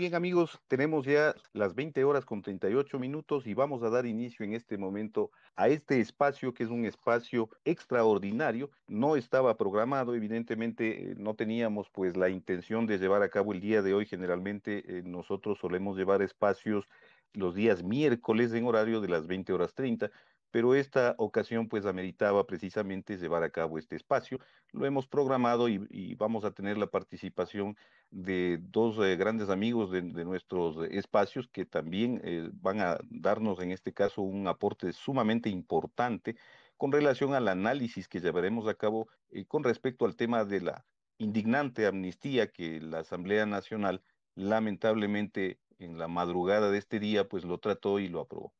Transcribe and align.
bien 0.00 0.14
amigos, 0.14 0.58
tenemos 0.66 1.04
ya 1.04 1.34
las 1.52 1.74
20 1.74 2.04
horas 2.04 2.24
con 2.24 2.40
38 2.40 2.98
minutos 2.98 3.46
y 3.46 3.52
vamos 3.52 3.82
a 3.82 3.90
dar 3.90 4.06
inicio 4.06 4.46
en 4.46 4.54
este 4.54 4.78
momento 4.78 5.30
a 5.56 5.68
este 5.68 6.00
espacio 6.00 6.54
que 6.54 6.64
es 6.64 6.70
un 6.70 6.86
espacio 6.86 7.50
extraordinario. 7.66 8.70
No 8.88 9.14
estaba 9.14 9.58
programado, 9.58 10.14
evidentemente 10.14 11.10
eh, 11.10 11.14
no 11.18 11.34
teníamos 11.34 11.90
pues 11.90 12.16
la 12.16 12.30
intención 12.30 12.86
de 12.86 12.96
llevar 12.96 13.22
a 13.22 13.28
cabo 13.28 13.52
el 13.52 13.60
día 13.60 13.82
de 13.82 13.92
hoy. 13.92 14.06
Generalmente 14.06 14.84
eh, 14.88 15.02
nosotros 15.04 15.58
solemos 15.58 15.98
llevar 15.98 16.22
espacios 16.22 16.88
los 17.34 17.54
días 17.54 17.82
miércoles 17.82 18.54
en 18.54 18.64
horario 18.64 19.02
de 19.02 19.08
las 19.08 19.26
20 19.26 19.52
horas 19.52 19.74
30, 19.74 20.10
pero 20.50 20.74
esta 20.74 21.14
ocasión 21.18 21.68
pues 21.68 21.86
ameritaba 21.86 22.46
precisamente 22.46 23.16
llevar 23.16 23.42
a 23.42 23.50
cabo 23.50 23.78
este 23.78 23.96
espacio. 23.96 24.38
Lo 24.72 24.86
hemos 24.86 25.06
programado 25.06 25.68
y, 25.68 26.14
vamos 26.16 26.44
a 26.44 26.50
tener 26.50 26.76
la 26.76 26.88
participación 26.88 27.76
de 28.10 28.58
dos 28.60 28.98
eh, 28.98 29.16
grandes 29.16 29.48
amigos 29.48 29.90
de, 29.90 30.02
nuestros 30.02 30.76
espacios 30.90 31.48
que 31.48 31.64
también 31.64 32.20
eh, 32.24 32.50
van 32.54 32.80
a 32.80 32.98
darnos 33.08 33.60
en 33.60 33.70
este 33.70 33.92
caso 33.92 34.22
un 34.22 34.48
aporte 34.48 34.92
sumamente 34.92 35.48
importante 35.48 36.36
con 36.76 36.92
relación 36.92 37.34
al 37.34 37.48
análisis 37.48 38.08
que 38.08 38.20
llevaremos 38.20 38.66
a 38.66 38.74
cabo 38.74 39.08
eh, 39.30 39.44
con 39.46 39.64
respecto 39.64 40.04
al 40.06 40.16
tema 40.16 40.44
de 40.44 40.60
la 40.60 40.84
indignante 41.18 41.86
amnistía 41.86 42.50
que 42.50 42.80
la 42.80 43.00
Asamblea 43.00 43.46
Nacional 43.46 44.02
lamentablemente 44.34 45.60
en 45.78 45.98
la 45.98 46.08
madrugada 46.08 46.70
de 46.70 46.78
este 46.78 46.98
día 46.98 47.28
pues 47.28 47.44
lo 47.44 47.58
trató 47.58 47.98
y 48.00 48.08
lo 48.08 48.20
aprobó. 48.20 48.52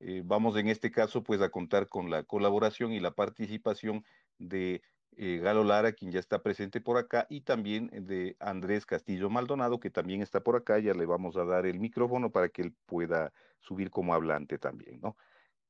Eh, 0.00 0.22
vamos 0.24 0.56
en 0.56 0.68
este 0.68 0.90
caso 0.90 1.22
pues 1.22 1.40
a 1.40 1.50
contar 1.50 1.88
con 1.88 2.10
la 2.10 2.22
colaboración 2.22 2.92
y 2.92 3.00
la 3.00 3.10
participación 3.12 4.04
de 4.38 4.82
eh, 5.16 5.38
Galo 5.38 5.64
Lara, 5.64 5.92
quien 5.92 6.12
ya 6.12 6.20
está 6.20 6.42
presente 6.42 6.80
por 6.80 6.96
acá, 6.98 7.26
y 7.28 7.40
también 7.40 7.90
de 7.92 8.36
Andrés 8.38 8.86
Castillo 8.86 9.28
Maldonado, 9.30 9.80
que 9.80 9.90
también 9.90 10.22
está 10.22 10.40
por 10.40 10.54
acá. 10.54 10.78
Ya 10.78 10.94
le 10.94 11.06
vamos 11.06 11.36
a 11.36 11.44
dar 11.44 11.66
el 11.66 11.80
micrófono 11.80 12.30
para 12.30 12.48
que 12.48 12.62
él 12.62 12.74
pueda 12.86 13.32
subir 13.60 13.90
como 13.90 14.14
hablante 14.14 14.58
también, 14.58 15.00
¿no? 15.00 15.16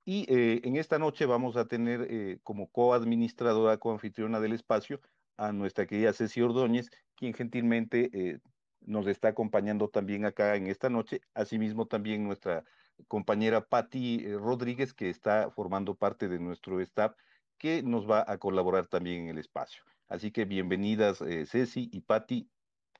Y 0.04 0.26
eh, 0.32 0.60
en 0.64 0.76
esta 0.76 0.98
noche 0.98 1.26
vamos 1.26 1.56
a 1.56 1.66
tener 1.66 2.40
como 2.42 2.70
coadministradora, 2.70 3.76
coanfitriona 3.76 4.40
del 4.40 4.54
espacio, 4.54 5.00
a 5.36 5.52
nuestra 5.52 5.86
querida 5.86 6.12
Ceci 6.14 6.40
Ordóñez, 6.40 6.90
quien 7.14 7.34
gentilmente 7.34 8.40
nos 8.80 9.06
está 9.06 9.28
acompañando 9.28 9.88
también 9.88 10.24
acá 10.24 10.56
en 10.56 10.66
esta 10.66 10.88
noche. 10.88 11.20
Asimismo, 11.34 11.86
también 11.86 12.24
nuestra 12.24 12.64
compañera 13.06 13.68
Patti 13.68 14.24
eh, 14.24 14.36
Rodríguez, 14.36 14.92
que 14.94 15.10
está 15.10 15.50
formando 15.50 15.94
parte 15.94 16.28
de 16.28 16.38
nuestro 16.38 16.80
staff, 16.80 17.14
que 17.58 17.82
nos 17.82 18.08
va 18.08 18.24
a 18.26 18.38
colaborar 18.38 18.86
también 18.86 19.22
en 19.22 19.28
el 19.28 19.38
espacio. 19.38 19.82
Así 20.08 20.30
que 20.30 20.44
bienvenidas 20.44 21.20
eh, 21.20 21.46
Ceci 21.46 21.88
y 21.92 22.00
Patti. 22.00 22.50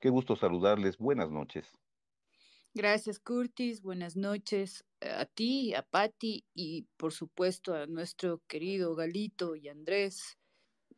Qué 0.01 0.11
gusto 0.11 0.37
saludarles. 0.37 0.99
Buenas 0.99 1.31
noches. 1.31 1.79
Gracias, 2.75 3.19
Curtis. 3.19 3.83
Buenas 3.83 4.17
noches 4.17 4.85
a 5.01 5.25
ti, 5.27 5.75
a 5.75 5.83
Patti 5.83 6.45
y 6.55 6.87
por 6.97 7.13
supuesto 7.13 7.75
a 7.75 7.87
nuestro 7.87 8.43
querido 8.47 8.95
Galito 8.95 9.57
y 9.57 9.69
Andrés. 9.69 10.39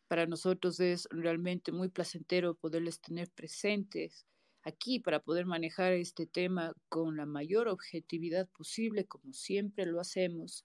Para 0.08 0.26
nosotros 0.26 0.80
es 0.80 1.06
realmente 1.10 1.72
muy 1.72 1.88
placentero 1.88 2.54
poderles 2.54 3.00
tener 3.00 3.30
presentes 3.30 4.26
aquí 4.62 5.00
para 5.00 5.22
poder 5.22 5.46
manejar 5.46 5.92
este 5.92 6.26
tema 6.26 6.74
con 6.88 7.16
la 7.16 7.26
mayor 7.26 7.68
objetividad 7.68 8.48
posible, 8.48 9.06
como 9.06 9.32
siempre 9.32 9.86
lo 9.86 10.00
hacemos. 10.00 10.64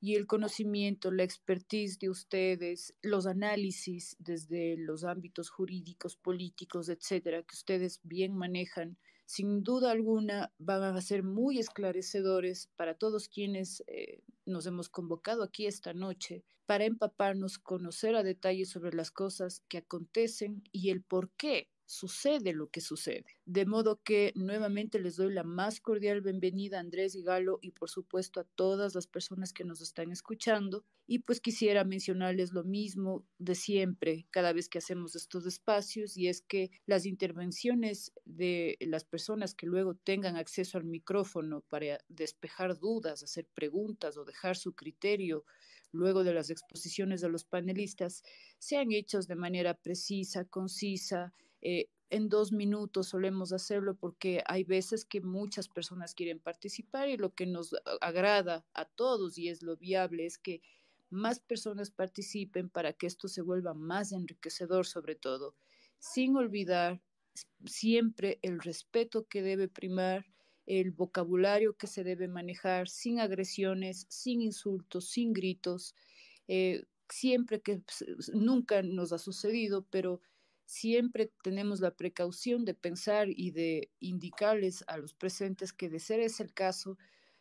Y 0.00 0.14
el 0.14 0.26
conocimiento, 0.26 1.10
la 1.10 1.24
expertise 1.24 1.98
de 1.98 2.08
ustedes, 2.08 2.94
los 3.02 3.26
análisis 3.26 4.16
desde 4.20 4.76
los 4.76 5.04
ámbitos 5.04 5.50
jurídicos, 5.50 6.16
políticos, 6.16 6.88
etcétera, 6.88 7.42
que 7.42 7.56
ustedes 7.56 8.00
bien 8.04 8.36
manejan, 8.36 8.96
sin 9.26 9.62
duda 9.62 9.90
alguna 9.90 10.52
van 10.58 10.96
a 10.96 11.00
ser 11.00 11.22
muy 11.22 11.58
esclarecedores 11.58 12.70
para 12.76 12.94
todos 12.94 13.28
quienes 13.28 13.82
eh, 13.88 14.22
nos 14.46 14.66
hemos 14.66 14.88
convocado 14.88 15.42
aquí 15.42 15.66
esta 15.66 15.92
noche 15.92 16.44
para 16.64 16.84
empaparnos, 16.84 17.58
conocer 17.58 18.14
a 18.14 18.22
detalle 18.22 18.66
sobre 18.66 18.94
las 18.94 19.10
cosas 19.10 19.62
que 19.68 19.78
acontecen 19.78 20.62
y 20.70 20.90
el 20.90 21.02
por 21.02 21.30
qué 21.32 21.68
sucede 21.88 22.52
lo 22.52 22.68
que 22.68 22.82
sucede. 22.82 23.24
De 23.46 23.64
modo 23.64 24.02
que 24.04 24.32
nuevamente 24.36 25.00
les 25.00 25.16
doy 25.16 25.32
la 25.32 25.42
más 25.42 25.80
cordial 25.80 26.20
bienvenida 26.20 26.76
a 26.76 26.80
Andrés 26.80 27.14
y 27.14 27.22
Galo 27.22 27.58
y 27.62 27.70
por 27.70 27.88
supuesto 27.88 28.40
a 28.40 28.44
todas 28.44 28.94
las 28.94 29.06
personas 29.06 29.54
que 29.54 29.64
nos 29.64 29.80
están 29.80 30.12
escuchando. 30.12 30.84
Y 31.06 31.20
pues 31.20 31.40
quisiera 31.40 31.84
mencionarles 31.84 32.52
lo 32.52 32.62
mismo 32.62 33.26
de 33.38 33.54
siempre 33.54 34.26
cada 34.30 34.52
vez 34.52 34.68
que 34.68 34.76
hacemos 34.76 35.16
estos 35.16 35.46
espacios 35.46 36.18
y 36.18 36.28
es 36.28 36.42
que 36.42 36.70
las 36.84 37.06
intervenciones 37.06 38.12
de 38.26 38.76
las 38.82 39.04
personas 39.04 39.54
que 39.54 39.66
luego 39.66 39.94
tengan 39.94 40.36
acceso 40.36 40.76
al 40.76 40.84
micrófono 40.84 41.62
para 41.70 41.98
despejar 42.08 42.78
dudas, 42.78 43.22
hacer 43.22 43.48
preguntas 43.54 44.18
o 44.18 44.26
dejar 44.26 44.56
su 44.56 44.74
criterio 44.74 45.46
luego 45.90 46.22
de 46.22 46.34
las 46.34 46.50
exposiciones 46.50 47.22
de 47.22 47.30
los 47.30 47.44
panelistas 47.44 48.22
sean 48.58 48.92
hechos 48.92 49.26
de 49.26 49.36
manera 49.36 49.72
precisa, 49.72 50.44
concisa, 50.44 51.32
eh, 51.60 51.88
en 52.10 52.28
dos 52.28 52.52
minutos 52.52 53.08
solemos 53.08 53.52
hacerlo 53.52 53.94
porque 53.94 54.42
hay 54.46 54.64
veces 54.64 55.04
que 55.04 55.20
muchas 55.20 55.68
personas 55.68 56.14
quieren 56.14 56.40
participar 56.40 57.08
y 57.08 57.16
lo 57.16 57.34
que 57.34 57.46
nos 57.46 57.74
agrada 58.00 58.66
a 58.72 58.86
todos 58.86 59.36
y 59.36 59.48
es 59.48 59.62
lo 59.62 59.76
viable 59.76 60.24
es 60.24 60.38
que 60.38 60.62
más 61.10 61.40
personas 61.40 61.90
participen 61.90 62.70
para 62.70 62.92
que 62.92 63.06
esto 63.06 63.28
se 63.28 63.42
vuelva 63.42 63.74
más 63.74 64.12
enriquecedor 64.12 64.86
sobre 64.86 65.14
todo, 65.16 65.54
sin 65.98 66.36
olvidar 66.36 67.02
siempre 67.66 68.38
el 68.42 68.60
respeto 68.60 69.26
que 69.26 69.42
debe 69.42 69.68
primar, 69.68 70.26
el 70.66 70.90
vocabulario 70.90 71.76
que 71.76 71.86
se 71.86 72.04
debe 72.04 72.28
manejar, 72.28 72.88
sin 72.88 73.20
agresiones, 73.20 74.06
sin 74.08 74.42
insultos, 74.42 75.08
sin 75.08 75.32
gritos, 75.32 75.94
eh, 76.46 76.84
siempre 77.08 77.60
que 77.60 77.78
pues, 77.78 78.30
nunca 78.34 78.82
nos 78.82 79.12
ha 79.12 79.18
sucedido, 79.18 79.86
pero 79.90 80.20
siempre 80.68 81.32
tenemos 81.42 81.80
la 81.80 81.96
precaución 81.96 82.66
de 82.66 82.74
pensar 82.74 83.28
y 83.30 83.52
de 83.52 83.90
indicarles 84.00 84.84
a 84.86 84.98
los 84.98 85.14
presentes 85.14 85.72
que 85.72 85.88
de 85.88 85.98
ser 85.98 86.20
ese 86.20 86.42
el 86.42 86.52
caso, 86.52 86.98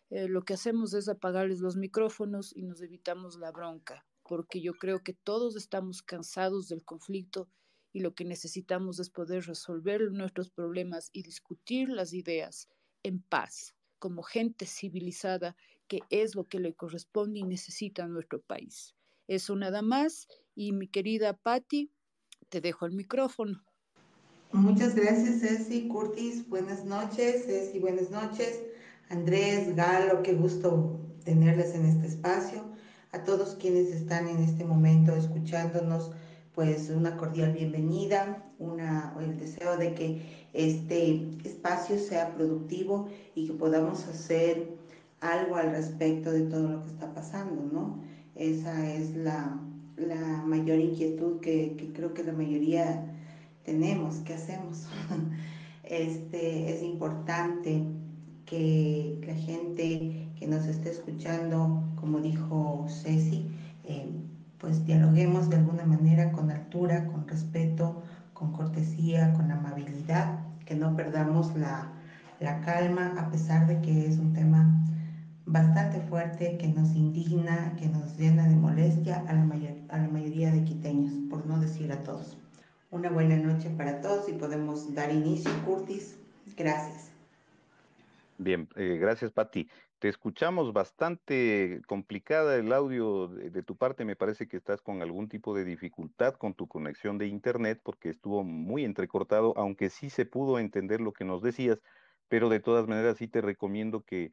eh, 0.09 0.29
lo 0.29 0.43
que 0.45 0.53
hacemos 0.53 0.93
es 0.93 1.09
apagarles 1.09 1.59
los 1.59 1.75
micrófonos 1.75 2.55
y 2.55 2.63
nos 2.63 2.81
evitamos 2.81 3.37
la 3.37 3.51
bronca, 3.51 4.07
porque 4.23 4.61
yo 4.61 4.75
creo 4.75 5.03
que 5.03 5.13
todos 5.13 5.57
estamos 5.57 6.01
cansados 6.01 6.69
del 6.69 6.85
conflicto 6.85 7.49
y 7.91 7.99
lo 7.99 8.15
que 8.15 8.23
necesitamos 8.23 8.97
es 8.99 9.09
poder 9.09 9.45
resolver 9.45 10.09
nuestros 10.09 10.49
problemas 10.49 11.09
y 11.11 11.23
discutir 11.23 11.89
las 11.89 12.13
ideas 12.13 12.69
en 13.03 13.21
paz, 13.21 13.75
como 13.99 14.23
gente 14.23 14.65
civilizada, 14.65 15.57
que 15.89 15.99
es 16.09 16.33
lo 16.33 16.45
que 16.45 16.61
le 16.61 16.75
corresponde 16.75 17.39
y 17.39 17.43
necesita 17.43 18.07
nuestro 18.07 18.41
país. 18.41 18.95
Eso 19.27 19.53
nada 19.57 19.81
más. 19.81 20.29
Y 20.55 20.71
mi 20.71 20.87
querida 20.87 21.35
Patti, 21.35 21.91
te 22.49 22.61
dejo 22.61 22.85
el 22.85 22.93
micrófono. 22.93 23.61
Muchas 24.51 24.95
gracias, 24.95 25.41
Ceci. 25.41 25.87
Curtis, 25.87 26.47
buenas 26.47 26.85
noches. 26.85 27.45
Ceci, 27.45 27.79
buenas 27.79 28.09
noches. 28.09 28.61
Andrés, 29.09 29.75
Galo, 29.75 30.23
qué 30.23 30.33
gusto 30.33 30.99
tenerles 31.23 31.75
en 31.75 31.85
este 31.85 32.07
espacio. 32.07 32.63
A 33.11 33.23
todos 33.23 33.55
quienes 33.55 33.87
están 33.87 34.27
en 34.27 34.37
este 34.37 34.63
momento 34.63 35.15
escuchándonos, 35.15 36.11
pues 36.53 36.89
una 36.89 37.17
cordial 37.17 37.53
bienvenida, 37.53 38.43
una, 38.59 39.13
el 39.19 39.37
deseo 39.37 39.77
de 39.77 39.93
que 39.93 40.47
este 40.53 41.29
espacio 41.43 41.99
sea 41.99 42.33
productivo 42.35 43.09
y 43.35 43.47
que 43.47 43.53
podamos 43.53 44.05
hacer 44.07 44.77
algo 45.19 45.55
al 45.55 45.71
respecto 45.71 46.31
de 46.31 46.41
todo 46.41 46.69
lo 46.69 46.83
que 46.83 46.89
está 46.89 47.13
pasando, 47.13 47.63
¿no? 47.71 48.03
Esa 48.35 48.93
es 48.93 49.15
la, 49.15 49.59
la 49.97 50.43
mayor 50.45 50.79
inquietud 50.79 51.39
que, 51.41 51.91
creo 51.93 52.13
que 52.13 52.23
la 52.23 52.33
mayoría 52.33 53.03
tenemos, 53.63 54.17
¿qué 54.17 54.35
hacemos? 54.35 54.87
este, 55.83 56.73
es 56.73 56.81
importante 56.83 57.83
que 58.45 59.19
la 59.25 59.33
gente 59.33 60.29
que 60.37 60.47
nos 60.47 60.65
esté 60.67 60.91
escuchando, 60.91 61.83
como 61.95 62.19
dijo 62.19 62.85
Ceci, 62.87 63.45
eh, 63.83 64.07
pues 64.59 64.85
dialoguemos 64.85 65.49
de 65.49 65.57
alguna 65.57 65.85
manera 65.85 66.31
con 66.31 66.51
altura, 66.51 67.07
con 67.07 67.27
respeto, 67.27 68.01
con 68.33 68.53
cortesía, 68.53 69.33
con 69.33 69.51
amabilidad, 69.51 70.39
que 70.65 70.75
no 70.75 70.95
perdamos 70.95 71.55
la, 71.55 71.91
la 72.39 72.61
calma 72.61 73.13
a 73.17 73.29
pesar 73.29 73.67
de 73.67 73.81
que 73.81 74.07
es 74.07 74.17
un 74.17 74.33
tema 74.33 74.85
bastante 75.47 76.01
fuerte 76.01 76.57
que 76.57 76.67
nos 76.67 76.93
indigna, 76.93 77.75
que 77.79 77.87
nos 77.87 78.17
llena 78.17 78.47
de 78.47 78.55
molestia 78.55 79.23
a 79.27 79.33
la, 79.33 79.45
mayor, 79.45 79.73
a 79.89 79.97
la 79.97 80.07
mayoría 80.09 80.51
de 80.51 80.63
quiteños, 80.63 81.13
por 81.29 81.45
no 81.45 81.59
decir 81.59 81.91
a 81.91 82.03
todos. 82.03 82.37
Una 82.91 83.09
buena 83.09 83.37
noche 83.37 83.69
para 83.69 84.01
todos 84.01 84.27
y 84.29 84.33
podemos 84.33 84.93
dar 84.93 85.11
inicio, 85.11 85.51
Curtis. 85.65 86.19
Gracias. 86.57 87.11
Bien, 88.37 88.67
eh, 88.75 88.97
gracias, 88.99 89.31
Patti. 89.31 89.69
Te 89.99 90.09
escuchamos 90.09 90.73
bastante 90.73 91.81
complicada 91.87 92.55
el 92.57 92.71
audio 92.71 93.29
de, 93.29 93.49
de, 93.49 93.63
tu 93.63 93.75
parte. 93.75 94.05
Me 94.05 94.15
parece 94.15 94.47
que 94.47 94.57
estás 94.57 94.81
con 94.81 95.01
algún 95.01 95.27
tipo 95.27 95.55
de 95.55 95.63
dificultad 95.65 96.35
con 96.35 96.53
tu 96.53 96.67
conexión 96.67 97.17
de 97.17 97.27
internet 97.27 97.79
porque 97.81 98.09
estuvo 98.09 98.43
muy 98.43 98.85
entrecortado, 98.85 99.53
aunque 99.57 99.89
sí 99.89 100.09
se 100.09 100.25
pudo 100.25 100.59
entender 100.59 101.01
lo 101.01 101.13
que 101.13 101.25
nos 101.25 101.41
decías 101.41 101.79
pero 102.27 102.49
de 102.49 102.59
todas 102.59 102.87
maneras 102.87 103.17
sí 103.17 103.27
te 103.27 103.41
recomiendo 103.41 104.03
que 104.03 104.31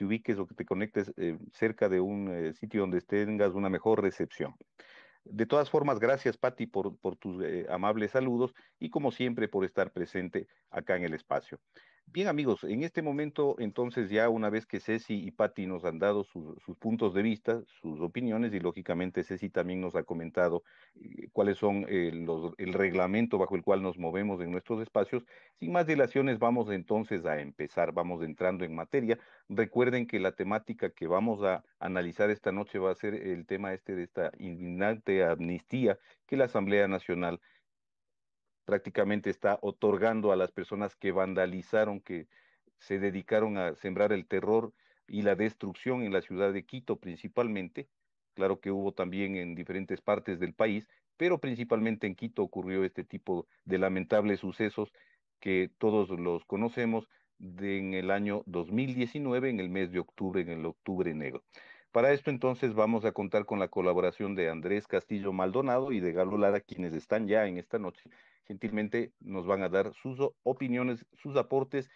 te 0.00 0.06
ubiques 0.06 0.38
o 0.38 0.46
que 0.46 0.54
te 0.54 0.64
conectes 0.64 1.12
eh, 1.18 1.36
cerca 1.52 1.90
de 1.90 2.00
un 2.00 2.32
eh, 2.32 2.54
sitio 2.54 2.80
donde 2.80 3.02
tengas 3.02 3.52
una 3.52 3.68
mejor 3.68 4.00
recepción. 4.00 4.56
De 5.24 5.44
todas 5.44 5.68
formas, 5.68 5.98
gracias 6.00 6.38
Patti 6.38 6.66
por, 6.66 6.96
tus 7.18 7.44
eh, 7.44 7.66
amables 7.68 8.12
saludos 8.12 8.54
y 8.78 8.88
como 8.88 9.12
siempre 9.12 9.46
por 9.46 9.62
estar 9.66 9.92
presente 9.92 10.48
acá 10.70 10.96
en 10.96 11.04
el 11.04 11.12
espacio. 11.12 11.60
Bien 12.12 12.26
amigos, 12.26 12.64
en 12.64 12.82
este 12.82 13.02
momento 13.02 13.54
entonces 13.60 14.10
ya 14.10 14.28
una 14.28 14.50
vez 14.50 14.66
que 14.66 14.80
Ceci 14.80 15.14
y 15.14 15.30
Patti 15.30 15.66
nos 15.66 15.84
han 15.84 16.00
dado 16.00 16.24
sus, 16.24 16.56
puntos 16.80 17.14
de 17.14 17.22
vista, 17.22 17.62
sus 17.80 18.00
opiniones 18.00 18.52
y 18.52 18.58
lógicamente 18.58 19.22
Ceci 19.22 19.48
también 19.48 19.80
nos 19.80 19.94
ha 19.94 20.02
comentado 20.02 20.64
eh, 20.96 21.28
cuáles 21.32 21.58
son 21.58 21.86
eh, 21.88 22.10
los, 22.12 22.52
el 22.58 22.72
reglamento 22.72 23.38
bajo 23.38 23.54
el 23.54 23.62
cual 23.62 23.80
nos 23.82 23.96
movemos 23.96 24.40
en 24.40 24.50
nuestros 24.50 24.82
espacios, 24.82 25.24
sin 25.60 25.70
más 25.70 25.86
dilaciones 25.86 26.40
vamos 26.40 26.68
entonces 26.72 27.24
a 27.26 27.40
empezar, 27.40 27.92
vamos 27.92 28.24
entrando 28.24 28.64
en 28.64 28.74
materia. 28.74 29.16
Recuerden 29.48 30.08
que 30.08 30.18
la 30.18 30.32
temática 30.32 30.90
que 30.90 31.06
vamos 31.06 31.44
a 31.44 31.62
analizar 31.78 32.28
esta 32.30 32.50
noche 32.50 32.80
va 32.80 32.90
a 32.90 32.96
ser 32.96 33.14
el 33.14 33.46
tema 33.46 33.72
este 33.72 33.94
de 33.94 34.02
esta 34.02 34.32
indignante 34.40 35.22
amnistía 35.22 35.96
que 36.26 36.36
la 36.36 36.46
Asamblea 36.46 36.88
Nacional 36.88 37.40
prácticamente 38.70 39.30
está 39.30 39.58
otorgando 39.62 40.30
a 40.30 40.36
las 40.36 40.52
personas 40.52 40.94
que 40.94 41.10
vandalizaron, 41.10 42.00
que 42.00 42.28
se 42.78 43.00
dedicaron 43.00 43.58
a 43.58 43.74
sembrar 43.74 44.12
el 44.12 44.28
terror 44.28 44.72
y 45.08 45.22
la 45.22 45.34
destrucción 45.34 46.04
en 46.04 46.12
la 46.12 46.22
ciudad 46.22 46.52
de 46.52 46.64
Quito 46.64 46.94
principalmente. 46.94 47.88
Claro 48.34 48.60
que 48.60 48.70
hubo 48.70 48.92
también 48.92 49.34
en 49.34 49.56
diferentes 49.56 50.00
partes 50.00 50.38
del 50.38 50.54
país, 50.54 50.86
pero 51.16 51.40
principalmente 51.40 52.06
en 52.06 52.14
Quito 52.14 52.44
ocurrió 52.44 52.84
este 52.84 53.02
tipo 53.02 53.48
de 53.64 53.78
lamentables 53.78 54.38
sucesos 54.38 54.92
que 55.40 55.68
todos 55.78 56.08
los 56.10 56.44
conocemos 56.44 57.08
en 57.40 57.94
el 57.94 58.12
año 58.12 58.44
2019, 58.46 59.50
en 59.50 59.58
el 59.58 59.68
mes 59.68 59.90
de 59.90 59.98
octubre, 59.98 60.42
en 60.42 60.50
el 60.50 60.64
octubre 60.64 61.12
negro. 61.12 61.42
Para 61.92 62.12
esto 62.12 62.30
entonces 62.30 62.74
vamos 62.74 63.04
a 63.04 63.12
contar 63.12 63.46
con 63.46 63.58
la 63.58 63.68
colaboración 63.68 64.34
de 64.34 64.48
Andrés 64.48 64.86
Castillo 64.86 65.32
Maldonado 65.32 65.92
y 65.92 66.00
de 66.00 66.12
Galo 66.12 66.38
Lara, 66.38 66.60
quienes 66.60 66.94
están 66.94 67.26
ya 67.26 67.46
en 67.46 67.58
esta 67.58 67.78
noche 67.78 68.10
gentilmente 68.50 69.12
nos 69.20 69.46
van 69.46 69.62
a 69.62 69.68
dar 69.68 69.94
sus 69.94 70.18
opiniones, 70.42 71.06
sus 71.22 71.36
aportes 71.36 71.88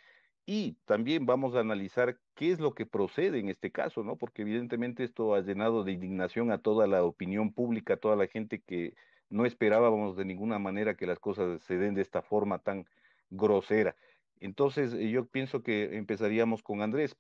y 0.47 0.75
también 0.85 1.27
vamos 1.27 1.57
a 1.57 1.61
analizar 1.61 2.21
qué 2.37 2.53
es 2.53 2.61
lo 2.61 2.75
que 2.75 2.87
procede 2.87 3.41
en 3.41 3.49
este 3.49 3.73
caso, 3.73 4.05
¿no? 4.05 4.17
Porque 4.17 4.43
evidentemente 4.43 5.03
esto 5.03 5.35
ha 5.35 5.41
llenado 5.41 5.83
de 5.83 5.91
indignación 5.91 6.53
a 6.53 6.59
toda 6.59 6.87
la 6.87 7.03
opinión 7.03 7.53
pública, 7.53 7.95
a 7.95 7.97
toda 7.97 8.15
la 8.15 8.29
gente 8.29 8.61
que 8.61 8.95
no 9.31 9.47
esperábamos 9.47 10.17
de 10.17 10.27
ninguna 10.27 10.61
manera 10.61 10.95
que 10.95 11.09
las 11.09 11.19
cosas 11.19 11.61
se 11.63 11.77
den 11.77 11.95
de 11.95 12.03
esta 12.03 12.23
forma 12.23 12.61
tan 12.61 12.87
grosera. 13.31 13.97
Entonces, 14.41 14.93
eh, 14.93 15.11
yo 15.11 15.27
pienso 15.27 15.63
que 15.63 15.97
empezaríamos 15.97 16.63
con 16.63 16.83
Andrés. 16.83 17.17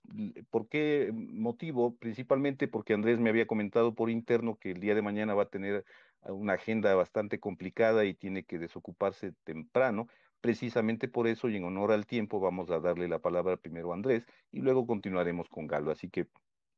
¿Por 0.50 0.68
qué 0.68 1.10
motivo? 1.12 1.96
Principalmente 1.96 2.68
porque 2.68 2.94
Andrés 2.94 3.18
me 3.18 3.30
había 3.30 3.46
comentado 3.46 3.94
por 3.94 4.10
interno 4.10 4.58
que 4.58 4.72
el 4.72 4.80
día 4.80 4.94
de 4.94 5.02
mañana 5.02 5.34
va 5.34 5.44
a 5.44 5.50
tener 5.50 5.84
una 6.22 6.54
agenda 6.54 6.94
bastante 6.94 7.38
complicada 7.38 8.04
y 8.04 8.14
tiene 8.14 8.44
que 8.44 8.58
desocuparse 8.58 9.32
temprano. 9.44 10.08
Precisamente 10.40 11.08
por 11.08 11.26
eso 11.26 11.48
y 11.48 11.56
en 11.56 11.64
honor 11.64 11.92
al 11.92 12.06
tiempo 12.06 12.40
vamos 12.40 12.70
a 12.70 12.80
darle 12.80 13.08
la 13.08 13.18
palabra 13.18 13.56
primero 13.56 13.92
a 13.92 13.94
Andrés 13.94 14.26
y 14.52 14.60
luego 14.60 14.86
continuaremos 14.86 15.48
con 15.48 15.66
Galo. 15.66 15.90
Así 15.90 16.10
que, 16.10 16.26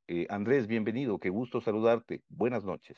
eh, 0.06 0.26
Andrés, 0.30 0.68
bienvenido, 0.68 1.18
qué 1.18 1.30
gusto 1.30 1.60
saludarte. 1.60 2.22
Buenas 2.28 2.64
noches. 2.64 2.96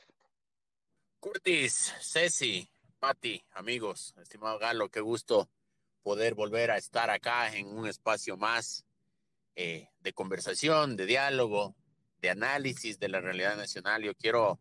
Curtis, 1.20 1.94
Ceci, 2.00 2.69
Patti, 2.99 3.43
amigos, 3.52 4.14
estimado 4.20 4.58
Galo, 4.58 4.91
qué 4.91 5.00
gusto 5.00 5.49
poder 6.02 6.34
volver 6.34 6.70
a 6.70 6.76
estar 6.76 7.10
acá 7.10 7.54
en 7.56 7.66
un 7.66 7.86
espacio 7.86 8.36
más 8.36 8.84
eh, 9.56 9.88
de 10.00 10.12
conversación, 10.12 10.96
de 10.96 11.06
diálogo, 11.06 11.74
de 12.20 12.30
análisis 12.30 12.98
de 12.98 13.08
la 13.08 13.20
realidad 13.20 13.56
nacional. 13.56 14.02
Yo 14.02 14.14
quiero 14.14 14.60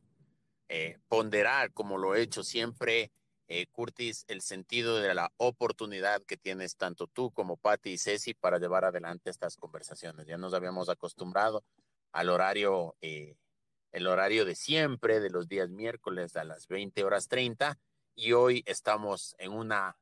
eh, 0.69 0.97
ponderar, 1.07 1.71
como 1.71 1.97
lo 1.97 2.15
he 2.15 2.21
hecho 2.21 2.43
siempre, 2.43 3.11
eh, 3.47 3.67
Curtis, 3.67 4.25
el 4.27 4.41
sentido 4.41 4.99
de 4.99 5.13
la 5.13 5.31
oportunidad 5.37 6.23
que 6.23 6.35
tienes 6.35 6.75
tanto 6.77 7.07
tú 7.07 7.31
como 7.31 7.57
Patti 7.57 7.91
y 7.91 7.97
Ceci 7.97 8.33
para 8.33 8.57
llevar 8.57 8.85
adelante 8.85 9.29
estas 9.29 9.55
conversaciones. 9.55 10.27
Ya 10.27 10.37
nos 10.37 10.53
habíamos 10.53 10.89
acostumbrado 10.89 11.63
al 12.11 12.29
horario, 12.29 12.95
el 13.01 14.07
horario 14.07 14.45
de 14.45 14.55
siempre, 14.55 15.19
de 15.19 15.29
los 15.29 15.47
días 15.47 15.69
miércoles 15.69 16.35
a 16.35 16.43
las 16.43 16.67
20 16.67 17.03
horas 17.03 17.27
30, 17.27 17.77
y 18.15 18.33
hoy 18.33 18.63
estamos 18.65 19.35
en 19.37 19.51
una 19.51 19.95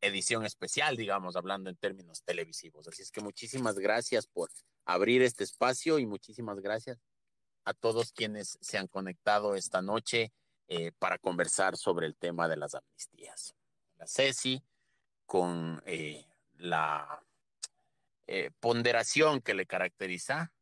edición 0.00 0.44
especial, 0.44 0.96
digamos, 0.96 1.36
hablando 1.36 1.70
en 1.70 1.76
términos 1.76 2.22
televisivos. 2.22 2.88
Así 2.88 3.02
es 3.02 3.10
que 3.10 3.20
muchísimas 3.20 3.78
gracias 3.78 4.26
por 4.26 4.50
abrir 4.84 5.22
este 5.22 5.44
espacio 5.44 5.98
y 5.98 6.06
muchísimas 6.06 6.60
gracias 6.60 6.98
a 7.64 7.74
todos 7.74 8.12
quienes 8.12 8.58
se 8.60 8.78
han 8.78 8.86
conectado 8.86 9.54
esta 9.54 9.82
noche 9.82 10.32
eh, 10.68 10.92
para 10.98 11.18
conversar 11.18 11.76
sobre 11.76 12.06
el 12.06 12.16
tema 12.16 12.48
de 12.48 12.56
las 12.56 12.74
amnistías. 12.74 13.54
La 13.98 14.06
Ceci, 14.06 14.62
con 15.26 15.82
eh, 15.84 16.24
la 16.54 17.22
eh, 18.26 18.50
ponderación 18.60 19.40
que 19.40 19.54
le 19.54 19.66
caracteriza, 19.66 20.52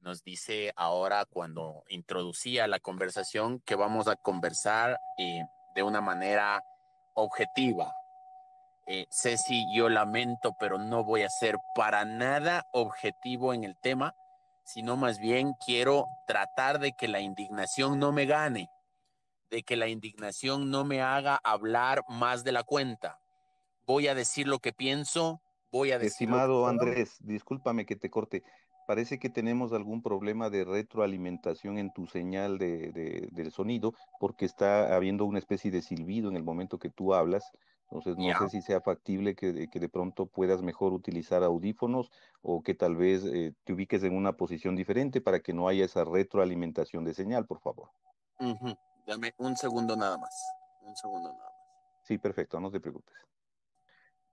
nos 0.00 0.22
dice 0.22 0.72
ahora 0.76 1.24
cuando 1.24 1.84
introducía 1.88 2.68
la 2.68 2.78
conversación 2.78 3.60
que 3.60 3.74
vamos 3.74 4.08
a 4.08 4.16
conversar 4.16 4.98
de 5.74 5.82
una 5.82 6.00
manera 6.00 6.62
objetiva. 7.14 7.92
Ceci, 9.10 9.66
yo 9.74 9.88
lamento, 9.88 10.54
pero 10.60 10.78
no 10.78 11.04
voy 11.04 11.22
a 11.22 11.28
ser 11.28 11.56
para 11.74 12.04
nada 12.04 12.64
objetivo 12.72 13.52
en 13.52 13.64
el 13.64 13.76
tema 13.82 14.14
sino 14.66 14.96
más 14.96 15.18
bien 15.20 15.54
quiero 15.64 16.06
tratar 16.26 16.80
de 16.80 16.92
que 16.92 17.08
la 17.08 17.20
indignación 17.20 17.98
no 17.98 18.12
me 18.12 18.26
gane, 18.26 18.68
de 19.48 19.62
que 19.62 19.76
la 19.76 19.88
indignación 19.88 20.70
no 20.70 20.84
me 20.84 21.00
haga 21.00 21.40
hablar 21.44 22.02
más 22.08 22.42
de 22.42 22.52
la 22.52 22.64
cuenta. 22.64 23.18
Voy 23.86 24.08
a 24.08 24.14
decir 24.14 24.48
lo 24.48 24.58
que 24.58 24.72
pienso, 24.72 25.40
voy 25.70 25.92
a 25.92 25.98
decir... 25.98 26.26
Estimado 26.28 26.66
Andrés, 26.66 27.16
discúlpame 27.20 27.86
que 27.86 27.94
te 27.94 28.10
corte. 28.10 28.42
Parece 28.88 29.18
que 29.20 29.30
tenemos 29.30 29.72
algún 29.72 30.02
problema 30.02 30.50
de 30.50 30.64
retroalimentación 30.64 31.78
en 31.78 31.92
tu 31.92 32.06
señal 32.06 32.58
de, 32.58 33.28
del 33.30 33.52
sonido, 33.52 33.94
porque 34.18 34.46
está 34.46 34.94
habiendo 34.94 35.24
una 35.24 35.38
especie 35.38 35.70
de 35.70 35.82
silbido 35.82 36.28
en 36.28 36.36
el 36.36 36.42
momento 36.42 36.78
que 36.78 36.90
tú 36.90 37.14
hablas. 37.14 37.52
Entonces, 37.88 38.16
no 38.16 38.36
sé 38.38 38.48
si 38.48 38.62
sea 38.62 38.80
factible 38.80 39.36
que, 39.36 39.68
que, 39.68 39.78
de 39.78 39.88
pronto 39.88 40.26
puedas 40.26 40.60
mejor 40.60 40.92
utilizar 40.92 41.44
audífonos 41.44 42.10
o 42.42 42.62
que 42.62 42.74
tal 42.74 42.96
vez 42.96 43.24
eh, 43.24 43.54
te 43.64 43.72
ubiques 43.72 44.02
en 44.02 44.16
una 44.16 44.32
posición 44.36 44.74
diferente 44.74 45.20
para 45.20 45.40
que 45.40 45.52
no 45.52 45.68
haya 45.68 45.84
esa 45.84 46.04
retroalimentación 46.04 47.04
de 47.04 47.14
señal, 47.14 47.46
por 47.46 47.60
favor. 47.60 47.90
Dame 49.06 49.32
un 49.38 49.56
segundo 49.56 49.96
nada 49.96 50.18
más. 50.18 50.34
Un 50.80 50.96
segundo 50.96 51.32
nada 51.32 51.44
más. 51.44 51.54
Sí, 52.02 52.18
perfecto, 52.18 52.58
no 52.58 52.70
te 52.70 52.80
preocupes. 52.80 53.14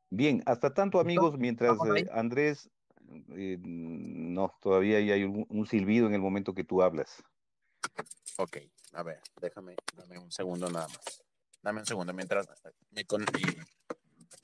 Bien, 0.10 0.42
hasta 0.46 0.74
tanto, 0.74 1.00
amigos, 1.00 1.38
mientras 1.38 1.84
eh, 1.86 2.08
Andrés, 2.12 2.70
eh, 3.36 3.58
no, 3.62 4.56
todavía 4.62 4.98
hay 4.98 5.24
un, 5.24 5.46
un 5.50 5.66
silbido 5.68 6.08
en 6.08 6.14
el 6.14 6.22
momento 6.22 6.54
que 6.54 6.64
tú 6.64 6.82
hablas. 6.82 7.24
Ok, 8.38 8.58
a 8.94 9.04
ver, 9.04 9.22
déjame, 9.42 9.76
dame 9.96 10.18
un 10.18 10.32
segundo 10.32 10.70
nada 10.70 10.88
más. 10.88 11.23
Dame 11.64 11.80
un 11.80 11.86
segundo 11.86 12.14
mientras 12.14 12.48
me 12.92 13.04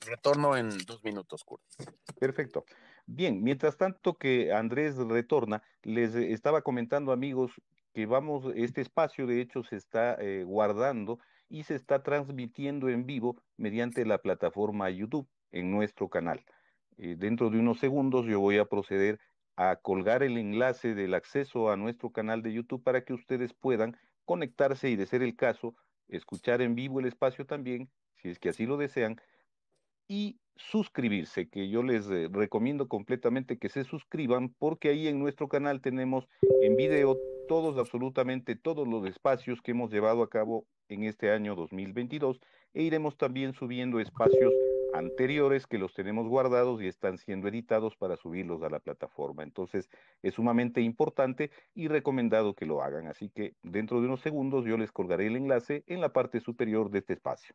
retorno 0.06 0.56
en 0.56 0.70
dos 0.86 1.04
minutos. 1.04 1.44
Perfecto. 2.18 2.64
Bien, 3.06 3.42
mientras 3.42 3.76
tanto 3.76 4.16
que 4.16 4.52
Andrés 4.52 4.96
retorna, 4.96 5.62
les 5.82 6.14
estaba 6.14 6.62
comentando, 6.62 7.12
amigos, 7.12 7.52
que 7.92 8.06
vamos, 8.06 8.44
este 8.54 8.80
espacio 8.80 9.26
de 9.26 9.40
hecho 9.40 9.62
se 9.64 9.76
está 9.76 10.14
eh, 10.14 10.44
guardando 10.44 11.18
y 11.48 11.64
se 11.64 11.74
está 11.74 12.02
transmitiendo 12.02 12.88
en 12.88 13.04
vivo 13.04 13.42
mediante 13.56 14.06
la 14.06 14.18
plataforma 14.18 14.88
YouTube 14.90 15.28
en 15.50 15.70
nuestro 15.70 16.08
canal. 16.08 16.44
Eh, 16.96 17.16
dentro 17.18 17.50
de 17.50 17.58
unos 17.58 17.80
segundos 17.80 18.26
yo 18.26 18.40
voy 18.40 18.58
a 18.58 18.64
proceder 18.64 19.18
a 19.56 19.76
colgar 19.76 20.22
el 20.22 20.38
enlace 20.38 20.94
del 20.94 21.14
acceso 21.14 21.70
a 21.70 21.76
nuestro 21.76 22.10
canal 22.10 22.42
de 22.42 22.52
YouTube 22.52 22.82
para 22.82 23.04
que 23.04 23.12
ustedes 23.12 23.52
puedan 23.52 23.96
conectarse 24.24 24.88
y 24.88 24.96
de 24.96 25.06
ser 25.06 25.22
el 25.22 25.34
caso, 25.34 25.74
escuchar 26.10 26.62
en 26.62 26.74
vivo 26.74 27.00
el 27.00 27.06
espacio 27.06 27.46
también, 27.46 27.90
si 28.16 28.28
es 28.28 28.38
que 28.38 28.50
así 28.50 28.66
lo 28.66 28.76
desean, 28.76 29.20
y 30.08 30.38
suscribirse, 30.56 31.48
que 31.48 31.68
yo 31.68 31.82
les 31.82 32.10
eh, 32.10 32.28
recomiendo 32.30 32.88
completamente 32.88 33.58
que 33.58 33.68
se 33.68 33.84
suscriban, 33.84 34.54
porque 34.58 34.88
ahí 34.88 35.08
en 35.08 35.18
nuestro 35.18 35.48
canal 35.48 35.80
tenemos 35.80 36.28
en 36.60 36.76
video 36.76 37.18
todos, 37.48 37.78
absolutamente 37.78 38.56
todos 38.56 38.86
los 38.86 39.06
espacios 39.06 39.62
que 39.62 39.70
hemos 39.70 39.90
llevado 39.90 40.22
a 40.22 40.30
cabo 40.30 40.66
en 40.88 41.04
este 41.04 41.30
año 41.30 41.54
2022 41.54 42.40
e 42.74 42.82
iremos 42.82 43.16
también 43.16 43.54
subiendo 43.54 44.00
espacios 44.00 44.52
anteriores 44.92 45.66
que 45.66 45.78
los 45.78 45.94
tenemos 45.94 46.26
guardados 46.26 46.82
y 46.82 46.86
están 46.86 47.18
siendo 47.18 47.48
editados 47.48 47.96
para 47.96 48.16
subirlos 48.16 48.62
a 48.62 48.70
la 48.70 48.80
plataforma. 48.80 49.42
Entonces 49.42 49.88
es 50.22 50.34
sumamente 50.34 50.80
importante 50.80 51.50
y 51.74 51.88
recomendado 51.88 52.54
que 52.54 52.66
lo 52.66 52.82
hagan. 52.82 53.06
Así 53.06 53.30
que 53.30 53.54
dentro 53.62 54.00
de 54.00 54.06
unos 54.06 54.20
segundos 54.20 54.64
yo 54.64 54.76
les 54.76 54.92
colgaré 54.92 55.26
el 55.26 55.36
enlace 55.36 55.84
en 55.86 56.00
la 56.00 56.12
parte 56.12 56.40
superior 56.40 56.90
de 56.90 56.98
este 56.98 57.14
espacio. 57.14 57.54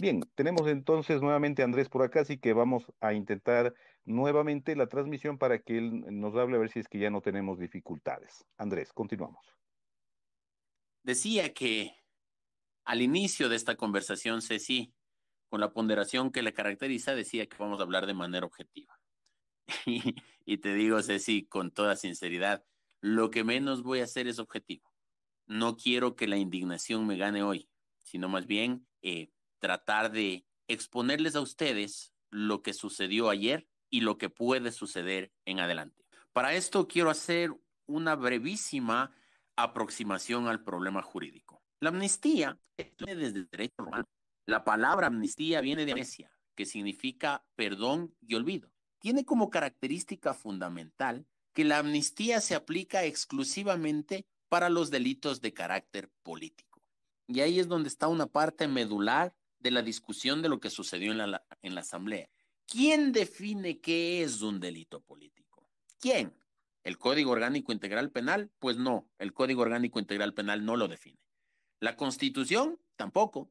Bien, 0.00 0.20
tenemos 0.34 0.68
entonces 0.68 1.22
nuevamente 1.22 1.62
a 1.62 1.64
Andrés 1.64 1.88
por 1.88 2.02
acá, 2.02 2.20
así 2.20 2.38
que 2.38 2.52
vamos 2.52 2.92
a 3.00 3.14
intentar 3.14 3.74
nuevamente 4.04 4.76
la 4.76 4.88
transmisión 4.88 5.38
para 5.38 5.58
que 5.58 5.78
él 5.78 6.04
nos 6.20 6.34
hable 6.36 6.56
a 6.56 6.60
ver 6.60 6.70
si 6.70 6.80
es 6.80 6.88
que 6.88 6.98
ya 6.98 7.10
no 7.10 7.20
tenemos 7.20 7.58
dificultades. 7.58 8.44
Andrés, 8.58 8.92
continuamos. 8.92 9.56
Decía 11.02 11.54
que 11.54 11.94
al 12.84 13.02
inicio 13.02 13.48
de 13.48 13.56
esta 13.56 13.76
conversación, 13.76 14.42
Ceci, 14.42 14.92
con 15.48 15.60
la 15.60 15.72
ponderación 15.72 16.30
que 16.30 16.42
le 16.42 16.52
caracteriza, 16.52 17.14
decía 17.14 17.46
que 17.46 17.56
vamos 17.58 17.80
a 17.80 17.84
hablar 17.84 18.06
de 18.06 18.14
manera 18.14 18.46
objetiva. 18.46 18.98
y, 20.44 20.58
te 20.58 20.74
digo, 20.74 21.02
Ceci, 21.02 21.46
con 21.46 21.70
toda 21.70 21.96
sinceridad, 21.96 22.64
lo 23.00 23.30
que 23.30 23.44
menos 23.44 23.82
voy 23.82 24.00
a 24.00 24.04
hacer 24.04 24.28
es 24.28 24.38
objetivo. 24.38 24.92
No 25.46 25.76
quiero 25.76 26.16
que 26.16 26.26
la 26.26 26.36
indignación 26.36 27.06
me 27.06 27.16
gane 27.16 27.42
hoy, 27.42 27.68
sino 28.02 28.28
más 28.28 28.46
bien 28.46 28.86
eh, 29.02 29.30
tratar 29.58 30.10
de 30.10 30.44
exponerles 30.68 31.36
a 31.36 31.40
ustedes 31.40 32.12
lo 32.30 32.62
que 32.62 32.72
sucedió 32.72 33.30
ayer 33.30 33.68
y 33.90 34.00
lo 34.00 34.18
que 34.18 34.28
puede 34.28 34.72
suceder 34.72 35.32
en 35.44 35.60
adelante. 35.60 36.04
Para 36.32 36.54
esto 36.54 36.88
quiero 36.88 37.10
hacer 37.10 37.50
una 37.86 38.16
brevísima 38.16 39.14
aproximación 39.54 40.48
al 40.48 40.62
problema 40.62 41.02
jurídico. 41.02 41.62
La 41.80 41.90
amnistía 41.90 42.58
desde 42.76 43.26
el 43.26 43.48
derecho 43.48 43.74
romano. 43.78 44.04
La 44.46 44.64
palabra 44.64 45.08
amnistía 45.08 45.60
viene 45.60 45.84
de 45.84 45.92
amnesia, 45.92 46.30
que 46.54 46.66
significa 46.66 47.44
perdón 47.56 48.14
y 48.20 48.36
olvido. 48.36 48.72
Tiene 49.00 49.24
como 49.24 49.50
característica 49.50 50.34
fundamental 50.34 51.26
que 51.52 51.64
la 51.64 51.78
amnistía 51.78 52.40
se 52.40 52.54
aplica 52.54 53.04
exclusivamente 53.04 54.24
para 54.48 54.70
los 54.70 54.90
delitos 54.90 55.40
de 55.40 55.52
carácter 55.52 56.10
político. 56.22 56.80
Y 57.26 57.40
ahí 57.40 57.58
es 57.58 57.66
donde 57.66 57.88
está 57.88 58.06
una 58.06 58.26
parte 58.26 58.68
medular 58.68 59.34
de 59.58 59.72
la 59.72 59.82
discusión 59.82 60.42
de 60.42 60.48
lo 60.48 60.60
que 60.60 60.70
sucedió 60.70 61.10
en 61.10 61.18
la, 61.18 61.44
en 61.62 61.74
la 61.74 61.80
Asamblea. 61.80 62.30
¿Quién 62.66 63.10
define 63.10 63.80
qué 63.80 64.22
es 64.22 64.42
un 64.42 64.60
delito 64.60 65.00
político? 65.00 65.68
¿Quién? 65.98 66.32
¿El 66.84 66.98
Código 66.98 67.32
Orgánico 67.32 67.72
Integral 67.72 68.12
Penal? 68.12 68.52
Pues 68.60 68.76
no, 68.76 69.08
el 69.18 69.32
Código 69.32 69.62
Orgánico 69.62 69.98
Integral 69.98 70.34
Penal 70.34 70.64
no 70.64 70.76
lo 70.76 70.86
define. 70.86 71.18
La 71.80 71.96
Constitución 71.96 72.78
tampoco. 72.94 73.50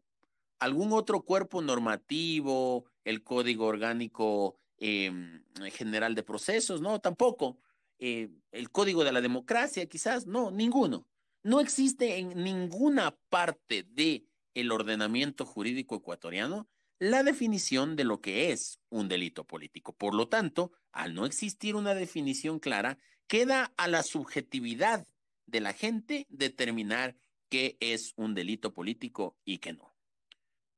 ¿Algún 0.60 0.94
otro 0.94 1.22
cuerpo 1.22 1.62
normativo? 1.62 2.86
¿El 3.04 3.24
Código 3.24 3.66
Orgánico 3.66 4.58
em, 4.78 5.44
General 5.72 6.16
de 6.16 6.24
Procesos? 6.24 6.82
No, 6.82 7.00
tampoco. 7.00 7.60
Eh, 8.00 8.30
¿El 8.52 8.72
Código 8.72 9.04
de 9.04 9.12
la 9.12 9.22
Democracia? 9.22 9.86
Quizás, 9.88 10.26
no, 10.26 10.52
ninguno. 10.52 11.08
No 11.44 11.60
existe 11.60 12.18
en 12.18 12.44
ninguna 12.44 13.16
parte 13.30 13.84
de 13.84 14.26
el 14.54 14.72
ordenamiento 14.72 15.46
jurídico 15.46 15.96
ecuatoriano 15.96 16.68
la 17.00 17.24
definición 17.24 17.96
de 17.96 18.06
lo 18.06 18.22
que 18.22 18.52
es 18.52 18.80
un 18.90 19.08
delito 19.10 19.46
político. 19.46 19.94
Por 19.94 20.14
lo 20.14 20.30
tanto, 20.30 20.72
al 20.92 21.14
no 21.14 21.26
existir 21.26 21.76
una 21.76 21.94
definición 21.94 22.60
clara, 22.60 22.98
queda 23.28 23.74
a 23.78 23.88
la 23.88 24.04
subjetividad 24.04 25.06
de 25.46 25.60
la 25.60 25.74
gente 25.74 26.26
determinar 26.30 27.16
qué 27.50 27.78
es 27.80 28.14
un 28.16 28.34
delito 28.34 28.74
político 28.74 29.38
y 29.44 29.60
qué 29.60 29.74
no. 29.74 29.95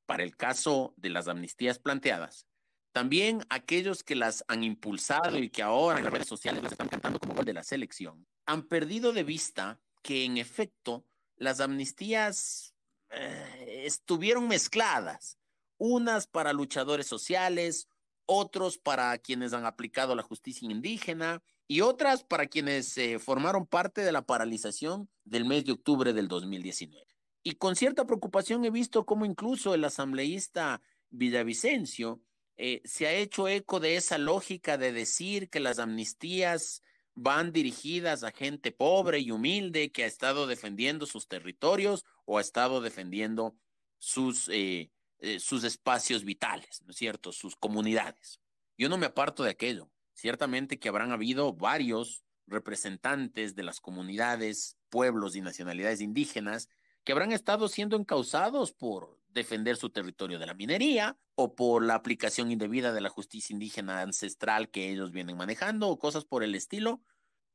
Para 0.08 0.24
el 0.24 0.36
caso 0.36 0.96
de 0.98 1.12
las 1.12 1.28
amnistías 1.28 1.78
planteadas, 1.78 2.48
también 2.94 3.46
aquellos 3.50 4.04
que 4.04 4.16
las 4.16 4.44
han 4.48 4.64
impulsado 4.64 5.38
y 5.38 5.52
que 5.52 5.62
ahora 5.62 6.00
en 6.00 6.06
las 6.06 6.14
redes 6.14 6.28
sociales 6.28 6.64
les 6.64 6.72
están 6.72 6.88
cantando 6.88 7.20
como 7.20 7.36
gol 7.36 7.46
de 7.46 7.54
la 7.54 7.64
selección, 7.64 8.26
han 8.48 8.64
perdido 8.64 9.14
de 9.14 9.24
vista 9.24 9.80
que 10.02 10.26
en 10.26 10.38
efecto 10.38 11.06
las 11.36 11.60
amnistías 11.60 12.74
eh, 13.12 13.84
estuvieron 13.86 14.48
mezcladas, 14.48 15.38
unas 15.78 16.26
para 16.26 16.54
luchadores 16.54 17.06
sociales, 17.06 17.88
otros 18.26 18.78
para 18.78 19.16
quienes 19.20 19.54
han 19.54 19.66
aplicado 19.66 20.16
la 20.16 20.24
justicia 20.24 20.70
indígena 20.70 21.44
y 21.68 21.82
otras 21.82 22.24
para 22.24 22.48
quienes 22.48 22.98
eh, 22.98 23.20
formaron 23.20 23.68
parte 23.68 24.02
de 24.02 24.12
la 24.12 24.26
paralización 24.26 25.10
del 25.24 25.46
mes 25.46 25.66
de 25.66 25.74
octubre 25.74 26.14
del 26.14 26.28
2019. 26.28 27.06
Y 27.48 27.54
con 27.54 27.78
cierta 27.78 28.06
preocupación 28.06 28.66
he 28.66 28.70
visto 28.70 29.06
cómo 29.06 29.26
incluso 29.26 29.74
el 29.74 29.86
asambleísta 29.86 30.82
Villavicencio 31.12 32.22
eh, 32.58 32.82
se 32.84 33.08
ha 33.08 33.14
hecho 33.14 33.48
eco 33.48 33.80
de 33.80 33.96
esa 33.96 34.18
lógica 34.18 34.78
de 34.78 34.92
decir 34.92 35.50
que 35.50 35.62
las 35.62 35.80
amnistías 35.80 36.82
van 37.16 37.54
dirigidas 37.54 38.26
a 38.26 38.32
gente 38.32 38.74
pobre 38.74 39.20
y 39.20 39.32
humilde 39.32 39.94
que 39.94 40.04
ha 40.04 40.08
estado 40.08 40.46
defendiendo 40.46 41.06
sus 41.06 41.30
territorios 41.30 42.04
o 42.26 42.38
ha 42.38 42.42
estado 42.42 42.82
defendiendo 42.82 43.56
sus, 43.98 44.50
eh, 44.50 44.92
eh, 45.20 45.40
sus 45.40 45.64
espacios 45.64 46.26
vitales, 46.26 46.82
¿no 46.84 46.92
es 46.92 46.98
cierto? 46.98 47.32
Sus 47.32 47.56
comunidades. 47.56 48.42
Yo 48.78 48.90
no 48.90 48.98
me 48.98 49.06
aparto 49.06 49.44
de 49.44 49.52
aquello. 49.52 49.90
Ciertamente 50.12 50.80
que 50.80 50.90
habrán 50.90 51.14
habido 51.14 51.54
varios 51.54 52.26
representantes 52.46 53.56
de 53.56 53.64
las 53.64 53.80
comunidades, 53.80 54.76
pueblos 54.90 55.38
y 55.38 55.42
nacionalidades 55.42 56.02
indígenas 56.02 56.68
que 57.08 57.14
habrán 57.14 57.32
estado 57.32 57.70
siendo 57.70 57.96
encausados 57.96 58.74
por 58.74 59.18
defender 59.30 59.78
su 59.78 59.90
territorio 59.90 60.40
de 60.40 60.46
la 60.46 60.54
minería 60.54 61.18
o 61.36 61.56
por 61.56 61.82
la 61.82 61.96
aplicación 61.96 62.52
indebida 62.52 62.92
de 62.92 63.00
la 63.00 63.08
justicia 63.08 63.54
indígena 63.54 64.02
ancestral 64.02 64.70
que 64.70 64.92
ellos 64.92 65.14
vienen 65.14 65.38
manejando 65.38 65.88
o 65.88 65.98
cosas 65.98 66.26
por 66.26 66.44
el 66.44 66.54
estilo, 66.54 67.02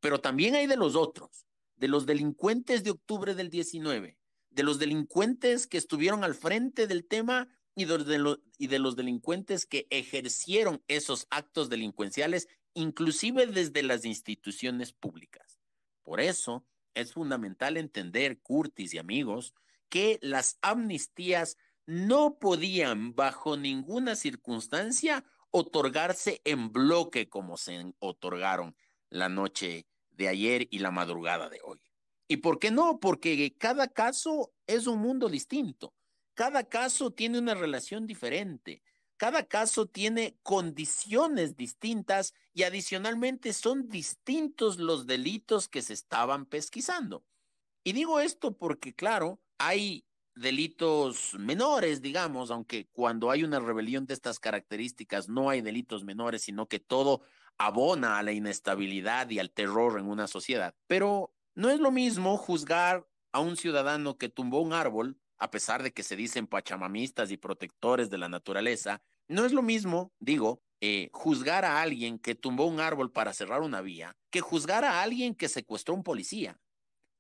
pero 0.01 0.23
también 0.23 0.55
hay 0.55 0.67
de 0.67 0.79
los 0.79 0.97
otros, 0.97 1.45
de 1.77 1.89
los 1.89 2.07
delincuentes 2.07 2.83
de 2.83 2.93
octubre 2.93 3.35
del 3.35 3.51
19, 3.51 4.17
de 4.49 4.63
los 4.63 4.79
delincuentes 4.79 5.67
que 5.67 5.77
estuvieron 5.77 6.25
al 6.25 6.35
frente 6.35 6.87
del 6.87 7.07
tema 7.07 7.47
y 7.75 7.85
de, 7.85 8.39
y 8.57 8.69
de 8.69 8.79
los 8.79 8.97
delincuentes 8.97 9.67
que 9.67 9.87
ejercieron 9.91 10.83
esos 10.89 11.27
actos 11.29 11.69
delincuenciales, 11.69 12.49
inclusive 12.73 13.47
desde 13.47 13.83
las 13.83 14.07
instituciones 14.07 14.95
públicas. 14.95 15.61
Por 16.05 16.23
eso 16.23 16.65
es 16.95 17.13
fundamental 17.13 17.77
entender, 17.77 18.41
Curtis 18.41 18.95
y 18.95 18.99
amigos, 18.99 19.55
que 19.89 20.19
las 20.23 20.59
amnistías 20.63 21.59
no 21.87 22.39
podían 22.39 23.15
bajo 23.15 23.57
ninguna 23.57 24.17
circunstancia 24.17 25.25
otorgarse 25.51 26.41
en 26.45 26.73
bloque 26.73 27.29
como 27.29 27.57
se 27.57 27.93
otorgaron 27.99 28.75
la 29.11 29.29
noche 29.29 29.87
de 30.11 30.29
ayer 30.29 30.69
y 30.71 30.79
la 30.79 30.91
madrugada 30.91 31.49
de 31.49 31.61
hoy. 31.63 31.83
¿Y 32.29 32.39
por 32.39 32.59
qué 32.59 32.71
no? 32.71 32.99
Porque 33.01 33.55
cada 33.59 33.89
caso 33.89 34.53
es 34.67 34.87
un 34.87 35.01
mundo 35.01 35.29
distinto. 35.29 35.93
Cada 36.35 36.65
caso 36.65 37.11
tiene 37.11 37.39
una 37.39 37.55
relación 37.55 38.07
diferente. 38.07 38.83
Cada 39.23 39.45
caso 39.45 39.87
tiene 39.87 40.37
condiciones 40.43 41.57
distintas 41.57 42.35
y 42.53 42.65
adicionalmente 42.65 43.53
son 43.53 43.89
distintos 43.89 44.79
los 44.81 45.07
delitos 45.07 45.69
que 45.69 45.81
se 45.81 45.93
estaban 45.93 46.45
pesquisando. 46.45 47.25
Y 47.85 47.93
digo 47.93 48.19
esto 48.19 48.57
porque, 48.59 48.97
claro, 48.97 49.41
hay 49.59 50.05
delitos 50.35 51.35
menores, 51.39 52.03
digamos, 52.03 52.51
aunque 52.51 52.89
cuando 52.91 53.31
hay 53.31 53.45
una 53.45 53.61
rebelión 53.61 54.07
de 54.07 54.15
estas 54.15 54.41
características 54.41 55.29
no 55.29 55.51
hay 55.51 55.61
delitos 55.61 56.03
menores, 56.03 56.43
sino 56.43 56.67
que 56.67 56.81
todo 56.81 57.21
abona 57.59 58.19
a 58.19 58.25
la 58.25 58.33
inestabilidad 58.33 59.31
y 59.31 59.39
al 59.39 59.53
terror 59.53 60.01
en 60.01 60.07
una 60.07 60.27
sociedad. 60.27 60.75
Pero 60.89 61.33
no 61.55 61.71
es 61.71 61.79
lo 61.79 61.93
mismo 61.93 62.37
juzgar 62.37 63.09
a 63.31 63.39
un 63.39 63.57
ciudadano 63.57 64.19
que 64.19 64.29
tumbó 64.29 64.63
un 64.63 64.73
árbol, 64.73 65.17
a 65.39 65.53
pesar 65.53 65.85
de 65.85 65.93
que 65.93 66.03
se 66.03 66.17
dicen 66.17 66.49
pachamamistas 66.49 67.31
y 67.31 67.37
protectores 67.37 68.11
de 68.11 68.19
la 68.19 68.29
naturaleza, 68.29 69.01
no 69.29 69.45
es 69.45 69.53
lo 69.53 69.63
mismo, 69.63 70.13
digo, 70.19 70.63
eh, 70.81 71.11
juzgar 71.13 71.65
a 71.65 71.81
alguien 71.81 72.19
que 72.19 72.35
tumbó 72.35 72.67
un 72.67 72.81
árbol 72.81 73.13
para 73.13 73.33
cerrar 73.33 73.63
una 73.63 73.81
vía, 73.81 74.17
que 74.31 74.41
juzgar 74.41 74.85
a 74.85 75.03
alguien 75.03 75.35
que 75.35 75.49
secuestró 75.49 75.95
a 75.95 75.97
un 75.99 76.03
policía, 76.03 76.61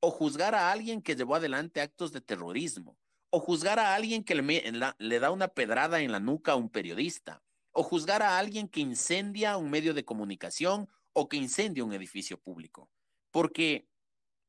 o 0.00 0.11
juzgar 0.11 0.54
a 0.54 0.73
alguien 0.73 1.00
que 1.00 1.14
llevó 1.14 1.37
adelante 1.37 1.80
actos 1.80 2.12
de 2.12 2.21
terrorismo, 2.21 2.99
o 3.30 3.38
juzgar 3.38 3.78
a 3.78 3.94
alguien 3.94 4.25
que 4.25 4.35
le, 4.35 4.73
le 4.99 5.18
da 5.21 5.30
una 5.30 5.49
pedrada 5.49 6.00
en 6.00 6.12
la 6.12 6.21
nuca 6.21 6.52
a 6.52 6.56
un 6.56 6.71
periodista, 6.71 7.42
o 7.73 7.82
juzgar 7.82 8.23
a 8.23 8.38
alguien 8.38 8.68
que 8.68 8.80
incendia 8.80 9.56
un 9.56 9.71
medio 9.71 9.94
de 9.94 10.04
comunicación 10.04 10.88
o 11.12 11.28
que 11.28 11.37
incendia 11.37 11.85
un 11.85 11.92
edificio 11.92 12.38
público. 12.38 12.90
Porque 13.30 13.88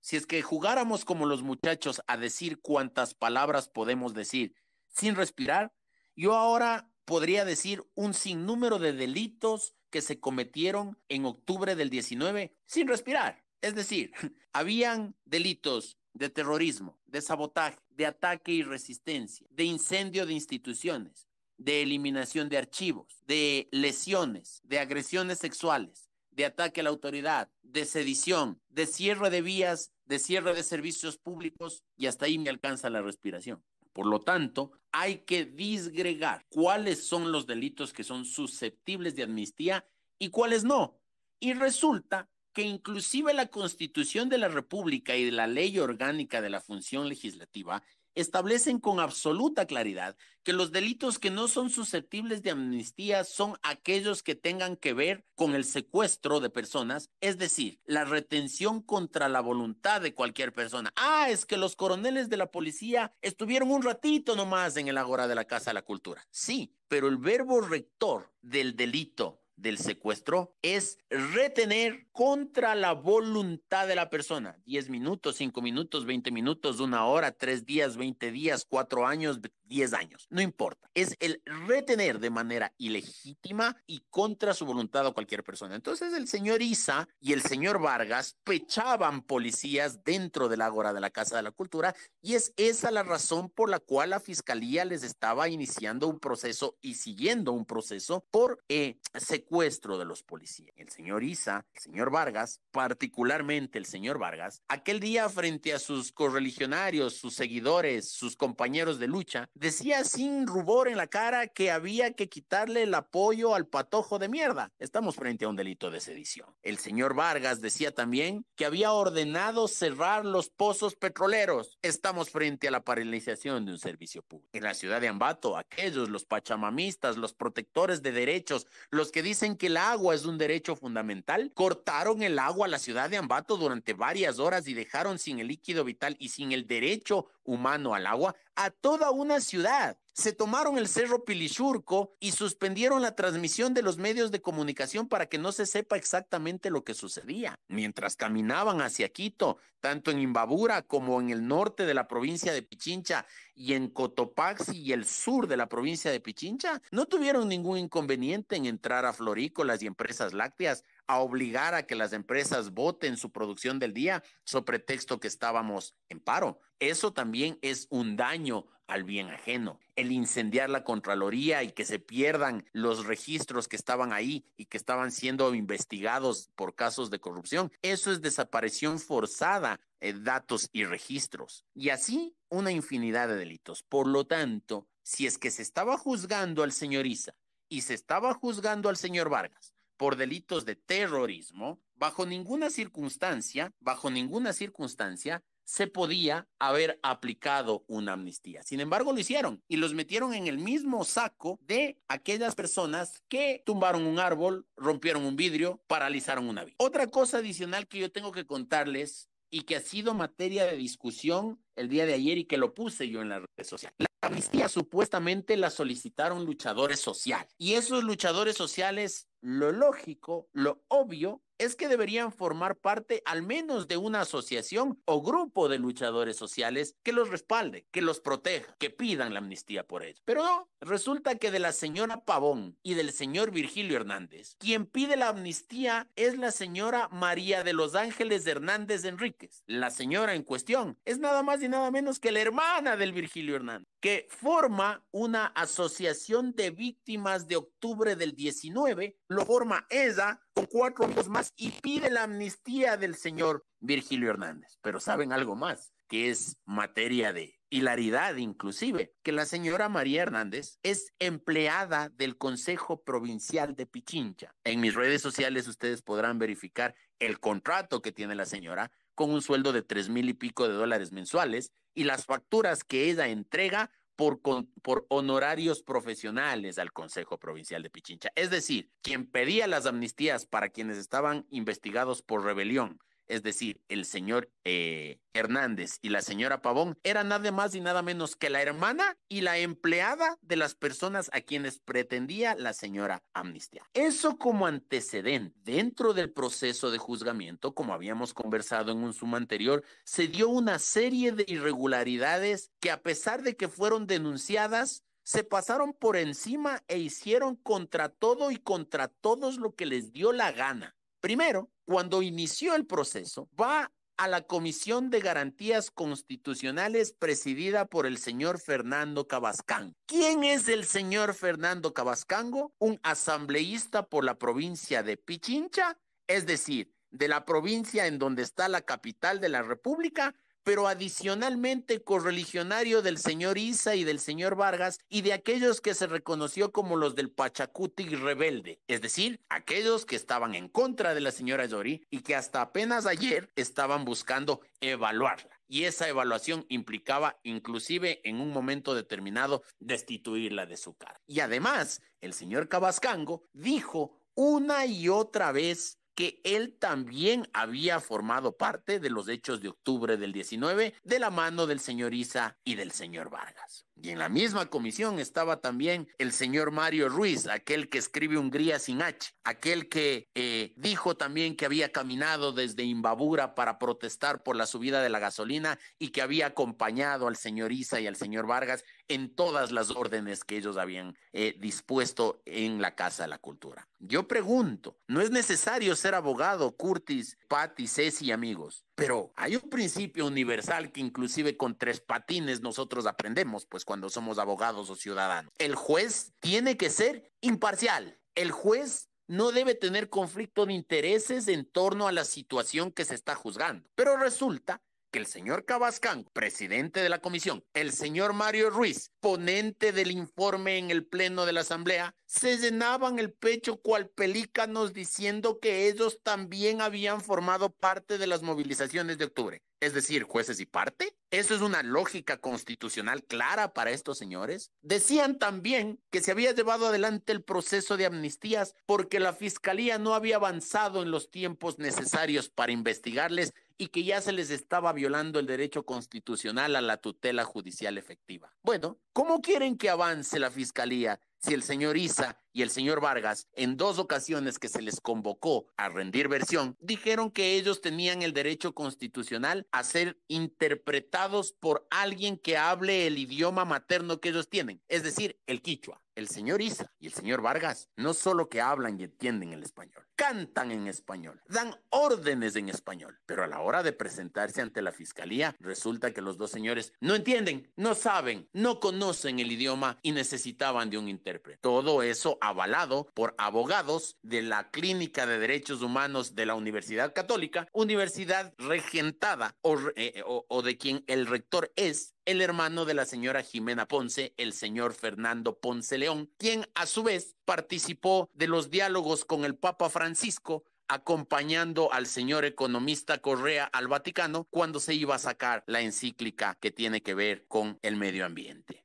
si 0.02 0.18
es 0.18 0.26
que 0.26 0.42
jugáramos 0.42 1.06
como 1.06 1.26
los 1.26 1.44
muchachos 1.44 2.02
a 2.08 2.18
decir 2.18 2.60
cuántas 2.60 3.14
palabras 3.14 3.70
podemos 3.70 4.14
decir 4.14 4.54
sin 4.90 5.16
respirar, 5.16 5.74
yo 6.16 6.36
ahora 6.36 6.90
podría 7.06 7.46
decir 7.46 7.84
un 7.96 8.14
sinnúmero 8.14 8.80
de 8.80 8.94
delitos 8.94 9.76
que 9.90 10.02
se 10.02 10.20
cometieron 10.20 10.98
en 11.10 11.26
octubre 11.26 11.76
del 11.76 11.90
19 11.90 12.56
sin 12.66 12.88
respirar. 12.88 13.44
Es 13.62 13.76
decir, 13.76 14.12
habían 14.54 15.16
delitos 15.26 15.98
de 16.14 16.30
terrorismo, 16.30 17.00
de 17.06 17.22
sabotaje, 17.22 17.80
de 17.90 18.06
ataque 18.06 18.52
y 18.52 18.64
resistencia, 18.64 19.48
de 19.50 19.64
incendio 19.64 20.26
de 20.26 20.34
instituciones, 20.34 21.28
de 21.58 21.82
eliminación 21.82 22.50
de 22.50 22.58
archivos, 22.58 23.24
de 23.26 23.68
lesiones, 23.72 24.62
de 24.64 24.80
agresiones 24.80 25.40
sexuales, 25.40 26.10
de 26.32 26.46
ataque 26.46 26.82
a 26.82 26.84
la 26.84 26.90
autoridad, 26.90 27.52
de 27.62 27.86
sedición, 27.86 28.62
de 28.70 28.86
cierre 28.86 29.30
de 29.30 29.42
vías, 29.42 29.92
de 30.06 30.20
cierre 30.20 30.54
de 30.54 30.64
servicios 30.64 31.18
públicos 31.18 31.84
y 31.96 32.08
hasta 32.08 32.26
ahí 32.26 32.38
me 32.38 32.50
alcanza 32.50 32.90
la 32.90 33.02
respiración. 33.02 33.64
Por 33.94 34.08
lo 34.08 34.20
tanto, 34.20 34.72
hay 34.92 35.20
que 35.20 35.46
disgregar 35.46 36.46
cuáles 36.50 37.08
son 37.08 37.32
los 37.32 37.46
delitos 37.48 37.94
que 37.94 38.04
son 38.04 38.26
susceptibles 38.26 39.16
de 39.16 39.24
amnistía 39.24 39.88
y 40.20 40.30
cuáles 40.30 40.64
no. 40.64 41.00
Y 41.40 41.54
resulta 41.54 42.30
que 42.54 42.64
inclusive 42.64 43.34
la 43.34 43.48
Constitución 43.48 44.30
de 44.30 44.38
la 44.38 44.48
República 44.48 45.16
y 45.16 45.32
la 45.32 45.48
Ley 45.48 45.80
Orgánica 45.80 46.42
de 46.42 46.50
la 46.50 46.62
Función 46.62 47.10
Legislativa 47.10 47.84
establecen 48.16 48.80
con 48.80 49.00
absoluta 49.00 49.66
claridad 49.66 50.16
que 50.44 50.54
los 50.54 50.72
delitos 50.72 51.20
que 51.20 51.32
no 51.32 51.48
son 51.48 51.70
susceptibles 51.70 52.44
de 52.44 52.52
amnistía 52.52 53.24
son 53.24 53.56
aquellos 53.64 54.24
que 54.24 54.36
tengan 54.36 54.76
que 54.76 54.94
ver 54.94 55.26
con 55.36 55.56
el 55.56 55.64
secuestro 55.64 56.40
de 56.40 56.50
personas, 56.50 57.10
es 57.22 57.38
decir, 57.38 57.80
la 57.86 58.04
retención 58.04 58.82
contra 58.82 59.30
la 59.30 59.40
voluntad 59.40 60.02
de 60.02 60.14
cualquier 60.14 60.54
persona. 60.54 60.92
Ah, 60.96 61.28
es 61.30 61.46
que 61.46 61.58
los 61.58 61.76
coroneles 61.76 62.30
de 62.30 62.38
la 62.38 62.52
policía 62.52 63.14
estuvieron 63.22 63.72
un 63.72 63.84
ratito 63.84 64.36
nomás 64.36 64.76
en 64.78 64.88
el 64.88 64.98
Ágora 64.98 65.28
de 65.28 65.36
la 65.36 65.46
Casa 65.46 65.72
de 65.72 65.76
la 65.76 65.86
Cultura. 65.86 66.26
Sí, 66.30 66.76
pero 66.88 67.08
el 67.08 67.18
verbo 67.18 67.62
rector 67.62 68.32
del 68.42 68.76
delito 68.76 69.43
del 69.56 69.78
secuestro 69.78 70.56
es 70.62 70.98
retener 71.10 72.08
contra 72.12 72.76
la 72.76 72.94
voluntad 72.94 73.88
de 73.88 73.96
la 73.96 74.10
persona. 74.10 74.58
10 74.66 74.90
minutos, 74.90 75.36
5 75.38 75.62
minutos, 75.62 76.06
20 76.06 76.32
minutos, 76.32 76.80
una 76.80 77.06
hora, 77.06 77.32
3 77.32 77.66
días, 77.66 77.98
20 77.98 78.32
días, 78.32 78.66
4 78.68 79.08
años, 79.08 79.40
10 79.74 79.94
años, 79.94 80.28
no 80.30 80.40
importa. 80.40 80.88
Es 80.94 81.16
el 81.20 81.42
retener 81.46 82.20
de 82.20 82.30
manera 82.30 82.72
ilegítima 82.78 83.76
y 83.88 84.06
contra 84.12 84.54
su 84.54 84.68
voluntad 84.68 85.08
a 85.08 85.14
cualquier 85.14 85.44
persona. 85.44 85.74
Entonces 85.74 86.14
el 86.14 86.28
señor 86.28 86.62
Isa 86.62 87.10
y 87.20 87.34
el 87.34 87.42
señor 87.42 87.82
Vargas 87.82 88.38
pechaban 88.44 89.24
policías 89.24 90.04
dentro 90.04 90.48
del 90.48 90.62
ágora 90.62 90.94
de 90.94 91.02
la 91.02 91.10
Casa 91.10 91.38
de 91.38 91.42
la 91.42 91.52
Cultura 91.52 91.96
y 92.22 92.36
es 92.36 92.54
esa 92.56 92.92
la 92.92 93.02
razón 93.02 93.50
por 93.50 93.68
la 93.68 93.80
cual 93.80 94.12
la 94.12 94.20
fiscalía 94.20 94.86
les 94.86 95.02
estaba 95.02 95.50
iniciando 95.50 96.08
un 96.08 96.20
proceso 96.20 96.78
y 96.80 96.94
siguiendo 96.94 97.52
un 97.52 97.66
proceso 97.66 98.28
por 98.30 98.64
eh, 98.70 99.00
secuestro 99.16 99.98
de 99.98 100.06
los 100.06 100.22
policías. 100.22 100.76
El 100.76 100.90
señor 100.90 101.24
Isa, 101.24 101.66
el 101.74 101.82
señor 101.82 102.12
Vargas, 102.12 102.62
particularmente 102.70 103.80
el 103.80 103.88
señor 103.88 104.20
Vargas, 104.20 104.62
aquel 104.68 105.00
día 105.00 105.28
frente 105.30 105.74
a 105.74 105.80
sus 105.80 106.12
correligionarios, 106.12 107.16
sus 107.16 107.34
seguidores, 107.34 108.08
sus 108.08 108.36
compañeros 108.36 109.00
de 109.00 109.08
lucha, 109.08 109.50
decía 109.64 110.04
sin 110.04 110.46
rubor 110.46 110.90
en 110.90 110.98
la 110.98 111.08
cara 111.08 111.48
que 111.48 111.72
había 111.72 112.12
que 112.12 112.28
quitarle 112.28 112.84
el 112.84 112.94
apoyo 112.94 113.56
al 113.56 113.66
patojo 113.66 114.20
de 114.20 114.28
mierda. 114.28 114.74
Estamos 114.78 115.16
frente 115.16 115.46
a 115.46 115.48
un 115.48 115.56
delito 115.56 115.90
de 115.90 116.02
sedición. 116.02 116.50
El 116.64 116.80
señor 116.80 117.16
Vargas 117.16 117.62
decía 117.62 117.96
también 117.96 118.46
que 118.58 118.66
había 118.66 118.92
ordenado 118.92 119.70
cerrar 119.70 120.26
los 120.26 120.50
pozos 120.50 120.96
petroleros. 120.96 121.80
Estamos 121.82 122.30
frente 122.30 122.68
a 122.68 122.72
la 122.72 122.84
paralización 122.84 123.66
de 123.66 123.72
un 123.72 123.80
servicio 123.80 124.22
público. 124.22 124.50
En 124.52 124.64
la 124.64 124.74
ciudad 124.74 125.00
de 125.00 125.08
Ambato, 125.08 125.56
aquellos, 125.56 126.10
los 126.10 126.26
pachamamistas, 126.26 127.16
los 127.16 127.34
protectores 127.34 128.02
de 128.02 128.12
derechos, 128.12 128.68
los 128.90 129.14
que 129.14 129.24
dicen 129.24 129.56
que 129.56 129.68
el 129.68 129.78
agua 129.78 130.14
es 130.14 130.26
un 130.26 130.38
derecho 130.38 130.76
fundamental, 130.76 131.52
cortaron 131.54 132.22
el 132.22 132.38
agua 132.38 132.66
a 132.66 132.70
la 132.70 132.80
ciudad 132.80 133.10
de 133.10 133.16
Ambato 133.16 133.56
durante 133.56 133.94
varias 133.94 134.40
horas 134.40 134.68
y 134.68 134.74
dejaron 134.74 135.20
sin 135.20 135.40
el 135.40 135.48
líquido 135.48 135.86
vital 135.86 136.18
y 136.20 136.30
sin 136.30 136.52
el 136.52 136.68
derecho 136.68 137.28
humano 137.44 137.94
al 137.94 138.08
agua 138.08 138.36
a 138.56 138.70
toda 138.70 139.12
una 139.12 139.42
ciudad. 139.42 139.98
Se 140.14 140.32
tomaron 140.32 140.78
el 140.78 140.88
Cerro 140.88 141.24
Pilichurco 141.26 142.16
y 142.20 142.32
suspendieron 142.32 143.02
la 143.02 143.16
transmisión 143.16 143.74
de 143.74 143.82
los 143.82 143.98
medios 143.98 144.30
de 144.30 144.42
comunicación 144.42 145.08
para 145.08 145.26
que 145.26 145.40
no 145.40 145.52
se 145.52 145.66
sepa 145.66 145.98
exactamente 145.98 146.70
lo 146.70 146.84
que 146.84 146.94
sucedía. 146.94 147.56
Mientras 147.68 148.16
caminaban 148.16 148.82
hacia 148.82 149.10
Quito, 149.10 149.58
tanto 149.80 150.12
en 150.12 150.20
Imbabura 150.20 150.84
como 150.84 151.20
en 151.20 151.32
el 151.32 151.48
norte 151.48 151.88
de 151.88 151.96
la 151.96 152.08
provincia 152.08 152.54
de 152.54 152.62
Pichincha 152.62 153.26
y 153.56 153.74
en 153.74 153.90
Cotopaxi 153.90 154.80
y 154.80 154.94
el 154.94 155.06
sur 155.06 155.48
de 155.48 155.58
la 155.58 155.68
provincia 155.68 156.12
de 156.12 156.20
Pichincha, 156.20 156.80
no 156.92 157.06
tuvieron 157.08 157.50
ningún 157.50 157.80
inconveniente 157.80 158.56
en 158.56 158.66
entrar 158.66 159.06
a 159.06 159.14
florícolas 159.14 159.82
y 159.82 159.88
empresas 159.88 160.34
lácteas 160.34 160.84
a 161.08 161.20
obligar 161.20 161.74
a 161.74 161.84
que 161.84 161.96
las 161.96 162.14
empresas 162.14 162.72
voten 162.72 163.18
su 163.18 163.32
producción 163.32 163.80
del 163.80 163.94
día 163.94 164.24
sobre 164.44 164.64
pretexto 164.66 165.20
que 165.20 165.28
estábamos 165.28 165.96
en 166.10 166.20
paro. 166.20 166.60
Eso 166.80 167.14
también 167.14 167.60
es 167.62 167.88
un 167.90 168.16
daño 168.16 168.66
al 168.88 169.04
bien 169.04 169.30
ajeno. 169.30 169.80
El 169.96 170.12
incendiar 170.12 170.70
la 170.70 170.84
Contraloría 170.84 171.64
y 171.64 171.72
que 171.72 171.86
se 171.86 172.00
pierdan 172.00 172.66
los 172.74 173.06
registros 173.06 173.68
que 173.68 173.76
estaban 173.76 174.14
ahí 174.14 174.46
y 174.58 174.66
que 174.66 174.78
estaban 174.78 175.12
siendo 175.12 175.54
investigados 175.54 176.50
por 176.56 176.76
casos 176.76 177.10
de 177.10 177.20
corrupción. 177.20 177.72
Eso 177.82 178.12
es 178.12 178.22
desaparición 178.22 179.00
forzada 179.00 179.80
de 180.00 180.14
datos 180.14 180.70
y 180.74 180.86
registros. 180.86 181.66
Y 181.74 181.90
así 181.90 182.36
una 182.50 182.72
infinidad 182.72 183.28
de 183.28 183.36
delitos. 183.36 183.84
Por 183.84 184.08
lo 184.08 184.26
tanto, 184.26 184.88
si 185.02 185.28
es 185.28 185.38
que 185.38 185.52
se 185.52 185.62
estaba 185.62 185.98
juzgando 185.98 186.64
al 186.64 186.72
señor 186.72 187.06
Isa 187.06 187.36
y 187.70 187.82
se 187.82 187.94
estaba 187.94 188.34
juzgando 188.34 188.90
al 188.90 188.98
señor 188.98 189.30
Vargas 189.30 189.73
por 189.98 190.16
delitos 190.16 190.66
de 190.66 190.76
terrorismo, 190.76 191.82
bajo 191.96 192.26
ninguna 192.26 192.70
circunstancia, 192.70 193.72
bajo 193.80 194.10
ninguna 194.10 194.54
circunstancia, 194.54 195.44
se 195.66 195.88
podía 195.88 196.48
haber 196.60 197.00
aplicado 197.04 197.86
una 197.88 198.14
amnistía. 198.14 198.64
Sin 198.64 198.80
embargo, 198.80 199.14
lo 199.14 199.20
hicieron 199.20 199.64
y 199.68 199.78
los 199.78 199.94
metieron 199.94 200.34
en 200.34 200.48
el 200.48 200.58
mismo 200.58 201.06
saco 201.06 201.58
de 201.62 201.98
aquellas 202.08 202.56
personas 202.56 203.22
que 203.30 203.64
tumbaron 203.66 204.06
un 204.06 204.20
árbol, 204.20 204.68
rompieron 204.76 205.24
un 205.24 205.36
vidrio, 205.36 205.82
paralizaron 205.88 206.50
una 206.50 206.66
vía. 206.66 206.76
Otra 206.78 207.08
cosa 207.08 207.38
adicional 207.38 207.88
que 207.88 208.00
yo 208.00 208.12
tengo 208.12 208.32
que 208.32 208.46
contarles 208.46 209.30
y 209.50 209.62
que 209.62 209.76
ha 209.76 209.82
sido 209.82 210.14
materia 210.14 210.66
de 210.66 210.76
discusión 210.76 211.64
el 211.76 211.88
día 211.88 212.06
de 212.06 212.14
ayer 212.14 212.38
y 212.38 212.46
que 212.46 212.58
lo 212.58 212.74
puse 212.74 213.10
yo 213.10 213.22
en 213.22 213.30
las 213.30 213.42
redes 213.42 213.68
sociales. 213.68 214.08
Amnistía 214.24 214.70
supuestamente 214.70 215.58
la 215.58 215.70
solicitaron 215.70 216.46
luchadores 216.46 217.02
sociales 217.02 217.54
y 217.58 217.74
esos 217.74 218.06
luchadores 218.06 218.56
sociales, 218.56 219.28
lo 219.42 219.74
lógico, 219.74 220.48
lo 220.54 220.86
obvio 220.88 221.43
es 221.64 221.76
que 221.76 221.88
deberían 221.88 222.32
formar 222.32 222.76
parte 222.78 223.22
al 223.26 223.42
menos 223.42 223.88
de 223.88 223.98
una 223.98 224.22
asociación 224.22 225.02
o 225.06 225.22
grupo 225.22 225.70
de 225.70 225.80
luchadores 225.80 226.36
sociales 226.36 226.98
que 227.04 227.14
los 227.14 227.30
respalde, 227.30 227.88
que 227.92 228.02
los 228.02 228.20
proteja, 228.20 228.76
que 228.80 228.90
pidan 228.90 229.34
la 229.34 229.40
amnistía 229.40 229.88
por 229.88 230.04
ellos. 230.04 230.22
Pero 230.26 230.44
no, 230.44 230.70
resulta 230.82 231.36
que 231.36 231.52
de 231.52 231.60
la 231.60 231.72
señora 231.72 232.26
Pavón 232.26 232.78
y 232.84 232.96
del 232.96 233.12
señor 233.12 233.52
Virgilio 233.52 233.96
Hernández, 233.96 234.56
quien 234.60 234.86
pide 234.86 235.16
la 235.16 235.30
amnistía 235.30 236.10
es 236.16 236.38
la 236.38 236.52
señora 236.52 237.08
María 237.10 237.64
de 237.64 237.74
los 237.74 237.96
Ángeles 237.96 238.46
Hernández 238.46 239.06
Enríquez. 239.06 239.64
La 239.66 239.90
señora 239.90 240.36
en 240.36 240.44
cuestión 240.44 241.00
es 241.06 241.20
nada 241.20 241.44
más 241.44 241.64
y 241.64 241.70
nada 241.70 241.92
menos 241.92 242.20
que 242.20 242.32
la 242.32 242.42
hermana 242.42 242.98
del 242.98 243.14
Virgilio 243.14 243.56
Hernández, 243.56 243.88
que 244.02 244.28
forma 244.30 245.06
una 245.12 245.46
asociación 245.46 246.54
de 246.56 246.72
víctimas 246.72 247.48
de 247.48 247.56
octubre 247.56 248.18
del 248.18 248.36
19, 248.36 249.18
lo 249.30 249.46
forma 249.46 249.88
ella 249.90 250.42
con 250.54 250.66
cuatro 250.66 251.06
amigos 251.06 251.30
más 251.30 251.54
y 251.56 251.72
pide 251.72 252.10
la 252.10 252.24
amnistía 252.24 252.98
del 252.98 253.16
señor 253.16 253.66
Virgilio 253.80 254.30
Hernández. 254.30 254.78
Pero 254.82 255.00
saben 255.00 255.34
algo 255.34 255.56
más, 255.56 255.94
que 256.08 256.30
es 256.30 256.58
materia 256.66 257.34
de 257.34 257.60
hilaridad 257.70 258.36
inclusive, 258.36 259.14
que 259.24 259.32
la 259.32 259.46
señora 259.46 259.90
María 259.90 260.22
Hernández 260.22 260.78
es 260.84 261.12
empleada 261.18 262.10
del 262.10 262.38
Consejo 262.38 263.02
Provincial 263.02 263.76
de 263.76 263.88
Pichincha. 263.88 264.56
En 264.64 264.80
mis 264.80 264.94
redes 264.94 265.22
sociales 265.22 265.68
ustedes 265.68 266.04
podrán 266.04 266.38
verificar 266.38 266.96
el 267.18 267.40
contrato 267.40 268.02
que 268.02 268.12
tiene 268.12 268.36
la 268.36 268.46
señora 268.46 268.92
con 269.16 269.32
un 269.32 269.42
sueldo 269.42 269.74
de 269.74 269.82
tres 269.82 270.10
mil 270.10 270.30
y 270.30 270.34
pico 270.34 270.68
de 270.68 270.76
dólares 270.76 271.12
mensuales 271.12 271.72
y 271.96 272.04
las 272.04 272.26
facturas 272.26 272.84
que 272.84 273.10
ella 273.10 273.28
entrega 273.28 273.92
por, 274.16 274.40
por, 274.42 275.06
honorarios 275.10 275.82
profesionales 275.82 276.78
al 276.78 276.92
Consejo 276.92 277.38
Provincial 277.38 277.82
de 277.84 277.90
Pichincha. 277.90 278.32
Es 278.36 278.50
decir, 278.50 278.90
quien 279.02 279.26
pedía 279.26 279.68
las 279.68 279.86
amnistías 279.86 280.46
para 280.46 280.70
quienes 280.70 280.98
estaban 280.98 281.46
investigados 281.50 282.22
por 282.22 282.44
rebelión 282.44 283.00
es 283.28 283.44
decir, 283.44 283.82
el 283.88 284.06
señor 284.06 284.52
eh, 284.64 285.20
Hernández 285.34 285.98
y 286.02 286.10
la 286.10 286.22
señora 286.22 286.62
Pavón, 286.62 286.98
eran 287.04 287.30
nada 287.30 287.52
más 287.52 287.76
y 287.76 287.82
nada 287.82 288.02
menos 288.02 288.36
que 288.36 288.50
la 288.50 288.62
hermana 288.62 289.18
y 289.28 289.42
la 289.42 289.58
empleada 289.58 290.38
de 290.42 290.56
las 290.56 290.76
personas 290.76 291.30
a 291.34 291.42
quienes 291.42 291.80
pretendía 291.80 292.56
la 292.56 292.74
señora 292.74 293.24
amnistía. 293.34 293.84
Eso 293.94 294.38
como 294.38 294.68
antecedente, 294.68 295.54
dentro 295.64 296.14
del 296.14 296.32
proceso 296.32 296.92
de 296.92 296.98
juzgamiento, 296.98 297.74
como 297.74 297.94
habíamos 297.94 298.34
conversado 298.34 298.92
en 298.92 299.00
un 299.00 299.14
suma 299.14 299.38
anterior, 299.38 299.84
se 300.04 300.28
dio 300.28 300.50
una 300.50 300.80
serie 300.80 301.32
de 301.32 301.46
irregularidades 301.48 302.72
que 302.80 302.92
a 302.92 303.02
pesar 303.02 303.44
de 303.44 303.56
que 303.56 303.68
fueron 303.68 304.08
denunciadas, 304.08 305.04
se 305.24 305.44
pasaron 305.44 305.94
por 305.94 306.18
encima 306.18 306.84
e 306.88 307.00
hicieron 307.00 307.56
contra 307.56 308.10
todo 308.10 308.52
y 308.52 308.58
contra 308.58 309.08
todos 309.08 309.58
lo 309.58 309.74
que 309.74 309.86
les 309.86 310.12
dio 310.12 310.34
la 310.34 310.52
gana. 310.52 310.96
Primero, 311.24 311.72
cuando 311.86 312.22
inició 312.22 312.76
el 312.76 312.86
proceso, 312.86 313.48
va 313.58 313.94
a 314.18 314.28
la 314.28 314.42
Comisión 314.42 315.10
de 315.10 315.22
Garantías 315.22 315.90
Constitucionales 315.90 317.14
presidida 317.14 317.86
por 317.86 318.06
el 318.06 318.18
señor 318.18 318.60
Fernando 318.60 319.26
Cabascán. 319.26 319.96
¿Quién 320.06 320.44
es 320.44 320.68
el 320.68 320.84
señor 320.84 321.34
Fernando 321.34 321.94
Cabascango? 321.94 322.74
Un 322.78 323.00
asambleísta 323.04 324.10
por 324.10 324.26
la 324.26 324.38
provincia 324.38 325.02
de 325.02 325.16
Pichincha, 325.16 325.98
es 326.28 326.46
decir, 326.46 326.94
de 327.10 327.30
la 327.30 327.46
provincia 327.46 328.06
en 328.08 328.20
donde 328.20 328.44
está 328.44 328.68
la 328.68 328.82
capital 328.82 329.40
de 329.40 329.48
la 329.48 329.62
República, 329.62 330.36
pero 330.64 330.88
adicionalmente 330.88 332.02
correligionario 332.02 333.02
del 333.02 333.18
señor 333.18 333.58
Isa 333.58 333.96
y 333.96 334.04
del 334.04 334.20
señor 334.20 334.56
Vargas 334.56 335.00
y 335.10 335.22
de 335.22 335.34
aquellos 335.34 335.82
que 335.82 335.94
se 335.94 336.08
reconoció 336.08 336.72
como 336.72 336.96
los 336.96 337.16
del 337.16 337.32
Pachacuti 337.32 338.08
rebelde, 338.16 338.80
es 338.88 339.02
decir, 339.02 339.42
aquellos 339.50 340.06
que 340.06 340.16
estaban 340.16 340.56
en 340.56 340.70
contra 340.70 341.14
de 341.14 341.22
la 341.22 341.32
señora 341.32 341.66
Yori 341.66 342.06
y 342.10 342.22
que 342.22 342.36
hasta 342.36 342.62
apenas 342.62 343.06
ayer 343.06 343.52
estaban 343.56 344.06
buscando 344.06 344.62
evaluarla. 344.82 345.60
Y 345.68 345.86
esa 345.86 346.08
evaluación 346.08 346.66
implicaba 346.70 347.40
inclusive 347.44 348.22
en 348.24 348.40
un 348.40 348.52
momento 348.52 348.94
determinado 348.94 349.64
destituirla 349.80 350.66
de 350.66 350.78
su 350.78 350.96
cara. 350.96 351.20
Y 351.26 351.40
además, 351.40 352.02
el 352.22 352.34
señor 352.34 352.70
Cabascango 352.70 353.44
dijo 353.54 354.20
una 354.36 354.86
y 354.86 355.10
otra 355.10 355.52
vez 355.52 355.98
que 356.16 356.42
él 356.44 356.76
también 356.80 357.50
había 357.54 358.00
formado 358.00 358.56
parte 358.58 359.00
de 359.00 359.10
los 359.10 359.28
hechos 359.28 359.62
de 359.62 359.70
octubre 359.70 360.18
del 360.18 360.32
19 360.32 360.94
de 361.04 361.20
la 361.20 361.30
mano 361.30 361.68
del 361.68 361.80
señor 361.80 362.14
Isa 362.14 362.58
y 362.64 362.76
del 362.76 362.92
señor 362.92 363.30
Vargas. 363.30 363.86
Y 363.96 364.10
en 364.10 364.20
la 364.20 364.28
misma 364.28 364.66
comisión 364.66 365.20
estaba 365.20 365.62
también 365.62 366.10
el 366.18 366.34
señor 366.34 366.72
Mario 366.72 367.10
Ruiz, 367.10 367.48
aquel 367.48 367.90
que 367.90 368.00
escribe 368.00 368.38
Hungría 368.38 368.80
sin 368.80 369.02
H, 369.02 369.32
aquel 369.44 369.88
que 369.88 370.28
eh, 370.36 370.74
dijo 370.76 371.16
también 371.16 371.56
que 371.56 371.66
había 371.66 371.92
caminado 371.92 372.52
desde 372.52 372.84
Imbabura 372.84 373.56
para 373.56 373.80
protestar 373.80 374.44
por 374.44 374.56
la 374.56 374.66
subida 374.66 375.02
de 375.02 375.10
la 375.10 375.20
gasolina 375.20 375.80
y 376.00 376.10
que 376.10 376.22
había 376.22 376.48
acompañado 376.48 377.28
al 377.28 377.38
señor 377.38 377.72
Isa 377.72 378.02
y 378.02 378.08
al 378.08 378.16
señor 378.16 378.46
Vargas 378.46 378.84
en 379.14 379.34
todas 379.34 379.72
las 379.72 379.92
órdenes 379.92 380.44
que 380.44 380.58
ellos 380.58 380.78
habían 380.78 381.16
eh, 381.34 381.56
dispuesto 381.60 382.42
en 382.46 382.82
la 382.82 382.96
Casa 382.96 383.24
de 383.24 383.30
la 383.30 383.38
Cultura. 383.38 383.88
Yo 384.00 384.28
pregunto, 384.28 384.98
¿no 385.08 385.22
es 385.22 385.30
necesario 385.30 385.96
ser 385.96 386.16
abogado, 386.16 386.76
Curtis, 386.76 387.38
Patti, 387.48 387.88
Ceci, 387.88 388.32
amigos? 388.32 388.86
Pero 388.96 389.32
hay 389.36 389.56
un 389.56 389.70
principio 389.70 390.26
universal 390.26 390.92
que 390.92 391.02
inclusive 391.02 391.58
con 391.58 391.78
tres 391.78 392.02
patines 392.02 392.62
nosotros 392.62 393.06
aprendemos, 393.06 393.66
pues 393.66 393.86
cuando 393.86 394.10
somos 394.10 394.40
abogados 394.40 394.90
o 394.90 394.96
ciudadanos. 394.96 395.54
El 395.60 395.76
juez 395.76 396.34
tiene 396.40 396.76
que 396.76 396.90
ser 396.90 397.32
imparcial. 397.42 398.20
El 398.36 398.52
juez 398.52 399.10
no 399.28 399.52
debe 399.52 399.76
tener 399.76 400.10
conflicto 400.10 400.66
de 400.66 400.74
intereses 400.74 401.48
en 401.48 401.66
torno 401.66 402.08
a 402.08 402.12
la 402.12 402.26
situación 402.26 402.92
que 402.92 403.06
se 403.06 403.16
está 403.16 403.36
juzgando. 403.36 403.88
Pero 403.96 404.18
resulta 404.18 404.82
que 405.14 405.20
el 405.20 405.28
señor 405.28 405.64
Cabascán, 405.64 406.26
presidente 406.34 407.04
de 407.04 407.08
la 407.08 407.20
comisión, 407.20 407.64
el 407.76 407.92
señor 407.92 408.34
Mario 408.34 408.72
Ruiz, 408.72 409.12
ponente 409.20 409.92
del 409.92 410.10
informe 410.10 410.80
en 410.80 410.90
el 410.90 411.06
pleno 411.06 411.46
de 411.46 411.54
la 411.54 411.62
asamblea, 411.62 412.16
se 412.26 412.58
llenaban 412.58 413.20
el 413.20 413.32
pecho 413.32 413.80
cual 413.80 414.10
pelícanos 414.10 414.92
diciendo 414.92 415.60
que 415.60 415.88
ellos 415.88 416.20
también 416.24 416.82
habían 416.82 417.22
formado 417.22 417.70
parte 417.70 418.18
de 418.18 418.26
las 418.26 418.42
movilizaciones 418.42 419.20
de 419.20 419.26
octubre. 419.26 419.62
Es 419.80 419.94
decir, 419.94 420.24
jueces 420.24 420.60
y 420.60 420.66
parte. 420.66 421.14
¿Eso 421.30 421.54
es 421.54 421.62
una 421.62 421.84
lógica 421.84 422.38
constitucional 422.38 423.24
clara 423.24 423.74
para 423.74 423.92
estos 423.92 424.18
señores? 424.18 424.72
Decían 424.82 425.38
también 425.38 426.00
que 426.10 426.22
se 426.22 426.32
había 426.32 426.54
llevado 426.54 426.88
adelante 426.88 427.34
el 427.34 427.44
proceso 427.44 427.98
de 427.98 428.06
amnistías 428.06 428.76
porque 428.86 429.20
la 429.20 429.34
fiscalía 429.34 430.00
no 430.00 430.16
había 430.16 430.38
avanzado 430.38 431.04
en 431.04 431.12
los 431.12 431.30
tiempos 431.30 431.80
necesarios 431.80 432.50
para 432.50 432.72
investigarles 432.72 433.54
y 433.78 433.88
que 433.88 434.04
ya 434.04 434.22
se 434.22 434.32
les 434.32 434.50
estaba 434.50 434.94
violando 434.94 435.40
el 435.40 435.46
derecho 435.46 435.86
constitucional 435.86 436.76
a 436.76 436.82
la 436.82 436.98
tutela 436.98 437.44
judicial 437.44 437.98
efectiva. 437.98 438.56
Bueno, 438.62 439.00
¿cómo 439.14 439.42
quieren 439.42 439.78
que 439.78 439.90
avance 439.90 440.40
la 440.40 440.52
fiscalía 440.52 441.20
si 441.40 441.54
el 441.54 441.64
señor 441.64 441.98
Isa 441.98 442.43
y 442.54 442.62
el 442.62 442.70
señor 442.70 443.02
Vargas, 443.02 443.48
en 443.54 443.76
dos 443.76 444.00
ocasiones 444.00 444.60
que 444.60 444.70
se 444.70 444.82
les 444.82 445.02
convocó 445.02 445.68
a 445.76 445.90
rendir 445.90 446.28
versión, 446.28 446.78
dijeron 446.80 447.32
que 447.32 447.56
ellos 447.56 447.82
tenían 447.82 448.22
el 448.22 448.34
derecho 448.34 448.74
constitucional 448.74 449.68
a 449.72 449.84
ser 449.84 450.20
interpretados 450.28 451.54
por 451.60 451.88
alguien 451.90 452.38
que 452.38 452.58
hable 452.58 453.08
el 453.08 453.18
idioma 453.18 453.66
materno 453.66 454.20
que 454.20 454.30
ellos 454.30 454.50
tienen, 454.50 454.82
es 454.88 455.04
decir, 455.04 455.40
el 455.48 455.62
quichua. 455.62 456.04
El 456.16 456.28
señor 456.28 456.62
Isa 456.62 456.94
y 457.00 457.08
el 457.08 457.14
señor 457.14 457.42
Vargas 457.42 457.90
no 457.96 458.14
solo 458.14 458.48
que 458.48 458.62
hablan 458.62 459.00
y 459.00 459.06
entienden 459.06 459.52
el 459.52 459.64
español, 459.64 460.06
cantan 460.16 460.72
en 460.72 460.88
español, 460.88 461.42
dan 461.48 461.76
órdenes 461.90 462.56
en 462.56 462.70
español, 462.70 463.20
pero 463.26 463.44
a 463.44 463.48
la 463.48 463.62
hora 463.62 463.82
de 463.82 463.94
presentarse 463.94 464.62
ante 464.62 464.84
la 464.84 464.92
fiscalía 464.92 465.56
resulta 465.60 466.14
que 466.14 466.22
los 466.22 466.38
dos 466.38 466.52
señores 466.52 466.94
no 467.00 467.16
entienden, 467.16 467.72
no 467.78 467.96
saben, 467.96 468.48
no 468.54 468.80
conocen 468.80 469.40
el 469.40 469.52
idioma 469.52 469.98
y 470.04 470.12
necesitaban 470.12 470.92
de 470.92 471.00
un 471.00 471.10
intérprete. 471.10 471.60
Todo 471.62 472.04
eso 472.04 472.38
avalado 472.48 473.08
por 473.14 473.34
abogados 473.38 474.18
de 474.22 474.42
la 474.42 474.70
Clínica 474.70 475.26
de 475.26 475.40
Derechos 475.40 475.82
Humanos 475.82 476.36
de 476.36 476.46
la 476.46 476.56
Universidad 476.56 477.14
Católica, 477.14 477.68
universidad 477.72 478.54
regentada 478.58 479.56
o, 479.62 479.78
eh, 479.96 480.24
o 480.26 480.62
de 480.62 480.78
quien 480.78 481.04
el 481.08 481.26
rector 481.26 481.72
es 481.76 482.14
el 482.26 482.42
hermano 482.42 482.86
de 482.86 482.94
la 482.94 483.06
señora 483.06 483.44
Jimena 483.44 483.88
Ponce, 483.88 484.34
el 484.38 484.54
señor 484.54 484.94
Fernando 484.94 485.60
Ponce 485.60 485.98
León, 485.98 486.32
quien 486.38 486.68
a 486.76 486.86
su 486.86 487.04
vez 487.04 487.36
participó 487.46 488.30
de 488.34 488.48
los 488.48 488.70
diálogos 488.70 489.26
con 489.26 489.46
el 489.46 489.56
Papa 489.56 489.90
Francisco 489.90 490.64
acompañando 490.88 491.92
al 491.92 492.08
señor 492.08 492.46
economista 492.46 493.20
Correa 493.20 493.66
al 493.66 493.88
Vaticano 493.88 494.48
cuando 494.50 494.80
se 494.80 494.94
iba 494.94 495.16
a 495.16 495.20
sacar 495.20 495.64
la 495.68 495.82
encíclica 495.82 496.58
que 496.60 496.72
tiene 496.72 497.02
que 497.02 497.14
ver 497.14 497.48
con 497.48 497.80
el 497.82 497.96
medio 497.96 498.26
ambiente. 498.26 498.83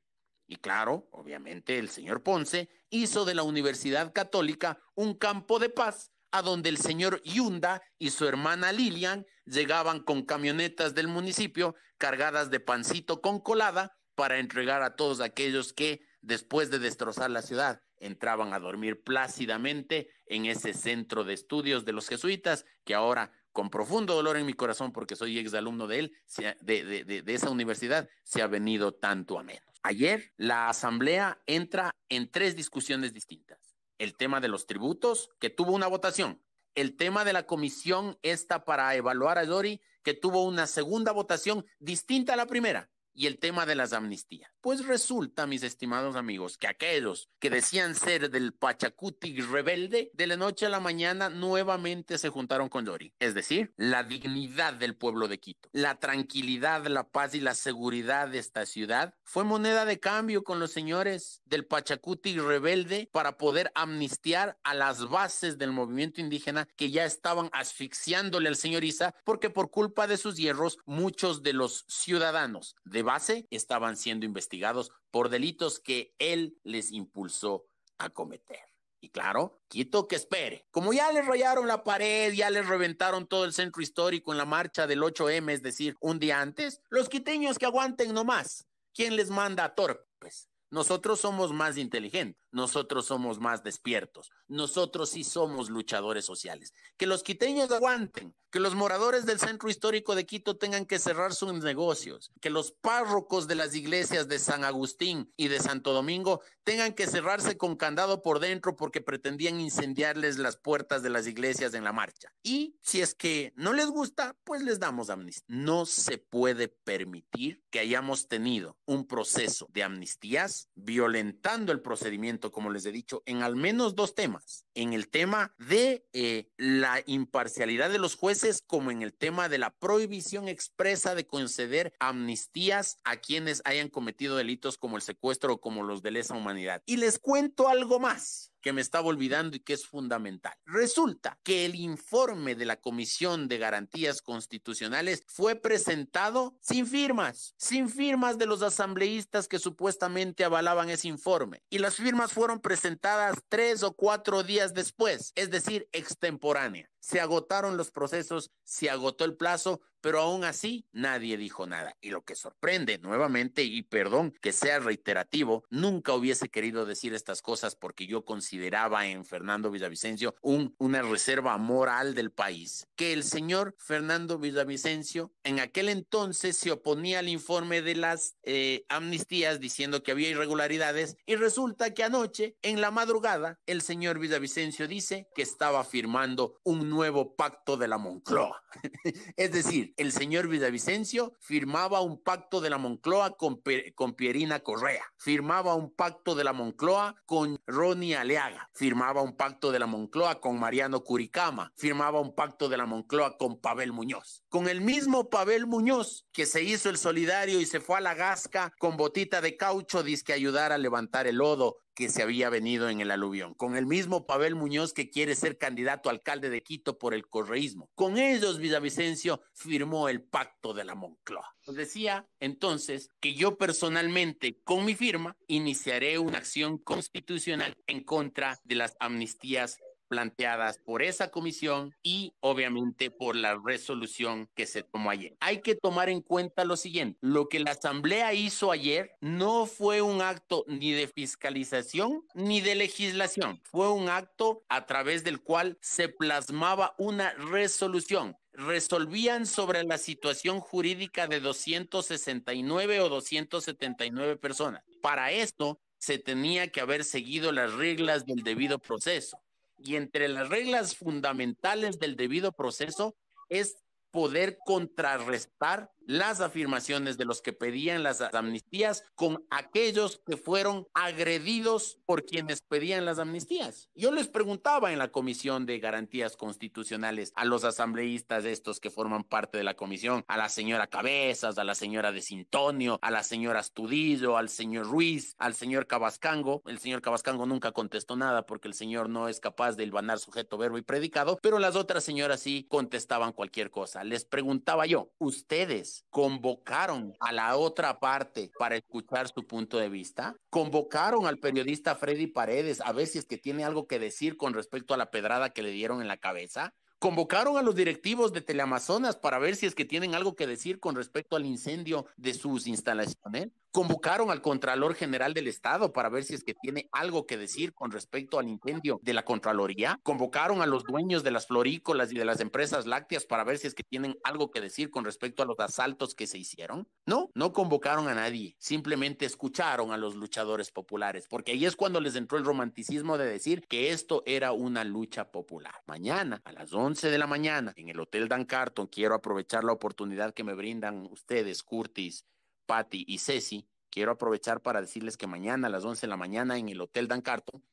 Y 0.51 0.55
claro, 0.55 1.07
obviamente 1.11 1.77
el 1.77 1.89
señor 1.89 2.23
Ponce 2.23 2.69
hizo 2.89 3.23
de 3.23 3.35
la 3.35 3.43
Universidad 3.43 4.11
Católica 4.11 4.79
un 4.95 5.13
campo 5.13 5.59
de 5.59 5.69
paz 5.69 6.11
a 6.31 6.41
donde 6.41 6.69
el 6.69 6.77
señor 6.77 7.21
Yunda 7.21 7.83
y 7.99 8.09
su 8.09 8.27
hermana 8.27 8.71
Lilian 8.71 9.27
llegaban 9.45 9.99
con 9.99 10.23
camionetas 10.23 10.95
del 10.95 11.07
municipio 11.07 11.75
cargadas 11.99 12.49
de 12.49 12.59
pancito 12.59 13.21
con 13.21 13.39
colada 13.39 13.95
para 14.15 14.39
entregar 14.39 14.81
a 14.81 14.95
todos 14.95 15.21
aquellos 15.21 15.71
que, 15.71 16.01
después 16.21 16.71
de 16.71 16.79
destrozar 16.79 17.29
la 17.29 17.43
ciudad, 17.43 17.83
entraban 17.97 18.51
a 18.51 18.59
dormir 18.59 19.03
plácidamente 19.03 20.09
en 20.25 20.47
ese 20.47 20.73
centro 20.73 21.25
de 21.25 21.35
estudios 21.35 21.85
de 21.85 21.93
los 21.93 22.07
jesuitas 22.07 22.65
que 22.85 22.95
ahora 22.95 23.31
con 23.51 23.69
profundo 23.69 24.15
dolor 24.15 24.37
en 24.37 24.47
mi 24.47 24.53
corazón, 24.53 24.93
porque 24.93 25.15
soy 25.15 25.37
exalumno 25.37 25.85
de 25.85 25.99
él, 25.99 26.13
de, 26.61 26.83
de, 27.05 27.33
esa 27.33 27.51
universidad, 27.51 28.09
se 28.23 28.41
ha 28.41 28.47
venido 28.47 28.93
tanto 28.93 29.37
a 29.37 29.43
menos. 29.43 29.68
Ayer 29.81 30.33
la 30.37 30.69
asamblea 30.69 31.41
entra 31.45 31.95
en 32.09 32.29
tres 32.29 32.55
discusiones 32.55 33.13
distintas. 33.13 33.75
El 33.97 34.15
tema 34.15 34.39
de 34.41 34.47
los 34.47 34.65
tributos, 34.65 35.29
que 35.39 35.49
tuvo 35.49 35.73
una 35.73 35.87
votación. 35.87 36.41
El 36.75 36.95
tema 36.95 37.25
de 37.25 37.33
la 37.33 37.45
comisión 37.45 38.17
esta 38.21 38.65
para 38.65 38.93
evaluar 38.95 39.37
a 39.37 39.45
Dori, 39.45 39.81
que 40.03 40.13
tuvo 40.13 40.45
una 40.45 40.67
segunda 40.67 41.11
votación 41.11 41.65
distinta 41.79 42.33
a 42.33 42.37
la 42.37 42.45
primera 42.45 42.89
y 43.19 43.27
el 43.27 43.37
tema 43.37 43.65
de 43.65 43.75
las 43.75 43.91
amnistías. 43.91 44.49
Pues 44.61 44.85
resulta, 44.85 45.45
mis 45.45 45.63
estimados 45.63 46.15
amigos, 46.15 46.57
que 46.57 46.67
aquellos 46.67 47.29
que 47.39 47.49
decían 47.49 47.93
ser 47.93 48.29
del 48.29 48.53
Pachacuti 48.53 49.41
rebelde, 49.41 50.09
de 50.13 50.25
la 50.25 50.37
noche 50.37 50.65
a 50.65 50.69
la 50.69 50.79
mañana 50.79 51.27
nuevamente 51.27 52.17
se 52.17 52.29
juntaron 52.29 52.69
con 52.69 52.85
Dori. 52.85 53.13
Es 53.19 53.33
decir, 53.33 53.73
la 53.75 54.03
dignidad 54.03 54.73
del 54.73 54.95
pueblo 54.95 55.27
de 55.27 55.37
Quito, 55.37 55.67
la 55.73 55.99
tranquilidad, 55.99 56.87
la 56.87 57.09
paz 57.09 57.35
y 57.35 57.41
la 57.41 57.55
seguridad 57.55 58.29
de 58.29 58.39
esta 58.39 58.65
ciudad 58.65 59.13
fue 59.25 59.43
moneda 59.43 59.83
de 59.83 59.99
cambio 59.99 60.45
con 60.45 60.61
los 60.61 60.71
señores 60.71 61.41
del 61.43 61.65
Pachacuti 61.65 62.39
rebelde 62.39 63.09
para 63.11 63.37
poder 63.37 63.69
amnistiar 63.75 64.57
a 64.63 64.73
las 64.73 65.09
bases 65.09 65.57
del 65.57 65.73
movimiento 65.73 66.21
indígena 66.21 66.69
que 66.77 66.89
ya 66.89 67.03
estaban 67.03 67.49
asfixiándole 67.51 68.47
al 68.47 68.55
señor 68.55 68.85
Isa 68.85 69.13
porque 69.25 69.49
por 69.49 69.71
culpa 69.71 70.07
de 70.07 70.15
sus 70.15 70.37
hierros 70.37 70.77
muchos 70.85 71.43
de 71.43 71.51
los 71.51 71.83
ciudadanos 71.89 72.77
de 72.85 73.08
base 73.09 73.47
estaban 73.49 73.97
siendo 73.97 74.23
investigados 74.23 74.91
por 75.09 75.29
delitos 75.29 75.79
que 75.79 76.13
él 76.19 76.59
les 76.63 76.91
impulsó 76.91 77.65
a 77.97 78.11
cometer. 78.11 78.59
Y 79.01 79.09
claro, 79.09 79.59
Quito 79.67 80.07
que 80.07 80.15
espere. 80.15 80.67
Como 80.71 80.93
ya 80.93 81.11
les 81.11 81.25
rayaron 81.25 81.67
la 81.67 81.83
pared, 81.83 82.33
ya 82.33 82.49
les 82.49 82.67
reventaron 82.67 83.27
todo 83.27 83.45
el 83.45 83.53
centro 83.53 83.81
histórico 83.81 84.31
en 84.31 84.37
la 84.37 84.45
marcha 84.45 84.85
del 84.87 85.01
8M, 85.01 85.51
es 85.51 85.61
decir, 85.63 85.95
un 86.01 86.19
día 86.19 86.41
antes, 86.41 86.81
los 86.89 87.09
quiteños 87.09 87.57
que 87.57 87.65
aguanten 87.65 88.13
nomás. 88.13 88.67
¿Quién 88.93 89.15
les 89.15 89.29
manda 89.29 89.73
torpes? 89.73 90.49
Nosotros 90.71 91.19
somos 91.19 91.51
más 91.51 91.77
inteligentes. 91.77 92.39
Nosotros 92.51 93.05
somos 93.05 93.39
más 93.39 93.63
despiertos, 93.63 94.31
nosotros 94.47 95.09
sí 95.09 95.23
somos 95.23 95.69
luchadores 95.69 96.25
sociales. 96.25 96.73
Que 96.97 97.07
los 97.07 97.23
quiteños 97.23 97.71
aguanten, 97.71 98.35
que 98.51 98.59
los 98.59 98.75
moradores 98.75 99.25
del 99.25 99.39
centro 99.39 99.69
histórico 99.69 100.15
de 100.15 100.25
Quito 100.25 100.57
tengan 100.57 100.85
que 100.85 100.99
cerrar 100.99 101.33
sus 101.33 101.53
negocios, 101.53 102.31
que 102.41 102.49
los 102.49 102.71
párrocos 102.71 103.47
de 103.47 103.55
las 103.55 103.75
iglesias 103.75 104.27
de 104.27 104.39
San 104.39 104.63
Agustín 104.63 105.31
y 105.37 105.49
de 105.49 105.59
Santo 105.59 105.93
Domingo 105.93 106.41
tengan 106.63 106.93
que 106.93 107.07
cerrarse 107.07 107.57
con 107.57 107.75
candado 107.75 108.21
por 108.21 108.39
dentro 108.39 108.75
porque 108.75 109.01
pretendían 109.01 109.59
incendiarles 109.59 110.37
las 110.37 110.57
puertas 110.57 111.03
de 111.03 111.09
las 111.09 111.27
iglesias 111.27 111.73
en 111.73 111.83
la 111.83 111.93
marcha. 111.93 112.33
Y 112.41 112.75
si 112.81 113.01
es 113.01 113.13
que 113.13 113.53
no 113.55 113.73
les 113.73 113.87
gusta, 113.87 114.35
pues 114.43 114.63
les 114.63 114.79
damos 114.79 115.09
amnistía. 115.09 115.45
No 115.47 115.85
se 115.85 116.17
puede 116.17 116.67
permitir 116.67 117.63
que 117.69 117.79
hayamos 117.79 118.27
tenido 118.27 118.77
un 118.85 119.07
proceso 119.07 119.67
de 119.71 119.83
amnistías 119.83 120.69
violentando 120.75 121.71
el 121.71 121.81
procedimiento, 121.81 122.38
como 122.39 122.69
les 122.69 122.85
he 122.85 122.91
dicho, 122.91 123.21
en 123.25 123.43
al 123.43 123.55
menos 123.55 123.95
dos 123.95 124.15
temas. 124.15 124.65
En 124.73 124.93
el 124.93 125.09
tema 125.09 125.53
de 125.57 126.07
eh, 126.13 126.49
la 126.57 127.03
imparcialidad 127.05 127.89
de 127.89 127.99
los 127.99 128.15
jueces, 128.15 128.63
como 128.65 128.91
en 128.91 129.01
el 129.01 129.13
tema 129.13 129.49
de 129.49 129.57
la 129.57 129.71
prohibición 129.71 130.47
expresa 130.47 131.15
de 131.15 131.27
conceder 131.27 131.93
amnistías 131.99 132.97
a 133.03 133.17
quienes 133.17 133.61
hayan 133.65 133.89
cometido 133.89 134.35
delitos 134.35 134.77
como 134.77 134.95
el 134.95 135.01
secuestro 135.01 135.53
o 135.53 135.61
como 135.61 135.83
los 135.83 136.01
de 136.01 136.11
lesa 136.11 136.35
humanidad. 136.35 136.81
Y 136.85 136.97
les 136.97 137.19
cuento 137.19 137.67
algo 137.67 137.99
más 137.99 138.53
que 138.61 138.73
me 138.73 138.81
estaba 138.81 139.07
olvidando 139.07 139.55
y 139.55 139.59
que 139.59 139.73
es 139.73 139.85
fundamental. 139.85 140.53
Resulta 140.65 141.39
que 141.43 141.65
el 141.65 141.75
informe 141.75 142.55
de 142.55 142.65
la 142.65 142.77
Comisión 142.77 143.47
de 143.47 143.57
Garantías 143.57 144.21
Constitucionales 144.21 145.23
fue 145.27 145.55
presentado 145.55 146.57
sin 146.61 146.85
firmas, 146.85 147.53
sin 147.57 147.89
firmas 147.89 148.37
de 148.37 148.45
los 148.45 148.61
asambleístas 148.61 149.47
que 149.47 149.59
supuestamente 149.59 150.43
avalaban 150.43 150.89
ese 150.89 151.07
informe. 151.07 151.63
Y 151.69 151.79
las 151.79 151.95
firmas 151.95 152.33
fueron 152.33 152.59
presentadas 152.59 153.37
tres 153.49 153.83
o 153.83 153.93
cuatro 153.93 154.43
días 154.43 154.73
después, 154.73 155.31
es 155.35 155.49
decir, 155.49 155.87
extemporánea. 155.91 156.89
Se 156.99 157.19
agotaron 157.19 157.77
los 157.77 157.91
procesos, 157.91 158.51
se 158.63 158.89
agotó 158.89 159.25
el 159.25 159.35
plazo, 159.35 159.81
pero 160.01 160.19
aún 160.21 160.43
así 160.43 160.85
nadie 160.91 161.37
dijo 161.37 161.65
nada. 161.67 161.95
Y 162.01 162.09
lo 162.09 162.23
que 162.23 162.35
sorprende 162.35 162.97
nuevamente, 162.99 163.63
y 163.63 163.83
perdón 163.83 164.33
que 164.41 164.53
sea 164.53 164.79
reiterativo, 164.79 165.63
nunca 165.69 166.13
hubiese 166.13 166.49
querido 166.49 166.85
decir 166.85 167.13
estas 167.13 167.41
cosas 167.41 167.75
porque 167.75 168.07
yo 168.07 168.23
consideraba 168.23 169.07
en 169.07 169.25
Fernando 169.25 169.71
Villavicencio 169.71 170.35
un, 170.41 170.75
una 170.77 171.01
reserva 171.01 171.57
moral 171.57 172.15
del 172.15 172.31
país, 172.31 172.87
que 172.95 173.13
el 173.13 173.23
señor 173.23 173.75
Fernando 173.77 174.37
Villavicencio 174.37 175.33
en 175.43 175.59
aquel 175.59 175.89
entonces 175.89 176.57
se 176.57 176.71
oponía 176.71 177.19
al 177.19 177.29
informe 177.29 177.81
de 177.81 177.95
las 177.95 178.35
eh, 178.43 178.85
amnistías 178.89 179.59
diciendo 179.59 180.03
que 180.03 180.11
había 180.11 180.29
irregularidades 180.29 181.17
y 181.25 181.35
resulta 181.35 181.93
que 181.93 182.03
anoche, 182.03 182.55
en 182.61 182.81
la 182.81 182.91
madrugada, 182.91 183.59
el 183.65 183.81
señor 183.81 184.19
Villavicencio 184.19 184.87
dice 184.87 185.27
que 185.35 185.41
estaba 185.41 185.83
firmando 185.83 186.59
un 186.63 186.88
nuevo 186.89 187.35
pacto 187.35 187.77
de 187.77 187.87
la 187.87 187.97
Moncloa. 187.97 188.61
es 189.35 189.51
decir, 189.51 189.93
el 189.97 190.11
señor 190.11 190.47
Villavicencio 190.47 191.33
firmaba 191.39 192.01
un 192.01 192.21
pacto 192.21 192.61
de 192.61 192.69
la 192.69 192.77
Moncloa 192.77 193.37
con, 193.37 193.61
con 193.95 194.13
Pierina 194.13 194.59
Correa, 194.59 195.03
firmaba 195.17 195.75
un 195.75 195.93
pacto 195.93 196.35
de 196.35 196.43
la 196.43 196.53
Moncloa 196.53 197.15
con 197.25 197.59
Ronnie 197.65 198.15
Aleaga, 198.15 198.69
firmaba 198.73 199.21
un 199.21 199.35
pacto 199.35 199.71
de 199.71 199.79
la 199.79 199.87
Moncloa 199.87 200.39
con 200.39 200.59
Mariano 200.59 201.03
Curicama, 201.03 201.71
firmaba 201.75 202.19
un 202.19 202.35
pacto 202.35 202.69
de 202.69 202.77
la 202.77 202.85
Moncloa 202.85 203.37
con 203.37 203.59
Pavel 203.59 203.91
Muñoz. 203.91 204.43
Con 204.49 204.67
el 204.67 204.81
mismo 204.81 205.29
Pavel 205.29 205.67
Muñoz 205.67 206.25
que 206.31 206.45
se 206.45 206.63
hizo 206.63 206.89
el 206.89 206.97
solidario 206.97 207.59
y 207.59 207.65
se 207.65 207.79
fue 207.79 207.97
a 207.97 208.01
la 208.01 208.13
gasca 208.13 208.73
con 208.77 208.97
botita 208.97 209.41
de 209.41 209.57
caucho, 209.57 210.03
disque 210.03 210.33
ayudar 210.33 210.71
a 210.71 210.77
levantar 210.77 211.27
el 211.27 211.37
lodo 211.37 211.77
que 211.99 212.07
se 212.07 212.23
había 212.23 212.49
venido 212.49 212.87
en 212.87 213.01
el 213.01 213.11
aluvión, 213.11 213.53
con 213.55 213.75
el 213.75 213.85
mismo 213.85 214.25
Pavel 214.25 214.55
Muñoz 214.55 214.93
que 214.93 215.09
quiere 215.09 215.35
ser 215.35 215.57
candidato 215.57 216.07
a 216.07 216.13
alcalde 216.13 216.49
de 216.49 216.63
Quito 216.63 216.97
por 216.97 217.13
el 217.13 217.27
correísmo. 217.27 217.89
Con 217.93 218.17
ellos 218.17 218.57
Villavicencio 218.57 219.41
firmó 219.53 220.07
el 220.07 220.23
pacto 220.23 220.73
de 220.73 220.85
la 220.85 220.95
Moncloa. 220.95 221.53
Decía 221.67 222.25
entonces 222.39 223.09
que 223.19 223.33
yo 223.33 223.57
personalmente, 223.57 224.61
con 224.63 224.85
mi 224.85 224.95
firma, 224.95 225.35
iniciaré 225.47 226.19
una 226.19 226.37
acción 226.37 226.77
constitucional 226.77 227.75
en 227.85 228.05
contra 228.05 228.57
de 228.63 228.75
las 228.75 228.95
amnistías 229.01 229.77
planteadas 230.09 230.79
por 230.79 231.01
esa 231.01 231.31
comisión 231.31 231.95
y 232.03 232.33
obviamente 232.41 233.11
por 233.11 233.35
la 233.35 233.57
resolución 233.63 234.49
que 234.55 234.65
se 234.65 234.83
tomó 234.83 235.11
ayer. 235.11 235.37
Hay 235.39 235.61
que 235.61 235.75
tomar 235.75 236.09
en 236.09 236.21
cuenta 236.21 236.65
lo 236.65 236.75
siguiente, 236.75 237.17
lo 237.21 237.47
que 237.47 237.59
la 237.59 237.71
Asamblea 237.71 238.33
hizo 238.33 238.71
ayer 238.71 239.11
no 239.21 239.65
fue 239.65 240.01
un 240.01 240.21
acto 240.21 240.65
ni 240.67 240.91
de 240.91 241.07
fiscalización 241.07 242.25
ni 242.33 242.59
de 242.59 242.75
legislación, 242.75 243.61
fue 243.63 243.89
un 243.89 244.09
acto 244.09 244.63
a 244.67 244.85
través 244.85 245.23
del 245.23 245.41
cual 245.41 245.77
se 245.81 246.09
plasmaba 246.09 246.95
una 246.97 247.31
resolución 247.33 248.35
resolvían 248.51 249.45
sobre 249.45 249.83
la 249.83 249.97
situación 249.97 250.59
jurídica 250.59 251.27
de 251.27 251.39
269 251.39 252.99
o 252.99 253.07
279 253.07 254.35
personas. 254.35 254.83
Para 255.01 255.31
esto 255.31 255.79
se 255.97 256.17
tenía 256.17 256.71
que 256.71 256.81
haber 256.81 257.03
seguido 257.03 257.51
las 257.51 257.73
reglas 257.73 258.25
del 258.25 258.43
debido 258.43 258.79
proceso. 258.79 259.39
Y 259.81 259.95
entre 259.95 260.27
las 260.27 260.49
reglas 260.49 260.95
fundamentales 260.95 261.99
del 261.99 262.15
debido 262.15 262.51
proceso 262.51 263.15
es 263.49 263.77
poder 264.11 264.57
contrarrestar 264.65 265.91
las 266.09 266.41
afirmaciones 266.41 267.19
de 267.19 267.25
los 267.25 267.43
que 267.43 267.53
pedían 267.53 268.01
las 268.01 268.19
amnistías 268.33 269.03
con 269.13 269.45
aquellos 269.51 270.19
que 270.25 270.37
fueron 270.37 270.87
agredidos 270.95 271.99
por 272.07 272.25
quienes 272.25 272.61
pedían 272.61 273.05
las 273.05 273.19
amnistías. 273.19 273.91
Yo 273.93 274.11
les 274.11 274.27
preguntaba 274.27 274.91
en 274.91 274.97
la 274.97 275.11
Comisión 275.11 275.67
de 275.67 275.77
Garantías 275.77 276.35
Constitucionales 276.35 277.31
a 277.35 277.45
los 277.45 277.63
asambleístas 277.63 278.45
estos 278.45 278.79
que 278.79 278.89
forman 278.89 279.23
parte 279.23 279.59
de 279.59 279.63
la 279.63 279.75
comisión, 279.75 280.25
a 280.27 280.35
la 280.37 280.49
señora 280.49 280.87
Cabezas, 280.87 281.59
a 281.59 281.63
la 281.63 281.75
señora 281.75 282.11
de 282.11 282.23
Sintonio, 282.23 282.97
a 283.03 283.11
la 283.11 283.21
señora 283.21 283.59
Astudillo, 283.59 284.35
al 284.35 284.49
señor 284.49 284.87
Ruiz, 284.87 285.35
al 285.37 285.53
señor 285.53 285.85
Cabascango. 285.85 286.63
El 286.65 286.79
señor 286.79 287.03
Cabascango 287.03 287.45
nunca 287.45 287.71
contestó 287.71 288.15
nada 288.15 288.47
porque 288.47 288.67
el 288.67 288.73
señor 288.73 289.09
no 289.09 289.27
es 289.27 289.39
capaz 289.39 289.73
de 289.73 289.83
hilvanar 289.83 290.17
sujeto, 290.17 290.57
verbo 290.57 290.79
y 290.79 290.81
predicado, 290.81 291.37
pero 291.39 291.59
las 291.59 291.75
otras 291.75 292.03
señoras 292.03 292.39
sí 292.39 292.65
contestaban 292.67 293.31
cualquier 293.31 293.69
cosa. 293.69 294.03
Les 294.03 294.25
preguntaba 294.25 294.87
yo, 294.87 295.11
¿ustedes 295.19 295.98
convocaron 296.09 297.15
a 297.19 297.31
la 297.31 297.55
otra 297.55 297.99
parte 297.99 298.51
para 298.57 298.75
escuchar 298.75 299.27
su 299.27 299.45
punto 299.45 299.77
de 299.77 299.89
vista, 299.89 300.35
convocaron 300.49 301.25
al 301.25 301.39
periodista 301.39 301.95
Freddy 301.95 302.27
Paredes 302.27 302.81
a 302.81 302.91
ver 302.91 303.07
si 303.07 303.17
es 303.17 303.25
que 303.25 303.37
tiene 303.37 303.63
algo 303.63 303.87
que 303.87 303.99
decir 303.99 304.37
con 304.37 304.53
respecto 304.53 304.93
a 304.93 304.97
la 304.97 305.11
pedrada 305.11 305.49
que 305.49 305.61
le 305.61 305.71
dieron 305.71 306.01
en 306.01 306.07
la 306.07 306.17
cabeza, 306.17 306.73
convocaron 306.99 307.57
a 307.57 307.61
los 307.61 307.75
directivos 307.75 308.33
de 308.33 308.41
Teleamazonas 308.41 309.15
para 309.15 309.39
ver 309.39 309.55
si 309.55 309.65
es 309.65 309.73
que 309.73 309.85
tienen 309.85 310.15
algo 310.15 310.35
que 310.35 310.47
decir 310.47 310.79
con 310.79 310.95
respecto 310.95 311.35
al 311.35 311.45
incendio 311.45 312.05
de 312.17 312.33
sus 312.33 312.67
instalaciones 312.67 313.49
convocaron 313.71 314.31
al 314.31 314.41
Contralor 314.41 314.95
General 314.95 315.33
del 315.33 315.47
Estado 315.47 315.93
para 315.93 316.09
ver 316.09 316.23
si 316.23 316.33
es 316.33 316.43
que 316.43 316.53
tiene 316.53 316.89
algo 316.91 317.25
que 317.25 317.37
decir 317.37 317.73
con 317.73 317.91
respecto 317.91 318.39
al 318.39 318.47
incendio 318.47 318.99
de 319.03 319.13
la 319.13 319.23
Contraloría, 319.23 319.99
convocaron 320.03 320.61
a 320.61 320.65
los 320.65 320.83
dueños 320.83 321.23
de 321.23 321.31
las 321.31 321.47
florícolas 321.47 322.11
y 322.11 322.17
de 322.17 322.25
las 322.25 322.39
empresas 322.39 322.85
lácteas 322.85 323.25
para 323.25 323.43
ver 323.43 323.57
si 323.57 323.67
es 323.67 323.75
que 323.75 323.83
tienen 323.83 324.17
algo 324.23 324.51
que 324.51 324.61
decir 324.61 324.89
con 324.89 325.05
respecto 325.05 325.43
a 325.43 325.45
los 325.45 325.59
asaltos 325.59 326.15
que 326.15 326.27
se 326.27 326.37
hicieron. 326.37 326.87
No, 327.05 327.29
no 327.33 327.53
convocaron 327.53 328.07
a 328.07 328.15
nadie, 328.15 328.55
simplemente 328.59 329.25
escucharon 329.25 329.91
a 329.91 329.97
los 329.97 330.15
luchadores 330.15 330.71
populares, 330.71 331.27
porque 331.29 331.51
ahí 331.51 331.65
es 331.65 331.75
cuando 331.75 332.01
les 332.01 332.15
entró 332.15 332.37
el 332.37 332.45
romanticismo 332.45 333.17
de 333.17 333.25
decir 333.25 333.67
que 333.67 333.91
esto 333.91 334.23
era 334.25 334.51
una 334.51 334.83
lucha 334.83 335.31
popular. 335.31 335.75
Mañana 335.85 336.41
a 336.45 336.51
las 336.51 336.73
11 336.73 337.09
de 337.09 337.17
la 337.17 337.27
mañana 337.27 337.73
en 337.75 337.89
el 337.89 337.99
Hotel 337.99 338.27
Dan 338.27 338.45
Carton, 338.45 338.87
quiero 338.87 339.15
aprovechar 339.15 339.63
la 339.63 339.73
oportunidad 339.73 340.33
que 340.33 340.43
me 340.43 340.53
brindan 340.53 341.07
ustedes, 341.11 341.63
Curtis, 341.63 342.25
Patty 342.69 343.03
y 343.07 343.17
Ceci, 343.17 343.67
quiero 343.89 344.11
aprovechar 344.11 344.61
para 344.61 344.79
decirles 344.79 345.17
que 345.17 345.25
mañana 345.25 345.65
a 345.65 345.71
las 345.71 345.83
11 345.83 346.01
de 346.01 346.07
la 346.07 346.17
mañana 346.17 346.59
en 346.59 346.69
el 346.69 346.79
Hotel 346.79 347.07
Dan 347.07 347.21
Carton 347.23 347.65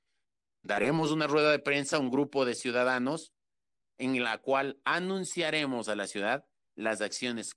daremos 0.63 1.11
una 1.11 1.27
rueda 1.27 1.51
de 1.51 1.59
prensa 1.59 1.97
a 1.97 2.01
un 2.01 2.11
grupo 2.11 2.47
de 2.47 2.55
ciudadanos 2.55 3.35
en 3.99 4.25
la 4.25 4.39
cual 4.39 4.81
anunciaremos 4.87 5.91
a 5.91 5.97
la 5.97 6.07
ciudad 6.07 6.47
las 6.77 7.03
acciones 7.03 7.55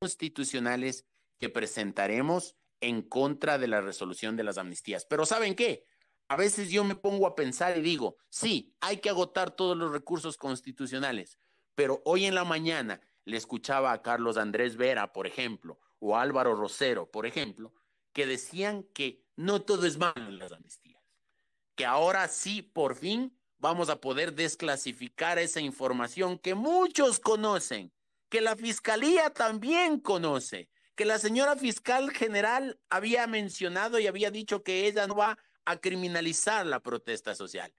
constitucionales 0.00 1.06
que 1.40 1.48
presentaremos 1.48 2.54
en 2.80 3.02
contra 3.02 3.58
de 3.58 3.66
la 3.66 3.80
resolución 3.80 4.36
de 4.36 4.44
las 4.44 4.56
amnistías. 4.56 5.06
Pero 5.06 5.26
¿saben 5.26 5.56
qué? 5.56 5.88
A 6.28 6.36
veces 6.36 6.70
yo 6.70 6.84
me 6.84 6.94
pongo 6.94 7.26
a 7.26 7.34
pensar 7.34 7.76
y 7.76 7.82
digo, 7.82 8.16
sí, 8.28 8.76
hay 8.80 8.98
que 8.98 9.10
agotar 9.10 9.50
todos 9.50 9.76
los 9.76 9.90
recursos 9.90 10.36
constitucionales, 10.36 11.36
pero 11.74 12.00
hoy 12.04 12.26
en 12.26 12.36
la 12.36 12.44
mañana 12.44 13.00
le 13.24 13.38
escuchaba 13.38 13.90
a 13.90 14.02
Carlos 14.02 14.36
Andrés 14.36 14.76
Vera, 14.76 15.12
por 15.12 15.26
ejemplo, 15.26 15.80
o 16.06 16.18
Álvaro 16.18 16.54
Rosero, 16.54 17.10
por 17.10 17.24
ejemplo, 17.24 17.72
que 18.12 18.26
decían 18.26 18.82
que 18.94 19.24
no 19.36 19.62
todo 19.62 19.86
es 19.86 19.96
malo 19.96 20.28
en 20.28 20.38
las 20.38 20.52
amnistías, 20.52 21.02
que 21.74 21.86
ahora 21.86 22.28
sí, 22.28 22.60
por 22.60 22.94
fin, 22.94 23.34
vamos 23.56 23.88
a 23.88 24.02
poder 24.02 24.34
desclasificar 24.34 25.38
esa 25.38 25.62
información 25.62 26.38
que 26.38 26.54
muchos 26.54 27.20
conocen, 27.20 27.90
que 28.28 28.42
la 28.42 28.54
fiscalía 28.54 29.30
también 29.30 29.98
conoce, 29.98 30.68
que 30.94 31.06
la 31.06 31.18
señora 31.18 31.56
fiscal 31.56 32.10
general 32.10 32.78
había 32.90 33.26
mencionado 33.26 33.98
y 33.98 34.06
había 34.06 34.30
dicho 34.30 34.62
que 34.62 34.86
ella 34.86 35.06
no 35.06 35.16
va 35.16 35.38
a 35.64 35.78
criminalizar 35.78 36.66
la 36.66 36.80
protesta 36.80 37.34
social. 37.34 37.74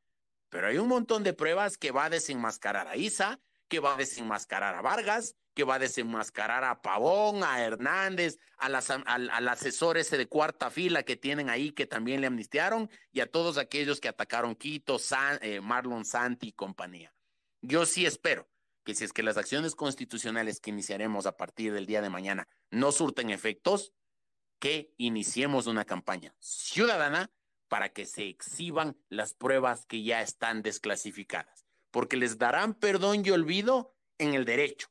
Pero 0.50 0.66
hay 0.66 0.80
un 0.80 0.88
montón 0.88 1.22
de 1.22 1.34
pruebas 1.34 1.78
que 1.78 1.92
va 1.92 2.06
a 2.06 2.10
desenmascarar 2.10 2.88
a 2.88 2.98
Isa, 2.98 3.40
que 3.68 3.80
va 3.80 3.96
a 3.96 3.98
desenmascarar 3.98 4.76
a 4.76 4.82
Vargas, 4.82 5.36
que 5.54 5.64
va 5.64 5.76
a 5.76 5.80
desenmascarar 5.80 6.64
a 6.64 6.82
Pavón, 6.82 7.44
a 7.44 7.64
Hernández, 7.64 8.38
al, 8.58 8.76
asesor 9.48 9.98
ese 9.98 10.18
de 10.18 10.28
cuarta 10.28 10.70
fila 10.70 11.04
que 11.04 11.16
tienen 11.16 11.50
ahí 11.50 11.72
que 11.72 11.86
también 11.88 12.22
le 12.22 12.28
amnistiaron 12.28 12.90
y 13.12 13.22
a 13.22 13.32
todos 13.32 13.58
aquellos 13.58 14.00
que 14.00 14.10
atacaron 14.10 14.56
Quito, 14.56 14.98
eh, 15.42 15.62
Marlon 15.62 16.06
Santi 16.06 16.50
y 16.50 16.54
compañía. 16.54 17.14
Yo 17.62 17.86
sí 17.86 18.06
espero 18.06 18.48
que 18.84 18.94
si 18.94 19.04
es 19.04 19.14
que 19.14 19.24
las 19.24 19.38
acciones 19.38 19.76
constitucionales 19.76 20.60
que 20.60 20.70
iniciaremos 20.70 21.26
a 21.26 21.38
partir 21.38 21.74
del 21.74 21.88
día 21.88 22.02
de 22.02 22.10
mañana 22.10 22.48
no 22.70 22.92
surten 22.92 23.32
efectos, 23.32 23.94
que 24.60 24.94
iniciemos 24.98 25.68
una 25.68 25.86
campaña 25.86 26.34
ciudadana 26.40 27.32
para 27.68 27.90
que 27.90 28.06
se 28.06 28.28
exhiban 28.28 28.98
las 29.10 29.34
pruebas 29.34 29.86
que 29.86 30.04
ya 30.04 30.22
están 30.22 30.62
desclasificadas, 30.62 31.65
porque 31.96 32.18
les 32.18 32.38
darán 32.38 32.74
perdón 32.74 33.24
y 33.26 33.30
olvido 33.32 33.96
en 34.18 34.34
el 34.34 34.44
derecho, 34.44 34.90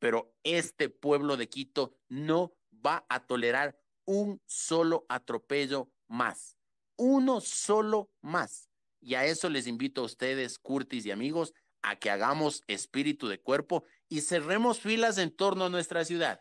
pero 0.00 0.34
este 0.42 0.88
pueblo 0.88 1.36
de 1.36 1.48
Quito 1.48 1.94
no 2.08 2.56
va 2.84 3.06
a 3.08 3.24
tolerar 3.24 3.78
un 4.04 4.42
solo 4.46 5.06
atropello 5.08 5.92
más, 6.08 6.56
uno 6.96 7.40
solo 7.40 8.10
más. 8.20 8.68
Y 9.00 9.14
a 9.14 9.26
eso 9.26 9.48
les 9.48 9.68
invito 9.68 10.00
a 10.00 10.06
ustedes, 10.06 10.58
Curtis 10.58 11.06
y 11.06 11.12
amigos, 11.12 11.54
a 11.82 11.94
que 11.94 12.10
hagamos 12.10 12.64
espíritu 12.66 13.28
de 13.28 13.40
cuerpo 13.40 13.84
y 14.08 14.20
cerremos 14.20 14.80
filas 14.80 15.18
en 15.18 15.30
torno 15.30 15.66
a 15.66 15.70
nuestra 15.70 16.04
ciudad. 16.04 16.40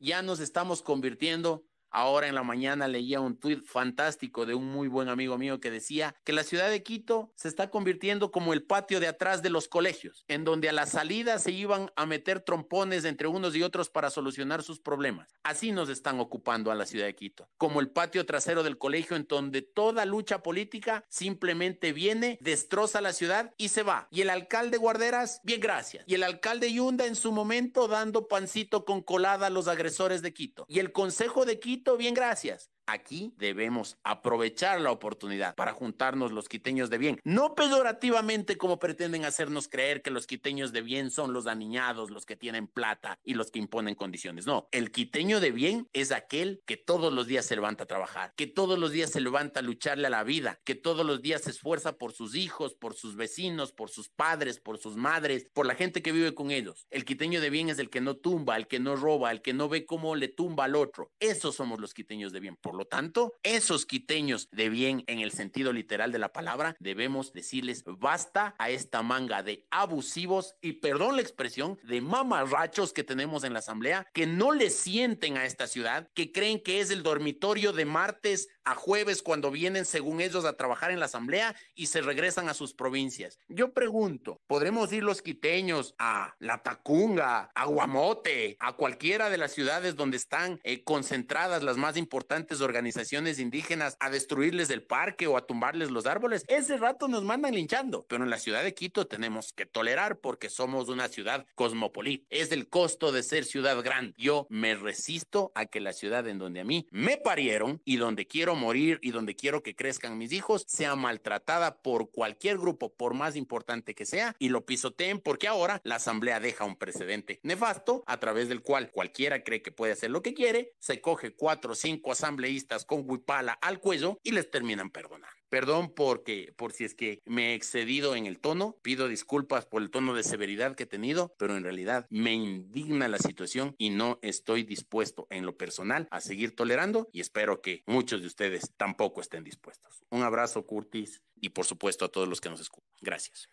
Ya 0.00 0.22
nos 0.22 0.40
estamos 0.40 0.82
convirtiendo 0.82 1.64
Ahora 1.90 2.28
en 2.28 2.34
la 2.34 2.42
mañana 2.42 2.88
leía 2.88 3.20
un 3.20 3.38
tuit 3.38 3.64
fantástico 3.64 4.46
de 4.46 4.54
un 4.54 4.66
muy 4.66 4.88
buen 4.88 5.08
amigo 5.08 5.38
mío 5.38 5.60
que 5.60 5.70
decía 5.70 6.14
que 6.24 6.32
la 6.32 6.42
ciudad 6.42 6.70
de 6.70 6.82
Quito 6.82 7.32
se 7.36 7.48
está 7.48 7.70
convirtiendo 7.70 8.30
como 8.30 8.52
el 8.52 8.62
patio 8.62 9.00
de 9.00 9.08
atrás 9.08 9.42
de 9.42 9.50
los 9.50 9.68
colegios, 9.68 10.24
en 10.28 10.44
donde 10.44 10.68
a 10.68 10.72
la 10.72 10.86
salida 10.86 11.38
se 11.38 11.52
iban 11.52 11.90
a 11.96 12.06
meter 12.06 12.40
trompones 12.40 13.04
entre 13.04 13.28
unos 13.28 13.54
y 13.56 13.62
otros 13.62 13.88
para 13.88 14.10
solucionar 14.10 14.62
sus 14.62 14.80
problemas. 14.80 15.38
Así 15.42 15.72
nos 15.72 15.88
están 15.88 16.20
ocupando 16.20 16.70
a 16.70 16.74
la 16.74 16.86
ciudad 16.86 17.06
de 17.06 17.14
Quito, 17.14 17.48
como 17.56 17.80
el 17.80 17.90
patio 17.90 18.26
trasero 18.26 18.62
del 18.62 18.78
colegio 18.78 19.16
en 19.16 19.26
donde 19.28 19.62
toda 19.62 20.04
lucha 20.04 20.42
política 20.42 21.04
simplemente 21.08 21.92
viene, 21.92 22.38
destroza 22.40 23.00
la 23.00 23.12
ciudad 23.12 23.54
y 23.56 23.68
se 23.68 23.82
va. 23.82 24.08
Y 24.10 24.22
el 24.22 24.30
alcalde 24.30 24.76
Guarderas, 24.76 25.40
bien 25.44 25.60
gracias. 25.60 26.04
Y 26.06 26.14
el 26.14 26.22
alcalde 26.22 26.72
Yunda 26.72 27.06
en 27.06 27.16
su 27.16 27.32
momento 27.32 27.88
dando 27.88 28.28
pancito 28.28 28.84
con 28.84 29.02
colada 29.02 29.46
a 29.46 29.50
los 29.50 29.68
agresores 29.68 30.22
de 30.22 30.32
Quito. 30.32 30.66
Y 30.68 30.78
el 30.78 30.92
Consejo 30.92 31.44
de 31.44 31.58
Quito 31.60 31.85
bien, 31.96 32.14
gracias. 32.14 32.70
Aquí 32.88 33.32
debemos 33.36 33.98
aprovechar 34.04 34.80
la 34.80 34.92
oportunidad 34.92 35.56
para 35.56 35.72
juntarnos 35.72 36.30
los 36.30 36.48
quiteños 36.48 36.88
de 36.88 36.98
bien, 36.98 37.20
no 37.24 37.56
peyorativamente 37.56 38.56
como 38.56 38.78
pretenden 38.78 39.24
hacernos 39.24 39.66
creer 39.66 40.02
que 40.02 40.12
los 40.12 40.28
quiteños 40.28 40.72
de 40.72 40.82
bien 40.82 41.10
son 41.10 41.32
los 41.32 41.48
aniñados, 41.48 42.12
los 42.12 42.26
que 42.26 42.36
tienen 42.36 42.68
plata 42.68 43.18
y 43.24 43.34
los 43.34 43.50
que 43.50 43.58
imponen 43.58 43.96
condiciones. 43.96 44.46
No, 44.46 44.68
el 44.70 44.92
quiteño 44.92 45.40
de 45.40 45.50
bien 45.50 45.88
es 45.92 46.12
aquel 46.12 46.62
que 46.64 46.76
todos 46.76 47.12
los 47.12 47.26
días 47.26 47.44
se 47.44 47.56
levanta 47.56 47.84
a 47.84 47.88
trabajar, 47.88 48.32
que 48.36 48.46
todos 48.46 48.78
los 48.78 48.92
días 48.92 49.10
se 49.10 49.20
levanta 49.20 49.60
a 49.60 49.62
lucharle 49.64 50.06
a 50.06 50.10
la 50.10 50.22
vida, 50.22 50.60
que 50.62 50.76
todos 50.76 51.04
los 51.04 51.20
días 51.22 51.42
se 51.42 51.50
esfuerza 51.50 51.98
por 51.98 52.12
sus 52.12 52.36
hijos, 52.36 52.74
por 52.74 52.94
sus 52.94 53.16
vecinos, 53.16 53.72
por 53.72 53.90
sus 53.90 54.08
padres, 54.10 54.60
por 54.60 54.78
sus 54.78 54.96
madres, 54.96 55.48
por 55.52 55.66
la 55.66 55.74
gente 55.74 56.02
que 56.02 56.12
vive 56.12 56.34
con 56.34 56.52
ellos. 56.52 56.86
El 56.90 57.04
quiteño 57.04 57.40
de 57.40 57.50
bien 57.50 57.68
es 57.68 57.80
el 57.80 57.90
que 57.90 58.00
no 58.00 58.16
tumba, 58.16 58.56
el 58.56 58.68
que 58.68 58.78
no 58.78 58.94
roba, 58.94 59.32
el 59.32 59.42
que 59.42 59.54
no 59.54 59.68
ve 59.68 59.86
cómo 59.86 60.14
le 60.14 60.28
tumba 60.28 60.66
al 60.66 60.76
otro. 60.76 61.10
Esos 61.18 61.56
somos 61.56 61.80
los 61.80 61.92
quiteños 61.92 62.32
de 62.32 62.38
bien. 62.38 62.56
Lo 62.76 62.86
tanto, 62.86 63.34
esos 63.42 63.86
quiteños 63.86 64.48
de 64.52 64.68
bien 64.68 65.04
en 65.06 65.20
el 65.20 65.32
sentido 65.32 65.72
literal 65.72 66.12
de 66.12 66.18
la 66.18 66.32
palabra, 66.32 66.76
debemos 66.78 67.32
decirles 67.32 67.82
basta 67.98 68.54
a 68.58 68.70
esta 68.70 69.02
manga 69.02 69.42
de 69.42 69.66
abusivos 69.70 70.54
y 70.60 70.74
perdón 70.74 71.16
la 71.16 71.22
expresión, 71.22 71.78
de 71.82 72.00
mamarrachos 72.00 72.92
que 72.92 73.04
tenemos 73.04 73.44
en 73.44 73.52
la 73.52 73.60
asamblea, 73.60 74.06
que 74.12 74.26
no 74.26 74.52
le 74.52 74.70
sienten 74.70 75.36
a 75.36 75.44
esta 75.44 75.66
ciudad, 75.66 76.08
que 76.14 76.32
creen 76.32 76.62
que 76.62 76.80
es 76.80 76.90
el 76.90 77.02
dormitorio 77.02 77.72
de 77.72 77.84
martes 77.84 78.48
a 78.66 78.74
jueves 78.74 79.22
cuando 79.22 79.50
vienen, 79.50 79.84
según 79.84 80.20
ellos, 80.20 80.44
a 80.44 80.56
trabajar 80.56 80.90
en 80.90 81.00
la 81.00 81.06
asamblea 81.06 81.54
y 81.74 81.86
se 81.86 82.02
regresan 82.02 82.48
a 82.48 82.54
sus 82.54 82.74
provincias. 82.74 83.38
Yo 83.48 83.72
pregunto, 83.72 84.40
¿podremos 84.46 84.92
ir 84.92 85.04
los 85.04 85.22
quiteños 85.22 85.94
a 85.98 86.34
La 86.40 86.62
Tacunga, 86.62 87.50
a 87.54 87.64
Guamote, 87.64 88.56
a 88.58 88.74
cualquiera 88.74 89.30
de 89.30 89.38
las 89.38 89.52
ciudades 89.52 89.94
donde 89.94 90.16
están 90.16 90.60
eh, 90.64 90.82
concentradas 90.82 91.62
las 91.62 91.76
más 91.76 91.96
importantes 91.96 92.60
organizaciones 92.60 93.38
indígenas 93.38 93.96
a 94.00 94.10
destruirles 94.10 94.68
el 94.70 94.82
parque 94.82 95.28
o 95.28 95.36
a 95.36 95.46
tumbarles 95.46 95.92
los 95.92 96.06
árboles? 96.06 96.44
Ese 96.48 96.76
rato 96.76 97.06
nos 97.06 97.22
mandan 97.22 97.54
linchando, 97.54 98.04
pero 98.08 98.24
en 98.24 98.30
la 98.30 98.38
ciudad 98.38 98.64
de 98.64 98.74
Quito 98.74 99.06
tenemos 99.06 99.52
que 99.52 99.66
tolerar 99.66 100.18
porque 100.18 100.50
somos 100.50 100.88
una 100.88 101.08
ciudad 101.08 101.46
cosmopolita. 101.54 102.26
Es 102.30 102.50
el 102.50 102.68
costo 102.68 103.12
de 103.12 103.22
ser 103.22 103.44
ciudad 103.44 103.80
grande. 103.82 104.12
Yo 104.16 104.48
me 104.50 104.74
resisto 104.74 105.52
a 105.54 105.66
que 105.66 105.80
la 105.80 105.92
ciudad 105.92 106.26
en 106.26 106.38
donde 106.38 106.60
a 106.60 106.64
mí 106.64 106.88
me 106.90 107.16
parieron 107.16 107.80
y 107.84 107.96
donde 107.96 108.26
quiero 108.26 108.55
morir 108.56 108.98
y 109.02 109.12
donde 109.12 109.36
quiero 109.36 109.62
que 109.62 109.76
crezcan 109.76 110.18
mis 110.18 110.32
hijos 110.32 110.64
sea 110.66 110.96
maltratada 110.96 111.82
por 111.82 112.10
cualquier 112.10 112.58
grupo, 112.58 112.92
por 112.94 113.14
más 113.14 113.36
importante 113.36 113.94
que 113.94 114.06
sea, 114.06 114.34
y 114.38 114.48
lo 114.48 114.66
pisoteen 114.66 115.20
porque 115.20 115.48
ahora 115.48 115.80
la 115.84 115.96
Asamblea 115.96 116.40
deja 116.40 116.64
un 116.64 116.76
precedente 116.76 117.40
nefasto 117.42 118.02
a 118.06 118.18
través 118.18 118.48
del 118.48 118.62
cual 118.62 118.90
cualquiera 118.90 119.44
cree 119.44 119.62
que 119.62 119.70
puede 119.70 119.92
hacer 119.92 120.10
lo 120.10 120.22
que 120.22 120.34
quiere, 120.34 120.74
se 120.78 121.00
coge 121.00 121.34
cuatro 121.34 121.72
o 121.72 121.76
cinco 121.76 122.12
asambleístas 122.12 122.84
con 122.84 123.08
huipala 123.08 123.52
al 123.52 123.80
cuello 123.80 124.18
y 124.22 124.32
les 124.32 124.50
terminan 124.50 124.90
perdonando. 124.90 125.36
Perdón 125.48 125.92
porque, 125.94 126.52
por 126.56 126.72
si 126.72 126.84
es 126.84 126.94
que 126.94 127.22
me 127.24 127.52
he 127.52 127.54
excedido 127.54 128.16
en 128.16 128.26
el 128.26 128.40
tono, 128.40 128.76
pido 128.82 129.08
disculpas 129.08 129.66
por 129.66 129.82
el 129.82 129.90
tono 129.90 130.14
de 130.14 130.22
severidad 130.22 130.74
que 130.74 130.84
he 130.84 130.86
tenido, 130.86 131.34
pero 131.38 131.56
en 131.56 131.62
realidad 131.62 132.06
me 132.10 132.32
indigna 132.32 133.08
la 133.08 133.18
situación 133.18 133.74
y 133.78 133.90
no 133.90 134.18
estoy 134.22 134.64
dispuesto 134.64 135.26
en 135.30 135.46
lo 135.46 135.56
personal 135.56 136.08
a 136.10 136.20
seguir 136.20 136.54
tolerando 136.54 137.08
y 137.12 137.20
espero 137.20 137.60
que 137.60 137.82
muchos 137.86 138.20
de 138.20 138.26
ustedes 138.26 138.72
tampoco 138.76 139.20
estén 139.20 139.44
dispuestos. 139.44 140.04
Un 140.10 140.22
abrazo, 140.22 140.66
Curtis, 140.66 141.22
y 141.40 141.50
por 141.50 141.64
supuesto 141.64 142.04
a 142.04 142.08
todos 142.08 142.28
los 142.28 142.40
que 142.40 142.50
nos 142.50 142.60
escuchan. 142.60 142.90
Gracias. 143.00 143.48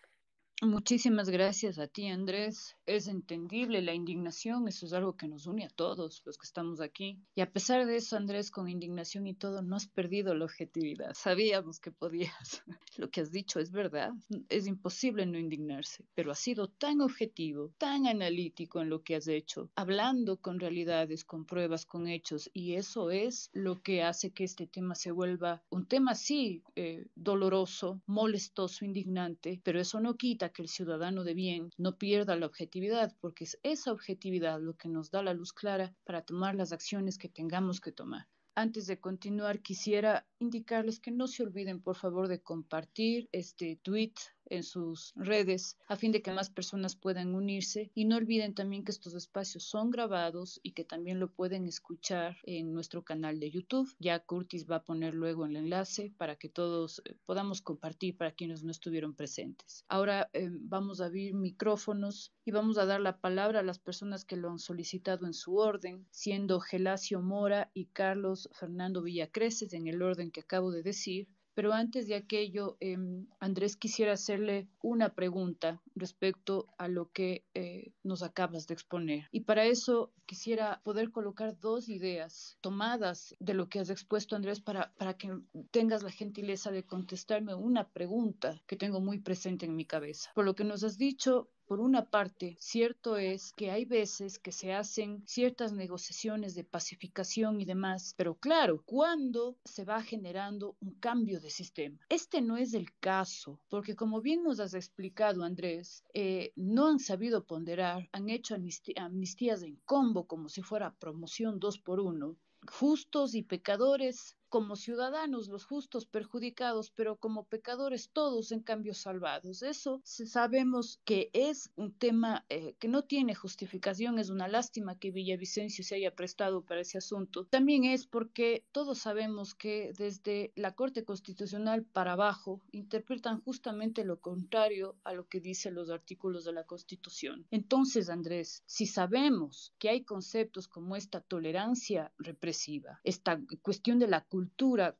Muchísimas 0.66 1.28
gracias 1.28 1.78
a 1.78 1.86
ti, 1.86 2.08
Andrés. 2.08 2.74
Es 2.86 3.06
entendible 3.06 3.82
la 3.82 3.92
indignación, 3.92 4.66
eso 4.66 4.86
es 4.86 4.94
algo 4.94 5.14
que 5.14 5.28
nos 5.28 5.46
une 5.46 5.66
a 5.66 5.68
todos 5.68 6.22
los 6.24 6.38
que 6.38 6.46
estamos 6.46 6.80
aquí. 6.80 7.18
Y 7.34 7.42
a 7.42 7.52
pesar 7.52 7.84
de 7.84 7.96
eso, 7.96 8.16
Andrés, 8.16 8.50
con 8.50 8.68
indignación 8.68 9.26
y 9.26 9.34
todo, 9.34 9.60
no 9.60 9.76
has 9.76 9.86
perdido 9.86 10.34
la 10.34 10.46
objetividad. 10.46 11.12
Sabíamos 11.14 11.80
que 11.80 11.90
podías. 11.90 12.62
Lo 12.96 13.10
que 13.10 13.20
has 13.20 13.30
dicho 13.30 13.60
es 13.60 13.72
verdad. 13.72 14.12
Es 14.48 14.66
imposible 14.66 15.26
no 15.26 15.38
indignarse, 15.38 16.04
pero 16.14 16.30
has 16.30 16.38
sido 16.38 16.68
tan 16.68 17.00
objetivo, 17.00 17.72
tan 17.76 18.06
analítico 18.06 18.80
en 18.80 18.88
lo 18.88 19.02
que 19.02 19.16
has 19.16 19.26
hecho, 19.26 19.70
hablando 19.74 20.36
con 20.36 20.60
realidades, 20.60 21.24
con 21.24 21.44
pruebas, 21.44 21.84
con 21.86 22.06
hechos. 22.06 22.50
Y 22.54 22.74
eso 22.74 23.10
es 23.10 23.50
lo 23.52 23.82
que 23.82 24.02
hace 24.02 24.30
que 24.30 24.44
este 24.44 24.66
tema 24.66 24.94
se 24.94 25.10
vuelva 25.10 25.62
un 25.70 25.86
tema, 25.86 26.14
sí, 26.14 26.62
eh, 26.76 27.04
doloroso, 27.16 28.00
molestoso, 28.06 28.84
indignante, 28.84 29.60
pero 29.64 29.80
eso 29.80 29.98
no 30.00 30.14
quita 30.14 30.53
que 30.54 30.62
el 30.62 30.68
ciudadano 30.68 31.24
de 31.24 31.34
bien 31.34 31.70
no 31.76 31.98
pierda 31.98 32.36
la 32.36 32.46
objetividad, 32.46 33.14
porque 33.20 33.44
es 33.44 33.58
esa 33.62 33.92
objetividad 33.92 34.58
lo 34.62 34.78
que 34.78 34.88
nos 34.88 35.10
da 35.10 35.22
la 35.22 35.34
luz 35.34 35.52
clara 35.52 35.94
para 36.04 36.22
tomar 36.22 36.54
las 36.54 36.72
acciones 36.72 37.18
que 37.18 37.28
tengamos 37.28 37.82
que 37.82 37.92
tomar. 37.92 38.26
Antes 38.54 38.86
de 38.86 39.00
continuar, 39.00 39.60
quisiera 39.60 40.26
indicarles 40.38 41.00
que 41.00 41.10
no 41.10 41.26
se 41.26 41.42
olviden, 41.42 41.82
por 41.82 41.96
favor, 41.96 42.28
de 42.28 42.40
compartir 42.40 43.28
este 43.32 43.80
tweet 43.82 44.14
en 44.46 44.62
sus 44.62 45.12
redes 45.16 45.78
a 45.86 45.96
fin 45.96 46.12
de 46.12 46.22
que 46.22 46.32
más 46.32 46.50
personas 46.50 46.96
puedan 46.96 47.34
unirse 47.34 47.90
y 47.94 48.04
no 48.04 48.16
olviden 48.16 48.54
también 48.54 48.84
que 48.84 48.92
estos 48.92 49.14
espacios 49.14 49.64
son 49.64 49.90
grabados 49.90 50.60
y 50.62 50.72
que 50.72 50.84
también 50.84 51.20
lo 51.20 51.30
pueden 51.30 51.66
escuchar 51.66 52.36
en 52.44 52.72
nuestro 52.72 53.02
canal 53.02 53.40
de 53.40 53.50
YouTube. 53.50 53.94
Ya 53.98 54.18
Curtis 54.20 54.66
va 54.70 54.76
a 54.76 54.84
poner 54.84 55.14
luego 55.14 55.46
el 55.46 55.56
enlace 55.56 56.12
para 56.16 56.36
que 56.36 56.48
todos 56.48 57.02
eh, 57.04 57.16
podamos 57.26 57.62
compartir 57.62 58.16
para 58.16 58.32
quienes 58.32 58.62
no 58.62 58.70
estuvieron 58.70 59.14
presentes. 59.14 59.84
Ahora 59.88 60.30
eh, 60.32 60.48
vamos 60.50 61.00
a 61.00 61.06
abrir 61.06 61.34
micrófonos 61.34 62.32
y 62.44 62.50
vamos 62.50 62.78
a 62.78 62.86
dar 62.86 63.00
la 63.00 63.20
palabra 63.20 63.60
a 63.60 63.62
las 63.62 63.78
personas 63.78 64.24
que 64.24 64.36
lo 64.36 64.50
han 64.50 64.58
solicitado 64.58 65.26
en 65.26 65.34
su 65.34 65.56
orden, 65.56 66.06
siendo 66.10 66.60
Gelacio 66.60 67.20
Mora 67.20 67.70
y 67.74 67.86
Carlos 67.86 68.48
Fernando 68.52 69.02
Villacreces 69.02 69.72
en 69.72 69.86
el 69.86 70.02
orden 70.02 70.30
que 70.30 70.40
acabo 70.40 70.70
de 70.70 70.82
decir. 70.82 71.28
Pero 71.54 71.72
antes 71.72 72.08
de 72.08 72.16
aquello, 72.16 72.76
em, 72.80 73.26
Andrés, 73.40 73.76
quisiera 73.76 74.12
hacerle 74.12 74.68
una 74.82 75.14
pregunta 75.14 75.80
respecto 75.94 76.66
a 76.78 76.88
lo 76.88 77.10
que 77.12 77.44
eh, 77.54 77.92
nos 78.02 78.22
acabas 78.22 78.66
de 78.66 78.74
exponer. 78.74 79.28
Y 79.30 79.40
para 79.40 79.64
eso 79.64 80.12
quisiera 80.26 80.80
poder 80.84 81.10
colocar 81.10 81.58
dos 81.58 81.88
ideas 81.88 82.58
tomadas 82.60 83.34
de 83.38 83.54
lo 83.54 83.68
que 83.68 83.80
has 83.80 83.90
expuesto, 83.90 84.36
Andrés, 84.36 84.60
para, 84.60 84.92
para 84.98 85.14
que 85.14 85.38
tengas 85.70 86.02
la 86.02 86.10
gentileza 86.10 86.70
de 86.70 86.84
contestarme 86.84 87.54
una 87.54 87.88
pregunta 87.88 88.60
que 88.66 88.76
tengo 88.76 89.00
muy 89.00 89.20
presente 89.20 89.66
en 89.66 89.76
mi 89.76 89.84
cabeza. 89.84 90.30
Por 90.34 90.44
lo 90.44 90.54
que 90.54 90.64
nos 90.64 90.82
has 90.82 90.98
dicho, 90.98 91.50
Por 91.66 91.80
una 91.80 92.04
parte, 92.10 92.56
cierto 92.60 93.16
es 93.16 93.52
que 93.56 93.70
hay 93.70 93.84
veces 93.84 94.38
que 94.38 94.52
se 94.52 94.74
hacen 94.74 95.22
ciertas 95.26 95.72
negociaciones 95.72 96.54
de 96.54 96.64
pacificación 96.64 97.60
y 97.60 97.64
demás, 97.64 98.14
pero 98.16 98.34
claro, 98.34 98.82
¿cuándo 98.84 99.56
se 99.64 99.84
va 99.84 100.02
generando 100.02 100.76
un 100.80 100.92
cambio 101.00 101.40
de 101.40 101.50
sistema? 101.50 101.98
Este 102.08 102.42
no 102.42 102.56
es 102.56 102.74
el 102.74 102.92
caso, 102.98 103.60
porque 103.70 103.96
como 103.96 104.20
bien 104.20 104.42
nos 104.42 104.60
has 104.60 104.74
explicado, 104.74 105.42
Andrés, 105.42 106.04
eh, 106.12 106.52
no 106.56 106.88
han 106.88 106.98
sabido 106.98 107.44
ponderar, 107.44 108.08
han 108.12 108.28
hecho 108.28 108.54
amnistías 108.96 109.62
en 109.62 109.80
combo 109.84 110.26
como 110.26 110.48
si 110.48 110.62
fuera 110.62 110.94
promoción 110.94 111.58
dos 111.58 111.78
por 111.78 111.98
uno, 112.00 112.36
justos 112.66 113.34
y 113.34 113.42
pecadores 113.42 114.36
como 114.54 114.76
ciudadanos 114.76 115.48
los 115.48 115.64
justos 115.64 116.06
perjudicados, 116.06 116.92
pero 116.92 117.16
como 117.16 117.42
pecadores 117.42 118.10
todos 118.12 118.52
en 118.52 118.60
cambio 118.60 118.94
salvados. 118.94 119.64
Eso 119.64 120.00
sabemos 120.04 121.00
que 121.04 121.28
es 121.32 121.72
un 121.74 121.92
tema 121.92 122.44
eh, 122.48 122.76
que 122.78 122.86
no 122.86 123.02
tiene 123.02 123.34
justificación, 123.34 124.20
es 124.20 124.30
una 124.30 124.46
lástima 124.46 124.96
que 124.96 125.10
Villavicencio 125.10 125.82
se 125.82 125.96
haya 125.96 126.14
prestado 126.14 126.62
para 126.62 126.82
ese 126.82 126.98
asunto. 126.98 127.46
También 127.46 127.82
es 127.82 128.06
porque 128.06 128.64
todos 128.70 128.98
sabemos 128.98 129.56
que 129.56 129.92
desde 129.98 130.52
la 130.54 130.76
Corte 130.76 131.04
Constitucional 131.04 131.82
para 131.82 132.12
abajo 132.12 132.62
interpretan 132.70 133.40
justamente 133.40 134.04
lo 134.04 134.20
contrario 134.20 134.94
a 135.02 135.14
lo 135.14 135.26
que 135.26 135.40
dicen 135.40 135.74
los 135.74 135.90
artículos 135.90 136.44
de 136.44 136.52
la 136.52 136.62
Constitución. 136.62 137.44
Entonces, 137.50 138.08
Andrés, 138.08 138.62
si 138.66 138.86
sabemos 138.86 139.74
que 139.80 139.88
hay 139.88 140.04
conceptos 140.04 140.68
como 140.68 140.94
esta 140.94 141.20
tolerancia 141.20 142.12
represiva, 142.18 143.00
esta 143.02 143.40
cuestión 143.60 143.98
de 143.98 144.06
la 144.06 144.20
cultura, 144.20 144.43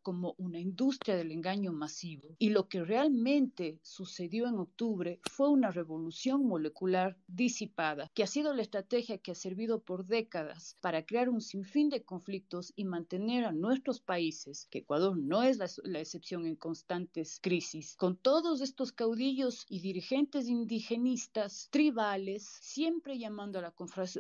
como 0.03 0.35
una 0.39 0.59
industria 0.59 1.17
del 1.17 1.33
engaño 1.33 1.73
masivo. 1.73 2.37
Y 2.39 2.51
lo 2.51 2.69
que 2.69 2.85
realmente 2.85 3.79
sucedió 3.83 4.47
en 4.47 4.59
octubre 4.59 5.21
fue 5.31 5.49
una 5.51 5.71
revolución 5.71 6.47
molecular 6.47 7.17
disipada, 7.27 8.11
que 8.15 8.23
ha 8.23 8.27
sido 8.27 8.55
la 8.55 8.63
estrategia 8.63 9.19
que 9.19 9.33
ha 9.33 9.35
servido 9.35 9.81
por 9.81 10.07
décadas 10.07 10.77
para 10.81 11.05
crear 11.05 11.29
un 11.29 11.41
sinfín 11.41 11.89
de 11.89 12.03
conflictos 12.03 12.73
y 12.77 12.85
mantener 12.85 13.45
a 13.45 13.53
nuestros 13.53 14.01
países, 14.01 14.67
que 14.71 14.79
Ecuador 14.79 15.17
no 15.17 15.43
es 15.43 15.59
la, 15.59 15.69
la 15.85 16.01
excepción 16.01 16.47
en 16.47 16.57
constantes 16.57 17.39
crisis, 17.41 17.97
con 17.97 18.17
todos 18.17 18.61
estos 18.61 18.93
caudillos 18.93 19.65
y 19.69 19.81
dirigentes 19.81 20.49
indigenistas, 20.49 21.69
tribales, 21.71 22.45
siempre 22.61 23.19
llamando 23.19 23.59
a 23.59 23.63
la, 23.63 23.75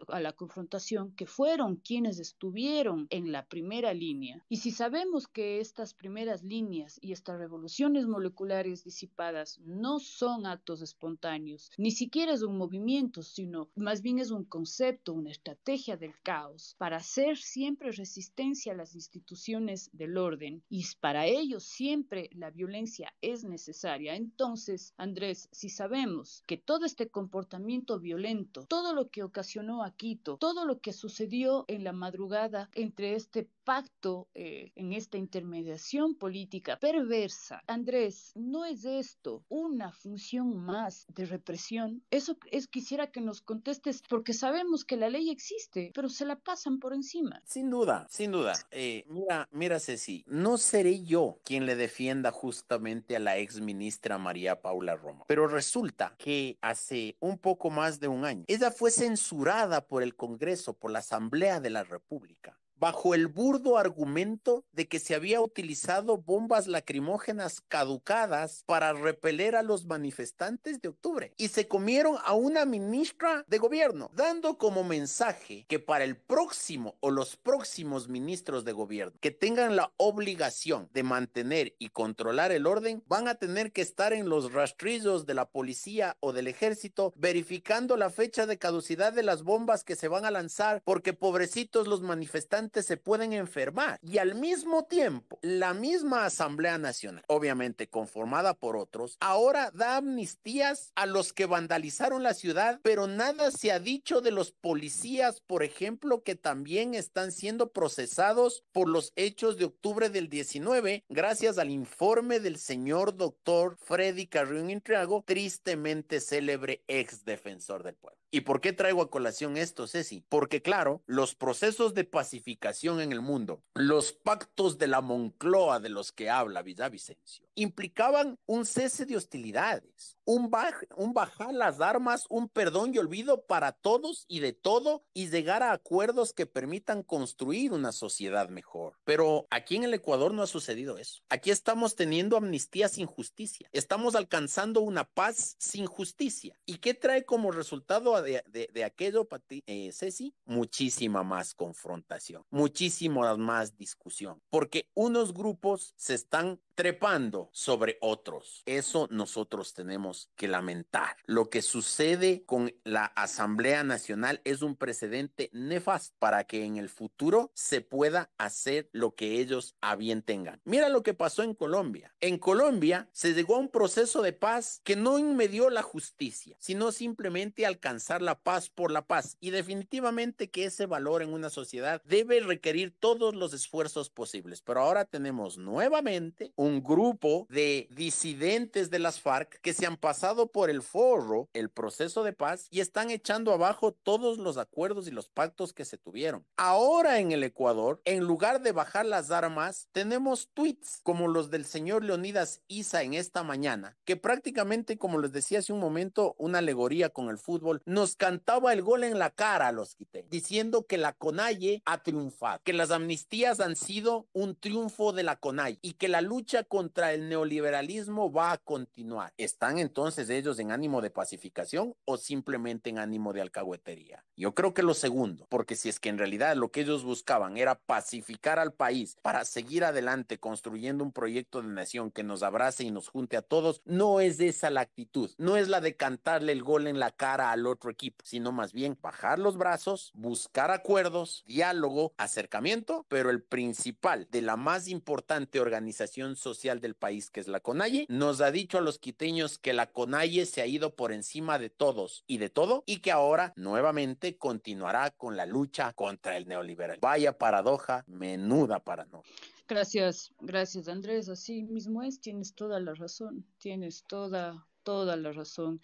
a 0.09 0.20
la 0.20 0.33
confrontación, 0.33 1.12
que 1.12 1.27
fueron 1.27 1.77
quienes 1.77 2.18
estuvieron 2.18 3.07
en 3.11 3.33
la 3.33 3.47
primera 3.47 3.95
línea. 3.95 4.45
Y 4.49 4.57
si 4.59 4.70
sabemos 4.70 5.13
que 5.22 5.60
estas 5.60 5.94
primeras 5.94 6.42
líneas 6.42 6.98
y 7.00 7.12
estas 7.12 7.38
revoluciones 7.38 8.06
moleculares 8.06 8.84
disipadas 8.84 9.58
no 9.60 10.00
son 10.00 10.46
actos 10.46 10.82
espontáneos, 10.82 11.70
ni 11.78 11.90
siquiera 11.90 12.32
es 12.32 12.42
un 12.42 12.58
movimiento, 12.58 13.22
sino 13.22 13.70
más 13.76 14.02
bien 14.02 14.18
es 14.18 14.30
un 14.30 14.44
concepto, 14.44 15.12
una 15.12 15.30
estrategia 15.30 15.96
del 15.96 16.14
caos 16.22 16.74
para 16.78 16.96
hacer 16.96 17.36
siempre 17.36 17.92
resistencia 17.92 18.72
a 18.72 18.76
las 18.76 18.94
instituciones 18.94 19.90
del 19.92 20.16
orden 20.16 20.62
y 20.68 20.84
para 21.00 21.26
ello 21.26 21.60
siempre 21.60 22.28
la 22.32 22.50
violencia 22.50 23.14
es 23.20 23.44
necesaria. 23.44 24.16
Entonces, 24.16 24.94
Andrés, 24.96 25.48
si 25.52 25.68
sabemos 25.68 26.42
que 26.46 26.56
todo 26.56 26.84
este 26.84 27.08
comportamiento 27.08 28.00
violento, 28.00 28.64
todo 28.68 28.94
lo 28.94 29.10
que 29.10 29.22
ocasionó 29.22 29.84
a 29.84 29.94
Quito, 29.94 30.36
todo 30.38 30.64
lo 30.66 30.80
que 30.80 30.92
sucedió 30.92 31.64
en 31.68 31.84
la 31.84 31.92
madrugada 31.92 32.70
entre 32.74 33.14
este 33.14 33.48
pacto 33.64 34.28
eh, 34.34 34.72
en 34.74 34.92
esta 35.05 35.18
intermediación 35.18 36.14
política 36.14 36.78
perversa. 36.78 37.62
Andrés, 37.66 38.32
¿no 38.34 38.64
es 38.64 38.84
esto 38.84 39.44
una 39.48 39.92
función 39.92 40.57
más 40.64 41.07
de 41.09 41.26
represión? 41.26 42.02
Eso 42.11 42.38
es 42.50 42.68
quisiera 42.68 43.11
que 43.11 43.20
nos 43.20 43.42
contestes 43.42 44.02
porque 44.09 44.32
sabemos 44.32 44.84
que 44.84 44.96
la 44.96 45.11
ley 45.11 45.28
existe, 45.30 45.92
pero 45.94 46.09
se 46.09 46.24
la 46.24 46.36
pasan 46.36 46.78
por 46.78 46.94
encima. 46.94 47.42
Sin 47.44 47.70
duda, 47.70 48.07
sin 48.11 48.32
duda. 48.32 48.55
Eh, 48.70 49.05
mira, 49.09 49.46
mira 49.52 49.78
Ceci, 49.78 50.24
no 50.26 50.57
seré 50.57 51.05
yo 51.05 51.38
quien 51.44 51.66
le 51.66 51.76
defienda 51.76 52.30
justamente 52.30 53.14
a 53.16 53.20
la 53.20 53.36
ex 53.36 53.61
ministra 53.61 54.16
María 54.16 54.62
Paula 54.62 54.96
Roma, 54.96 55.24
pero 55.28 55.46
resulta 55.46 56.14
que 56.18 56.57
hace 56.62 57.16
un 57.20 57.38
poco 57.38 57.68
más 57.68 58.00
de 58.00 58.09
un 58.09 58.24
año 58.24 58.44
ella 58.46 58.70
fue 58.70 58.90
censurada 58.90 59.86
por 59.86 60.02
el 60.02 60.16
Congreso, 60.16 60.72
por 60.74 60.90
la 60.90 61.00
Asamblea 61.00 61.61
de 61.61 61.70
la 61.70 61.84
República 61.84 62.59
bajo 62.77 63.14
el 63.14 63.29
burdo 63.29 63.79
argumento 63.79 64.64
de 64.72 64.89
que 64.89 64.99
se 64.99 65.14
había 65.14 65.41
utilizado 65.41 66.18
bombas 66.18 66.66
lacrimógenas 66.66 67.61
caducadas 67.61 68.62
para 68.66 68.93
repeler 68.93 69.57
a 69.57 69.62
los 69.62 69.87
manifestantes 69.87 70.81
de 70.81 70.89
octubre. 70.89 71.33
Y 71.37 71.49
se 71.49 71.68
comieron 71.68 72.16
a 72.25 72.35
una 72.35 72.64
ministra 72.64 73.45
de 73.49 73.59
gobierno, 73.59 74.11
dando 74.14 74.59
como 74.59 74.85
mensaje 74.85 75.64
que 75.68 75.79
para 75.79 76.05
el 76.05 76.16
próximo 76.16 76.97
o 77.01 77.11
los 77.11 77.37
próximos 77.37 78.09
ministros 78.09 78.64
de 78.64 78.72
gobierno 78.72 79.14
que 79.20 79.31
tengan 79.31 79.77
la 79.77 79.93
obligación 79.97 80.89
de 80.93 81.03
mantener 81.03 81.75
y 81.79 81.89
controlar 81.89 82.53
el 82.53 82.66
orden, 82.66 83.03
van 83.07 83.29
a 83.29 83.37
tener 83.37 83.72
que 83.72 83.83
estar 83.83 84.12
en 84.12 84.29
los 84.29 84.53
rastrillos 84.53 85.27
de 85.27 85.35
la 85.35 85.47
policía 85.47 86.16
o 86.20 86.33
del 86.33 86.49
ejército 86.49 87.12
verificando 87.16 87.97
la 87.97 88.11
fecha 88.11 88.47
de 88.47 88.59
caducidad 88.59 89.12
de 89.12 89.22
las 89.22 89.43
bombas 89.43 89.85
que 89.85 89.97
se 89.97 90.09
van 90.09 90.25
a 90.25 90.31
lanzar 90.31 90.83
porque 90.85 91.12
pobrecitos 91.12 91.87
los 91.87 92.03
manifestantes 92.03 92.74
se 92.83 92.97
pueden 92.97 93.33
enfermar. 93.33 93.99
Y 94.03 94.18
al 94.18 94.35
mismo 94.35 94.85
tiempo, 94.85 95.39
la 95.43 95.75
misma 95.75 96.27
Asamblea 96.27 96.79
Nacional, 96.79 97.25
obviamente 97.29 97.89
conformada 97.89 98.55
por 98.55 98.77
otros, 98.77 99.16
ahora 99.20 99.70
da 99.72 99.97
amnistías 99.97 100.93
a 100.95 101.07
los 101.07 101.33
que 101.33 101.47
vandalizaron 101.47 102.22
la 102.22 102.35
ciudad, 102.35 102.81
pero 102.83 103.07
nada 103.07 103.51
se 103.51 103.72
ha 103.72 103.79
dicho 103.79 104.20
de 104.20 104.31
los 104.31 104.53
policías, 104.53 105.41
por 105.41 105.62
ejemplo, 105.62 106.22
que 106.22 106.35
también 106.35 106.95
están 106.95 107.33
siendo 107.33 107.72
procesados 107.72 108.64
por 108.72 108.89
los 108.89 109.12
hechos 109.16 109.57
de 109.59 109.66
octubre 109.66 110.11
del 110.11 110.29
19, 110.29 111.05
gracias 111.09 111.59
al 111.59 111.70
informe 111.70 112.41
del 112.41 112.59
señor 112.59 113.16
doctor 113.16 113.77
Freddy 113.77 114.27
Carrión 114.27 114.70
Intriago, 114.70 115.22
tristemente 115.27 116.20
célebre 116.20 116.83
ex 116.89 117.25
defensor 117.25 117.83
del 117.83 117.95
pueblo. 117.95 118.24
¿Y 118.35 118.41
por 118.41 118.61
qué 118.61 118.72
traigo 118.72 119.01
a 119.01 119.11
colación 119.12 119.57
esto, 119.57 119.87
Ceci? 119.87 120.24
Porque 120.28 120.61
claro, 120.61 121.05
los 121.07 121.37
procesos 121.37 121.95
de 121.95 122.03
pacificación 122.03 123.01
en 123.01 123.12
el 123.12 123.20
mundo, 123.20 123.62
los 123.74 124.12
pactos 124.12 124.76
de 124.76 124.89
la 124.89 125.01
Moncloa 125.01 125.78
de 125.78 125.89
los 125.89 126.11
que 126.11 126.30
habla 126.30 126.62
Villavicencio, 126.62 127.47
implicaban 127.55 128.38
un 128.46 128.66
cese 128.66 129.07
de 129.07 129.16
hostilidades, 129.16 130.18
un, 130.24 130.50
un 130.96 131.12
bajar 131.12 131.52
las 131.52 131.80
armas, 131.80 132.24
un 132.28 132.48
perdón 132.48 132.94
y 132.94 132.98
olvido 132.98 133.44
para 133.46 133.72
todos 133.72 134.24
y 134.28 134.40
de 134.40 134.52
todo 134.52 135.05
y 135.12 135.28
llegar 135.28 135.62
a 135.62 135.72
acuerdos 135.72 136.32
que 136.32 136.46
permitan 136.46 137.02
construir 137.02 137.72
una 137.72 137.92
sociedad 137.92 138.48
mejor. 138.48 138.98
Pero 139.05 139.46
aquí 139.50 139.76
en 139.76 139.84
el 139.84 139.94
Ecuador 139.94 140.32
no 140.32 140.42
ha 140.42 140.46
sucedido 140.46 140.98
eso. 140.98 141.22
Aquí 141.28 141.50
estamos 141.50 141.94
teniendo 141.94 142.36
amnistía 142.36 142.88
sin 142.88 143.07
justicia. 143.07 143.68
Estamos 143.72 144.14
alcanzando 144.14 144.80
una 144.80 145.05
paz 145.05 145.57
sin 145.59 145.86
justicia. 145.86 146.59
¿Y 146.66 146.78
qué 146.78 146.94
trae 146.94 147.24
como 147.24 147.50
resultado 147.50 148.20
de, 148.22 148.84
aquello, 148.84 149.28
eh, 149.66 149.92
Ceci? 149.92 150.34
Muchísima 150.44 151.22
más 151.22 151.55
confrontación, 151.55 152.44
muchísima 152.50 153.36
más 153.36 153.76
discusión, 153.76 154.40
porque 154.50 154.90
unos 154.94 155.32
grupos 155.32 155.94
se 155.96 156.14
están 156.14 156.61
trepando 156.75 157.51
sobre 157.53 157.99
otros. 158.01 158.62
Eso 158.66 159.09
nosotros 159.11 159.75
tenemos 159.75 160.31
que 160.37 160.49
lamentar. 160.49 161.16
Lo 161.27 161.51
que 161.51 161.62
sucede 161.62 162.45
con 162.45 162.75
la 162.85 163.05
Asamblea 163.05 163.85
Nacional 163.85 164.41
es 164.45 164.62
un 164.62 164.77
precedente 164.77 165.51
nefasto 165.53 166.16
para 166.18 166.45
que 166.45 166.64
en 166.64 166.77
el 166.77 166.89
futuro 166.89 167.51
se 167.55 167.81
pueda 167.81 168.31
hacer 168.39 168.89
lo 168.93 169.14
que 169.14 169.41
ellos 169.41 169.77
a 169.81 169.97
bien 169.97 170.22
tengan. 170.22 170.61
Mira 170.64 170.89
lo 170.89 171.03
que 171.03 171.14
pasó 171.14 171.43
en 171.43 171.55
Colombia. 171.55 172.14
En 172.20 172.39
Colombia 172.39 173.09
se 173.12 173.35
llegó 173.35 173.57
a 173.57 173.61
un 173.61 173.68
proceso 173.68 174.22
de 174.22 174.33
paz 174.33 174.81
que 174.85 174.97
no 174.97 175.18
inmedió 175.18 175.70
la 175.70 175.83
justicia, 175.83 176.57
sino 176.61 176.93
simplemente 176.93 177.66
alcanzar 177.66 178.22
la 178.22 178.41
paz 178.41 178.68
por 178.68 178.91
la 178.91 179.07
paz. 179.07 179.37
Y 179.41 179.51
definitivamente 179.51 180.51
que 180.51 180.64
ese 180.64 180.87
valor 180.87 181.22
en 181.22 181.33
una 181.33 181.51
sociedad 181.51 182.03
debe 182.05 182.41
requerir 182.41 182.95
todos 182.99 183.35
los 183.35 183.53
esfuerzos 183.55 184.11
posibles. 184.11 184.62
Pero 184.62 184.81
ahora 184.81 185.05
tenemos 185.05 185.59
nuevamente 185.59 186.53
grupo 186.82 187.46
de 187.50 187.88
disidentes 187.90 188.90
de 188.90 188.98
las 188.98 189.20
FARC 189.20 189.60
que 189.60 189.72
se 189.72 189.86
han 189.86 189.96
pasado 189.96 190.48
por 190.48 190.70
el 190.70 190.82
forro, 190.82 191.48
el 191.52 191.70
proceso 191.70 192.24
de 192.24 192.32
paz, 192.32 192.68
y 192.70 192.80
están 192.80 193.10
echando 193.10 193.52
abajo 193.52 193.92
todos 193.92 194.38
los 194.38 194.56
acuerdos 194.56 195.08
y 195.08 195.10
los 195.10 195.28
pactos 195.28 195.72
que 195.72 195.84
se 195.84 195.98
tuvieron. 195.98 196.44
Ahora 196.56 197.18
en 197.18 197.32
el 197.32 197.44
Ecuador, 197.44 198.00
en 198.04 198.24
lugar 198.24 198.62
de 198.62 198.72
bajar 198.72 199.06
las 199.06 199.30
armas, 199.30 199.88
tenemos 199.92 200.48
tweets 200.54 201.00
como 201.02 201.28
los 201.28 201.50
del 201.50 201.64
señor 201.64 202.04
Leonidas 202.04 202.62
Isa 202.68 203.02
en 203.02 203.14
esta 203.14 203.42
mañana, 203.42 203.96
que 204.04 204.16
prácticamente, 204.16 204.98
como 204.98 205.18
les 205.18 205.32
decía 205.32 205.58
hace 205.58 205.72
un 205.72 205.80
momento, 205.80 206.34
una 206.38 206.58
alegoría 206.58 207.10
con 207.10 207.28
el 207.28 207.38
fútbol, 207.38 207.82
nos 207.84 208.16
cantaba 208.16 208.72
el 208.72 208.82
gol 208.82 209.04
en 209.04 209.18
la 209.18 209.30
cara 209.30 209.68
a 209.68 209.72
los 209.72 209.94
quité, 209.94 210.26
diciendo 210.30 210.86
que 210.86 210.98
la 210.98 211.12
CONAIE 211.12 211.82
ha 211.84 212.02
triunfado, 212.02 212.60
que 212.64 212.72
las 212.72 212.90
amnistías 212.90 213.60
han 213.60 213.76
sido 213.76 214.26
un 214.32 214.56
triunfo 214.56 215.12
de 215.12 215.22
la 215.22 215.36
CONAIE 215.36 215.78
y 215.82 215.94
que 215.94 216.08
la 216.08 216.20
lucha 216.20 216.53
lucha 216.55 216.64
contra 216.64 217.12
el 217.12 217.28
neoliberalismo 217.28 218.30
va 218.30 218.52
a 218.52 218.59
continuar. 218.59 219.32
¿Están 219.36 219.78
entonces 219.78 220.30
ellos 220.30 220.59
en 220.61 220.70
ánimo 220.70 221.00
de 221.00 221.11
pacificación 221.11 221.96
o 222.05 222.16
simplemente 222.16 222.90
en 222.90 222.98
ánimo 222.98 223.32
de 223.32 223.40
alcahuetería? 223.40 224.24
Yo 224.36 224.55
creo 224.55 224.72
que 224.72 224.82
lo 224.82 224.94
segundo, 224.94 225.46
porque 225.48 225.74
si 225.74 225.88
es 225.88 225.98
que 225.98 226.11
en 226.11 226.18
realidad 226.18 226.55
lo 226.55 226.70
que 226.70 226.82
ellos 226.82 227.02
buscaban 227.02 227.57
era 227.57 227.74
pacificar 227.74 228.59
al 228.59 228.72
país 228.72 229.16
para 229.22 229.44
seguir 229.44 229.84
adelante 229.84 230.38
construyendo 230.38 231.02
un 231.02 231.12
proyecto 231.12 231.61
de 231.61 231.68
nación 231.68 232.12
que 232.12 232.22
nos 232.22 232.42
abrace 232.42 232.84
y 232.84 232.90
nos 232.90 233.09
junte 233.09 233.36
a 233.36 233.42
todos, 233.42 233.80
no 233.84 234.20
es 234.20 234.38
esa 234.38 234.70
la 234.70 234.82
actitud, 234.82 235.30
no 235.38 235.57
es 235.57 235.68
la 235.68 235.80
de 235.80 235.96
cantarle 235.96 236.52
el 236.52 236.62
gol 236.62 236.86
en 236.86 237.00
la 237.00 237.11
cara 237.11 237.50
al 237.50 237.66
otro 237.66 237.90
equipo, 237.90 238.24
sino 238.24 238.52
más 238.52 238.72
bien 238.72 238.96
bajar 239.00 239.38
los 239.38 239.57
brazos, 239.57 240.12
buscar 240.14 240.70
acuerdos, 240.70 241.42
diálogo, 241.46 242.12
acercamiento, 242.16 243.07
pero 243.09 243.30
el 243.30 243.42
principal 243.42 244.28
de 244.30 244.42
la 244.42 244.57
más 244.57 244.88
importante 244.88 245.61
organización 245.61 246.36
social 246.45 246.80
del 246.80 246.95
país, 246.95 247.30
que 247.30 247.40
es 247.40 247.49
la 247.49 247.59
CONAIE, 247.59 248.07
nos 248.09 248.40
ha 248.40 248.53
dicho 248.53 248.78
a 248.78 248.82
los 248.82 249.01
quiteños 249.01 249.59
que 249.59 249.72
la 249.72 249.90
CONAIE 249.90 250.47
se 250.47 250.62
ha 250.62 250.66
ido 250.66 250.95
por 250.95 251.11
encima 251.11 251.59
de 251.59 251.70
todos 251.70 252.22
y 252.28 252.38
de 252.38 252.51
todo 252.51 252.84
y 252.86 252.99
que 252.99 253.11
ahora 253.11 253.53
nuevamente 253.57 254.36
continuará 254.36 255.11
con 255.11 255.36
la 255.36 255.47
lucha 255.47 255.92
contra 255.95 256.36
el 256.36 256.47
neoliberal. 256.47 256.99
Vaya 257.01 257.36
paradoja, 257.36 258.05
menuda 258.07 258.78
paradoja. 258.78 259.28
Gracias, 259.66 260.32
gracias 260.40 260.88
Andrés. 260.88 261.28
Así 261.30 261.62
mismo 261.62 262.03
es, 262.03 262.20
tienes 262.20 262.55
toda 262.55 262.78
la 262.80 262.95
razón, 262.95 263.47
tienes 263.59 264.05
toda, 264.07 264.66
toda 264.82 265.16
la 265.16 265.32
razón. 265.32 265.80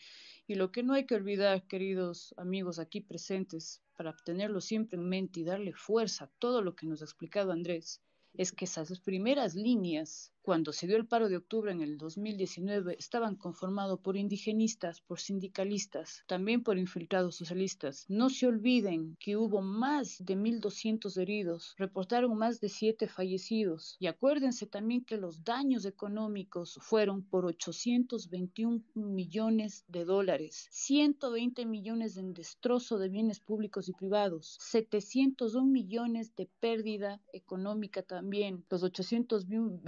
Y 0.47 0.57
lo 0.57 0.71
que 0.71 0.83
no 0.83 0.93
hay 0.93 1.07
que 1.07 1.15
olvidar, 1.15 1.67
queridos 1.67 2.35
amigos 2.37 2.79
aquí 2.79 3.01
presentes, 3.01 3.81
para 3.97 4.15
tenerlo 4.25 4.61
siempre 4.61 4.99
en 4.99 5.09
mente 5.09 5.41
y 5.41 5.45
darle 5.45 5.73
fuerza 5.73 6.25
a 6.25 6.31
todo 6.39 6.61
lo 6.61 6.75
que 6.77 6.87
nos 6.87 7.01
ha 7.01 7.05
explicado 7.07 7.53
Andrés, 7.53 8.03
es 8.35 8.53
que 8.53 8.65
esas 8.65 9.01
primeras 9.01 9.55
líneas 9.55 10.33
cuando 10.51 10.73
se 10.73 10.89
dio 10.89 10.97
el 10.97 11.07
paro 11.07 11.29
de 11.29 11.37
octubre 11.37 11.71
en 11.71 11.81
el 11.81 11.97
2019, 11.97 12.97
estaban 12.99 13.37
conformados 13.37 14.01
por 14.01 14.17
indigenistas, 14.17 15.01
por 15.01 15.21
sindicalistas, 15.21 16.25
también 16.27 16.65
por 16.65 16.77
infiltrados 16.77 17.37
socialistas. 17.37 18.05
No 18.09 18.31
se 18.31 18.49
olviden 18.49 19.17
que 19.21 19.37
hubo 19.37 19.63
más 19.63 20.17
de 20.19 20.37
1.200 20.37 21.17
heridos, 21.19 21.77
reportaron 21.79 22.37
más 22.37 22.59
de 22.61 22.69
7 22.69 23.07
fallecidos. 23.07 23.95
Y 24.01 24.09
acuérdense 24.09 24.67
también 24.67 25.05
que 25.05 25.19
los 25.19 25.45
daños 25.45 25.85
económicos 25.85 26.81
fueron 26.83 27.23
por 27.23 27.47
821 27.47 28.83
millones 28.97 29.85
de 29.87 30.05
dólares, 30.05 30.67
120 30.73 31.65
millones 31.65 32.17
en 32.17 32.35
destrozo 32.35 32.99
de 32.99 33.09
bienes 33.09 33.39
públicos 33.39 33.89
y 33.89 33.93
privados, 33.93 34.57
701 34.59 35.65
millones 35.65 36.35
de 36.35 36.47
pérdida 36.59 37.23
económica 37.33 38.03
también, 38.03 38.65
los 38.69 38.83
821 38.83 39.79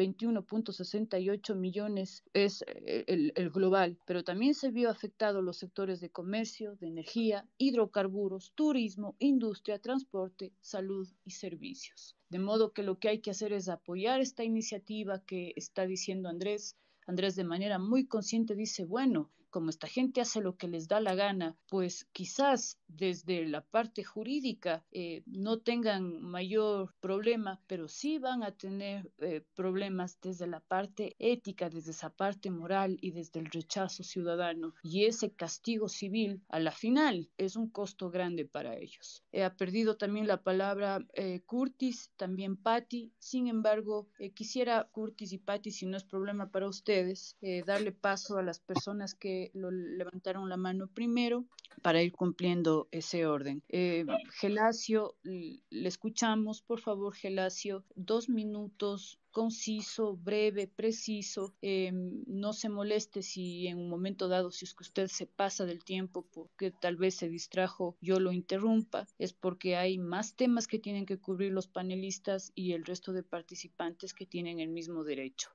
1.68 0.53 1.55
millones 1.57 2.23
es 2.35 2.63
eh, 2.67 3.05
el, 3.07 3.33
el, 3.35 3.51
global, 3.51 3.99
pero 4.07 4.23
también 4.23 4.55
se 4.55 4.71
vio 4.71 4.91
afectado 4.91 5.41
los 5.41 5.57
sectores 5.57 6.01
de 6.01 6.11
comercio, 6.11 6.77
de 6.77 6.89
energía, 6.89 7.49
hidrocarburos, 7.59 8.53
turismo, 8.55 9.17
industria, 9.19 9.79
transporte, 9.79 10.53
salud 10.61 11.09
y 11.25 11.31
servicios. 11.31 12.17
De 12.29 12.39
modo 12.39 12.73
que 12.73 12.83
lo 12.83 12.99
que 12.99 13.09
hay 13.09 13.21
que 13.21 13.31
hacer 13.31 13.53
es 13.53 13.69
apoyar 13.69 14.21
esta 14.21 14.45
iniciativa 14.45 15.25
que 15.25 15.53
está 15.57 15.87
diciendo 15.87 16.29
Andrés. 16.29 16.77
Andrés 17.07 17.35
de 17.35 17.45
manera 17.45 17.79
muy 17.79 18.07
consciente 18.07 18.55
dice, 18.55 18.85
bueno, 18.85 19.31
como 19.53 19.71
esta 19.71 19.87
gente 19.87 20.21
hace 20.21 20.41
lo 20.41 20.57
que 20.57 20.67
les 20.67 20.89
da 20.89 20.99
la 20.99 21.15
gana, 21.15 21.55
pues 21.69 22.07
quizás 22.13 22.79
desde 22.89 23.47
la 23.47 23.61
parte 23.61 24.03
jurídica 24.03 24.83
eh, 24.91 25.23
no 25.27 25.59
tengan 25.59 26.21
mayor 26.23 26.95
problema, 27.01 27.61
pero 27.67 27.87
sí 27.87 28.19
van 28.19 28.43
a 28.43 28.53
tener 28.53 29.13
eh, 29.19 29.45
problemas 29.55 30.19
desde 30.21 30.47
la 30.47 30.61
parte 30.61 31.15
ética, 31.19 31.69
desde 31.69 31.91
esa 31.91 32.11
parte 32.11 32.51
moral 32.51 32.99
y 33.01 33.11
desde 33.11 33.41
el 33.41 33.47
rechazo 33.47 34.03
ciudadano. 34.03 34.75
Y 34.83 35.05
ese 35.05 35.31
castigo 35.33 35.89
civil, 35.89 36.41
a 36.49 36.59
la 36.59 36.73
final, 36.73 37.29
es 37.37 37.55
un 37.55 37.69
costo 37.69 38.11
grande 38.11 38.47
para 38.47 38.77
ellos. 38.77 39.23
He 39.33 39.49
perdido 39.51 39.97
también 39.97 40.27
la 40.27 40.43
palabra 40.43 41.07
eh, 41.13 41.41
Curtis, 41.45 42.11
también 42.17 42.57
Patty. 42.57 43.13
Sin 43.19 43.49
embargo, 43.49 44.09
quisiera 44.35 44.89
Curtis 44.93 45.33
y 45.33 45.39
Patty, 45.39 45.71
si 45.71 45.85
no 45.85 45.99
es 45.99 46.05
problema 46.05 46.51
para 46.51 46.69
ustedes, 46.69 47.37
darle 47.67 47.93
paso 47.93 48.39
a 48.39 48.43
las 48.43 48.59
personas 48.61 49.15
que 49.15 49.41
lo 49.55 49.70
levantaron 49.70 50.49
la 50.49 50.57
mano 50.57 50.88
primero 50.88 51.45
para 51.82 52.03
ir 52.03 52.12
cumpliendo 52.12 52.88
ese 52.90 53.26
orden. 53.26 53.62
Eh, 53.68 54.05
Gelacio, 54.40 55.16
le 55.22 55.88
escuchamos, 55.88 56.62
por 56.62 56.80
favor, 56.80 57.14
Gelacio, 57.14 57.84
dos 57.95 58.28
minutos 58.28 59.18
conciso, 59.32 60.16
breve, 60.16 60.68
preciso. 60.68 61.55
Em, 61.62 62.22
no 62.26 62.53
se 62.53 62.68
moleste 62.68 63.22
si 63.22 63.66
en 63.66 63.78
un 63.78 63.88
momento 63.88 64.28
dado, 64.28 64.51
si 64.53 64.64
es 64.66 64.74
que 64.74 64.84
usted 64.84 65.09
se 65.09 65.26
pasa 65.26 65.64
del 65.64 65.82
tiempo 65.82 66.28
porque 66.32 66.70
tal 66.70 66.97
vez 66.97 67.16
se 67.16 67.28
distrajo, 67.28 67.97
yo 68.01 68.20
lo 68.20 68.30
interrumpa. 68.30 69.09
Es 69.18 69.32
porque 69.32 69.74
hay 69.76 69.99
más 69.99 70.36
temas 70.36 70.66
que 70.68 70.78
tienen 70.78 71.07
que 71.07 71.18
cubrir 71.18 71.53
los 71.53 71.66
panelistas 71.66 72.53
y 72.55 72.72
el 72.72 72.84
resto 72.84 73.12
de 73.12 73.22
participantes 73.22 74.14
que 74.14 74.26
tienen 74.26 74.61
el 74.61 74.68
mismo 74.68 75.03
derecho. 75.03 75.49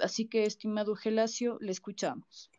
Así 0.00 0.26
que, 0.26 0.44
estimado 0.44 0.94
Gelacio, 0.94 1.58
le 1.60 1.72
escuchamos. 1.72 2.50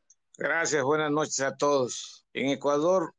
Gracias, 0.42 0.86
buenas 0.86 1.12
noches 1.12 1.42
a 1.42 1.58
todos. 1.58 2.26
En 2.32 2.48
Ecuador 2.48 3.14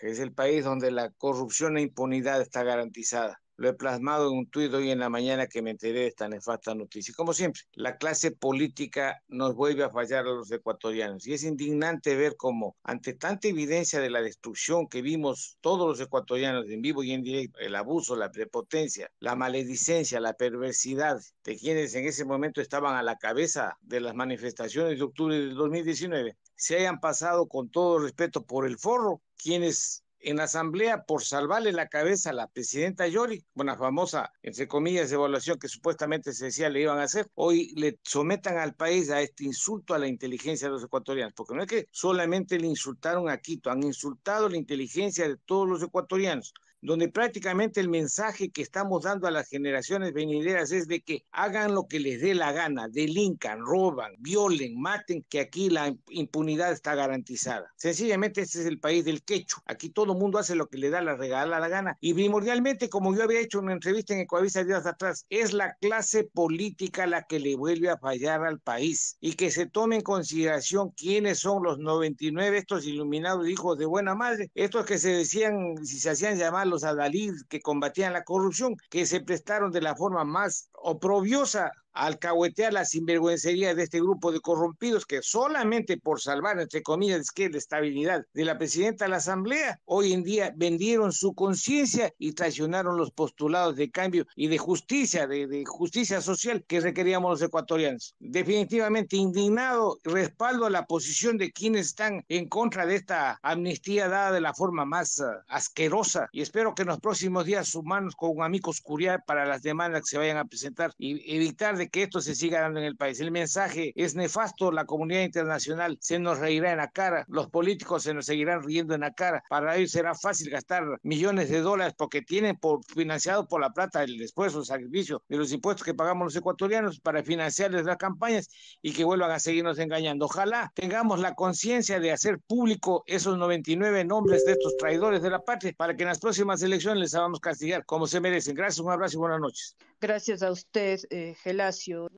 es 0.00 0.18
el 0.18 0.32
país 0.32 0.64
donde 0.64 0.90
la 0.90 1.10
corrupción 1.10 1.76
e 1.76 1.82
impunidad 1.82 2.40
está 2.40 2.62
garantizada. 2.62 3.38
Lo 3.58 3.68
he 3.68 3.74
plasmado 3.74 4.30
en 4.30 4.38
un 4.38 4.46
tuit 4.48 4.72
hoy 4.72 4.92
en 4.92 5.00
la 5.00 5.08
mañana 5.08 5.48
que 5.48 5.62
me 5.62 5.72
enteré 5.72 5.98
de 5.98 6.06
esta 6.06 6.28
nefasta 6.28 6.76
noticia. 6.76 7.12
Como 7.16 7.32
siempre, 7.32 7.62
la 7.72 7.96
clase 7.96 8.30
política 8.30 9.20
nos 9.26 9.56
vuelve 9.56 9.82
a 9.82 9.90
fallar 9.90 10.20
a 10.26 10.30
los 10.30 10.48
ecuatorianos 10.52 11.26
y 11.26 11.32
es 11.32 11.42
indignante 11.42 12.14
ver 12.14 12.36
cómo, 12.36 12.76
ante 12.84 13.14
tanta 13.14 13.48
evidencia 13.48 13.98
de 13.98 14.10
la 14.10 14.22
destrucción 14.22 14.86
que 14.86 15.02
vimos 15.02 15.58
todos 15.60 15.88
los 15.88 16.00
ecuatorianos 16.00 16.70
en 16.70 16.82
vivo 16.82 17.02
y 17.02 17.10
en 17.10 17.24
directo, 17.24 17.58
el 17.58 17.74
abuso, 17.74 18.14
la 18.14 18.30
prepotencia, 18.30 19.10
la 19.18 19.34
maledicencia, 19.34 20.20
la 20.20 20.34
perversidad 20.34 21.20
de 21.42 21.56
quienes 21.56 21.96
en 21.96 22.06
ese 22.06 22.24
momento 22.24 22.60
estaban 22.60 22.94
a 22.94 23.02
la 23.02 23.16
cabeza 23.16 23.76
de 23.80 24.00
las 24.00 24.14
manifestaciones 24.14 24.98
de 24.98 25.04
octubre 25.04 25.36
del 25.36 25.56
2019, 25.56 26.36
se 26.54 26.76
hayan 26.76 27.00
pasado 27.00 27.48
con 27.48 27.70
todo 27.70 27.98
respeto 27.98 28.44
por 28.44 28.68
el 28.68 28.78
forro, 28.78 29.20
quienes 29.36 30.04
en 30.20 30.36
la 30.36 30.44
asamblea 30.44 31.04
por 31.04 31.24
salvarle 31.24 31.72
la 31.72 31.88
cabeza 31.88 32.30
a 32.30 32.32
la 32.32 32.48
presidenta 32.48 33.06
Yori, 33.06 33.44
una 33.54 33.76
famosa, 33.76 34.32
entre 34.42 34.66
comillas, 34.66 35.12
evaluación 35.12 35.58
que 35.58 35.68
supuestamente 35.68 36.32
se 36.32 36.46
decía 36.46 36.68
le 36.68 36.82
iban 36.82 36.98
a 36.98 37.04
hacer, 37.04 37.30
hoy 37.34 37.72
le 37.76 37.98
sometan 38.02 38.58
al 38.58 38.74
país 38.74 39.10
a 39.10 39.20
este 39.20 39.44
insulto 39.44 39.94
a 39.94 39.98
la 39.98 40.08
inteligencia 40.08 40.68
de 40.68 40.74
los 40.74 40.84
ecuatorianos, 40.84 41.34
porque 41.34 41.54
no 41.54 41.62
es 41.62 41.68
que 41.68 41.86
solamente 41.90 42.58
le 42.58 42.66
insultaron 42.66 43.28
a 43.28 43.38
Quito, 43.38 43.70
han 43.70 43.82
insultado 43.82 44.48
la 44.48 44.56
inteligencia 44.56 45.28
de 45.28 45.36
todos 45.36 45.68
los 45.68 45.82
ecuatorianos 45.82 46.52
donde 46.80 47.08
prácticamente 47.08 47.80
el 47.80 47.88
mensaje 47.88 48.50
que 48.50 48.62
estamos 48.62 49.02
dando 49.02 49.26
a 49.26 49.30
las 49.30 49.48
generaciones 49.48 50.12
venideras 50.12 50.70
es 50.72 50.86
de 50.86 51.00
que 51.00 51.24
hagan 51.32 51.74
lo 51.74 51.88
que 51.88 52.00
les 52.00 52.20
dé 52.20 52.34
la 52.34 52.52
gana, 52.52 52.88
delincan, 52.88 53.60
roban, 53.60 54.12
violen, 54.18 54.80
maten, 54.80 55.24
que 55.28 55.40
aquí 55.40 55.70
la 55.70 55.94
impunidad 56.10 56.72
está 56.72 56.94
garantizada. 56.94 57.72
Sencillamente 57.76 58.42
este 58.42 58.60
es 58.60 58.66
el 58.66 58.78
país 58.78 59.04
del 59.04 59.22
quecho. 59.22 59.58
Aquí 59.66 59.90
todo 59.90 60.12
el 60.12 60.18
mundo 60.18 60.38
hace 60.38 60.54
lo 60.54 60.68
que 60.68 60.78
le 60.78 60.90
da 60.90 61.00
la 61.02 61.16
regala 61.16 61.60
la 61.60 61.68
gana. 61.68 61.96
Y 62.00 62.14
primordialmente, 62.14 62.88
como 62.88 63.14
yo 63.14 63.24
había 63.24 63.40
hecho 63.40 63.58
una 63.58 63.72
entrevista 63.72 64.14
en 64.14 64.20
Ecuavisa 64.20 64.64
días 64.64 64.86
atrás, 64.86 65.26
es 65.28 65.52
la 65.52 65.74
clase 65.80 66.24
política 66.24 67.06
la 67.06 67.24
que 67.24 67.40
le 67.40 67.56
vuelve 67.56 67.90
a 67.90 67.98
fallar 67.98 68.44
al 68.44 68.60
país 68.60 69.16
y 69.20 69.34
que 69.34 69.50
se 69.50 69.66
tome 69.66 69.96
en 69.96 70.02
consideración 70.02 70.90
quiénes 70.90 71.40
son 71.40 71.62
los 71.62 71.78
99 71.78 72.58
estos 72.58 72.86
iluminados 72.86 73.48
hijos 73.48 73.78
de 73.78 73.86
buena 73.86 74.14
madre, 74.14 74.50
estos 74.54 74.86
que 74.86 74.98
se 74.98 75.10
decían, 75.10 75.84
si 75.84 75.98
se 75.98 76.10
hacían 76.10 76.38
llamar 76.38 76.67
los 76.68 76.84
adalid 76.84 77.34
que 77.48 77.60
combatían 77.60 78.12
la 78.12 78.24
corrupción, 78.24 78.76
que 78.90 79.06
se 79.06 79.20
prestaron 79.20 79.72
de 79.72 79.80
la 79.80 79.96
forma 79.96 80.24
más 80.24 80.70
oprobiosa 80.72 81.72
alcahuetear 81.98 82.72
la 82.72 82.84
sinvergüencería 82.84 83.74
de 83.74 83.82
este 83.82 84.00
grupo 84.00 84.30
de 84.32 84.40
corrompidos 84.40 85.04
que 85.04 85.20
solamente 85.22 85.96
por 85.96 86.20
salvar, 86.20 86.60
entre 86.60 86.82
comillas, 86.82 87.30
que 87.30 87.50
la 87.50 87.58
estabilidad 87.58 88.24
de 88.32 88.44
la 88.44 88.56
presidenta 88.56 89.04
de 89.04 89.10
la 89.10 89.16
Asamblea, 89.16 89.80
hoy 89.84 90.12
en 90.12 90.22
día 90.22 90.52
vendieron 90.56 91.12
su 91.12 91.34
conciencia 91.34 92.12
y 92.18 92.32
traicionaron 92.32 92.96
los 92.96 93.10
postulados 93.10 93.76
de 93.76 93.90
cambio 93.90 94.26
y 94.36 94.46
de 94.46 94.58
justicia, 94.58 95.26
de, 95.26 95.46
de, 95.46 95.64
justicia 95.66 96.20
social 96.20 96.64
que 96.66 96.80
requeríamos 96.80 97.30
los 97.32 97.42
ecuatorianos. 97.42 98.14
Definitivamente 98.20 99.16
indignado, 99.16 99.98
respaldo 100.04 100.66
a 100.66 100.70
la 100.70 100.86
posición 100.86 101.36
de 101.36 101.50
quienes 101.50 101.86
están 101.86 102.24
en 102.28 102.48
contra 102.48 102.86
de 102.86 102.94
esta 102.94 103.38
amnistía 103.42 104.08
dada 104.08 104.32
de 104.32 104.40
la 104.40 104.54
forma 104.54 104.84
más 104.84 105.18
uh, 105.18 105.24
asquerosa 105.48 106.28
y 106.32 106.42
espero 106.42 106.74
que 106.74 106.82
en 106.82 106.88
los 106.88 107.00
próximos 107.00 107.44
días 107.44 107.68
sumanos 107.68 108.14
con 108.14 108.30
un 108.30 108.42
amigo 108.42 108.68
Curiar 108.82 109.24
para 109.24 109.46
las 109.46 109.62
demandas 109.62 110.02
que 110.02 110.08
se 110.08 110.18
vayan 110.18 110.36
a 110.36 110.44
presentar 110.44 110.92
y 110.98 111.34
evitar 111.34 111.76
de 111.76 111.87
que 111.88 112.04
esto 112.04 112.20
se 112.20 112.34
siga 112.34 112.60
dando 112.60 112.80
en 112.80 112.86
el 112.86 112.96
país. 112.96 113.20
El 113.20 113.30
mensaje 113.30 113.92
es 113.96 114.14
nefasto, 114.14 114.72
la 114.72 114.84
comunidad 114.84 115.22
internacional 115.22 115.98
se 116.00 116.18
nos 116.18 116.38
reirá 116.38 116.72
en 116.72 116.78
la 116.78 116.90
cara, 116.90 117.24
los 117.28 117.48
políticos 117.48 118.02
se 118.02 118.14
nos 118.14 118.26
seguirán 118.26 118.62
riendo 118.62 118.94
en 118.94 119.00
la 119.02 119.12
cara. 119.12 119.42
Para 119.48 119.76
ellos 119.76 119.90
será 119.90 120.14
fácil 120.14 120.50
gastar 120.50 120.84
millones 121.02 121.50
de 121.50 121.60
dólares 121.60 121.94
porque 121.96 122.22
tienen 122.22 122.56
por, 122.56 122.84
financiado 122.84 123.46
por 123.46 123.60
la 123.60 123.70
plata 123.70 124.02
el 124.02 124.20
esfuerzo, 124.20 124.60
el 124.60 124.66
sacrificio 124.66 125.22
de 125.28 125.36
los 125.36 125.52
impuestos 125.52 125.84
que 125.84 125.94
pagamos 125.94 126.26
los 126.26 126.36
ecuatorianos 126.36 127.00
para 127.00 127.22
financiarles 127.22 127.84
las 127.84 127.96
campañas 127.96 128.48
y 128.82 128.92
que 128.92 129.04
vuelvan 129.04 129.30
a 129.30 129.38
seguirnos 129.38 129.78
engañando. 129.78 130.26
Ojalá 130.26 130.72
tengamos 130.74 131.20
la 131.20 131.34
conciencia 131.34 132.00
de 132.00 132.12
hacer 132.12 132.38
público 132.40 133.04
esos 133.06 133.38
99 133.38 134.04
nombres 134.04 134.44
de 134.44 134.52
estos 134.52 134.76
traidores 134.76 135.22
de 135.22 135.30
la 135.30 135.40
patria 135.40 135.74
para 135.76 135.96
que 135.96 136.02
en 136.02 136.08
las 136.08 136.18
próximas 136.18 136.62
elecciones 136.62 137.00
les 137.00 137.14
hagamos 137.14 137.40
castigar 137.40 137.84
como 137.84 138.06
se 138.06 138.20
merecen. 138.20 138.54
Gracias, 138.54 138.84
un 138.84 138.90
abrazo 138.90 139.16
y 139.16 139.18
buenas 139.18 139.40
noches. 139.40 139.76
Gracias 140.00 140.42
a 140.42 140.52
usted, 140.52 141.00
eh, 141.10 141.34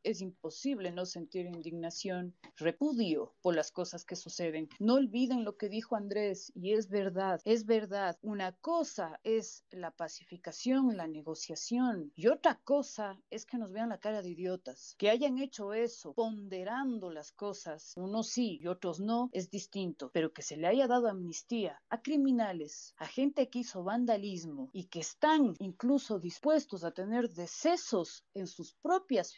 Es 0.03 0.23
imposible 0.23 0.91
no 0.91 1.05
sentir 1.05 1.45
indignación, 1.45 2.35
repudio 2.57 3.35
por 3.43 3.55
las 3.55 3.71
cosas 3.71 4.05
que 4.05 4.17
suceden. 4.17 4.69
No 4.79 4.95
olviden 4.95 5.45
lo 5.45 5.57
que 5.57 5.69
dijo 5.69 5.97
Andrés, 5.97 6.51
y 6.55 6.73
es 6.73 6.89
verdad, 6.89 7.41
es 7.45 7.67
verdad. 7.67 8.17
Una 8.23 8.53
cosa 8.53 9.21
es 9.23 9.65
la 9.71 9.91
pacificación, 9.91 10.97
la 10.97 11.09
negociación, 11.09 12.11
y 12.17 12.29
otra 12.29 12.59
cosa 12.65 13.21
es 13.29 13.45
que 13.45 13.59
nos 13.59 13.73
vean 13.73 13.91
la 13.91 13.99
cara 13.99 14.23
de 14.23 14.31
idiotas. 14.31 14.95
Que 14.99 15.11
hayan 15.11 15.39
hecho 15.39 15.75
eso, 15.75 16.15
ponderando 16.15 17.11
las 17.11 17.33
cosas, 17.33 17.93
unos 17.97 18.29
sí 18.29 18.59
y 18.63 18.67
otros 18.67 19.01
no, 19.01 19.29
es 19.33 19.51
distinto, 19.51 20.11
pero 20.15 20.33
que 20.33 20.43
se 20.43 20.57
le 20.57 20.69
haya 20.69 20.87
dado 20.87 21.09
amnistía 21.09 21.83
a 21.91 22.01
criminales, 22.01 22.95
a 22.97 23.07
gente 23.07 23.51
que 23.51 23.59
hizo 23.59 23.85
vandalismo 23.85 24.71
y 24.73 24.85
que 24.85 25.01
están 25.01 25.55
incluso 25.59 26.19
dispuestos 26.19 26.83
a 26.85 26.93
tener 26.93 27.31
deseos 27.31 28.25
en 28.35 28.47
sus 28.47 28.75
propias 28.75 29.35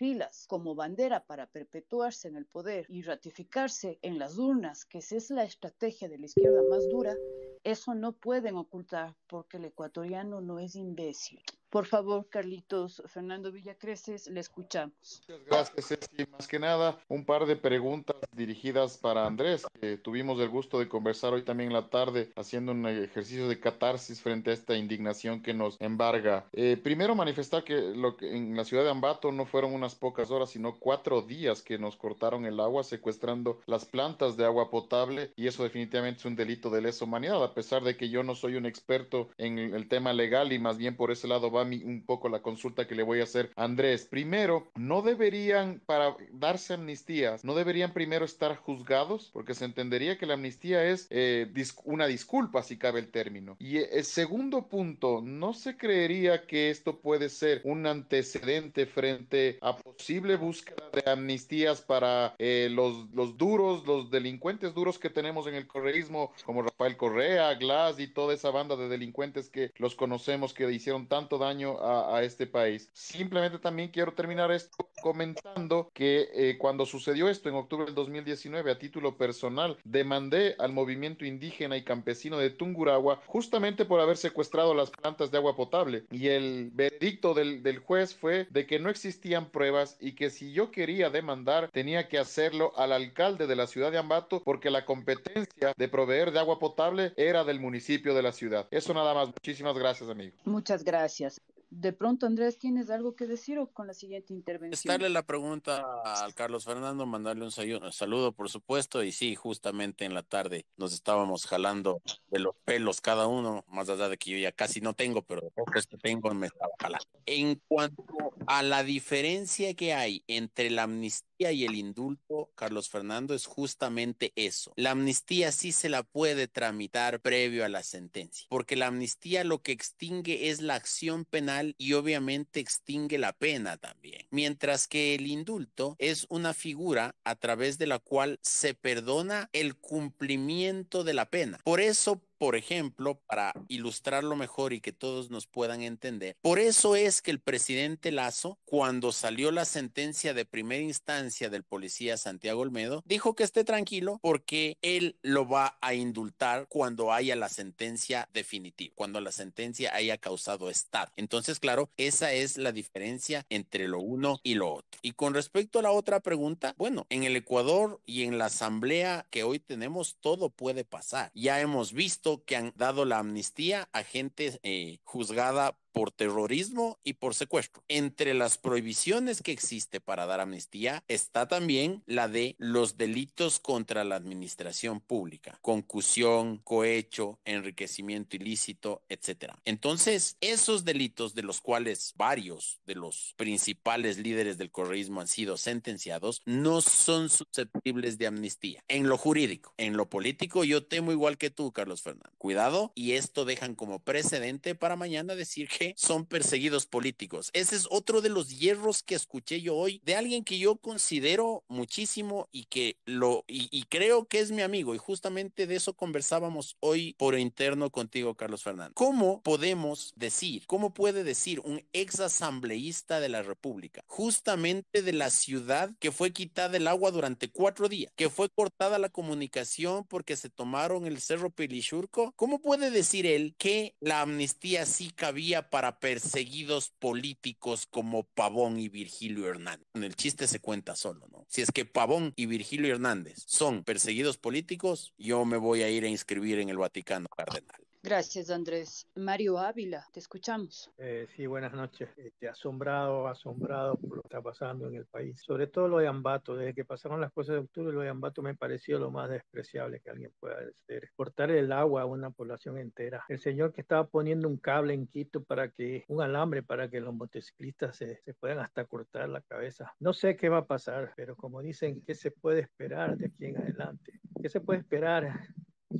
como 0.48 0.74
bandera 0.74 1.24
para 1.24 1.46
perpetuarse 1.46 2.26
en 2.26 2.36
el 2.36 2.46
poder 2.46 2.86
y 2.88 3.02
ratificarse 3.02 4.00
en 4.02 4.18
las 4.18 4.36
urnas, 4.36 4.84
que 4.84 4.98
es 4.98 5.30
la 5.30 5.44
estrategia 5.44 6.08
de 6.08 6.18
la 6.18 6.26
izquierda 6.26 6.60
más 6.68 6.88
dura, 6.88 7.14
eso 7.62 7.94
no 7.94 8.12
pueden 8.12 8.56
ocultar 8.56 9.14
porque 9.28 9.58
el 9.58 9.66
ecuatoriano 9.66 10.40
no 10.40 10.58
es 10.58 10.74
imbécil. 10.74 11.40
Por 11.72 11.86
favor, 11.86 12.28
Carlitos 12.28 13.02
Fernando 13.06 13.50
Villacreces, 13.50 14.28
le 14.28 14.40
escuchamos. 14.40 14.92
Muchas 15.26 15.46
gracias, 15.46 15.86
Ceci. 15.88 16.30
Más 16.30 16.46
que 16.46 16.58
nada, 16.58 16.98
un 17.08 17.24
par 17.24 17.46
de 17.46 17.56
preguntas 17.56 18.16
dirigidas 18.32 18.98
para 18.98 19.26
Andrés, 19.26 19.64
que 19.80 19.96
tuvimos 19.96 20.38
el 20.40 20.50
gusto 20.50 20.78
de 20.78 20.90
conversar 20.90 21.32
hoy 21.32 21.44
también 21.44 21.70
en 21.70 21.72
la 21.72 21.88
tarde, 21.88 22.30
haciendo 22.36 22.72
un 22.72 22.86
ejercicio 22.86 23.48
de 23.48 23.58
catarsis 23.58 24.20
frente 24.20 24.50
a 24.50 24.52
esta 24.52 24.76
indignación 24.76 25.40
que 25.40 25.54
nos 25.54 25.80
embarga. 25.80 26.44
Eh, 26.52 26.76
primero, 26.76 27.14
manifestar 27.14 27.64
que, 27.64 27.80
lo 27.80 28.18
que 28.18 28.36
en 28.36 28.54
la 28.54 28.66
ciudad 28.66 28.84
de 28.84 28.90
Ambato 28.90 29.32
no 29.32 29.46
fueron 29.46 29.72
unas 29.72 29.94
pocas 29.94 30.30
horas, 30.30 30.50
sino 30.50 30.78
cuatro 30.78 31.22
días 31.22 31.62
que 31.62 31.78
nos 31.78 31.96
cortaron 31.96 32.44
el 32.44 32.60
agua, 32.60 32.84
secuestrando 32.84 33.62
las 33.64 33.86
plantas 33.86 34.36
de 34.36 34.44
agua 34.44 34.68
potable, 34.68 35.32
y 35.36 35.46
eso 35.46 35.62
definitivamente 35.62 36.18
es 36.18 36.26
un 36.26 36.36
delito 36.36 36.68
de 36.68 36.82
lesa 36.82 37.06
humanidad, 37.06 37.42
a 37.42 37.54
pesar 37.54 37.82
de 37.82 37.96
que 37.96 38.10
yo 38.10 38.22
no 38.22 38.34
soy 38.34 38.56
un 38.56 38.66
experto 38.66 39.30
en 39.38 39.58
el 39.58 39.88
tema 39.88 40.12
legal 40.12 40.52
y 40.52 40.58
más 40.58 40.76
bien 40.76 40.96
por 40.96 41.10
ese 41.10 41.26
lado 41.26 41.50
va 41.50 41.61
un 41.62 42.04
poco 42.04 42.28
la 42.28 42.42
consulta 42.42 42.86
que 42.86 42.94
le 42.94 43.02
voy 43.02 43.20
a 43.20 43.24
hacer 43.24 43.50
Andrés. 43.56 44.06
Primero, 44.10 44.68
no 44.76 45.02
deberían, 45.02 45.80
para 45.86 46.16
darse 46.32 46.74
amnistías, 46.74 47.44
no 47.44 47.54
deberían 47.54 47.92
primero 47.92 48.24
estar 48.24 48.56
juzgados, 48.56 49.30
porque 49.32 49.54
se 49.54 49.64
entendería 49.64 50.18
que 50.18 50.26
la 50.26 50.34
amnistía 50.34 50.84
es 50.84 51.06
eh, 51.10 51.50
una 51.84 52.06
disculpa, 52.06 52.62
si 52.62 52.76
cabe 52.76 53.00
el 53.00 53.10
término. 53.10 53.56
Y 53.58 53.78
el 53.78 53.88
eh, 53.90 54.04
segundo 54.04 54.68
punto, 54.68 55.20
¿no 55.22 55.54
se 55.54 55.76
creería 55.76 56.46
que 56.46 56.70
esto 56.70 56.98
puede 56.98 57.28
ser 57.28 57.60
un 57.64 57.86
antecedente 57.86 58.86
frente 58.86 59.58
a 59.60 59.76
posible 59.76 60.36
búsqueda 60.36 60.90
de 60.92 61.10
amnistías 61.10 61.80
para 61.80 62.34
eh, 62.38 62.68
los, 62.70 63.10
los 63.12 63.36
duros, 63.36 63.86
los 63.86 64.10
delincuentes 64.10 64.74
duros 64.74 64.98
que 64.98 65.10
tenemos 65.10 65.46
en 65.46 65.54
el 65.54 65.66
correísmo, 65.66 66.32
como 66.44 66.62
Rafael 66.62 66.96
Correa, 66.96 67.54
Glass 67.54 67.98
y 68.00 68.08
toda 68.08 68.34
esa 68.34 68.50
banda 68.50 68.76
de 68.76 68.88
delincuentes 68.88 69.48
que 69.48 69.72
los 69.76 69.94
conocemos 69.94 70.52
que 70.52 70.70
hicieron 70.70 71.06
tanto 71.06 71.38
daño 71.38 71.51
a, 71.60 72.22
este 72.22 72.46
país. 72.46 72.88
Simplemente 72.92 73.58
también 73.58 73.90
quiero 73.90 74.12
terminar 74.12 74.50
esto 74.52 74.88
comentando 75.02 75.90
que 75.92 76.28
eh, 76.34 76.56
cuando 76.58 76.86
sucedió 76.86 77.28
esto 77.28 77.48
en 77.48 77.56
octubre 77.56 77.86
del 77.86 77.94
2019 77.94 78.70
a 78.70 78.78
título 78.78 79.16
personal, 79.16 79.76
demandé 79.84 80.54
al 80.58 80.72
movimiento 80.72 81.24
indígena 81.24 81.76
y 81.76 81.84
campesino 81.84 82.38
de 82.38 82.50
Tunguragua 82.50 83.20
justamente 83.26 83.84
por 83.84 84.00
haber 84.00 84.16
secuestrado 84.16 84.74
las 84.74 84.90
plantas 84.90 85.30
de 85.30 85.38
agua 85.38 85.56
potable 85.56 86.04
y 86.10 86.28
el 86.28 86.70
veredicto 86.72 87.34
del, 87.34 87.62
del 87.62 87.78
juez 87.78 88.14
fue 88.14 88.46
de 88.50 88.66
que 88.66 88.78
no 88.78 88.90
existían 88.90 89.50
pruebas 89.50 89.96
y 90.00 90.12
que 90.12 90.30
si 90.30 90.52
yo 90.52 90.70
quería 90.70 91.10
demandar 91.10 91.70
tenía 91.72 92.08
que 92.08 92.18
hacerlo 92.18 92.72
al 92.76 92.92
alcalde 92.92 93.46
de 93.46 93.56
la 93.56 93.66
ciudad 93.66 93.90
de 93.90 93.98
Ambato 93.98 94.42
porque 94.44 94.70
la 94.70 94.84
competencia 94.84 95.72
de 95.76 95.88
proveer 95.88 96.32
de 96.32 96.38
agua 96.38 96.58
potable 96.58 97.12
era 97.16 97.44
del 97.44 97.60
municipio 97.60 98.14
de 98.14 98.22
la 98.22 98.32
ciudad. 98.32 98.66
Eso 98.70 98.94
nada 98.94 99.14
más. 99.14 99.28
Muchísimas 99.28 99.76
gracias, 99.76 100.08
amigo. 100.08 100.36
Muchas 100.44 100.84
gracias. 100.84 101.40
De 101.74 101.94
pronto, 101.94 102.26
Andrés, 102.26 102.58
¿tienes 102.58 102.90
algo 102.90 103.16
que 103.16 103.26
decir 103.26 103.58
o 103.58 103.66
con 103.66 103.86
la 103.86 103.94
siguiente 103.94 104.34
intervención? 104.34 104.92
Darle 104.92 105.08
la 105.08 105.22
pregunta 105.22 105.82
al 106.04 106.34
Carlos 106.34 106.66
Fernando, 106.66 107.06
mandarle 107.06 107.46
un 107.46 107.92
saludo, 107.92 108.32
por 108.32 108.50
supuesto, 108.50 109.02
y 109.02 109.10
sí, 109.10 109.34
justamente 109.34 110.04
en 110.04 110.12
la 110.12 110.22
tarde 110.22 110.66
nos 110.76 110.92
estábamos 110.92 111.46
jalando 111.46 112.02
de 112.28 112.40
los 112.40 112.54
pelos 112.66 113.00
cada 113.00 113.26
uno, 113.26 113.64
más 113.68 113.88
allá 113.88 114.10
de 114.10 114.18
que 114.18 114.32
yo 114.32 114.36
ya 114.36 114.52
casi 114.52 114.82
no 114.82 114.92
tengo, 114.92 115.22
pero 115.22 115.40
de 115.40 115.50
que 115.88 115.96
tengo 115.96 116.34
me 116.34 116.48
estaba 116.48 116.72
jalando. 116.78 117.06
En 117.24 117.60
cuanto 117.66 118.04
a 118.46 118.62
la 118.62 118.84
diferencia 118.84 119.72
que 119.72 119.94
hay 119.94 120.24
entre 120.26 120.68
la 120.68 120.82
amnistía 120.82 121.31
y 121.50 121.64
el 121.64 121.74
indulto, 121.74 122.50
Carlos 122.54 122.88
Fernando, 122.88 123.34
es 123.34 123.46
justamente 123.46 124.32
eso. 124.36 124.72
La 124.76 124.92
amnistía 124.92 125.50
sí 125.50 125.72
se 125.72 125.88
la 125.88 126.04
puede 126.04 126.46
tramitar 126.46 127.20
previo 127.20 127.64
a 127.64 127.68
la 127.68 127.82
sentencia, 127.82 128.46
porque 128.48 128.76
la 128.76 128.86
amnistía 128.86 129.42
lo 129.42 129.62
que 129.62 129.72
extingue 129.72 130.50
es 130.50 130.60
la 130.60 130.74
acción 130.74 131.24
penal 131.24 131.74
y 131.78 131.94
obviamente 131.94 132.60
extingue 132.60 133.18
la 133.18 133.32
pena 133.32 133.78
también. 133.78 134.26
Mientras 134.30 134.86
que 134.86 135.14
el 135.14 135.26
indulto 135.26 135.96
es 135.98 136.26
una 136.28 136.54
figura 136.54 137.16
a 137.24 137.34
través 137.34 137.78
de 137.78 137.86
la 137.86 137.98
cual 137.98 138.38
se 138.42 138.74
perdona 138.74 139.48
el 139.52 139.76
cumplimiento 139.76 141.02
de 141.02 141.14
la 141.14 141.30
pena. 141.30 141.58
Por 141.64 141.80
eso 141.80 142.22
por 142.42 142.56
ejemplo, 142.56 143.20
para 143.28 143.52
ilustrarlo 143.68 144.34
mejor 144.34 144.72
y 144.72 144.80
que 144.80 144.90
todos 144.90 145.30
nos 145.30 145.46
puedan 145.46 145.80
entender. 145.80 146.36
Por 146.42 146.58
eso 146.58 146.96
es 146.96 147.22
que 147.22 147.30
el 147.30 147.38
presidente 147.38 148.10
Lazo, 148.10 148.58
cuando 148.64 149.12
salió 149.12 149.52
la 149.52 149.64
sentencia 149.64 150.34
de 150.34 150.44
primera 150.44 150.82
instancia 150.82 151.50
del 151.50 151.62
policía 151.62 152.16
Santiago 152.16 152.62
Olmedo, 152.62 153.04
dijo 153.06 153.36
que 153.36 153.44
esté 153.44 153.62
tranquilo 153.62 154.18
porque 154.22 154.76
él 154.82 155.16
lo 155.22 155.48
va 155.48 155.78
a 155.80 155.94
indultar 155.94 156.66
cuando 156.68 157.12
haya 157.12 157.36
la 157.36 157.48
sentencia 157.48 158.28
definitiva, 158.34 158.92
cuando 158.96 159.20
la 159.20 159.30
sentencia 159.30 159.94
haya 159.94 160.18
causado 160.18 160.68
estado. 160.68 161.12
Entonces, 161.14 161.60
claro, 161.60 161.90
esa 161.96 162.32
es 162.32 162.58
la 162.58 162.72
diferencia 162.72 163.46
entre 163.50 163.86
lo 163.86 164.00
uno 164.00 164.40
y 164.42 164.54
lo 164.54 164.74
otro. 164.74 164.98
Y 165.00 165.12
con 165.12 165.32
respecto 165.34 165.78
a 165.78 165.82
la 165.82 165.92
otra 165.92 166.18
pregunta, 166.18 166.74
bueno, 166.76 167.06
en 167.08 167.22
el 167.22 167.36
Ecuador 167.36 168.00
y 168.04 168.24
en 168.24 168.38
la 168.38 168.46
asamblea 168.46 169.26
que 169.30 169.44
hoy 169.44 169.60
tenemos, 169.60 170.16
todo 170.20 170.50
puede 170.50 170.84
pasar. 170.84 171.30
Ya 171.34 171.60
hemos 171.60 171.92
visto 171.92 172.31
que 172.40 172.56
han 172.56 172.72
dado 172.76 173.04
la 173.04 173.18
amnistía 173.18 173.88
a 173.92 174.02
gente 174.02 174.58
eh, 174.62 174.98
juzgada 175.04 175.78
por 175.92 176.10
terrorismo 176.10 176.98
y 177.04 177.14
por 177.14 177.34
secuestro. 177.34 177.84
Entre 177.88 178.34
las 178.34 178.58
prohibiciones 178.58 179.42
que 179.42 179.52
existe 179.52 180.00
para 180.00 180.26
dar 180.26 180.40
amnistía 180.40 181.04
está 181.08 181.46
también 181.46 182.02
la 182.06 182.28
de 182.28 182.56
los 182.58 182.96
delitos 182.96 183.60
contra 183.60 184.04
la 184.04 184.16
administración 184.16 185.00
pública, 185.00 185.58
concusión, 185.62 186.58
cohecho, 186.58 187.38
enriquecimiento 187.44 188.36
ilícito, 188.36 189.02
etc. 189.08 189.52
Entonces, 189.64 190.36
esos 190.40 190.84
delitos 190.84 191.34
de 191.34 191.42
los 191.42 191.60
cuales 191.60 192.14
varios 192.16 192.80
de 192.86 192.94
los 192.94 193.34
principales 193.36 194.18
líderes 194.18 194.58
del 194.58 194.70
correísmo 194.70 195.20
han 195.20 195.28
sido 195.28 195.56
sentenciados 195.56 196.42
no 196.44 196.80
son 196.80 197.28
susceptibles 197.28 198.18
de 198.18 198.26
amnistía. 198.26 198.84
En 198.88 199.08
lo 199.08 199.18
jurídico, 199.18 199.74
en 199.76 199.96
lo 199.96 200.08
político, 200.08 200.64
yo 200.64 200.84
temo 200.84 201.12
igual 201.12 201.38
que 201.38 201.50
tú, 201.50 201.72
Carlos 201.72 202.02
Fernández. 202.02 202.32
Cuidado, 202.38 202.92
y 202.94 203.12
esto 203.12 203.44
dejan 203.44 203.74
como 203.74 203.98
precedente 203.98 204.74
para 204.74 204.96
mañana 204.96 205.34
decir 205.34 205.68
que 205.68 205.81
son 205.96 206.26
perseguidos 206.26 206.86
políticos. 206.86 207.50
Ese 207.52 207.76
es 207.76 207.86
otro 207.90 208.20
de 208.20 208.28
los 208.28 208.58
hierros 208.58 209.02
que 209.02 209.14
escuché 209.14 209.60
yo 209.60 209.76
hoy 209.76 210.00
de 210.04 210.16
alguien 210.16 210.44
que 210.44 210.58
yo 210.58 210.76
considero 210.76 211.64
muchísimo 211.68 212.48
y 212.52 212.64
que 212.64 212.96
lo 213.04 213.44
y, 213.46 213.82
creo 213.88 214.26
que 214.26 214.40
es 214.40 214.50
mi 214.52 214.62
amigo 214.62 214.94
y 214.94 214.98
justamente 214.98 215.66
de 215.66 215.76
eso 215.76 215.94
conversábamos 215.94 216.76
hoy 216.80 217.14
por 217.18 217.38
interno 217.38 217.90
contigo 217.90 218.34
Carlos 218.34 218.62
Fernández. 218.62 218.94
¿Cómo 218.94 219.42
podemos 219.42 220.12
decir, 220.16 220.66
cómo 220.66 220.94
puede 220.94 221.24
decir 221.24 221.60
un 221.60 221.84
ex 221.92 222.20
asambleísta 222.20 223.20
de 223.20 223.28
la 223.28 223.42
República, 223.42 224.04
justamente 224.06 225.02
de 225.02 225.12
la 225.12 225.30
ciudad 225.30 225.90
que 225.98 226.12
fue 226.12 226.32
quitada 226.32 226.76
el 226.76 226.88
agua 226.88 227.10
durante 227.10 227.50
cuatro 227.50 227.88
días, 227.88 228.12
que 228.16 228.30
fue 228.30 228.48
cortada 228.48 228.98
la 228.98 229.08
comunicación 229.08 230.04
porque 230.04 230.36
se 230.36 230.50
tomaron 230.50 231.06
el 231.06 231.20
Cerro 231.20 231.50
Pelichurco? 231.50 232.32
¿Cómo 232.36 232.60
puede 232.60 232.90
decir 232.90 233.26
él 233.26 233.54
que 233.58 233.94
la 234.00 234.20
amnistía 234.20 234.86
sí 234.86 235.10
cabía 235.10 235.70
para 235.72 235.98
perseguidos 236.00 236.90
políticos 236.98 237.86
como 237.86 238.24
Pavón 238.24 238.78
y 238.78 238.90
Virgilio 238.90 239.48
Hernández. 239.48 239.88
El 239.94 240.14
chiste 240.16 240.46
se 240.46 240.60
cuenta 240.60 240.94
solo, 240.96 241.26
¿no? 241.32 241.46
Si 241.48 241.62
es 241.62 241.72
que 241.72 241.86
Pavón 241.86 242.34
y 242.36 242.44
Virgilio 242.44 242.92
Hernández 242.92 243.42
son 243.46 243.82
perseguidos 243.82 244.36
políticos, 244.36 245.14
yo 245.16 245.46
me 245.46 245.56
voy 245.56 245.80
a 245.80 245.88
ir 245.88 246.04
a 246.04 246.08
inscribir 246.08 246.58
en 246.58 246.68
el 246.68 246.76
Vaticano 246.76 247.26
Cardenal. 247.34 247.80
Gracias, 248.12 248.50
Andrés. 248.50 249.08
Mario 249.14 249.56
Ávila, 249.56 250.06
te 250.12 250.20
escuchamos. 250.20 250.90
Eh, 250.98 251.26
sí, 251.34 251.46
buenas 251.46 251.72
noches. 251.72 252.10
Este, 252.18 252.46
asombrado, 252.46 253.26
asombrado 253.26 253.96
por 253.96 254.16
lo 254.16 254.22
que 254.22 254.26
está 254.26 254.42
pasando 254.42 254.86
en 254.86 254.96
el 254.96 255.06
país. 255.06 255.40
Sobre 255.40 255.66
todo 255.66 255.88
lo 255.88 255.96
de 255.96 256.08
Ambato. 256.08 256.54
Desde 256.54 256.74
que 256.74 256.84
pasaron 256.84 257.22
las 257.22 257.32
cosas 257.32 257.54
de 257.54 257.60
octubre, 257.62 257.90
lo 257.90 258.02
de 258.02 258.10
Ambato 258.10 258.42
me 258.42 258.54
pareció 258.54 258.98
lo 258.98 259.10
más 259.10 259.30
despreciable 259.30 260.00
que 260.00 260.10
alguien 260.10 260.30
pueda 260.38 260.56
hacer. 260.58 261.08
Cortar 261.16 261.52
el 261.52 261.72
agua 261.72 262.02
a 262.02 262.04
una 262.04 262.28
población 262.28 262.76
entera. 262.76 263.24
El 263.30 263.38
señor 263.38 263.72
que 263.72 263.80
estaba 263.80 264.06
poniendo 264.06 264.46
un 264.46 264.58
cable 264.58 264.92
en 264.92 265.06
Quito 265.06 265.42
para 265.42 265.70
que, 265.70 266.04
un 266.08 266.20
alambre 266.20 266.62
para 266.62 266.90
que 266.90 267.00
los 267.00 267.14
motociclistas 267.14 267.96
se, 267.96 268.20
se 268.20 268.34
puedan 268.34 268.58
hasta 268.58 268.84
cortar 268.84 269.30
la 269.30 269.40
cabeza. 269.40 269.94
No 270.00 270.12
sé 270.12 270.36
qué 270.36 270.50
va 270.50 270.58
a 270.58 270.66
pasar, 270.66 271.14
pero 271.16 271.34
como 271.34 271.62
dicen, 271.62 272.02
¿qué 272.02 272.14
se 272.14 272.30
puede 272.30 272.60
esperar 272.60 273.16
de 273.16 273.28
aquí 273.28 273.46
en 273.46 273.56
adelante? 273.56 274.20
¿Qué 274.42 274.50
se 274.50 274.60
puede 274.60 274.80
esperar 274.80 275.48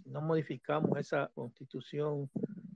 no 0.07 0.21
modificamos 0.21 0.99
esa 0.99 1.31
constitución, 1.35 2.31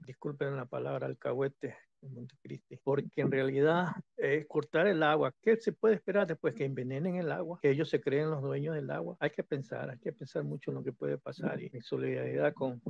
disculpen 0.05 0.55
la 0.55 0.65
palabra 0.65 1.07
alcahuete 1.07 1.75
en 2.01 2.13
Montecristi, 2.13 2.77
porque 2.83 3.21
en 3.21 3.31
realidad 3.31 3.87
es 4.15 4.45
cortar 4.47 4.87
el 4.87 5.03
agua. 5.03 5.33
¿Qué 5.41 5.57
se 5.57 5.73
puede 5.73 5.95
esperar 5.95 6.27
después 6.27 6.53
que 6.53 6.65
envenenen 6.65 7.15
el 7.15 7.31
agua? 7.31 7.59
Que 7.61 7.71
ellos 7.71 7.89
se 7.89 8.01
creen 8.01 8.29
los 8.29 8.41
dueños 8.41 8.75
del 8.75 8.89
agua. 8.91 9.17
Hay 9.19 9.31
que 9.31 9.43
pensar, 9.43 9.89
hay 9.89 9.99
que 9.99 10.13
pensar 10.13 10.43
mucho 10.43 10.71
en 10.71 10.75
lo 10.75 10.83
que 10.83 10.93
puede 10.93 11.17
pasar 11.17 11.61
y 11.61 11.69
en 11.73 11.81
solidaridad 11.81 12.53
con 12.53 12.81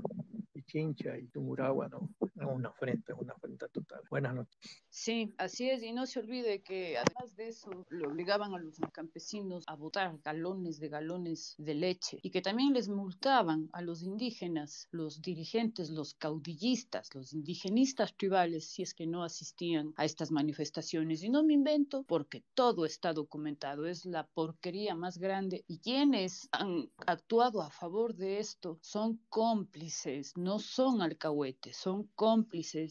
Pichincha 0.53 1.17
y 1.17 1.28
Tumuragua, 1.28 1.88
no, 1.88 2.09
una 2.45 2.69
afrenta, 2.69 3.15
una 3.15 3.33
afrenta 3.33 3.67
total. 3.67 4.01
Buenas 4.09 4.35
noches. 4.35 4.57
Sí, 4.89 5.33
así 5.38 5.69
es, 5.69 5.81
y 5.81 5.91
no 5.91 6.05
se 6.05 6.19
olvide 6.19 6.61
que 6.61 6.97
además 6.97 7.35
de 7.35 7.47
eso, 7.47 7.69
le 7.89 8.05
obligaban 8.05 8.53
a 8.53 8.59
los 8.59 8.77
campesinos 8.91 9.63
a 9.67 9.75
botar 9.75 10.17
galones 10.23 10.79
de 10.79 10.89
galones 10.89 11.55
de 11.57 11.73
leche 11.73 12.19
y 12.21 12.29
que 12.29 12.41
también 12.41 12.73
les 12.73 12.89
multaban 12.89 13.69
a 13.73 13.81
los 13.81 14.03
indígenas, 14.03 14.88
los 14.91 15.21
dirigentes, 15.21 15.89
los 15.89 16.13
caudillistas, 16.13 17.13
los 17.15 17.33
indigenistas 17.33 18.15
tribales, 18.15 18.69
si 18.69 18.83
es 18.83 18.93
que 18.93 19.07
no 19.07 19.23
asistían 19.23 19.93
a 19.97 20.05
estas 20.05 20.31
manifestaciones. 20.31 21.23
Y 21.23 21.29
no 21.29 21.43
me 21.43 21.53
invento 21.53 22.03
porque 22.03 22.43
todo 22.53 22.85
está 22.85 23.13
documentado, 23.13 23.88
es 23.88 24.05
la 24.05 24.27
porquería 24.27 24.95
más 24.95 25.17
grande 25.17 25.63
y 25.67 25.79
quienes 25.79 26.49
han 26.51 26.91
actuado 27.05 27.61
a 27.61 27.69
favor 27.69 28.15
de 28.15 28.39
esto 28.39 28.77
son 28.81 29.19
cómplices, 29.29 30.33
no 30.38 30.59
son 30.59 31.01
alcahuetes, 31.01 31.77
son 31.77 32.03
cómplices 32.15 32.26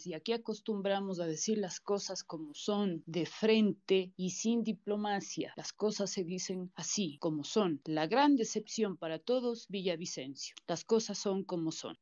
y 0.06 0.14
aquí 0.14 0.32
acostumbramos 0.32 1.20
a 1.20 1.26
decir 1.26 1.58
las 1.58 1.78
cosas 1.78 2.24
como 2.24 2.54
son, 2.54 3.02
de 3.04 3.26
frente 3.26 4.12
y 4.16 4.30
sin 4.30 4.62
diplomacia. 4.62 5.52
Las 5.56 5.74
cosas 5.74 6.10
se 6.10 6.24
dicen 6.24 6.72
así, 6.74 7.18
como 7.20 7.44
son. 7.44 7.80
La 7.84 8.06
gran 8.06 8.36
decepción 8.36 8.96
para 8.96 9.18
todos, 9.18 9.66
Villavicencio. 9.68 10.54
Las 10.66 10.84
cosas 10.84 11.18
son 11.18 11.44
como 11.44 11.70
son. 11.70 11.98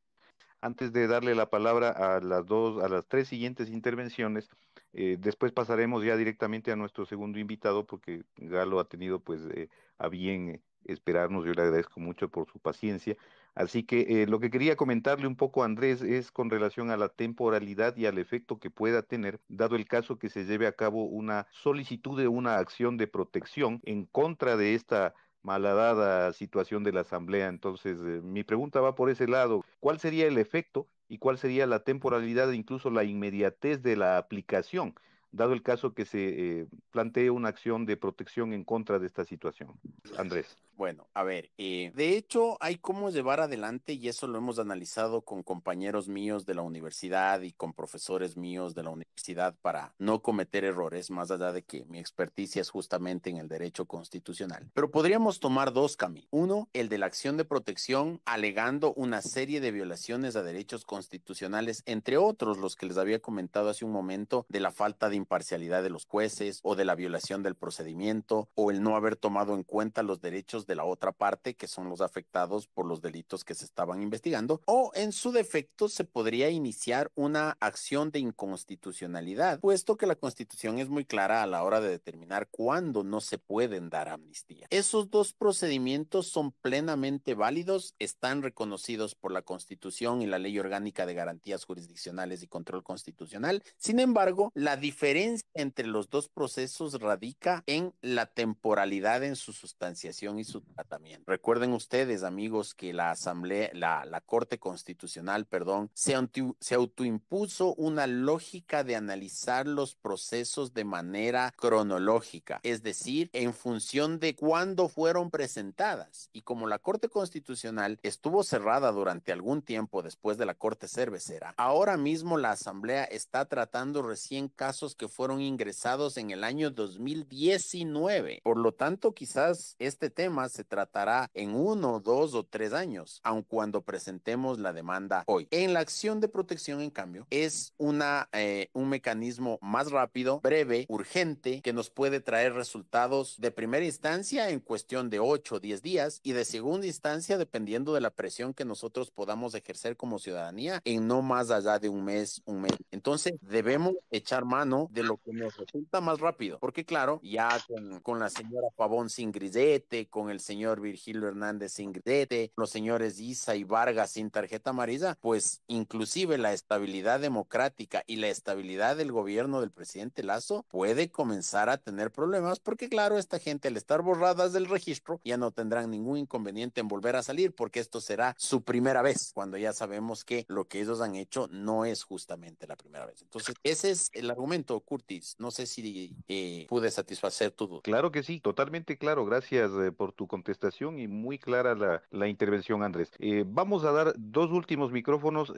Antes 0.61 0.93
de 0.93 1.09
darle 1.09 1.35
la 1.35 1.51
palabra 1.51 1.91
a 1.91 2.21
las 2.21 2.47
dos, 2.47 2.83
a 2.83 2.89
las 2.89 3.07
tres 3.07 3.27
siguientes 3.27 3.69
intervenciones, 3.69 4.49
eh, 4.93 5.17
después 5.19 5.51
pasaremos 5.51 6.05
ya 6.05 6.17
directamente 6.17 6.71
a 6.71 6.77
nuestro 6.77 7.05
segundo 7.05 7.41
invitado, 7.41 7.85
porque 7.85 8.23
Galo 8.37 8.79
ha 8.79 8.89
tenido 8.89 9.19
pues 9.19 9.41
eh, 9.55 9.69
a 9.99 10.09
bien 10.09 10.63
esperarnos. 10.85 11.45
Yo 11.45 11.53
le 11.53 11.63
agradezco 11.63 11.99
mucho 11.99 12.29
por 12.29 12.47
su 12.47 12.61
paciencia. 12.61 13.17
Así 13.55 13.85
que 13.85 14.23
eh, 14.23 14.27
lo 14.27 14.41
que 14.41 14.51
quería 14.51 14.77
comentarle 14.77 15.27
un 15.29 15.37
poco, 15.37 15.63
Andrés, 15.63 16.03
es 16.03 16.33
con 16.33 16.51
relación 16.51 16.91
a 16.91 16.97
la 16.97 17.09
temporalidad 17.09 17.97
y 17.97 18.07
al 18.07 18.19
efecto 18.19 18.59
que 18.59 18.71
pueda 18.71 19.03
tener, 19.03 19.41
dado 19.49 19.77
el 19.77 19.87
caso 19.87 20.19
que 20.19 20.29
se 20.29 20.45
lleve 20.45 20.67
a 20.67 20.73
cabo 20.73 21.05
una 21.05 21.47
solicitud 21.53 22.19
de 22.19 22.29
una 22.29 22.59
acción 22.59 22.97
de 22.97 23.07
protección 23.07 23.81
en 23.85 24.07
contra 24.07 24.57
de 24.57 24.75
esta 24.75 25.15
malhadada 25.43 26.33
situación 26.33 26.83
de 26.85 26.93
la 26.93 27.03
Asamblea. 27.03 27.49
Entonces, 27.49 28.01
eh, 28.01 28.21
mi 28.23 28.43
pregunta 28.45 28.81
va 28.81 28.95
por 28.97 29.11
ese 29.11 29.29
lado. 29.29 29.63
¿Cuál 29.79 30.01
sería 30.01 30.27
el 30.27 30.39
efecto 30.39 30.89
y 31.09 31.19
cuál 31.19 31.39
sería 31.39 31.67
la 31.67 31.85
temporalidad 31.85 32.51
e 32.51 32.57
incluso 32.57 32.91
la 32.91 33.05
inmediatez 33.05 33.83
de 33.83 33.97
la 33.97 34.19
aplicación? 34.19 34.95
Dado 35.35 35.53
el 35.53 35.63
caso 35.63 35.95
que 35.95 36.05
se 36.05 36.61
eh, 36.61 36.67
plantee 36.91 37.31
una 37.31 37.49
acción 37.49 37.87
de 37.87 37.97
protección 37.97 38.53
en 38.53 38.65
contra 38.65 38.99
de 38.99 39.07
esta 39.07 39.25
situación. 39.25 39.73
Andrés. 40.17 40.57
Bueno, 40.77 41.07
a 41.15 41.23
ver, 41.23 41.51
eh, 41.57 41.93
de 41.95 42.17
hecho 42.17 42.57
hay 42.61 42.79
cómo 42.79 43.11
llevar 43.11 43.39
adelante 43.39 43.93
y 43.93 44.09
eso 44.09 44.27
lo 44.27 44.39
hemos 44.39 44.59
analizado 44.59 45.23
con 45.23 45.45
compañeros 45.45 46.09
míos 46.09 46.47
de 46.47 46.55
la 46.55 46.63
universidad 46.63 47.43
y 47.43 47.53
con 47.53 47.73
profesores 47.73 48.37
míos 48.37 48.75
de 48.75 48.83
la 48.83 48.91
universidad 48.91 49.55
para 49.63 49.95
no 49.99 50.21
cometer 50.21 50.65
errores, 50.65 51.13
más 51.13 51.31
allá 51.31 51.53
de 51.53 51.63
que 51.63 51.85
mi 51.85 52.01
experticia 52.01 52.61
es 52.61 52.71
justamente 52.71 53.31
en 53.31 53.37
el 53.37 53.49
derecho 53.49 53.87
constitucional. 53.87 54.69
Pero 54.75 54.91
podríamos 54.91 55.39
tomar 55.39 55.73
dos 55.73 55.97
caminos. 55.97 56.29
Uno, 56.33 56.69
el 56.73 56.89
de 56.89 56.99
la 56.99 57.07
acción 57.07 57.37
de 57.37 57.45
protección 57.45 58.21
alegando 58.25 58.93
una 58.95 59.23
serie 59.23 59.61
de 59.61 59.71
violaciones 59.71 60.35
a 60.35 60.43
derechos 60.43 60.85
constitucionales, 60.85 61.83
entre 61.87 62.17
otros 62.17 62.59
los 62.59 62.75
que 62.75 62.87
les 62.87 62.99
había 62.99 63.21
comentado 63.21 63.69
hace 63.69 63.85
un 63.85 63.93
momento 63.93 64.45
de 64.49 64.59
la 64.59 64.73
falta 64.73 65.09
de 65.09 65.17
imparcialidad 65.25 65.83
de 65.83 65.91
los 65.91 66.05
jueces 66.07 66.61
o 66.63 66.77
de 66.77 66.85
la 66.85 66.95
violación 66.95 67.43
del 67.43 67.55
procedimiento 67.55 68.49
o 68.55 68.71
el 68.71 68.83
no 68.83 68.95
haber 68.97 69.17
tomado 69.17 69.55
en 69.55 69.63
cuenta 69.63 70.03
los 70.03 70.21
derechos 70.21 70.67
de 70.67 70.75
la 70.75 70.85
otra 70.85 71.13
parte 71.13 71.55
que 71.55 71.67
son 71.67 71.89
los 71.89 72.01
afectados 72.01 72.67
por 72.67 72.87
los 72.87 73.01
delitos 73.01 73.45
que 73.45 73.55
se 73.55 73.65
estaban 73.65 74.03
investigando 74.03 74.61
o 74.67 74.91
en 74.95 75.13
su 75.13 75.33
defecto 75.33 75.89
se 75.89 76.05
podría 76.05 76.51
iniciar 76.51 77.11
una 77.15 77.57
acción 77.61 78.11
de 78.11 78.19
inconstitucionalidad 78.19 79.61
puesto 79.61 79.97
que 79.97 80.07
la 80.07 80.15
constitución 80.15 80.79
es 80.79 80.89
muy 80.89 81.05
clara 81.05 81.43
a 81.43 81.47
la 81.47 81.63
hora 81.63 81.81
de 81.81 81.89
determinar 81.89 82.49
cuándo 82.51 83.03
no 83.03 83.21
se 83.21 83.39
pueden 83.39 83.89
dar 83.89 84.09
amnistía. 84.09 84.67
Esos 84.71 85.11
dos 85.11 85.33
procedimientos 85.33 86.29
son 86.29 86.53
plenamente 86.53 87.35
válidos, 87.35 87.95
están 87.99 88.43
reconocidos 88.43 89.15
por 89.15 89.33
la 89.33 89.43
constitución 89.43 90.23
y 90.23 90.27
la 90.27 90.39
ley 90.39 90.59
orgánica 90.59 91.07
de 91.07 91.15
garantías 91.15 91.65
jurisdiccionales 91.65 92.43
y 92.43 92.49
control 92.49 92.83
constitucional. 92.83 93.63
Sin 93.77 94.01
embargo, 94.01 94.53
la 94.55 94.77
diferencia 94.77 95.14
diferencia 95.15 95.49
entre 95.55 95.87
los 95.87 96.11
dos 96.11 96.29
procesos 96.29 97.01
radica 97.01 97.63
en 97.67 97.95
la 98.03 98.27
temporalidad 98.27 99.23
en 99.23 99.37
su 99.37 99.53
sustanciación 99.53 100.41
y 100.41 100.45
su 100.45 100.61
tratamiento. 100.61 101.25
Recuerden 101.31 101.73
ustedes, 101.73 102.25
amigos, 102.25 102.75
que 102.75 102.93
la 102.93 103.13
Asamblea, 103.13 103.71
la, 103.73 104.21
Corte 104.27 104.59
Constitucional, 104.59 105.47
perdón, 105.47 105.91
se, 105.95 106.17
se 106.61 106.75
autoimpuso 106.75 107.75
una 107.75 108.07
lógica 108.09 108.83
de 108.83 108.97
analizar 108.97 109.69
los 109.69 109.95
procesos 109.95 110.75
de 110.75 110.85
manera 110.85 111.53
cronológica, 111.57 112.59
es 112.65 112.83
decir, 112.83 113.31
en 113.33 113.55
función 113.55 114.19
de 114.19 114.35
cuándo 114.35 114.89
fueron 114.89 115.31
presentadas. 115.31 116.31
Y 116.33 116.43
como 116.43 116.67
la 116.67 116.81
Corte 116.81 117.09
Constitucional 117.09 118.01
estuvo 118.03 118.43
cerrada 118.43 118.91
durante 118.91 119.31
algún 119.31 119.63
tiempo 119.63 120.03
después 120.03 120.39
de 120.39 120.47
la 120.47 120.55
Corte 120.55 120.89
Cervecera, 120.89 121.55
ahora 121.57 121.97
mismo 121.97 122.37
la 122.37 122.51
Asamblea 122.51 123.05
está 123.05 123.45
tratando 123.45 124.03
recién 124.03 124.49
casos 124.49 124.94
que 124.97 125.09
fueron 125.09 125.41
ingresados 125.41 126.17
en 126.17 126.31
el 126.31 126.45
año 126.45 126.71
2019. 126.71 128.41
Por 128.43 128.59
lo 128.59 128.73
tanto, 128.73 129.13
quizás 129.13 129.77
este 129.79 130.11
tema 130.11 130.49
se 130.49 130.65
tratará 130.65 131.31
en 131.35 131.55
uno, 131.55 132.01
dos 132.01 132.35
o 132.35 132.45
tres 132.45 132.73
años, 132.73 133.21
aun 133.23 133.43
cuando 133.43 133.83
presentemos 133.83 134.59
la 134.59 134.73
demanda 134.73 135.25
hoy. 135.27 135.49
En 135.51 135.73
la 135.73 135.81
acción 135.81 136.21
de 136.21 136.29
protección, 136.29 136.81
en 136.81 136.91
cambio, 136.91 137.27
es 137.31 137.75
una, 137.77 138.29
eh, 138.33 138.71
un 138.73 138.89
mecanismo 138.89 139.59
más 139.61 139.91
rápido, 139.91 140.41
breve, 140.41 140.87
urgente, 140.89 141.61
que 141.63 141.73
nos 141.73 141.91
puede 141.91 142.21
traer 142.21 142.55
resultados 142.55 143.37
de 143.39 143.51
primera 143.51 143.85
instancia 143.85 144.51
en 144.51 144.61
cuestión 144.61 145.11
de 145.11 145.21
8 145.21 145.57
o 145.57 145.61
10 145.61 145.83
días 145.83 146.21
y 146.23 146.33
de 146.33 146.45
segunda 146.45 146.87
instancia 146.87 147.39
dependiendo 147.39 147.95
de 147.95 148.01
la 148.01 148.11
presión 148.11 148.55
que 148.55 148.65
nosotros 148.65 149.11
podamos 149.11 149.55
ejercer 149.55 149.97
como 149.97 150.19
ciudadanía 150.19 150.81
en 150.85 151.07
no 151.07 151.23
más 151.23 151.51
allá 151.51 151.79
de 151.79 151.89
un 151.89 152.05
mes, 152.05 152.43
un 152.45 152.63
mes. 152.63 152.73
Entonces, 152.91 153.35
debemos 153.41 153.95
echar 154.11 154.45
mano 154.45 154.84
de 154.91 155.03
lo 155.03 155.19
que 155.19 155.33
nos 155.33 155.57
resulta 155.57 156.01
más 156.01 156.21
rápido, 156.21 156.59
porque 156.59 156.85
claro, 156.85 157.21
ya 157.23 157.49
con, 157.67 158.01
con 158.01 158.19
la 158.19 158.31
señora 158.31 158.69
Pavón 158.77 159.11
sin 159.11 159.33
grillete, 159.33 160.09
con 160.09 160.31
el 160.31 160.41
señor 160.41 160.81
Virgilio 160.81 161.29
Hernández 161.29 161.73
sin 161.73 161.93
grillete, 161.93 162.53
los 162.57 162.71
señores 162.71 163.21
Isa 163.21 163.57
y 163.57 163.65
Vargas 163.65 164.13
sin 164.13 164.31
tarjeta 164.31 164.71
amarilla, 164.71 165.17
pues 165.21 165.63
inclusive 165.67 166.39
la 166.39 166.53
estabilidad 166.53 167.21
democrática 167.21 168.03
y 168.07 168.17
la 168.17 168.29
estabilidad 168.29 168.97
del 168.97 169.13
gobierno 169.13 169.61
del 169.61 169.71
presidente 169.71 170.23
Lazo 170.23 170.65
puede 170.69 171.11
comenzar 171.11 171.69
a 171.71 171.79
tener 171.79 172.11
problemas, 172.11 172.61
porque 172.61 172.89
claro, 172.89 173.19
esta 173.19 173.39
gente 173.39 173.69
al 173.69 173.77
estar 173.77 174.03
borradas 174.03 174.53
del 174.53 174.67
registro 174.67 175.21
ya 175.25 175.37
no 175.37 175.51
tendrán 175.51 175.91
ningún 175.91 176.19
inconveniente 176.19 176.81
en 176.81 176.89
volver 176.89 177.17
a 177.17 177.23
salir, 177.23 177.55
porque 177.55 177.81
esto 177.81 178.01
será 178.01 178.35
su 178.39 178.63
primera 178.63 179.03
vez, 179.03 179.33
cuando 179.35 179.57
ya 179.57 179.73
sabemos 179.73 180.25
que 180.25 180.45
lo 180.49 180.67
que 180.67 180.81
ellos 180.81 181.01
han 181.01 181.15
hecho 181.15 181.49
no 181.51 181.85
es 181.85 182.05
justamente 182.05 182.67
la 182.67 182.77
primera 182.77 183.07
vez. 183.07 183.23
Entonces, 183.23 183.55
ese 183.63 183.91
es 183.91 184.11
el 184.13 184.31
argumento 184.31 184.74
Curtis. 184.81 185.37
No 185.39 185.51
sé 185.51 185.67
si 185.67 186.17
eh, 186.29 186.67
pude 186.69 186.91
satisfacer 186.91 187.51
tu 187.51 187.67
duda. 187.67 187.81
Claro 187.83 188.11
que 188.11 188.23
sí, 188.23 188.41
totalmente 188.41 188.99
claro. 188.99 189.25
Gracias 189.25 189.71
eh, 189.73 189.93
por 189.93 190.13
tu 190.13 190.27
contestación 190.27 190.99
y 190.99 191.09
muy 191.09 191.39
clara 191.39 192.01
la, 192.11 192.29
intervención, 192.29 192.83
Andrés. 192.83 193.11
Eh, 193.19 193.45
vamos 193.47 193.85
a 193.85 193.93
dar 193.93 194.15
dos 194.17 194.51
últimos 194.51 194.93
micrófonos. 194.93 195.53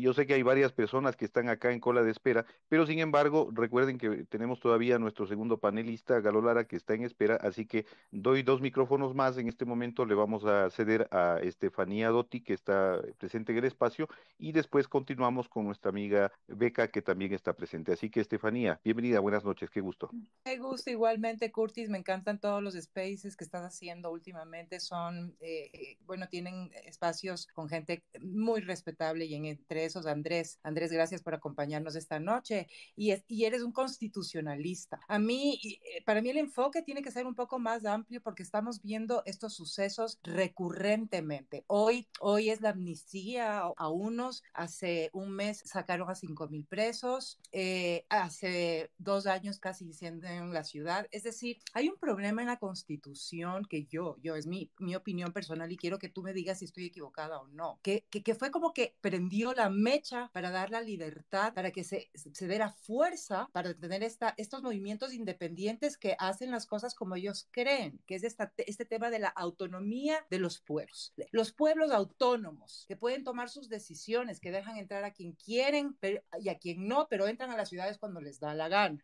Yo 0.00 0.14
sé 0.14 0.26
que 0.26 0.34
hay 0.34 0.42
varias 0.42 0.72
personas 0.72 1.16
que 1.16 1.24
están 1.24 1.48
acá 1.48 1.72
en 1.72 1.80
cola 1.80 2.02
de 2.02 2.10
espera, 2.10 2.46
pero 2.68 2.86
sin 2.86 2.98
embargo, 3.00 3.50
recuerden 3.52 3.98
que 3.98 4.24
tenemos 4.24 4.60
todavía 4.60 4.98
nuestro 4.98 5.26
segundo 5.26 5.58
panelista, 5.58 6.20
Galo 6.20 6.42
Lara, 6.42 6.64
que 6.64 6.76
está 6.76 6.94
en 6.94 7.04
espera, 7.04 7.36
así 7.36 7.66
que 7.66 7.86
doy 8.10 8.42
dos 8.42 8.60
micrófonos 8.60 9.14
más. 9.14 9.36
En 9.38 9.48
este 9.48 9.64
momento 9.64 10.06
le 10.06 10.14
vamos 10.14 10.44
a 10.44 10.70
ceder 10.70 11.08
a 11.10 11.38
Estefanía 11.42 12.10
Dotti, 12.10 12.40
que 12.40 12.54
está 12.54 13.00
presente 13.18 13.52
en 13.52 13.58
el 13.58 13.64
espacio, 13.64 14.08
y 14.38 14.52
después 14.52 14.88
continuamos 14.88 15.48
con 15.48 15.64
nuestra 15.64 15.90
amiga 15.90 16.32
Beca, 16.48 16.88
que 16.88 17.02
también 17.02 17.32
está 17.32 17.52
presente. 17.52 17.92
Así 17.92 18.10
que, 18.10 18.20
Estefanía, 18.20 18.61
bienvenida, 18.84 19.20
buenas 19.20 19.44
noches, 19.44 19.70
qué 19.70 19.80
gusto. 19.80 20.10
Qué 20.44 20.58
gusto, 20.58 20.90
igualmente, 20.90 21.50
Curtis, 21.50 21.88
me 21.88 21.98
encantan 21.98 22.38
todos 22.38 22.62
los 22.62 22.74
spaces 22.74 23.36
que 23.36 23.44
estás 23.44 23.64
haciendo 23.64 24.10
últimamente, 24.10 24.78
son, 24.78 25.36
eh, 25.40 25.70
eh, 25.72 25.98
bueno, 26.04 26.28
tienen 26.28 26.70
espacios 26.84 27.46
con 27.46 27.68
gente 27.68 28.04
muy 28.20 28.60
respetable 28.60 29.24
y 29.24 29.34
entre 29.34 29.84
esos 29.84 30.06
Andrés. 30.06 30.58
Andrés, 30.62 30.92
gracias 30.92 31.22
por 31.22 31.34
acompañarnos 31.34 31.96
esta 31.96 32.20
noche 32.20 32.68
y, 32.94 33.10
es, 33.10 33.24
y 33.26 33.44
eres 33.44 33.62
un 33.62 33.72
constitucionalista. 33.72 35.00
A 35.08 35.18
mí, 35.18 35.60
eh, 35.64 36.02
para 36.04 36.22
mí 36.22 36.30
el 36.30 36.38
enfoque 36.38 36.82
tiene 36.82 37.02
que 37.02 37.10
ser 37.10 37.26
un 37.26 37.34
poco 37.34 37.58
más 37.58 37.84
amplio 37.84 38.20
porque 38.22 38.42
estamos 38.42 38.82
viendo 38.82 39.22
estos 39.26 39.54
sucesos 39.54 40.20
recurrentemente. 40.22 41.64
Hoy, 41.66 42.06
hoy 42.20 42.50
es 42.50 42.60
la 42.60 42.70
amnistía 42.70 43.62
a 43.76 43.88
unos, 43.88 44.42
hace 44.54 45.10
un 45.12 45.32
mes 45.32 45.62
sacaron 45.64 46.10
a 46.10 46.14
cinco 46.14 46.48
mil 46.48 46.64
presos, 46.64 47.40
eh, 47.50 48.04
hace 48.08 48.51
dos 48.98 49.26
años 49.26 49.58
casi 49.58 49.84
en 50.00 50.52
la 50.52 50.64
ciudad. 50.64 51.06
Es 51.10 51.22
decir, 51.22 51.58
hay 51.72 51.88
un 51.88 51.96
problema 51.98 52.42
en 52.42 52.48
la 52.48 52.58
constitución 52.58 53.64
que 53.64 53.84
yo, 53.84 54.16
yo 54.22 54.36
es 54.36 54.46
mi, 54.46 54.70
mi 54.78 54.94
opinión 54.94 55.32
personal 55.32 55.70
y 55.70 55.76
quiero 55.76 55.98
que 55.98 56.08
tú 56.08 56.22
me 56.22 56.32
digas 56.32 56.58
si 56.58 56.64
estoy 56.64 56.86
equivocada 56.86 57.40
o 57.40 57.48
no, 57.48 57.78
que, 57.82 58.04
que, 58.10 58.22
que 58.22 58.34
fue 58.34 58.50
como 58.50 58.72
que 58.72 58.96
prendió 59.00 59.52
la 59.52 59.70
mecha 59.70 60.30
para 60.32 60.50
dar 60.50 60.70
la 60.70 60.80
libertad, 60.80 61.54
para 61.54 61.70
que 61.70 61.84
se, 61.84 62.10
se 62.14 62.46
la 62.58 62.70
fuerza 62.70 63.48
para 63.52 63.74
tener 63.74 64.02
esta, 64.02 64.34
estos 64.36 64.62
movimientos 64.62 65.12
independientes 65.14 65.96
que 65.96 66.16
hacen 66.18 66.50
las 66.50 66.66
cosas 66.66 66.94
como 66.94 67.16
ellos 67.16 67.48
creen, 67.50 68.00
que 68.06 68.14
es 68.14 68.24
esta, 68.24 68.52
este 68.56 68.84
tema 68.84 69.10
de 69.10 69.18
la 69.18 69.28
autonomía 69.28 70.26
de 70.30 70.38
los 70.38 70.60
pueblos. 70.60 71.12
Los 71.30 71.52
pueblos 71.52 71.90
autónomos 71.92 72.84
que 72.88 72.96
pueden 72.96 73.24
tomar 73.24 73.48
sus 73.48 73.68
decisiones, 73.68 74.40
que 74.40 74.50
dejan 74.50 74.76
entrar 74.76 75.04
a 75.04 75.12
quien 75.12 75.32
quieren 75.32 75.96
pero, 76.00 76.22
y 76.40 76.48
a 76.48 76.58
quien 76.58 76.88
no, 76.88 77.06
pero 77.08 77.26
entran 77.26 77.50
a 77.50 77.56
las 77.56 77.68
ciudades 77.68 77.98
cuando 77.98 78.20
les 78.20 78.40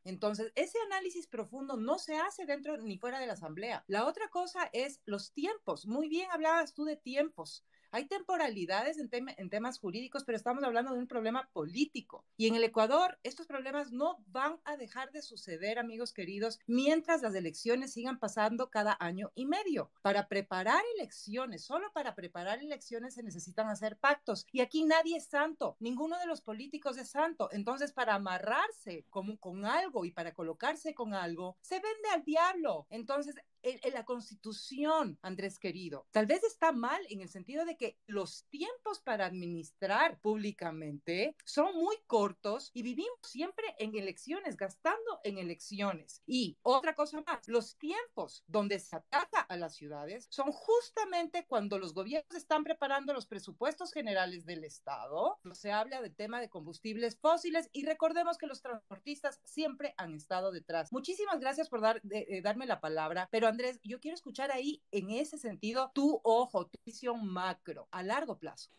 Entonces, 0.04 0.52
ese 0.54 0.78
análisis 0.86 1.26
profundo 1.26 1.76
no 1.76 1.98
se 1.98 2.16
hace 2.16 2.44
dentro 2.46 2.76
ni 2.78 2.98
fuera 2.98 3.20
de 3.20 3.26
la 3.26 3.34
asamblea. 3.34 3.84
La 3.86 4.06
otra 4.06 4.28
cosa 4.28 4.68
es 4.72 5.00
los 5.04 5.32
tiempos. 5.32 5.86
Muy 5.86 6.08
bien 6.08 6.28
hablabas 6.30 6.74
tú 6.74 6.84
de 6.84 6.96
tiempos. 6.96 7.64
Hay 7.90 8.06
temporalidades 8.06 8.98
en, 8.98 9.08
tem 9.08 9.26
en, 9.36 9.48
temas 9.50 9.78
jurídicos, 9.78 10.24
pero 10.24 10.36
estamos 10.36 10.62
hablando 10.62 10.92
de 10.92 10.98
un 10.98 11.06
problema 11.06 11.48
político. 11.52 12.24
Y 12.36 12.46
en 12.46 12.54
el 12.54 12.64
Ecuador, 12.64 13.18
estos 13.22 13.46
problemas 13.46 13.92
no 13.92 14.22
van 14.26 14.60
a 14.64 14.76
dejar 14.76 15.10
de 15.12 15.22
suceder, 15.22 15.78
amigos 15.78 16.12
queridos, 16.12 16.58
mientras 16.66 17.22
las 17.22 17.34
elecciones 17.34 17.92
sigan 17.92 18.18
pasando 18.18 18.70
cada 18.70 18.96
año 19.00 19.32
y 19.34 19.46
medio. 19.46 19.90
Para 20.02 20.28
preparar 20.28 20.82
elecciones, 20.96 21.64
solo 21.64 21.90
para 21.92 22.14
preparar 22.14 22.58
elecciones 22.58 23.14
se 23.14 23.22
necesitan 23.22 23.68
hacer 23.68 23.96
pactos. 23.96 24.46
Y 24.52 24.60
aquí 24.60 24.84
nadie 24.84 25.16
es 25.16 25.26
santo, 25.26 25.76
ninguno 25.80 26.18
de 26.18 26.26
los 26.26 26.42
políticos 26.42 26.98
es 26.98 27.08
santo. 27.08 27.48
Entonces, 27.52 27.92
para 27.92 28.14
amarrarse 28.14 29.06
con 29.08 29.64
algo 29.64 30.04
y 30.04 30.10
para 30.10 30.34
colocarse 30.34 30.94
con 30.94 31.14
algo, 31.14 31.56
se 31.62 31.76
vende 31.76 32.08
al 32.12 32.24
diablo. 32.24 32.86
Entonces, 32.90 33.36
en, 33.62 33.80
en 33.82 33.94
la 33.94 34.04
constitución, 34.04 35.18
Andrés 35.22 35.58
querido, 35.58 36.06
tal 36.10 36.26
vez 36.26 36.42
está 36.44 36.72
mal 36.72 37.00
en 37.08 37.20
el 37.20 37.28
sentido 37.28 37.64
de 37.64 37.76
que 37.76 37.98
los 38.06 38.44
tiempos 38.50 39.00
para 39.00 39.26
administrar 39.26 40.20
públicamente 40.20 41.36
son 41.44 41.74
muy 41.74 41.96
cortos 42.06 42.70
y 42.74 42.82
vivimos 42.82 43.18
siempre 43.22 43.74
en 43.78 43.96
elecciones, 43.96 44.56
gastando 44.56 45.20
en 45.24 45.38
elecciones. 45.38 46.22
Y 46.26 46.58
otra 46.62 46.94
cosa 46.94 47.22
más, 47.26 47.46
los 47.46 47.76
tiempos 47.78 48.44
donde 48.46 48.78
se 48.78 48.96
ataca 48.96 49.40
a 49.40 49.56
las 49.56 49.74
ciudades 49.74 50.26
son 50.30 50.52
justamente 50.52 51.46
cuando 51.46 51.78
los 51.78 51.94
gobiernos 51.94 52.34
están 52.36 52.64
preparando 52.64 53.12
los 53.12 53.26
presupuestos 53.26 53.92
generales 53.92 54.46
del 54.46 54.64
Estado. 54.64 55.38
Se 55.52 55.72
habla 55.72 56.00
del 56.00 56.14
tema 56.14 56.40
de 56.40 56.48
combustibles 56.48 57.18
fósiles 57.18 57.68
y 57.72 57.84
recordemos 57.84 58.38
que 58.38 58.46
los 58.46 58.62
transportistas 58.62 59.40
siempre 59.44 59.94
han 59.96 60.14
estado 60.14 60.52
detrás. 60.52 60.92
Muchísimas 60.92 61.40
gracias 61.40 61.68
por 61.68 61.78
de 62.02 62.40
darme 62.42 62.66
la 62.66 62.80
palabra, 62.80 63.28
pero 63.30 63.47
Andrés, 63.48 63.80
yo 63.82 64.00
quiero 64.00 64.14
escuchar 64.14 64.50
ahí 64.50 64.82
en 64.90 65.10
ese 65.10 65.38
sentido 65.38 65.90
tu 65.94 66.20
ojo, 66.22 66.66
tu 66.66 66.78
visión 66.84 67.26
macro 67.26 67.88
a 67.90 68.02
largo 68.02 68.38
plazo. 68.38 68.70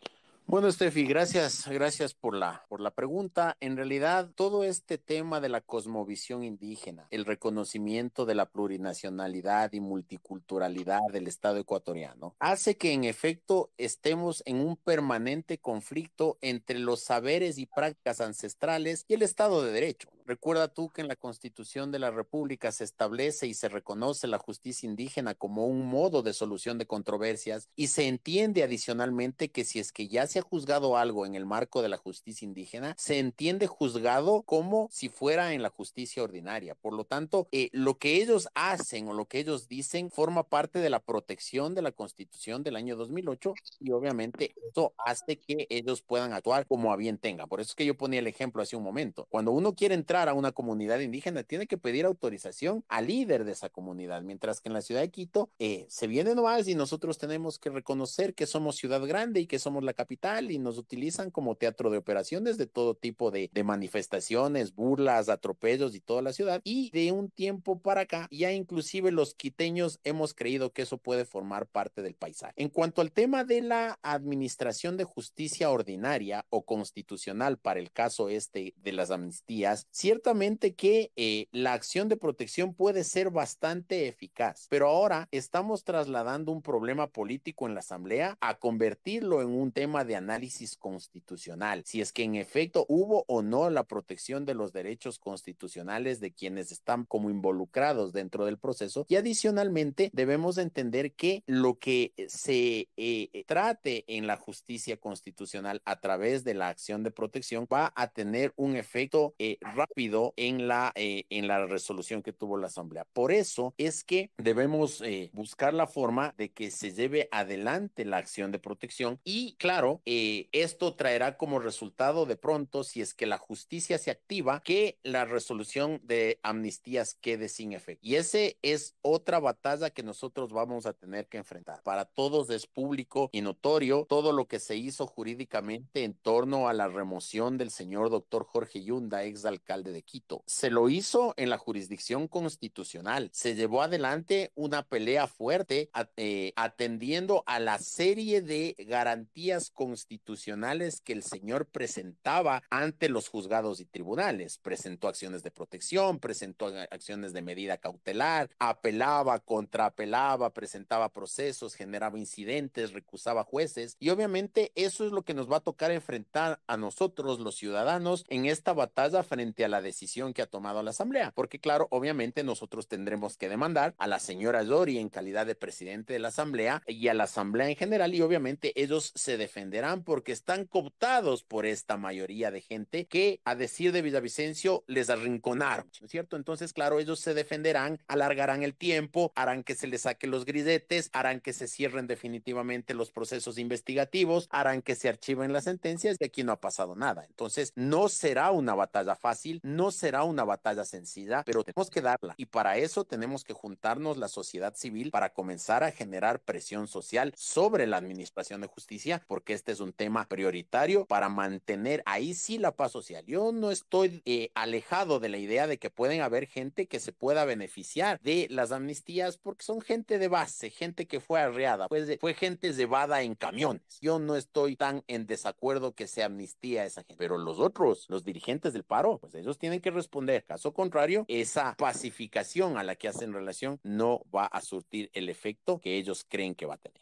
Bueno, 0.49 0.71
Steffi, 0.71 1.05
gracias, 1.05 1.67
gracias 1.67 2.15
por 2.15 2.33
la, 2.33 2.65
por 2.69 2.81
la 2.81 2.89
pregunta. 2.89 3.55
En 3.59 3.77
realidad, 3.77 4.31
todo 4.33 4.63
este 4.63 4.97
tema 4.97 5.39
de 5.39 5.47
la 5.47 5.61
cosmovisión 5.61 6.43
indígena, 6.43 7.05
el 7.11 7.25
reconocimiento 7.25 8.25
de 8.25 8.33
la 8.33 8.47
plurinacionalidad 8.47 9.73
y 9.73 9.79
multiculturalidad 9.79 11.01
del 11.13 11.27
Estado 11.27 11.57
ecuatoriano, 11.57 12.35
hace 12.39 12.77
que 12.77 12.93
en 12.93 13.03
efecto 13.03 13.69
estemos 13.77 14.41
en 14.47 14.55
un 14.55 14.75
permanente 14.75 15.59
conflicto 15.59 16.39
entre 16.41 16.79
los 16.79 17.03
saberes 17.03 17.59
y 17.59 17.67
prácticas 17.67 18.19
ancestrales 18.19 19.05
y 19.07 19.13
el 19.13 19.21
Estado 19.21 19.63
de 19.63 19.71
Derecho. 19.71 20.09
Recuerda 20.29 20.67
tú 20.67 20.91
que 20.91 21.01
en 21.01 21.07
la 21.07 21.15
Constitución 21.15 21.91
de 21.91 21.97
la 21.97 22.11
República 22.11 22.71
se 22.71 22.83
establece 22.83 23.47
y 23.47 23.55
se 23.55 23.67
reconoce 23.67 24.27
la 24.27 24.37
justicia 24.37 24.87
indígena 24.87 25.33
como 25.33 25.65
un 25.65 25.87
modo 25.87 26.21
de 26.21 26.33
solución 26.33 26.77
de 26.77 26.85
controversias 26.85 27.67
y 27.75 27.87
se 27.87 28.07
entiende 28.07 28.61
adicionalmente 28.61 29.49
que 29.49 29.65
si 29.65 29.79
es 29.79 29.91
que 29.91 30.07
ya 30.07 30.27
se 30.27 30.37
ha 30.37 30.43
juzgado 30.43 30.97
algo 30.97 31.25
en 31.25 31.33
el 31.33 31.47
marco 31.47 31.81
de 31.81 31.89
la 31.89 31.97
justicia 31.97 32.45
indígena, 32.45 32.93
se 32.95 33.17
entiende 33.17 33.65
juzgado 33.65 34.43
como 34.43 34.87
si 34.91 35.09
fuera 35.09 35.55
en 35.55 35.63
la 35.63 35.71
justicia 35.71 36.21
ordinaria. 36.21 36.75
Por 36.75 36.93
lo 36.93 37.05
tanto, 37.05 37.47
eh, 37.51 37.69
lo 37.71 37.97
que 37.97 38.21
ellos 38.21 38.49
hacen 38.53 39.07
o 39.07 39.13
lo 39.13 39.25
que 39.25 39.39
ellos 39.39 39.67
dicen 39.67 40.11
forma 40.11 40.43
parte 40.43 40.77
de 40.77 40.91
la 40.91 40.99
protección 40.99 41.73
de 41.73 41.81
la 41.81 41.91
Constitución 41.91 42.61
del 42.61 42.75
año 42.75 42.95
2008 42.97 43.55
y 43.79 43.93
obviamente 43.93 44.53
eso 44.69 44.93
hace 44.99 45.39
que 45.39 45.65
ellos 45.71 46.03
puedan 46.03 46.33
actuar 46.33 46.67
como 46.67 46.93
a 46.93 46.97
bien 46.97 47.17
tengan. 47.17 47.49
Por 47.49 47.61
eso 47.61 47.71
es 47.71 47.75
que 47.75 47.87
yo 47.87 47.97
ponía 47.97 48.19
el 48.19 48.27
ejemplo 48.27 48.61
hace 48.61 48.75
un 48.75 48.83
momento. 48.83 49.25
Cuando 49.31 49.53
uno 49.53 49.73
quiere 49.73 49.95
entrar 49.95 50.18
a 50.27 50.33
una 50.33 50.51
comunidad 50.51 50.99
indígena, 50.99 51.43
tiene 51.43 51.67
que 51.67 51.77
pedir 51.77 52.05
autorización 52.05 52.83
al 52.87 53.07
líder 53.07 53.45
de 53.45 53.51
esa 53.53 53.69
comunidad, 53.69 54.21
mientras 54.21 54.59
que 54.59 54.69
en 54.69 54.73
la 54.73 54.81
ciudad 54.81 55.01
de 55.01 55.11
Quito 55.11 55.49
eh, 55.59 55.85
se 55.89 56.07
viene 56.07 56.35
nomás 56.35 56.67
y 56.67 56.75
nosotros 56.75 57.17
tenemos 57.17 57.59
que 57.59 57.69
reconocer 57.69 58.33
que 58.33 58.47
somos 58.47 58.75
ciudad 58.75 59.01
grande 59.05 59.39
y 59.39 59.47
que 59.47 59.59
somos 59.59 59.83
la 59.83 59.93
capital 59.93 60.51
y 60.51 60.59
nos 60.59 60.77
utilizan 60.77 61.31
como 61.31 61.55
teatro 61.55 61.89
de 61.89 61.97
operaciones 61.97 62.57
de 62.57 62.67
todo 62.67 62.95
tipo 62.95 63.31
de, 63.31 63.49
de 63.53 63.63
manifestaciones, 63.63 64.73
burlas, 64.73 65.29
atropellos 65.29 65.95
y 65.95 65.99
toda 65.99 66.21
la 66.21 66.33
ciudad. 66.33 66.61
Y 66.63 66.89
de 66.91 67.11
un 67.11 67.29
tiempo 67.29 67.79
para 67.79 68.01
acá, 68.01 68.27
ya 68.31 68.51
inclusive 68.51 69.11
los 69.11 69.35
quiteños 69.35 69.99
hemos 70.03 70.33
creído 70.33 70.71
que 70.71 70.81
eso 70.81 70.97
puede 70.97 71.25
formar 71.25 71.67
parte 71.67 72.01
del 72.01 72.15
paisaje. 72.15 72.53
En 72.55 72.69
cuanto 72.69 73.01
al 73.01 73.11
tema 73.11 73.43
de 73.43 73.61
la 73.61 73.99
administración 74.01 74.97
de 74.97 75.03
justicia 75.03 75.69
ordinaria 75.69 76.45
o 76.49 76.63
constitucional 76.63 77.57
para 77.57 77.79
el 77.79 77.91
caso 77.91 78.29
este 78.29 78.73
de 78.77 78.93
las 78.93 79.11
amnistías, 79.11 79.87
ciertamente 80.09 80.73
que 80.73 81.11
eh, 81.17 81.49
la 81.51 81.73
acción 81.73 82.09
de 82.09 82.17
protección 82.17 82.73
puede 82.73 83.03
ser 83.03 83.29
bastante 83.29 84.07
eficaz, 84.07 84.65
pero 84.67 84.87
ahora 84.87 85.27
estamos 85.29 85.83
trasladando 85.83 86.51
un 86.51 86.63
problema 86.63 87.11
político 87.11 87.67
en 87.67 87.75
la 87.75 87.81
Asamblea 87.81 88.35
a 88.41 88.57
convertirlo 88.57 89.43
en 89.43 89.49
un 89.49 89.71
tema 89.71 90.05
de 90.05 90.15
análisis 90.15 90.77
constitucional, 90.77 91.83
si 91.85 92.01
es 92.01 92.11
que 92.11 92.23
en 92.23 92.33
efecto 92.33 92.87
hubo 92.89 93.23
o 93.27 93.43
no 93.43 93.69
la 93.69 93.83
protección 93.83 94.45
de 94.45 94.55
los 94.55 94.73
derechos 94.73 95.19
constitucionales 95.19 96.19
de 96.19 96.31
quienes 96.31 96.71
están 96.71 97.05
como 97.05 97.29
involucrados 97.29 98.11
dentro 98.11 98.45
del 98.45 98.57
proceso. 98.57 99.05
Y 99.09 99.15
adicionalmente 99.15 100.09
debemos 100.11 100.57
entender 100.57 101.13
que 101.13 101.43
lo 101.45 101.77
que 101.77 102.13
se 102.29 102.89
eh, 102.97 103.43
trate 103.45 104.05
en 104.07 104.25
la 104.25 104.37
justicia 104.37 104.97
constitucional 104.97 105.83
a 105.85 105.99
través 105.99 106.43
de 106.43 106.55
la 106.55 106.69
acción 106.69 107.03
de 107.03 107.11
protección 107.11 107.67
va 107.71 107.93
a 107.95 108.07
tener 108.07 108.53
un 108.55 108.75
efecto 108.75 109.35
eh, 109.37 109.59
rápido 109.61 109.88
en 110.37 110.67
la, 110.67 110.91
eh, 110.95 111.25
en 111.29 111.47
la 111.47 111.65
resolución 111.65 112.21
que 112.21 112.31
tuvo 112.31 112.57
la 112.57 112.67
Asamblea. 112.67 113.05
Por 113.11 113.31
eso 113.31 113.73
es 113.77 114.03
que 114.03 114.31
debemos 114.37 115.01
eh, 115.01 115.29
buscar 115.33 115.73
la 115.73 115.87
forma 115.87 116.33
de 116.37 116.51
que 116.51 116.71
se 116.71 116.93
lleve 116.93 117.27
adelante 117.31 118.05
la 118.05 118.17
acción 118.17 118.51
de 118.51 118.59
protección 118.59 119.19
y 119.23 119.55
claro, 119.57 120.01
eh, 120.05 120.47
esto 120.53 120.95
traerá 120.95 121.37
como 121.37 121.59
resultado 121.59 122.25
de 122.25 122.37
pronto, 122.37 122.83
si 122.83 123.01
es 123.01 123.13
que 123.13 123.25
la 123.25 123.37
justicia 123.37 123.97
se 123.97 124.11
activa, 124.11 124.61
que 124.63 124.97
la 125.03 125.25
resolución 125.25 125.99
de 126.03 126.39
amnistías 126.43 127.15
quede 127.19 127.49
sin 127.49 127.73
efecto. 127.73 127.99
Y 128.01 128.15
ese 128.15 128.57
es 128.61 128.95
otra 129.01 129.39
batalla 129.39 129.89
que 129.89 130.03
nosotros 130.03 130.53
vamos 130.53 130.85
a 130.85 130.93
tener 130.93 131.27
que 131.27 131.37
enfrentar. 131.37 131.81
Para 131.83 132.05
todos 132.05 132.49
es 132.49 132.67
público 132.67 133.29
y 133.33 133.41
notorio 133.41 134.05
todo 134.07 134.31
lo 134.31 134.45
que 134.45 134.59
se 134.59 134.77
hizo 134.77 135.07
jurídicamente 135.07 136.03
en 136.03 136.13
torno 136.13 136.69
a 136.69 136.73
la 136.73 136.87
remoción 136.87 137.57
del 137.57 137.71
señor 137.71 138.09
doctor 138.09 138.45
Jorge 138.45 138.81
Yunda, 138.81 139.23
ex 139.25 139.43
alcalde 139.45 139.78
de 139.83 140.01
Quito. 140.03 140.43
Se 140.45 140.69
lo 140.69 140.89
hizo 140.89 141.33
en 141.37 141.49
la 141.49 141.57
jurisdicción 141.57 142.27
constitucional. 142.27 143.29
Se 143.33 143.55
llevó 143.55 143.81
adelante 143.81 144.51
una 144.55 144.83
pelea 144.83 145.27
fuerte 145.27 145.89
eh, 146.17 146.53
atendiendo 146.55 147.43
a 147.45 147.59
la 147.59 147.79
serie 147.79 148.41
de 148.41 148.75
garantías 148.79 149.69
constitucionales 149.71 151.01
que 151.01 151.13
el 151.13 151.23
señor 151.23 151.65
presentaba 151.65 152.63
ante 152.69 153.09
los 153.09 153.29
juzgados 153.29 153.79
y 153.79 153.85
tribunales. 153.85 154.57
Presentó 154.57 155.07
acciones 155.07 155.43
de 155.43 155.51
protección, 155.51 156.19
presentó 156.19 156.67
acciones 156.91 157.33
de 157.33 157.41
medida 157.41 157.77
cautelar, 157.77 158.49
apelaba, 158.59 159.39
contraapelaba, 159.39 160.51
presentaba 160.51 161.09
procesos, 161.09 161.75
generaba 161.75 162.19
incidentes, 162.19 162.93
recusaba 162.93 163.43
jueces 163.43 163.95
y 163.99 164.09
obviamente 164.09 164.71
eso 164.75 165.05
es 165.05 165.11
lo 165.11 165.23
que 165.23 165.33
nos 165.33 165.51
va 165.51 165.57
a 165.57 165.61
tocar 165.61 165.91
enfrentar 165.91 166.59
a 166.67 166.77
nosotros 166.77 167.39
los 167.39 167.55
ciudadanos 167.55 168.25
en 168.29 168.45
esta 168.45 168.73
batalla 168.73 169.23
frente 169.23 169.65
a 169.65 169.68
la 169.69 169.81
decisión 169.81 170.33
que 170.33 170.41
ha 170.41 170.47
tomado 170.47 170.83
la 170.83 170.91
Asamblea, 170.91 171.31
porque 171.35 171.59
claro, 171.59 171.87
obviamente 171.91 172.43
nosotros 172.43 172.87
tendremos 172.87 173.37
que 173.37 173.49
demandar 173.49 173.95
a 173.97 174.07
la 174.07 174.19
señora 174.19 174.63
Dori 174.63 174.97
en 174.97 175.09
calidad 175.09 175.45
de 175.45 175.55
presidente 175.55 176.13
de 176.13 176.19
la 176.19 176.29
Asamblea 176.29 176.81
y 176.87 177.07
a 177.07 177.13
la 177.13 177.23
Asamblea 177.25 177.69
en 177.69 177.75
general 177.75 178.13
y 178.13 178.21
obviamente 178.21 178.73
ellos 178.81 179.11
se 179.15 179.37
defenderán 179.37 180.03
porque 180.03 180.31
están 180.31 180.65
cooptados 180.65 181.43
por 181.43 181.65
esta 181.65 181.97
mayoría 181.97 182.51
de 182.51 182.61
gente 182.61 183.05
que 183.05 183.41
a 183.45 183.55
decir 183.55 183.91
de 183.91 184.01
Villavicencio 184.01 184.83
les 184.87 185.09
arrinconaron, 185.09 185.89
¿no 185.99 186.05
es 186.05 186.11
cierto? 186.11 186.35
Entonces, 186.35 186.73
claro, 186.73 186.99
ellos 186.99 187.19
se 187.19 187.33
defenderán, 187.33 187.99
alargarán 188.07 188.63
el 188.63 188.75
tiempo, 188.75 189.31
harán 189.35 189.63
que 189.63 189.75
se 189.75 189.87
les 189.87 190.01
saque 190.01 190.27
los 190.27 190.45
grisetes, 190.45 191.09
harán 191.13 191.39
que 191.39 191.53
se 191.53 191.67
cierren 191.67 192.07
definitivamente 192.07 192.93
los 192.93 193.11
procesos 193.11 193.57
investigativos, 193.57 194.47
harán 194.51 194.81
que 194.81 194.95
se 194.95 195.09
archiven 195.09 195.53
las 195.53 195.65
sentencias 195.65 196.17
y 196.19 196.25
aquí 196.25 196.43
no 196.43 196.51
ha 196.51 196.59
pasado 196.59 196.95
nada. 196.95 197.25
Entonces, 197.25 197.73
no 197.75 198.09
será 198.09 198.51
una 198.51 198.75
batalla 198.75 199.15
fácil, 199.15 199.58
no 199.63 199.91
será 199.91 200.23
una 200.23 200.43
batalla 200.43 200.85
sencilla, 200.85 201.43
pero 201.45 201.63
tenemos 201.63 201.89
que 201.89 202.01
darla 202.01 202.35
y 202.37 202.45
para 202.45 202.77
eso 202.77 203.03
tenemos 203.03 203.43
que 203.43 203.53
juntarnos 203.53 204.17
la 204.17 204.27
sociedad 204.27 204.75
civil 204.75 205.11
para 205.11 205.33
comenzar 205.33 205.83
a 205.83 205.91
generar 205.91 206.39
presión 206.39 206.87
social 206.87 207.33
sobre 207.35 207.87
la 207.87 207.97
administración 207.97 208.61
de 208.61 208.67
justicia, 208.67 209.23
porque 209.27 209.53
este 209.53 209.71
es 209.71 209.79
un 209.79 209.93
tema 209.93 210.27
prioritario 210.27 211.05
para 211.05 211.29
mantener 211.29 212.03
ahí 212.05 212.33
sí 212.33 212.57
la 212.57 212.75
paz 212.75 212.91
social. 212.91 213.25
Yo 213.25 213.51
no 213.51 213.71
estoy 213.71 214.21
eh, 214.25 214.51
alejado 214.55 215.19
de 215.19 215.29
la 215.29 215.37
idea 215.37 215.67
de 215.67 215.77
que 215.77 215.89
pueden 215.89 216.21
haber 216.21 216.47
gente 216.47 216.87
que 216.87 216.99
se 216.99 217.11
pueda 217.11 217.45
beneficiar 217.45 218.19
de 218.21 218.47
las 218.49 218.71
amnistías 218.71 219.37
porque 219.37 219.63
son 219.63 219.81
gente 219.81 220.19
de 220.19 220.27
base, 220.27 220.69
gente 220.69 221.07
que 221.07 221.19
fue 221.19 221.41
arreada, 221.41 221.87
pues 221.87 222.17
fue 222.19 222.33
gente 222.33 222.73
llevada 222.73 223.21
en 223.21 223.35
camiones. 223.35 223.99
Yo 224.01 224.19
no 224.19 224.35
estoy 224.35 224.75
tan 224.75 225.03
en 225.07 225.25
desacuerdo 225.25 225.93
que 225.93 226.07
se 226.07 226.23
amnistía 226.23 226.83
a 226.83 226.85
esa 226.85 227.03
gente, 227.03 227.15
pero 227.17 227.37
los 227.37 227.59
otros, 227.59 228.05
los 228.09 228.23
dirigentes 228.23 228.73
del 228.73 228.83
paro, 228.83 229.17
pues 229.19 229.35
ellos 229.35 229.48
tienen 229.57 229.81
que 229.81 229.91
responder. 229.91 230.45
Caso 230.45 230.73
contrario, 230.73 231.25
esa 231.27 231.75
pacificación 231.77 232.77
a 232.77 232.83
la 232.83 232.95
que 232.95 233.07
hacen 233.07 233.33
relación 233.33 233.79
no 233.83 234.21
va 234.33 234.45
a 234.45 234.61
surtir 234.61 235.09
el 235.13 235.29
efecto 235.29 235.79
que 235.79 235.95
ellos 235.97 236.25
creen 236.27 236.55
que 236.55 236.65
va 236.65 236.75
a 236.75 236.77
tener. 236.77 237.01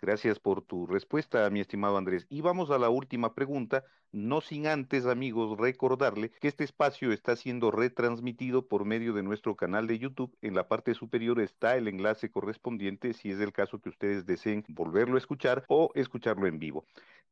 Gracias 0.00 0.38
por 0.38 0.62
tu 0.62 0.86
respuesta, 0.86 1.48
mi 1.50 1.60
estimado 1.60 1.96
Andrés. 1.96 2.26
Y 2.28 2.42
vamos 2.42 2.70
a 2.70 2.78
la 2.78 2.90
última 2.90 3.34
pregunta, 3.34 3.84
no 4.12 4.40
sin 4.40 4.66
antes, 4.66 5.06
amigos, 5.06 5.58
recordarle 5.58 6.30
que 6.40 6.48
este 6.48 6.64
espacio 6.64 7.12
está 7.12 7.36
siendo 7.36 7.70
retransmitido 7.70 8.66
por 8.66 8.84
medio 8.84 9.12
de 9.12 9.22
nuestro 9.22 9.56
canal 9.56 9.86
de 9.86 9.98
YouTube. 9.98 10.36
En 10.42 10.54
la 10.54 10.68
parte 10.68 10.94
superior 10.94 11.40
está 11.40 11.76
el 11.76 11.88
enlace 11.88 12.30
correspondiente 12.30 13.12
si 13.12 13.30
es 13.30 13.40
el 13.40 13.52
caso 13.52 13.80
que 13.80 13.88
ustedes 13.88 14.26
deseen 14.26 14.64
volverlo 14.68 15.16
a 15.16 15.18
escuchar 15.18 15.64
o 15.68 15.90
escucharlo 15.94 16.46
en 16.46 16.58
vivo. 16.58 16.84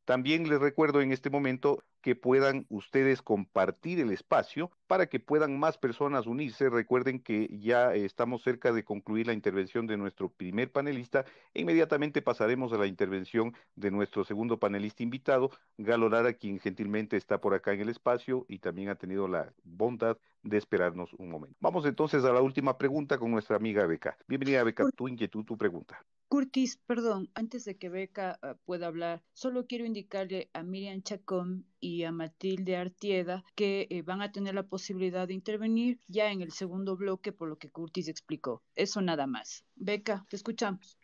También 0.05 0.47
les 0.47 0.61
recuerdo 0.61 1.01
en 1.01 1.11
este 1.11 1.31
momento 1.31 1.83
que 2.03 2.15
puedan 2.15 2.67
ustedes 2.69 3.23
compartir 3.23 3.99
el 3.99 4.11
espacio 4.11 4.69
para 4.85 5.07
que 5.07 5.19
puedan 5.19 5.57
más 5.57 5.79
personas 5.79 6.27
unirse. 6.27 6.69
Recuerden 6.69 7.19
que 7.19 7.49
ya 7.59 7.95
estamos 7.95 8.43
cerca 8.43 8.71
de 8.71 8.83
concluir 8.83 9.25
la 9.25 9.33
intervención 9.33 9.87
de 9.87 9.97
nuestro 9.97 10.29
primer 10.29 10.71
panelista 10.71 11.25
e 11.55 11.61
inmediatamente 11.61 12.21
pasaremos 12.21 12.71
a 12.71 12.77
la 12.77 12.85
intervención 12.85 13.55
de 13.75 13.89
nuestro 13.89 14.23
segundo 14.23 14.59
panelista 14.59 15.01
invitado, 15.01 15.49
Galo 15.79 16.07
Lara, 16.07 16.33
quien 16.33 16.59
gentilmente 16.65 17.15
está 17.15 17.39
por 17.39 17.53
acá 17.53 17.73
en 17.73 17.81
el 17.81 17.89
espacio 17.89 18.43
y 18.49 18.57
también 18.57 18.89
ha 18.89 18.95
tenido 18.95 19.27
la 19.27 19.53
bondad 19.63 20.17
de 20.41 20.57
esperarnos 20.57 21.13
un 21.13 21.29
momento. 21.29 21.55
Vamos 21.59 21.85
entonces 21.85 22.23
a 22.23 22.33
la 22.33 22.41
última 22.41 22.75
pregunta 22.75 23.19
con 23.19 23.29
nuestra 23.29 23.55
amiga 23.55 23.85
Beca. 23.85 24.17
Bienvenida 24.27 24.63
Beca, 24.63 24.89
tu 24.95 25.07
inquietud, 25.07 25.45
tu 25.45 25.59
pregunta. 25.59 26.03
Curtis, 26.27 26.79
perdón, 26.87 27.29
antes 27.35 27.65
de 27.65 27.77
que 27.77 27.89
Beca 27.89 28.39
uh, 28.41 28.57
pueda 28.65 28.87
hablar, 28.87 29.21
solo 29.33 29.67
quiero 29.67 29.85
indicarle 29.85 30.49
a 30.53 30.63
Miriam 30.63 31.03
Chacón 31.03 31.67
y 31.79 32.01
a 32.01 32.11
Matilde 32.11 32.77
Artieda 32.77 33.43
que 33.53 33.85
eh, 33.91 34.01
van 34.01 34.23
a 34.23 34.31
tener 34.31 34.55
la 34.55 34.63
posibilidad 34.63 35.27
de 35.27 35.35
intervenir 35.35 35.99
ya 36.07 36.31
en 36.31 36.41
el 36.41 36.51
segundo 36.51 36.97
bloque 36.97 37.31
por 37.31 37.47
lo 37.47 37.59
que 37.59 37.69
Curtis 37.69 38.07
explicó. 38.07 38.63
Eso 38.73 39.03
nada 39.03 39.27
más. 39.27 39.65
Beca, 39.75 40.25
te 40.29 40.35
escuchamos. 40.35 40.97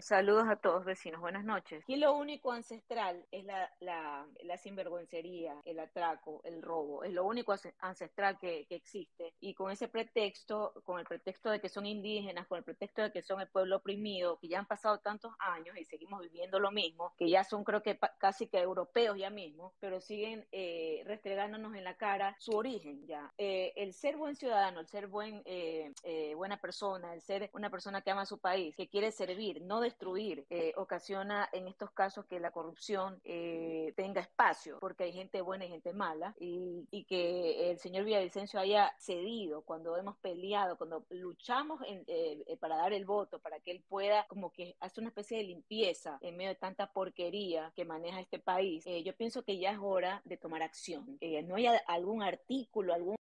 Saludos 0.00 0.48
a 0.48 0.56
todos 0.56 0.84
vecinos, 0.84 1.20
buenas 1.20 1.44
noches. 1.44 1.82
Aquí 1.82 1.96
lo 1.96 2.14
único 2.14 2.52
ancestral 2.52 3.26
es 3.30 3.44
la, 3.44 3.70
la, 3.80 4.26
la 4.42 4.56
sinvergüencería, 4.56 5.60
el 5.64 5.78
atraco, 5.78 6.40
el 6.44 6.62
robo, 6.62 7.04
es 7.04 7.12
lo 7.12 7.24
único 7.26 7.54
ancestral 7.80 8.38
que, 8.38 8.66
que, 8.66 8.76
existe. 8.76 9.34
Y 9.40 9.54
con 9.54 9.70
ese 9.70 9.88
pretexto, 9.88 10.72
con 10.84 11.00
el 11.00 11.06
pretexto 11.06 11.50
de 11.50 11.60
que 11.60 11.68
son 11.68 11.86
indígenas, 11.86 12.46
con 12.46 12.58
el 12.58 12.64
pretexto 12.64 13.02
de 13.02 13.12
que 13.12 13.22
son 13.22 13.40
el 13.40 13.48
pueblo 13.48 13.76
oprimido, 13.76 14.38
que 14.38 14.48
ya 14.48 14.58
han 14.58 14.66
pasado 14.66 14.98
tantos 15.00 15.32
años 15.38 15.76
y 15.76 15.84
seguimos 15.84 16.22
viviendo 16.22 16.58
lo 16.58 16.70
mismo, 16.70 17.12
que 17.18 17.28
ya 17.28 17.44
son 17.44 17.62
creo 17.64 17.82
que 17.82 17.98
casi 18.18 18.46
que 18.46 18.58
europeos 18.58 19.18
ya 19.18 19.30
mismo, 19.30 19.74
pero 19.80 20.00
siguen 20.00 20.46
eh, 20.52 21.02
restregándonos 21.04 21.74
en 21.74 21.84
la 21.84 21.96
cara 21.96 22.36
su 22.38 22.52
origen 22.52 23.06
ya. 23.06 23.32
Eh, 23.36 23.72
el 23.76 23.92
ser 23.92 24.16
buen 24.16 24.34
ciudadano, 24.34 24.80
el 24.80 24.86
ser 24.86 25.08
buen, 25.08 25.42
eh, 25.44 25.92
eh 26.04 26.34
buena 26.34 26.58
persona, 26.58 27.12
el 27.12 27.20
ser 27.20 27.50
una 27.52 27.70
persona 27.70 28.00
que 28.00 28.10
ama 28.10 28.22
a 28.22 28.26
su 28.26 28.38
país, 28.38 28.74
que 28.76 28.88
quiere 28.88 29.12
servir, 29.12 29.60
no 29.62 29.80
destruir, 29.90 30.46
eh, 30.50 30.72
ocasiona 30.76 31.48
en 31.52 31.66
estos 31.66 31.90
casos 31.90 32.24
que 32.26 32.40
la 32.40 32.50
corrupción 32.50 33.20
eh, 33.24 33.92
tenga 33.96 34.20
espacio, 34.20 34.78
porque 34.80 35.04
hay 35.04 35.12
gente 35.12 35.40
buena 35.42 35.64
y 35.64 35.68
gente 35.68 35.92
mala, 35.92 36.34
y, 36.38 36.86
que 37.08 37.70
el 37.70 37.78
señor 37.78 38.04
Villavicencio 38.04 38.60
haya 38.60 38.94
cedido 38.98 39.62
cuando 39.62 39.96
hemos 39.96 40.16
peleado, 40.18 40.76
cuando 40.76 41.04
luchamos 41.10 41.80
eh, 41.86 42.56
para 42.60 42.76
dar 42.76 42.92
el 42.92 43.04
voto, 43.04 43.40
para 43.40 43.58
que 43.58 43.72
él 43.72 43.82
pueda 43.88 44.26
como 44.28 44.52
que 44.52 44.76
hacer 44.80 45.02
una 45.02 45.08
especie 45.08 45.38
de 45.38 45.44
limpieza 45.44 46.18
en 46.20 46.36
medio 46.36 46.50
de 46.50 46.56
tanta 46.56 46.92
porquería 46.92 47.72
que 47.74 47.84
maneja 47.84 48.20
este 48.20 48.38
país, 48.38 48.84
yo 49.04 49.16
pienso 49.16 49.42
que 49.42 49.58
ya 49.58 49.72
es 49.72 49.78
hora 49.80 50.22
de 50.24 50.36
tomar 50.36 50.62
acción. 50.62 51.18
No 51.46 51.56
hay 51.56 51.66
algún 51.86 52.22
artículo, 52.22 52.94
algún 52.94 53.16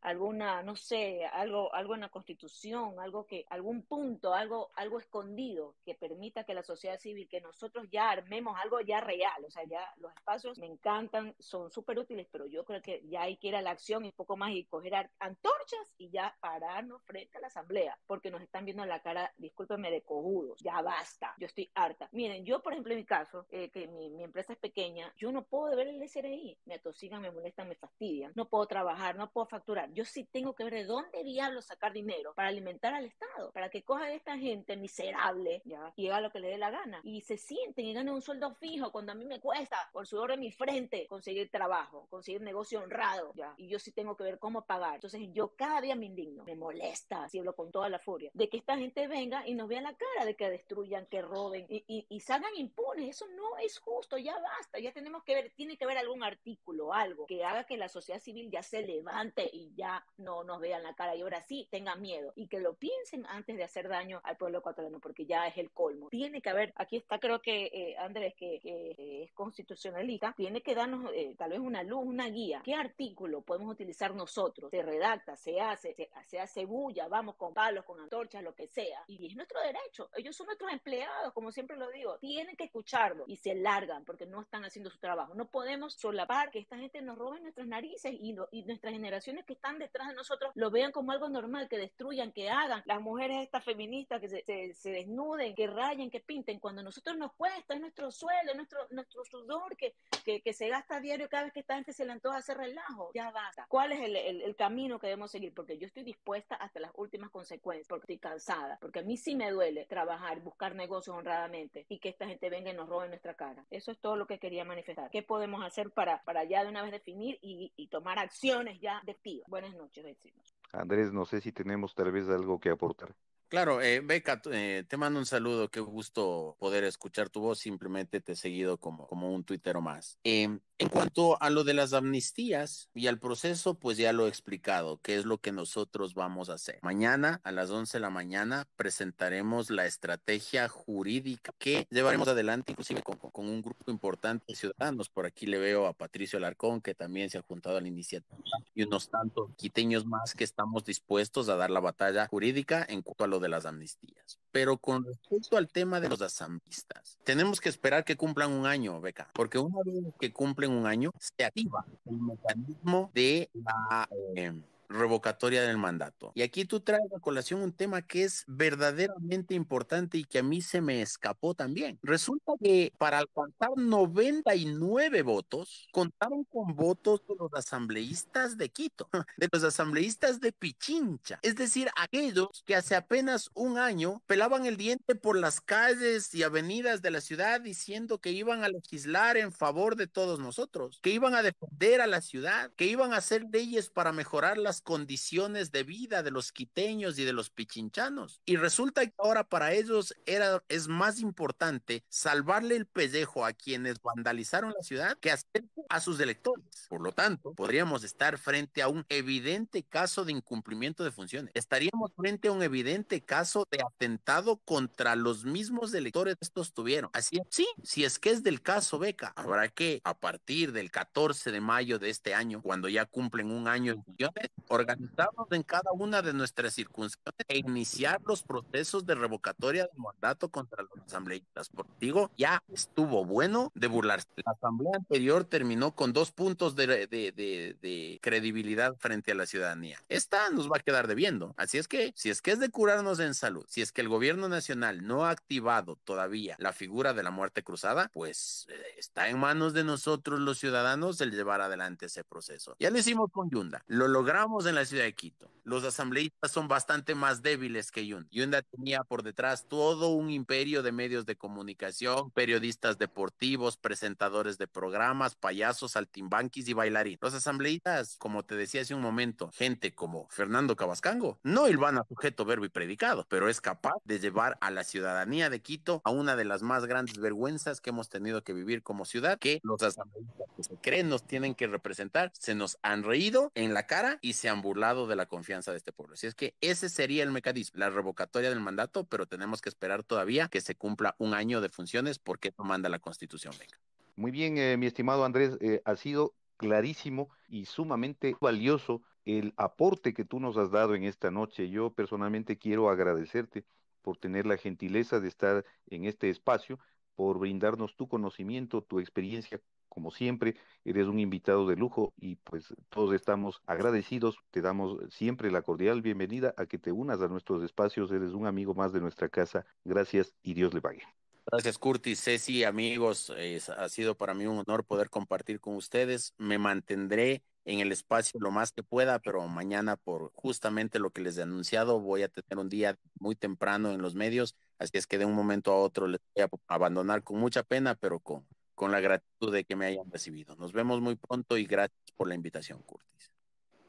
alguna, 0.00 0.62
no 0.62 0.74
sé, 0.74 1.24
algo, 1.24 1.72
algo 1.74 1.94
en 1.94 2.00
la 2.00 2.08
constitución, 2.08 2.98
algo 2.98 3.26
que, 3.26 3.46
algún 3.48 3.82
punto, 3.82 4.34
algo, 4.34 4.70
algo 4.74 4.98
escondido 4.98 5.76
que 5.84 5.94
permita 5.94 6.44
que 6.44 6.54
la 6.54 6.62
sociedad 6.62 6.98
civil, 6.98 7.28
que 7.28 7.40
nosotros 7.40 7.86
ya 7.90 8.10
armemos 8.10 8.58
algo 8.58 8.80
ya 8.80 9.00
real, 9.00 9.44
o 9.44 9.50
sea, 9.50 9.64
ya 9.64 9.80
los 9.98 10.12
espacios 10.14 10.58
me 10.58 10.66
encantan, 10.66 11.34
son 11.38 11.70
súper 11.70 11.98
útiles, 11.98 12.26
pero 12.30 12.46
yo 12.46 12.64
creo 12.64 12.82
que 12.82 13.02
ya 13.08 13.22
hay 13.22 13.36
que 13.36 13.48
ir 13.48 13.56
a 13.56 13.62
la 13.62 13.70
acción 13.70 14.04
y 14.04 14.12
poco 14.12 14.36
más 14.36 14.50
y 14.50 14.64
coger 14.64 15.10
antorchas 15.20 15.94
y 15.96 16.10
ya 16.10 16.36
pararnos 16.40 17.02
frente 17.04 17.38
a 17.38 17.40
la 17.40 17.46
asamblea, 17.46 17.98
porque 18.06 18.30
nos 18.30 18.42
están 18.42 18.64
viendo 18.64 18.84
la 18.84 19.00
cara, 19.00 19.32
discúlpenme, 19.36 19.90
de 19.90 20.02
cojudos, 20.02 20.58
ya 20.60 20.82
basta, 20.82 21.34
yo 21.38 21.46
estoy 21.46 21.70
harta. 21.74 22.08
Miren, 22.12 22.44
yo 22.44 22.62
por 22.62 22.72
ejemplo 22.72 22.92
en 22.92 23.00
mi 23.00 23.04
caso, 23.04 23.46
eh, 23.50 23.70
que 23.70 23.86
mi, 23.86 24.10
mi, 24.10 24.24
empresa 24.24 24.52
es 24.52 24.58
pequeña, 24.58 25.12
yo 25.16 25.30
no 25.30 25.44
puedo 25.44 25.76
ver 25.76 25.88
el 25.88 26.02
SRI, 26.02 26.58
me 26.64 26.74
atosigan, 26.74 27.22
me 27.22 27.30
molestan, 27.30 27.68
me 27.68 27.76
fastidian, 27.76 28.32
no 28.34 28.48
puedo 28.48 28.66
trabajar, 28.66 29.16
no 29.16 29.30
puedo 29.30 29.46
facturar. 29.52 29.92
Yo 29.92 30.06
sí 30.06 30.24
tengo 30.24 30.54
que 30.54 30.64
ver 30.64 30.72
de 30.72 30.84
dónde 30.84 31.22
diablos 31.22 31.66
sacar 31.66 31.92
dinero 31.92 32.32
para 32.34 32.48
alimentar 32.48 32.94
al 32.94 33.04
Estado, 33.04 33.52
para 33.52 33.68
que 33.68 33.84
coja 33.84 34.10
esta 34.10 34.38
gente 34.38 34.78
miserable, 34.78 35.60
¿ya? 35.66 35.92
Y 35.94 36.08
haga 36.08 36.22
lo 36.22 36.30
que 36.30 36.40
le 36.40 36.48
dé 36.48 36.56
la 36.56 36.70
gana. 36.70 37.00
Y 37.04 37.20
se 37.20 37.36
sienten 37.36 37.84
y 37.84 37.92
ganen 37.92 38.14
un 38.14 38.22
sueldo 38.22 38.54
fijo 38.54 38.90
cuando 38.90 39.12
a 39.12 39.14
mí 39.14 39.26
me 39.26 39.40
cuesta, 39.40 39.76
por 39.92 40.06
sudor 40.06 40.30
de 40.30 40.38
mi 40.38 40.50
frente, 40.50 41.06
conseguir 41.06 41.50
trabajo, 41.50 42.06
conseguir 42.08 42.40
negocio 42.40 42.80
honrado, 42.80 43.32
¿ya? 43.34 43.52
Y 43.58 43.68
yo 43.68 43.78
sí 43.78 43.92
tengo 43.92 44.16
que 44.16 44.24
ver 44.24 44.38
cómo 44.38 44.64
pagar. 44.64 44.94
Entonces 44.94 45.20
yo 45.32 45.54
cada 45.54 45.82
día 45.82 45.96
me 45.96 46.06
indigno, 46.06 46.44
me 46.44 46.56
molesta, 46.56 47.28
si 47.28 47.38
hablo 47.38 47.54
con 47.54 47.70
toda 47.70 47.90
la 47.90 47.98
furia, 47.98 48.30
de 48.32 48.48
que 48.48 48.56
esta 48.56 48.78
gente 48.78 49.06
venga 49.06 49.46
y 49.46 49.54
nos 49.54 49.68
vea 49.68 49.82
la 49.82 49.94
cara 49.94 50.24
de 50.24 50.34
que 50.34 50.48
destruyan, 50.48 51.04
que 51.06 51.20
roben 51.20 51.66
y, 51.68 51.84
y, 51.86 52.06
y 52.08 52.20
salgan 52.20 52.56
impunes. 52.56 53.10
Eso 53.10 53.26
no 53.36 53.58
es 53.58 53.78
justo, 53.78 54.16
ya 54.16 54.38
basta, 54.38 54.78
ya 54.78 54.92
tenemos 54.92 55.22
que 55.24 55.34
ver, 55.34 55.52
tiene 55.54 55.76
que 55.76 55.84
haber 55.84 55.98
algún 55.98 56.22
artículo, 56.22 56.94
algo 56.94 57.26
que 57.26 57.44
haga 57.44 57.64
que 57.64 57.76
la 57.76 57.90
sociedad 57.90 58.18
civil 58.18 58.50
ya 58.50 58.62
se 58.62 58.80
levante 58.80 59.41
y 59.52 59.72
ya 59.74 60.04
no 60.18 60.44
nos 60.44 60.60
vean 60.60 60.82
la 60.82 60.94
cara 60.94 61.16
y 61.16 61.22
ahora 61.22 61.40
sí 61.40 61.68
tengan 61.70 62.00
miedo 62.00 62.32
y 62.36 62.48
que 62.48 62.60
lo 62.60 62.74
piensen 62.74 63.26
antes 63.26 63.56
de 63.56 63.64
hacer 63.64 63.88
daño 63.88 64.20
al 64.24 64.36
pueblo 64.36 64.58
ecuatoriano, 64.58 65.00
porque 65.00 65.26
ya 65.26 65.46
es 65.46 65.56
el 65.56 65.70
colmo. 65.70 66.08
Tiene 66.10 66.40
que 66.40 66.50
haber, 66.50 66.72
aquí 66.76 66.96
está 66.96 67.18
creo 67.18 67.40
que 67.40 67.70
eh, 67.72 67.96
Andrés, 67.98 68.34
que, 68.34 69.22
es 69.22 69.32
constitucionalista, 69.32 70.34
tiene 70.36 70.62
que 70.62 70.74
darnos 70.74 71.10
eh, 71.14 71.34
tal 71.36 71.50
vez 71.50 71.60
una 71.60 71.82
luz, 71.82 72.02
una 72.04 72.28
guía. 72.28 72.62
¿Qué 72.64 72.74
artículo 72.74 73.42
podemos 73.42 73.72
utilizar 73.72 74.14
nosotros? 74.14 74.70
Se 74.70 74.82
redacta, 74.82 75.36
se 75.36 75.60
hace, 75.60 75.94
se, 75.94 76.10
se 76.26 76.40
hace 76.40 76.64
bulla, 76.64 77.08
vamos 77.08 77.36
con 77.36 77.54
palos, 77.54 77.84
con 77.84 78.00
antorchas, 78.00 78.42
lo 78.42 78.54
que 78.54 78.66
sea. 78.66 79.04
Y 79.06 79.26
es 79.26 79.36
nuestro 79.36 79.60
derecho. 79.60 80.10
Ellos 80.16 80.36
son 80.36 80.46
nuestros 80.46 80.72
empleados, 80.72 81.32
como 81.32 81.52
siempre 81.52 81.76
lo 81.76 81.90
digo. 81.90 82.18
Tienen 82.18 82.56
que 82.56 82.64
escucharlo 82.64 83.24
y 83.26 83.36
se 83.36 83.54
largan 83.54 84.04
porque 84.04 84.26
no 84.26 84.40
están 84.42 84.64
haciendo 84.64 84.90
su 84.90 84.98
trabajo. 84.98 85.34
No 85.34 85.48
podemos 85.48 85.94
solapar 85.94 86.50
que 86.50 86.58
esta 86.58 86.78
gente 86.78 87.00
nos 87.02 87.18
robe 87.18 87.40
nuestras 87.40 87.66
narices 87.66 88.12
y, 88.12 88.34
y 88.50 88.64
nuestra 88.64 88.90
generación 88.90 89.31
organizaciones 89.32 89.44
que 89.46 89.54
están 89.54 89.78
detrás 89.78 90.08
de 90.08 90.14
nosotros 90.14 90.52
lo 90.54 90.70
vean 90.70 90.92
como 90.92 91.12
algo 91.12 91.28
normal, 91.28 91.68
que 91.68 91.78
destruyan, 91.78 92.32
que 92.32 92.50
hagan, 92.50 92.82
las 92.84 93.00
mujeres 93.00 93.38
estas 93.42 93.64
feministas 93.64 94.20
que 94.20 94.28
se, 94.28 94.74
se, 94.74 94.90
desnuden, 94.90 95.54
que 95.54 95.66
rayen, 95.66 96.10
que 96.10 96.20
pinten, 96.20 96.58
cuando 96.58 96.82
nosotros 96.82 97.16
nos 97.16 97.32
cuesta, 97.34 97.74
es 97.74 97.80
nuestro 97.80 98.10
sueldo, 98.10 98.54
nuestro, 98.54 98.78
nuestro 98.90 99.24
sudor 99.24 99.76
que, 99.76 99.94
que, 100.24 100.40
que, 100.42 100.52
se 100.52 100.68
gasta 100.68 100.96
a 100.96 101.00
diario 101.00 101.28
cada 101.28 101.44
vez 101.44 101.52
que 101.52 101.60
esta 101.60 101.74
gente 101.74 101.92
se 101.92 102.04
le 102.04 102.12
antoja 102.12 102.38
hacer 102.38 102.56
relajo, 102.56 103.10
ya 103.14 103.30
basta. 103.30 103.66
¿Cuál 103.68 103.92
es 103.92 104.00
el, 104.00 104.16
el, 104.16 104.42
el 104.42 104.56
camino 104.56 104.98
que 104.98 105.06
debemos 105.06 105.30
seguir? 105.30 105.54
Porque 105.54 105.78
yo 105.78 105.86
estoy 105.86 106.04
dispuesta 106.04 106.54
hasta 106.56 106.80
las 106.80 106.92
últimas 106.94 107.30
consecuencias, 107.30 107.88
porque 107.88 108.04
estoy 108.04 108.18
cansada, 108.18 108.78
porque 108.80 109.00
a 109.00 109.02
mí 109.02 109.16
sí 109.16 109.34
me 109.34 109.50
duele 109.50 109.86
trabajar, 109.86 110.40
buscar 110.40 110.74
negocios 110.74 111.16
honradamente 111.16 111.86
y 111.88 111.98
que 111.98 112.10
esta 112.10 112.26
gente 112.26 112.50
venga 112.50 112.70
y 112.70 112.74
nos 112.74 112.88
robe 112.88 113.08
nuestra 113.08 113.34
cara. 113.34 113.64
Eso 113.70 113.90
es 113.92 113.98
todo 113.98 114.16
lo 114.16 114.26
que 114.26 114.38
quería 114.38 114.64
manifestar. 114.64 115.10
¿Qué 115.10 115.22
podemos 115.22 115.64
hacer 115.64 115.90
para, 115.90 116.22
para 116.24 116.44
ya 116.44 116.62
de 116.62 116.70
una 116.70 116.82
vez 116.82 116.92
definir 116.92 117.38
y, 117.42 117.72
y 117.76 117.86
tomar 117.88 118.18
acciones 118.18 118.80
ya 118.80 119.00
de 119.04 119.14
Buenas 119.46 119.74
noches, 119.74 120.04
vecinos. 120.04 120.56
Andrés, 120.72 121.12
no 121.12 121.24
sé 121.24 121.40
si 121.40 121.52
tenemos 121.52 121.94
tal 121.94 122.10
vez 122.10 122.28
algo 122.28 122.58
que 122.58 122.70
aportar. 122.70 123.14
Claro, 123.52 123.82
eh, 123.82 124.00
Beca, 124.00 124.40
eh, 124.50 124.82
te 124.88 124.96
mando 124.96 125.18
un 125.18 125.26
saludo, 125.26 125.68
qué 125.68 125.80
gusto 125.80 126.56
poder 126.58 126.84
escuchar 126.84 127.28
tu 127.28 127.40
voz, 127.40 127.58
simplemente 127.58 128.22
te 128.22 128.32
he 128.32 128.34
seguido 128.34 128.78
como, 128.78 129.06
como 129.06 129.30
un 129.30 129.44
tuitero 129.44 129.82
más. 129.82 130.18
Eh, 130.24 130.58
en 130.78 130.88
cuanto 130.88 131.40
a 131.40 131.50
lo 131.50 131.62
de 131.62 131.74
las 131.74 131.92
amnistías 131.92 132.88
y 132.94 133.08
al 133.08 133.20
proceso, 133.20 133.74
pues 133.74 133.98
ya 133.98 134.12
lo 134.14 134.24
he 134.24 134.28
explicado, 134.30 135.00
qué 135.02 135.16
es 135.16 135.26
lo 135.26 135.38
que 135.38 135.52
nosotros 135.52 136.14
vamos 136.14 136.48
a 136.48 136.54
hacer. 136.54 136.80
Mañana 136.82 137.42
a 137.44 137.52
las 137.52 137.70
11 137.70 137.98
de 137.98 138.00
la 138.00 138.10
mañana 138.10 138.66
presentaremos 138.74 139.70
la 139.70 139.84
estrategia 139.84 140.68
jurídica 140.68 141.52
que 141.58 141.86
llevaremos 141.90 142.28
adelante 142.28 142.72
inclusive 142.72 143.02
con, 143.02 143.18
con 143.18 143.48
un 143.48 143.60
grupo 143.60 143.90
importante 143.90 144.46
de 144.48 144.56
ciudadanos. 144.56 145.10
Por 145.10 145.26
aquí 145.26 145.44
le 145.44 145.58
veo 145.58 145.86
a 145.86 145.92
Patricio 145.92 146.38
Alarcón, 146.38 146.80
que 146.80 146.94
también 146.94 147.28
se 147.28 147.36
ha 147.36 147.42
juntado 147.42 147.76
a 147.76 147.80
la 147.82 147.88
iniciativa, 147.88 148.38
y 148.74 148.82
unos 148.82 149.10
tantos 149.10 149.50
quiteños 149.56 150.06
más 150.06 150.34
que 150.34 150.42
estamos 150.42 150.84
dispuestos 150.84 151.50
a 151.50 151.56
dar 151.56 151.70
la 151.70 151.80
batalla 151.80 152.26
jurídica 152.28 152.84
en 152.88 153.02
cuanto 153.02 153.24
a 153.24 153.28
lo 153.28 153.41
de 153.42 153.48
las 153.48 153.66
amnistías. 153.66 154.38
Pero 154.50 154.78
con 154.78 155.04
respecto 155.04 155.56
al 155.56 155.68
tema 155.68 156.00
de 156.00 156.08
los 156.08 156.22
asamblistas, 156.22 157.18
tenemos 157.24 157.60
que 157.60 157.68
esperar 157.68 158.04
que 158.04 158.16
cumplan 158.16 158.52
un 158.52 158.66
año, 158.66 159.00
Beca, 159.00 159.30
porque 159.34 159.58
una 159.58 159.78
vez 159.84 160.14
que 160.18 160.32
cumplen 160.32 160.70
un 160.70 160.86
año, 160.86 161.12
se 161.18 161.44
activa 161.44 161.84
el 162.06 162.16
mecanismo 162.16 163.10
de 163.14 163.50
la... 163.54 164.08
Eh, 164.36 164.52
revocatoria 164.92 165.62
del 165.62 165.78
mandato. 165.78 166.32
Y 166.34 166.42
aquí 166.42 166.64
tú 166.64 166.80
traes 166.80 167.12
a 167.16 167.20
colación 167.20 167.62
un 167.62 167.72
tema 167.72 168.02
que 168.02 168.24
es 168.24 168.44
verdaderamente 168.46 169.54
importante 169.54 170.18
y 170.18 170.24
que 170.24 170.38
a 170.38 170.42
mí 170.42 170.60
se 170.60 170.80
me 170.80 171.02
escapó 171.02 171.54
también. 171.54 171.98
Resulta 172.02 172.52
que 172.62 172.92
para 172.98 173.18
alcanzar 173.18 173.70
99 173.76 175.22
votos, 175.22 175.88
contaron 175.92 176.44
con 176.44 176.74
votos 176.74 177.22
de 177.28 177.34
los 177.38 177.52
asambleístas 177.54 178.56
de 178.56 178.68
Quito, 178.68 179.08
de 179.36 179.48
los 179.50 179.64
asambleístas 179.64 180.40
de 180.40 180.52
Pichincha, 180.52 181.38
es 181.42 181.56
decir, 181.56 181.88
aquellos 181.96 182.62
que 182.66 182.76
hace 182.76 182.94
apenas 182.94 183.50
un 183.54 183.78
año 183.78 184.22
pelaban 184.26 184.66
el 184.66 184.76
diente 184.76 185.14
por 185.14 185.36
las 185.36 185.60
calles 185.60 186.34
y 186.34 186.42
avenidas 186.42 187.02
de 187.02 187.10
la 187.10 187.20
ciudad 187.20 187.60
diciendo 187.60 188.20
que 188.20 188.32
iban 188.32 188.64
a 188.64 188.68
legislar 188.68 189.36
en 189.36 189.52
favor 189.52 189.96
de 189.96 190.06
todos 190.06 190.38
nosotros, 190.38 191.00
que 191.02 191.10
iban 191.10 191.34
a 191.34 191.42
defender 191.42 192.00
a 192.00 192.06
la 192.06 192.20
ciudad, 192.20 192.70
que 192.76 192.86
iban 192.86 193.12
a 193.12 193.18
hacer 193.18 193.44
leyes 193.50 193.90
para 193.90 194.12
mejorar 194.12 194.58
las 194.58 194.81
condiciones 194.82 195.70
de 195.70 195.84
vida 195.84 196.22
de 196.22 196.30
los 196.30 196.52
quiteños 196.52 197.18
y 197.18 197.24
de 197.24 197.32
los 197.32 197.50
pichinchanos. 197.50 198.40
Y 198.44 198.56
resulta 198.56 199.06
que 199.06 199.14
ahora 199.18 199.44
para 199.44 199.72
ellos 199.72 200.14
era, 200.26 200.62
es 200.68 200.88
más 200.88 201.20
importante 201.20 202.04
salvarle 202.08 202.76
el 202.76 202.86
pellejo 202.86 203.44
a 203.44 203.52
quienes 203.52 204.00
vandalizaron 204.02 204.72
la 204.76 204.82
ciudad 204.82 205.18
que 205.18 205.30
hacer 205.30 205.64
a 205.88 206.00
sus 206.00 206.20
electores. 206.20 206.64
Por 206.88 207.02
lo 207.02 207.12
tanto, 207.12 207.54
podríamos 207.54 208.04
estar 208.04 208.38
frente 208.38 208.82
a 208.82 208.88
un 208.88 209.04
evidente 209.08 209.82
caso 209.82 210.24
de 210.24 210.32
incumplimiento 210.32 211.04
de 211.04 211.10
funciones. 211.10 211.52
Estaríamos 211.54 212.12
frente 212.16 212.48
a 212.48 212.52
un 212.52 212.62
evidente 212.62 213.20
caso 213.22 213.66
de 213.70 213.80
atentado 213.82 214.58
contra 214.58 215.16
los 215.16 215.44
mismos 215.44 215.94
electores 215.94 216.36
que 216.36 216.44
estos 216.44 216.72
tuvieron. 216.72 217.10
Así 217.12 217.36
es, 217.36 217.46
sí, 217.50 217.66
si 217.82 218.04
es 218.04 218.18
que 218.18 218.30
es 218.30 218.42
del 218.42 218.62
caso 218.62 218.98
Beca, 218.98 219.32
habrá 219.36 219.68
que 219.68 220.00
a 220.04 220.14
partir 220.14 220.72
del 220.72 220.90
14 220.90 221.50
de 221.50 221.60
mayo 221.60 221.98
de 221.98 222.10
este 222.10 222.34
año, 222.34 222.62
cuando 222.62 222.88
ya 222.88 223.06
cumplen 223.06 223.50
un 223.50 223.68
año 223.68 223.94
de 223.94 224.02
funciones, 224.02 224.50
organizarnos 224.68 225.46
en 225.50 225.62
cada 225.62 225.92
una 225.92 226.22
de 226.22 226.32
nuestras 226.32 226.74
circunstancias 226.74 227.46
e 227.48 227.58
iniciar 227.58 228.20
los 228.26 228.42
procesos 228.42 229.06
de 229.06 229.14
revocatoria 229.14 229.84
de 229.84 230.00
mandato 230.00 230.48
contra 230.48 230.82
los 230.82 231.06
asambleístas. 231.06 231.68
Por 231.68 231.86
digo, 232.00 232.30
ya 232.36 232.62
estuvo 232.72 233.24
bueno 233.24 233.70
de 233.74 233.86
burlarse. 233.86 234.26
La 234.44 234.52
asamblea 234.52 234.92
anterior 234.96 235.44
terminó 235.44 235.92
con 235.92 236.12
dos 236.12 236.32
puntos 236.32 236.76
de, 236.76 236.86
de, 236.86 237.06
de, 237.06 237.76
de, 237.80 238.18
credibilidad 238.22 238.94
frente 238.98 239.32
a 239.32 239.34
la 239.34 239.46
ciudadanía. 239.46 239.98
Esta 240.08 240.50
nos 240.50 240.70
va 240.70 240.76
a 240.76 240.80
quedar 240.80 241.06
debiendo. 241.06 241.54
Así 241.56 241.78
es 241.78 241.88
que, 241.88 242.12
si 242.16 242.30
es 242.30 242.42
que 242.42 242.52
es 242.52 242.60
de 242.60 242.70
curarnos 242.70 243.20
en 243.20 243.34
salud, 243.34 243.64
si 243.68 243.82
es 243.82 243.92
que 243.92 244.00
el 244.00 244.08
gobierno 244.08 244.48
nacional 244.48 245.06
no 245.06 245.24
ha 245.24 245.30
activado 245.30 245.96
todavía 246.04 246.56
la 246.58 246.72
figura 246.72 247.12
de 247.12 247.22
la 247.22 247.30
muerte 247.30 247.62
cruzada, 247.62 248.10
pues 248.12 248.66
eh, 248.70 248.74
está 248.98 249.28
en 249.28 249.38
manos 249.38 249.72
de 249.74 249.84
nosotros 249.84 250.40
los 250.40 250.58
ciudadanos 250.58 251.20
el 251.20 251.30
llevar 251.30 251.60
adelante 251.60 252.06
ese 252.06 252.24
proceso. 252.24 252.76
Ya 252.78 252.90
lo 252.90 252.98
hicimos 252.98 253.30
con 253.30 253.50
Yunda, 253.50 253.82
lo 253.86 254.08
logramos 254.08 254.51
en 254.60 254.74
la 254.74 254.84
ciudad 254.84 255.04
de 255.04 255.14
Quito. 255.14 255.50
Los 255.64 255.84
asambleístas 255.84 256.50
son 256.50 256.66
bastante 256.66 257.14
más 257.14 257.40
débiles 257.40 257.92
que 257.92 258.04
Yunda. 258.04 258.28
Yunda 258.32 258.62
tenía 258.62 259.04
por 259.04 259.22
detrás 259.22 259.68
todo 259.68 260.08
un 260.08 260.28
imperio 260.28 260.82
de 260.82 260.90
medios 260.90 261.24
de 261.24 261.36
comunicación, 261.36 262.32
periodistas 262.32 262.98
deportivos, 262.98 263.76
presentadores 263.76 264.58
de 264.58 264.66
programas, 264.66 265.36
payasos, 265.36 265.96
altimbanquis 265.96 266.68
y 266.68 266.72
bailarines. 266.72 267.20
Los 267.22 267.34
asambleístas, 267.34 268.16
como 268.16 268.44
te 268.44 268.56
decía 268.56 268.82
hace 268.82 268.94
un 268.94 269.00
momento, 269.00 269.50
gente 269.54 269.94
como 269.94 270.28
Fernando 270.30 270.74
Cabascango, 270.74 271.38
no 271.44 271.66
a 271.66 272.06
sujeto, 272.08 272.44
verbo 272.44 272.64
y 272.64 272.68
predicado, 272.68 273.24
pero 273.28 273.48
es 273.48 273.60
capaz 273.60 273.94
de 274.04 274.18
llevar 274.18 274.58
a 274.60 274.70
la 274.70 274.84
ciudadanía 274.84 275.48
de 275.48 275.62
Quito 275.62 276.02
a 276.04 276.10
una 276.10 276.36
de 276.36 276.44
las 276.44 276.62
más 276.62 276.86
grandes 276.86 277.18
vergüenzas 277.18 277.80
que 277.80 277.90
hemos 277.90 278.08
tenido 278.08 278.42
que 278.42 278.52
vivir 278.52 278.82
como 278.82 279.04
ciudad, 279.04 279.38
que 279.38 279.60
los 279.62 279.82
asambleístas 279.82 280.46
que 280.56 280.64
se 280.64 280.76
creen 280.76 281.08
nos 281.08 281.26
tienen 281.26 281.54
que 281.54 281.66
representar, 281.66 282.32
se 282.34 282.54
nos 282.54 282.78
han 282.82 283.04
reído 283.04 283.52
en 283.54 283.74
la 283.74 283.86
cara 283.86 284.18
y 284.20 284.34
se 284.34 284.41
han 284.48 284.62
burlado 284.62 285.06
de 285.06 285.16
la 285.16 285.26
confianza 285.26 285.70
de 285.70 285.78
este 285.78 285.92
pueblo. 285.92 286.14
Así 286.14 286.26
es 286.26 286.34
que 286.34 286.54
ese 286.60 286.88
sería 286.88 287.22
el 287.22 287.32
mecanismo, 287.32 287.78
la 287.78 287.90
revocatoria 287.90 288.50
del 288.50 288.60
mandato, 288.60 289.04
pero 289.04 289.26
tenemos 289.26 289.60
que 289.60 289.68
esperar 289.68 290.02
todavía 290.02 290.48
que 290.48 290.60
se 290.60 290.74
cumpla 290.74 291.14
un 291.18 291.34
año 291.34 291.60
de 291.60 291.68
funciones 291.68 292.18
porque 292.18 292.48
eso 292.48 292.64
manda 292.64 292.88
la 292.88 292.98
constitución. 292.98 293.54
Venga. 293.58 293.78
Muy 294.16 294.30
bien, 294.30 294.58
eh, 294.58 294.76
mi 294.76 294.86
estimado 294.86 295.24
Andrés, 295.24 295.56
eh, 295.60 295.80
ha 295.84 295.96
sido 295.96 296.34
clarísimo 296.56 297.30
y 297.48 297.64
sumamente 297.64 298.36
valioso 298.40 299.02
el 299.24 299.54
aporte 299.56 300.14
que 300.14 300.24
tú 300.24 300.40
nos 300.40 300.56
has 300.56 300.70
dado 300.70 300.94
en 300.94 301.04
esta 301.04 301.30
noche. 301.30 301.70
Yo 301.70 301.92
personalmente 301.92 302.58
quiero 302.58 302.90
agradecerte 302.90 303.64
por 304.02 304.18
tener 304.18 304.46
la 304.46 304.56
gentileza 304.56 305.20
de 305.20 305.28
estar 305.28 305.64
en 305.86 306.04
este 306.04 306.28
espacio, 306.28 306.78
por 307.14 307.38
brindarnos 307.38 307.96
tu 307.96 308.08
conocimiento, 308.08 308.82
tu 308.82 309.00
experiencia. 309.00 309.60
Como 309.92 310.10
siempre, 310.10 310.56
eres 310.86 311.06
un 311.06 311.18
invitado 311.18 311.68
de 311.68 311.76
lujo 311.76 312.14
y 312.16 312.36
pues 312.36 312.72
todos 312.88 313.14
estamos 313.14 313.60
agradecidos. 313.66 314.38
Te 314.50 314.62
damos 314.62 314.96
siempre 315.10 315.50
la 315.50 315.60
cordial 315.60 316.00
bienvenida 316.00 316.54
a 316.56 316.64
que 316.64 316.78
te 316.78 316.92
unas 316.92 317.20
a 317.20 317.28
nuestros 317.28 317.62
espacios. 317.62 318.10
Eres 318.10 318.30
un 318.30 318.46
amigo 318.46 318.72
más 318.72 318.94
de 318.94 319.02
nuestra 319.02 319.28
casa. 319.28 319.66
Gracias 319.84 320.34
y 320.42 320.54
Dios 320.54 320.72
le 320.72 320.80
pague. 320.80 321.02
Gracias, 321.44 321.76
Curtis, 321.76 322.22
Ceci, 322.24 322.64
amigos. 322.64 323.30
Ha 323.76 323.88
sido 323.90 324.16
para 324.16 324.32
mí 324.32 324.46
un 324.46 324.60
honor 324.66 324.82
poder 324.82 325.10
compartir 325.10 325.60
con 325.60 325.76
ustedes. 325.76 326.32
Me 326.38 326.56
mantendré 326.56 327.42
en 327.66 327.80
el 327.80 327.92
espacio 327.92 328.40
lo 328.40 328.50
más 328.50 328.72
que 328.72 328.82
pueda, 328.82 329.18
pero 329.18 329.46
mañana 329.46 329.96
por 329.98 330.32
justamente 330.32 331.00
lo 331.00 331.10
que 331.10 331.20
les 331.20 331.36
he 331.36 331.42
anunciado 331.42 332.00
voy 332.00 332.22
a 332.22 332.28
tener 332.28 332.58
un 332.58 332.70
día 332.70 332.98
muy 333.20 333.36
temprano 333.36 333.92
en 333.92 334.00
los 334.00 334.14
medios, 334.14 334.56
así 334.78 334.96
es 334.96 335.06
que 335.06 335.18
de 335.18 335.26
un 335.26 335.34
momento 335.34 335.70
a 335.70 335.76
otro 335.76 336.08
les 336.08 336.20
voy 336.34 336.44
a 336.44 336.74
abandonar 336.74 337.22
con 337.22 337.38
mucha 337.38 337.62
pena, 337.62 337.94
pero 337.94 338.18
con, 338.18 338.44
con 338.74 338.92
la 338.92 339.00
gratitud 339.00 339.52
de 339.52 339.64
que 339.64 339.76
me 339.76 339.86
hayan 339.86 340.10
recibido. 340.10 340.56
Nos 340.56 340.72
vemos 340.72 341.00
muy 341.00 341.16
pronto 341.16 341.56
y 341.56 341.64
gracias 341.64 342.12
por 342.16 342.28
la 342.28 342.34
invitación, 342.34 342.82
Curtis. 342.82 343.32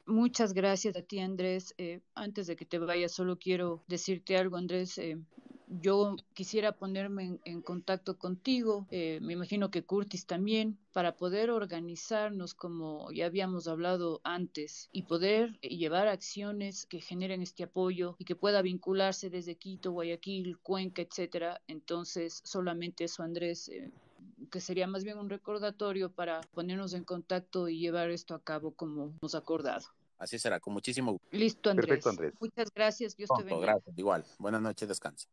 Muchas 0.05 0.53
gracias 0.53 0.97
a 0.97 1.01
ti, 1.01 1.19
Andrés. 1.19 1.73
Eh, 1.77 2.01
antes 2.13 2.47
de 2.47 2.57
que 2.57 2.65
te 2.65 2.77
vayas, 2.77 3.13
solo 3.13 3.39
quiero 3.39 3.83
decirte 3.87 4.35
algo, 4.37 4.57
Andrés. 4.57 4.97
Eh, 4.97 5.17
yo 5.67 6.17
quisiera 6.33 6.73
ponerme 6.73 7.39
en, 7.45 7.61
contacto 7.61 8.19
contigo, 8.19 8.85
eh, 8.91 9.19
me 9.21 9.33
imagino 9.33 9.71
que 9.71 9.83
Curtis 9.83 10.27
también, 10.27 10.77
para 10.91 11.15
poder 11.15 11.49
organizarnos 11.49 12.53
como 12.53 13.11
ya 13.11 13.25
habíamos 13.25 13.67
hablado 13.67 14.21
antes 14.23 14.89
y 14.91 15.03
poder 15.03 15.57
llevar 15.61 16.09
acciones 16.09 16.85
que 16.85 16.99
generen 16.99 17.41
este 17.41 17.63
apoyo 17.63 18.15
y 18.19 18.25
que 18.25 18.35
pueda 18.35 18.61
vincularse 18.61 19.29
desde 19.29 19.55
Quito, 19.55 19.93
Guayaquil, 19.93 20.59
Cuenca, 20.59 21.01
etcétera. 21.01 21.61
Entonces, 21.67 22.41
solamente 22.43 23.05
eso, 23.05 23.23
Andrés. 23.23 23.71
Que 24.51 24.59
sería 24.59 24.87
más 24.87 25.03
bien 25.03 25.17
un 25.17 25.29
recordatorio 25.29 26.11
para 26.11 26.41
ponernos 26.53 26.93
en 26.93 27.03
contacto 27.03 27.69
y 27.69 27.79
llevar 27.79 28.09
esto 28.09 28.35
a 28.35 28.43
cabo 28.43 28.71
como 28.71 29.13
hemos 29.19 29.35
acordado. 29.35 29.85
Así 30.17 30.39
será, 30.39 30.59
con 30.59 30.73
muchísimo 30.73 31.13
gusto. 31.13 31.27
Listo, 31.31 31.69
Andrés. 31.69 31.87
Perfecto, 31.87 32.09
Andrés. 32.09 32.33
Muchas 32.39 32.69
gracias. 32.73 33.15
Dios 33.15 33.27
Pronto, 33.27 33.43
te 33.43 33.49
bendiga. 33.51 33.73
Gracias, 33.73 33.97
igual. 33.97 34.25
Buenas 34.39 34.61
noches, 34.61 34.87
descansa. 34.87 35.27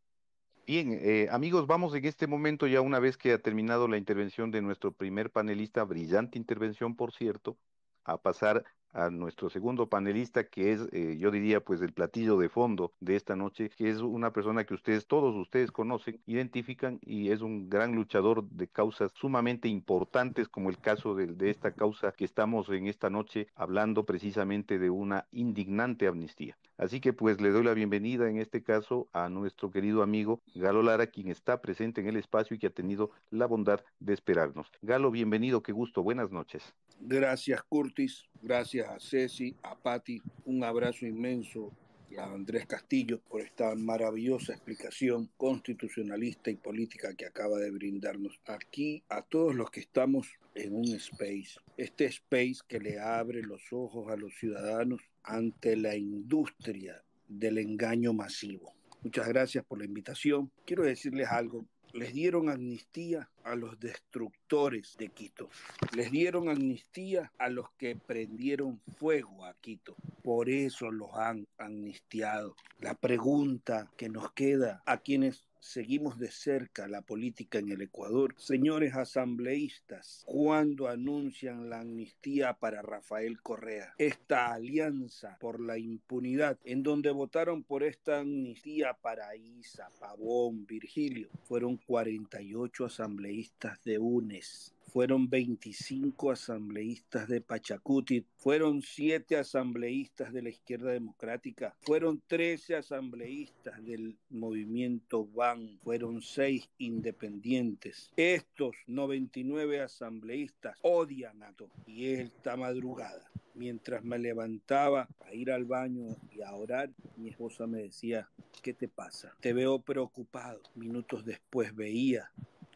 Bien, 0.67 0.99
eh, 1.03 1.29
amigos, 1.31 1.67
vamos 1.67 1.95
en 1.95 2.05
este 2.05 2.27
momento 2.27 2.67
ya 2.67 2.81
una 2.81 2.99
vez 3.01 3.17
que 3.17 3.33
ha 3.33 3.39
terminado 3.39 3.89
la 3.89 3.97
intervención 3.97 4.51
de 4.51 4.63
nuestro 4.63 4.93
primer 4.93 5.31
panelista, 5.31 5.85
brillante 5.85 6.39
intervención, 6.39 6.95
por 6.95 7.13
cierto, 7.13 7.57
a 8.05 8.19
pasar 8.19 8.65
a 8.93 9.11
nuestro 9.11 9.51
segundo 9.51 9.89
panelista, 9.89 10.45
que 10.45 10.73
es, 10.73 10.89
eh, 10.93 11.17
yo 11.19 11.31
diría, 11.31 11.61
pues 11.61 11.81
el 11.83 11.93
platillo 11.93 12.39
de 12.39 12.49
fondo 12.49 12.93
de 13.01 13.17
esta 13.17 13.37
noche, 13.37 13.71
que 13.71 13.91
es 13.91 13.99
una 13.99 14.33
persona 14.33 14.65
que 14.65 14.75
ustedes, 14.75 15.07
todos 15.07 15.35
ustedes 15.37 15.71
conocen, 15.71 16.21
identifican 16.27 16.99
y 17.03 17.31
es 17.31 17.41
un 17.41 17.69
gran 17.69 17.95
luchador 17.95 18.45
de 18.45 18.69
causas 18.69 19.13
sumamente 19.15 19.69
importantes, 19.69 20.49
como 20.49 20.71
el 20.71 20.79
caso 20.79 21.15
de, 21.15 21.27
de 21.27 21.51
esta 21.51 21.73
causa 21.73 22.13
que 22.13 22.25
estamos 22.25 22.69
en 22.71 22.87
esta 22.87 23.11
noche 23.11 23.49
hablando 23.55 24.05
precisamente 24.05 24.79
de 24.79 24.91
una 24.91 25.27
indignante 25.33 26.07
amnistía. 26.07 26.57
Así 26.81 26.99
que 27.01 27.13
pues 27.13 27.43
le 27.43 27.51
doy 27.51 27.63
la 27.63 27.75
bienvenida 27.75 28.31
en 28.31 28.39
este 28.39 28.63
caso 28.63 29.07
a 29.13 29.29
nuestro 29.29 29.71
querido 29.71 30.03
amigo 30.03 30.41
Galo 30.55 30.83
Lara, 30.83 31.09
quien 31.09 31.29
está 31.29 31.61
presente 31.61 32.01
en 32.01 32.09
el 32.09 32.17
espacio 32.17 32.57
y 32.57 32.59
que 32.59 32.69
ha 32.69 32.71
tenido 32.71 33.11
la 33.31 33.45
bondad 33.45 33.81
de 33.99 34.15
esperarnos. 34.15 34.67
Galo, 34.81 35.11
bienvenido, 35.11 35.63
qué 35.63 35.73
gusto, 35.73 36.03
buenas 36.03 36.31
noches. 36.31 36.75
Gracias 36.99 37.63
Curtis, 37.65 38.25
gracias 38.41 38.80
a 38.83 38.99
Ceci, 38.99 39.55
a 39.63 39.77
Patti, 39.77 40.21
un 40.45 40.65
abrazo 40.65 41.07
inmenso 41.07 41.73
a 42.19 42.25
Andrés 42.25 42.67
Castillo 42.67 43.21
por 43.29 43.41
esta 43.41 43.75
maravillosa 43.75 44.53
explicación 44.53 45.31
constitucionalista 45.37 46.51
y 46.51 46.57
política 46.57 47.15
que 47.15 47.27
acaba 47.27 47.59
de 47.59 47.71
brindarnos 47.71 48.41
aquí 48.47 49.03
a 49.09 49.23
todos 49.23 49.55
los 49.55 49.71
que 49.71 49.81
estamos 49.81 50.29
en 50.55 50.75
un 50.75 50.89
space, 50.89 51.61
este 51.77 52.07
space 52.07 52.59
que 52.67 52.81
le 52.81 52.99
abre 52.99 53.43
los 53.43 53.73
ojos 53.73 54.11
a 54.11 54.17
los 54.17 54.35
ciudadanos 54.35 55.01
ante 55.23 55.77
la 55.77 55.97
industria 55.97 57.03
del 57.29 57.59
engaño 57.59 58.13
masivo. 58.13 58.75
Muchas 59.03 59.29
gracias 59.29 59.65
por 59.65 59.79
la 59.79 59.85
invitación. 59.85 60.51
Quiero 60.67 60.85
decirles 60.85 61.29
algo 61.29 61.65
les 61.93 62.13
dieron 62.13 62.49
amnistía 62.49 63.29
a 63.45 63.55
los 63.55 63.79
destructores 63.81 64.97
de 64.97 65.09
Quito. 65.09 65.49
Les 65.95 66.11
dieron 66.11 66.49
amnistía 66.49 67.33
a 67.39 67.49
los 67.49 67.71
que 67.73 67.97
prendieron 67.97 68.81
fuego 68.99 69.45
a 69.45 69.55
Quito. 69.55 69.97
Por 70.23 70.49
eso 70.49 70.91
los 70.91 71.13
han 71.15 71.47
amnistiado. 71.59 72.55
La 72.79 72.95
pregunta 72.95 73.91
que 73.97 74.09
nos 74.09 74.33
queda 74.33 74.83
a 74.87 74.99
quienes 74.99 75.45
seguimos 75.61 76.19
de 76.19 76.31
cerca 76.31 76.89
la 76.89 77.03
política 77.03 77.59
en 77.59 77.71
el 77.71 77.83
Ecuador. 77.83 78.35
Señores 78.39 78.95
asambleístas, 78.95 80.25
¿cuándo 80.27 80.89
anuncian 80.89 81.71
la 81.71 81.81
amnistía 81.81 82.55
para 82.55 82.83
Rafael 82.83 83.41
Correa? 83.41 83.95
Esta 83.99 84.53
alianza 84.53 85.37
por 85.41 85.61
la 85.61 85.79
impunidad, 85.79 86.59
en 86.65 86.83
donde 86.83 87.11
votaron 87.11 87.63
por 87.63 87.83
esta 87.83 88.21
amnistía 88.21 88.95
para 88.95 89.37
Isa, 89.37 89.89
Pavón, 90.01 90.67
Virgilio, 90.67 91.29
fueron 91.45 91.77
48 91.77 92.87
asambleístas 92.87 93.83
de 93.85 93.99
UNES 93.99 94.75
fueron 94.91 95.31
25 95.31 96.33
asambleístas 96.33 97.29
de 97.29 97.41
Pachacuti, 97.41 98.25
fueron 98.37 98.83
7 98.83 99.37
asambleístas 99.37 100.33
de 100.33 100.43
la 100.43 100.49
izquierda 100.49 100.91
democrática, 100.91 101.77
fueron 101.81 102.21
13 102.27 102.77
asambleístas 102.77 103.85
del 103.85 104.17
movimiento 104.31 105.27
BAN, 105.27 105.79
fueron 105.83 106.23
6 106.23 106.69
independientes. 106.79 108.11
Estos 108.17 108.75
99 108.87 109.81
asambleístas 109.81 110.77
odian 110.83 111.43
a 111.43 111.53
todo 111.53 111.71
y 111.87 112.09
esta 112.09 112.57
madrugada 112.57 113.31
mientras 113.55 114.03
me 114.03 114.19
levantaba 114.19 115.09
a 115.27 115.35
ir 115.35 115.51
al 115.51 115.65
baño 115.65 116.17
y 116.33 116.41
a 116.41 116.55
orar, 116.55 116.91
mi 117.17 117.31
esposa 117.31 117.67
me 117.67 117.83
decía, 117.83 118.29
¿qué 118.63 118.73
te 118.73 118.89
pasa? 118.89 119.35
Te 119.41 119.53
veo 119.53 119.81
preocupado. 119.81 120.63
Minutos 120.75 121.25
después 121.25 121.75
veía 121.75 122.31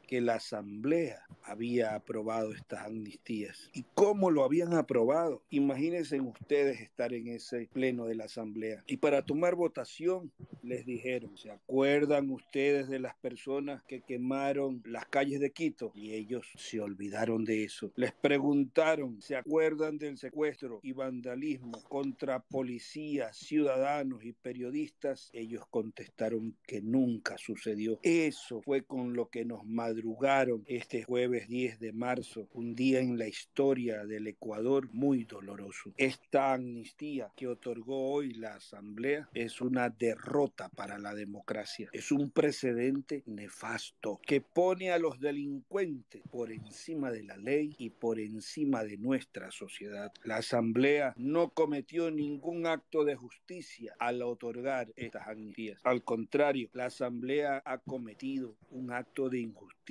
que 0.05 0.21
la 0.21 0.37
Asamblea 0.37 1.27
había 1.43 1.95
aprobado 1.95 2.53
estas 2.53 2.87
amnistías. 2.87 3.71
¿Y 3.73 3.85
cómo 3.95 4.31
lo 4.31 4.45
habían 4.45 4.75
aprobado? 4.75 5.43
Imagínense 5.51 6.21
ustedes 6.21 6.81
estar 6.81 7.13
en 7.13 7.29
ese 7.29 7.69
pleno 7.73 8.07
de 8.07 8.15
la 8.15 8.25
Asamblea. 8.25 8.83
Y 8.87 8.97
para 8.97 9.23
tomar 9.23 9.55
votación 9.55 10.33
les 10.63 10.87
dijeron, 10.87 11.37
¿se 11.37 11.51
acuerdan 11.51 12.31
ustedes 12.31 12.89
de 12.89 12.99
las 12.99 13.15
personas 13.17 13.83
que 13.85 14.01
quemaron 14.01 14.83
las 14.87 15.07
calles 15.07 15.41
de 15.41 15.53
Quito? 15.53 15.93
Y 15.95 16.13
ellos 16.13 16.47
se 16.57 16.81
olvidaron 16.81 17.45
de 17.45 17.65
eso. 17.65 17.93
Les 17.97 18.13
preguntaron, 18.13 19.21
¿se 19.21 19.37
acuerdan 19.37 19.99
del 19.99 20.17
secuestro 20.17 20.81
y 20.83 20.93
vandalismo 20.93 21.83
contra 21.89 22.41
policías, 22.41 23.37
ciudadanos 23.37 24.25
y 24.25 24.33
periodistas? 24.33 25.31
Ellos 25.33 25.65
contestaron 25.71 26.57
que 26.67 26.81
nunca 26.81 27.37
sucedió. 27.39 27.99
Eso 28.03 28.63
fue 28.63 28.85
con 28.85 29.15
lo 29.15 29.29
que 29.29 29.45
nos 29.45 29.65
madrugaron 29.95 30.65
este 30.67 31.05
jueves 31.05 31.47
10 31.47 31.79
de 31.79 31.93
marzo, 31.93 32.49
un 32.53 32.75
día 32.75 32.99
en 32.99 33.17
la 33.17 33.29
historia 33.29 34.05
del 34.05 34.27
Ecuador 34.27 34.89
muy 34.93 35.23
doloroso. 35.23 35.93
Esta 35.97 36.53
amnistía 36.53 37.31
que 37.37 37.47
otorgó 37.47 38.11
hoy 38.11 38.35
la 38.35 38.57
Asamblea 38.57 39.29
es 39.35 39.61
una 39.61 39.91
derrota 39.91 40.69
para 40.71 40.99
la 40.99 41.15
democracia, 41.15 41.91
es 41.93 42.11
un 42.11 42.33
precedente 42.33 43.23
nefasto 43.27 44.19
que 44.27 44.41
pone 44.41 44.91
a 44.91 44.99
los 44.99 45.21
delincuentes 45.21 46.23
por 46.29 46.51
encima 46.51 47.13
de 47.13 47.23
la 47.23 47.37
ley 47.37 47.77
y 47.79 47.91
por 47.91 48.19
encima 48.19 48.83
de 48.83 48.97
nuestra 48.97 49.53
sociedad. 49.53 50.13
La 50.25 50.39
Asamblea 50.39 51.15
no 51.17 51.51
cometió 51.51 52.11
ningún 52.11 52.67
acto 52.67 53.05
de 53.05 53.15
justicia 53.15 53.95
al 54.01 54.23
otorgar 54.23 54.93
estas 54.97 55.29
amnistías. 55.29 55.81
Al 55.85 56.03
contrario, 56.03 56.69
la 56.73 56.87
Asamblea 56.87 57.63
ha 57.65 57.79
cometido 57.79 58.57
un 58.71 58.91
acto 58.91 59.29
de 59.29 59.39
injusticia 59.39 59.84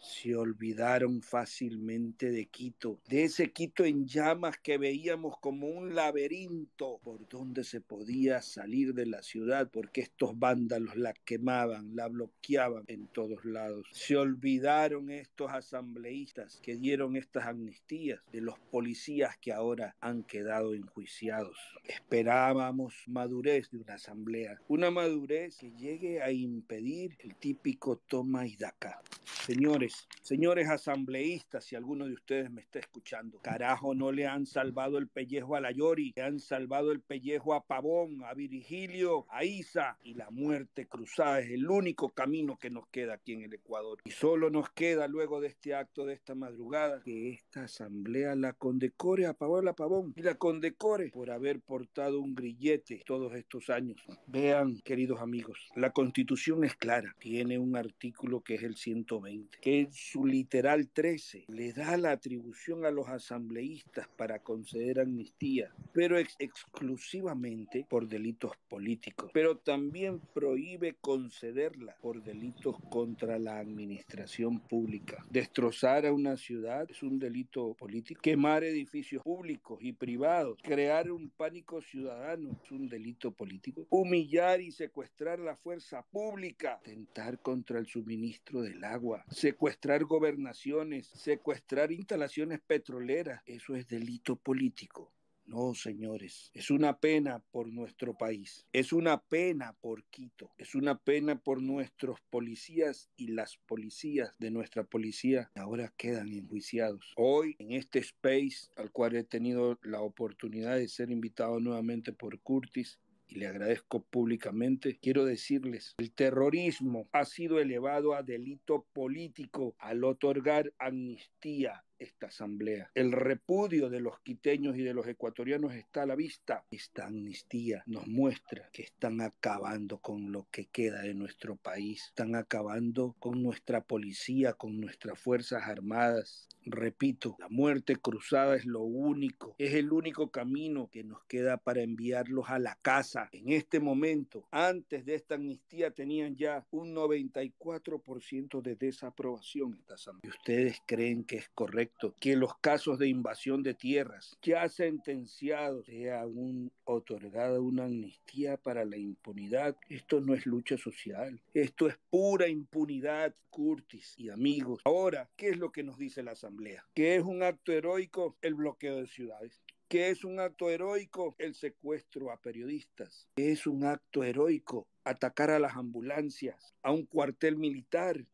se 0.00 0.36
olvidaron 0.36 1.22
fácilmente 1.22 2.30
de 2.30 2.46
Quito, 2.46 3.00
de 3.08 3.24
ese 3.24 3.50
Quito 3.50 3.84
en 3.84 4.06
llamas 4.06 4.58
que 4.58 4.78
veíamos 4.78 5.38
como 5.40 5.66
un 5.66 5.96
laberinto 5.96 7.00
por 7.02 7.28
donde 7.28 7.64
se 7.64 7.80
podía 7.80 8.42
salir 8.42 8.94
de 8.94 9.06
la 9.06 9.22
ciudad 9.22 9.68
porque 9.72 10.02
estos 10.02 10.38
vándalos 10.38 10.94
la 10.96 11.12
quemaban, 11.24 11.96
la 11.96 12.06
bloqueaban 12.06 12.84
en 12.86 13.08
todos 13.08 13.44
lados. 13.44 13.88
Se 13.90 14.16
olvidaron 14.16 15.10
estos 15.10 15.50
asambleístas 15.50 16.60
que 16.62 16.76
dieron 16.76 17.16
estas 17.16 17.46
amnistías 17.46 18.20
de 18.30 18.42
los 18.42 18.56
policías 18.70 19.36
que 19.38 19.52
ahora 19.52 19.96
han 20.00 20.22
quedado 20.22 20.74
enjuiciados. 20.74 21.58
Esperábamos 21.82 22.94
madurez 23.08 23.68
de 23.72 23.78
una 23.78 23.94
asamblea, 23.94 24.60
una 24.68 24.92
madurez 24.92 25.56
que 25.58 25.72
llegue 25.72 26.22
a 26.22 26.30
impedir 26.30 27.16
el 27.18 27.34
típico 27.34 27.96
toma 27.96 28.46
y 28.46 28.54
daca. 28.54 29.00
Señores, 29.46 30.06
señores 30.20 30.68
asambleístas, 30.68 31.64
si 31.64 31.74
alguno 31.74 32.06
de 32.06 32.12
ustedes 32.12 32.50
me 32.50 32.60
está 32.60 32.78
escuchando, 32.78 33.38
carajo, 33.38 33.94
no 33.94 34.12
le 34.12 34.26
han 34.26 34.44
salvado 34.44 34.98
el 34.98 35.08
pellejo 35.08 35.56
a 35.56 35.60
la 35.60 35.72
Yori, 35.72 36.12
le 36.14 36.22
han 36.22 36.38
salvado 36.38 36.92
el 36.92 37.00
pellejo 37.00 37.54
a 37.54 37.64
Pavón, 37.64 38.22
a 38.24 38.34
Virgilio, 38.34 39.26
a 39.30 39.44
Isa, 39.44 39.96
y 40.02 40.12
la 40.14 40.30
muerte 40.30 40.86
cruzada 40.86 41.40
es 41.40 41.50
el 41.50 41.68
único 41.68 42.10
camino 42.10 42.58
que 42.58 42.68
nos 42.68 42.86
queda 42.88 43.14
aquí 43.14 43.32
en 43.32 43.42
el 43.42 43.54
Ecuador. 43.54 43.98
Y 44.04 44.10
solo 44.10 44.50
nos 44.50 44.68
queda 44.70 45.08
luego 45.08 45.40
de 45.40 45.48
este 45.48 45.74
acto 45.74 46.04
de 46.04 46.12
esta 46.12 46.34
madrugada 46.34 47.00
que 47.02 47.30
esta 47.30 47.64
asamblea 47.64 48.34
la 48.34 48.52
condecore 48.52 49.26
a 49.26 49.32
Pavón 49.32 50.12
y 50.16 50.22
la 50.22 50.34
condecore 50.34 51.10
por 51.10 51.30
haber 51.30 51.60
portado 51.60 52.20
un 52.20 52.34
grillete 52.34 53.02
todos 53.06 53.34
estos 53.34 53.70
años. 53.70 54.04
Vean, 54.26 54.80
queridos 54.84 55.20
amigos, 55.20 55.70
la 55.74 55.90
constitución 55.90 56.62
es 56.64 56.76
clara, 56.76 57.16
tiene 57.18 57.58
un 57.58 57.74
artículo 57.74 58.42
que 58.42 58.56
es 58.56 58.62
el 58.62 58.76
120 58.76 59.29
que 59.60 59.80
en 59.80 59.92
su 59.92 60.24
literal 60.24 60.88
13 60.88 61.44
le 61.48 61.72
da 61.72 61.96
la 61.96 62.12
atribución 62.12 62.84
a 62.84 62.90
los 62.90 63.08
asambleístas 63.08 64.08
para 64.16 64.40
conceder 64.40 65.00
amnistía, 65.00 65.72
pero 65.92 66.18
exclusivamente 66.18 67.86
por 67.88 68.08
delitos 68.08 68.52
políticos, 68.68 69.30
pero 69.32 69.56
también 69.58 70.20
prohíbe 70.34 70.96
concederla 71.00 71.96
por 72.00 72.22
delitos 72.22 72.76
contra 72.90 73.38
la 73.38 73.58
administración 73.58 74.60
pública. 74.60 75.24
Destrozar 75.30 76.06
a 76.06 76.12
una 76.12 76.36
ciudad 76.36 76.90
es 76.90 77.02
un 77.02 77.18
delito 77.18 77.74
político, 77.74 78.20
quemar 78.22 78.64
edificios 78.64 79.22
públicos 79.22 79.78
y 79.80 79.92
privados, 79.92 80.58
crear 80.62 81.10
un 81.10 81.30
pánico 81.30 81.80
ciudadano 81.82 82.58
es 82.62 82.70
un 82.70 82.88
delito 82.88 83.32
político, 83.32 83.86
humillar 83.90 84.60
y 84.60 84.72
secuestrar 84.72 85.38
la 85.38 85.56
fuerza 85.56 86.02
pública, 86.10 86.80
tentar 86.82 87.38
contra 87.40 87.78
el 87.78 87.86
suministro 87.86 88.62
del 88.62 88.82
agua, 88.84 89.19
secuestrar 89.28 90.04
gobernaciones, 90.04 91.08
secuestrar 91.08 91.92
instalaciones 91.92 92.60
petroleras, 92.60 93.42
eso 93.46 93.74
es 93.74 93.86
delito 93.88 94.36
político. 94.36 95.12
No, 95.50 95.74
señores, 95.74 96.52
es 96.54 96.70
una 96.70 97.00
pena 97.00 97.42
por 97.50 97.66
nuestro 97.66 98.16
país, 98.16 98.68
es 98.72 98.92
una 98.92 99.20
pena 99.20 99.72
por 99.80 100.04
Quito, 100.04 100.52
es 100.56 100.76
una 100.76 100.96
pena 100.96 101.40
por 101.40 101.60
nuestros 101.60 102.20
policías 102.30 103.10
y 103.16 103.32
las 103.32 103.56
policías 103.56 104.38
de 104.38 104.52
nuestra 104.52 104.84
policía 104.84 105.50
ahora 105.56 105.92
quedan 105.96 106.32
enjuiciados. 106.32 107.12
Hoy, 107.16 107.56
en 107.58 107.72
este 107.72 107.98
space 107.98 108.70
al 108.76 108.92
cual 108.92 109.16
he 109.16 109.24
tenido 109.24 109.76
la 109.82 110.00
oportunidad 110.02 110.76
de 110.76 110.86
ser 110.86 111.10
invitado 111.10 111.58
nuevamente 111.58 112.12
por 112.12 112.38
Curtis, 112.38 113.00
y 113.30 113.36
le 113.38 113.46
agradezco 113.46 114.02
públicamente, 114.02 114.98
quiero 115.00 115.24
decirles, 115.24 115.94
el 115.98 116.12
terrorismo 116.12 117.08
ha 117.12 117.24
sido 117.24 117.60
elevado 117.60 118.14
a 118.14 118.22
delito 118.22 118.86
político 118.92 119.76
al 119.78 120.04
otorgar 120.04 120.72
amnistía 120.78 121.84
esta 122.00 122.26
asamblea. 122.26 122.90
El 122.94 123.12
repudio 123.12 123.88
de 123.88 124.00
los 124.00 124.20
quiteños 124.20 124.76
y 124.76 124.82
de 124.82 124.94
los 124.94 125.06
ecuatorianos 125.06 125.74
está 125.74 126.02
a 126.02 126.06
la 126.06 126.16
vista. 126.16 126.64
Esta 126.70 127.06
amnistía 127.06 127.82
nos 127.86 128.06
muestra 128.08 128.68
que 128.72 128.82
están 128.82 129.20
acabando 129.20 129.98
con 129.98 130.32
lo 130.32 130.48
que 130.50 130.66
queda 130.66 131.02
de 131.02 131.14
nuestro 131.14 131.56
país, 131.56 132.06
están 132.06 132.34
acabando 132.34 133.14
con 133.18 133.42
nuestra 133.42 133.82
policía, 133.82 134.54
con 134.54 134.80
nuestras 134.80 135.18
fuerzas 135.18 135.62
armadas, 135.64 136.48
Repito, 136.66 137.36
la 137.38 137.48
muerte 137.48 137.96
cruzada 137.96 138.54
es 138.54 138.66
lo 138.66 138.82
único, 138.82 139.54
es 139.58 139.74
el 139.74 139.92
único 139.92 140.30
camino 140.30 140.90
que 140.92 141.02
nos 141.02 141.24
queda 141.24 141.56
para 141.56 141.80
enviarlos 141.80 142.50
a 142.50 142.58
la 142.58 142.78
casa. 142.82 143.30
En 143.32 143.50
este 143.50 143.80
momento, 143.80 144.46
antes 144.50 145.06
de 145.06 145.14
esta 145.14 145.36
amnistía, 145.36 145.90
tenían 145.90 146.36
ya 146.36 146.66
un 146.70 146.94
94% 146.94 148.60
de 148.60 148.76
desaprobación 148.76 149.74
esta 149.74 149.94
asamblea. 149.94 150.30
¿Y 150.32 150.36
ustedes 150.36 150.82
creen 150.86 151.24
que 151.24 151.36
es 151.36 151.48
correcto 151.48 151.89
que 152.18 152.36
los 152.36 152.56
casos 152.58 152.98
de 152.98 153.08
invasión 153.08 153.62
de 153.62 153.74
tierras 153.74 154.38
ya 154.42 154.68
sentenciados 154.68 155.86
sea 155.86 156.26
un, 156.26 156.72
otorgada 156.84 157.60
una 157.60 157.84
amnistía 157.84 158.56
para 158.56 158.84
la 158.84 158.96
impunidad? 158.96 159.76
Esto 159.88 160.20
no 160.20 160.34
es 160.34 160.46
lucha 160.46 160.76
social, 160.76 161.40
esto 161.54 161.88
es 161.88 161.98
pura 162.10 162.48
impunidad, 162.48 163.34
Curtis 163.50 164.14
y 164.16 164.30
amigos. 164.30 164.80
Ahora, 164.84 165.28
¿qué 165.36 165.48
es 165.48 165.58
lo 165.58 165.72
que 165.72 165.82
nos 165.82 165.98
dice 165.98 166.22
la 166.22 166.32
asamblea? 166.32 166.84
que 166.94 167.16
es 167.16 167.22
un 167.22 167.42
acto 167.42 167.72
heroico 167.72 168.36
el 168.42 168.54
bloqueo 168.54 168.96
de 168.96 169.06
ciudades, 169.06 169.60
que 169.88 170.10
es 170.10 170.24
un 170.24 170.38
acto 170.38 170.70
heroico 170.70 171.34
el 171.38 171.54
secuestro 171.54 172.30
a 172.30 172.40
periodistas, 172.40 173.28
que 173.36 173.52
es 173.52 173.66
un 173.66 173.84
acto 173.84 174.22
heroico 174.22 174.86
atacar 175.04 175.50
a 175.50 175.58
las 175.58 175.76
ambulancias, 175.76 176.74
a 176.82 176.92
un 176.92 177.06
cuartel 177.06 177.56
militar, 177.56 178.24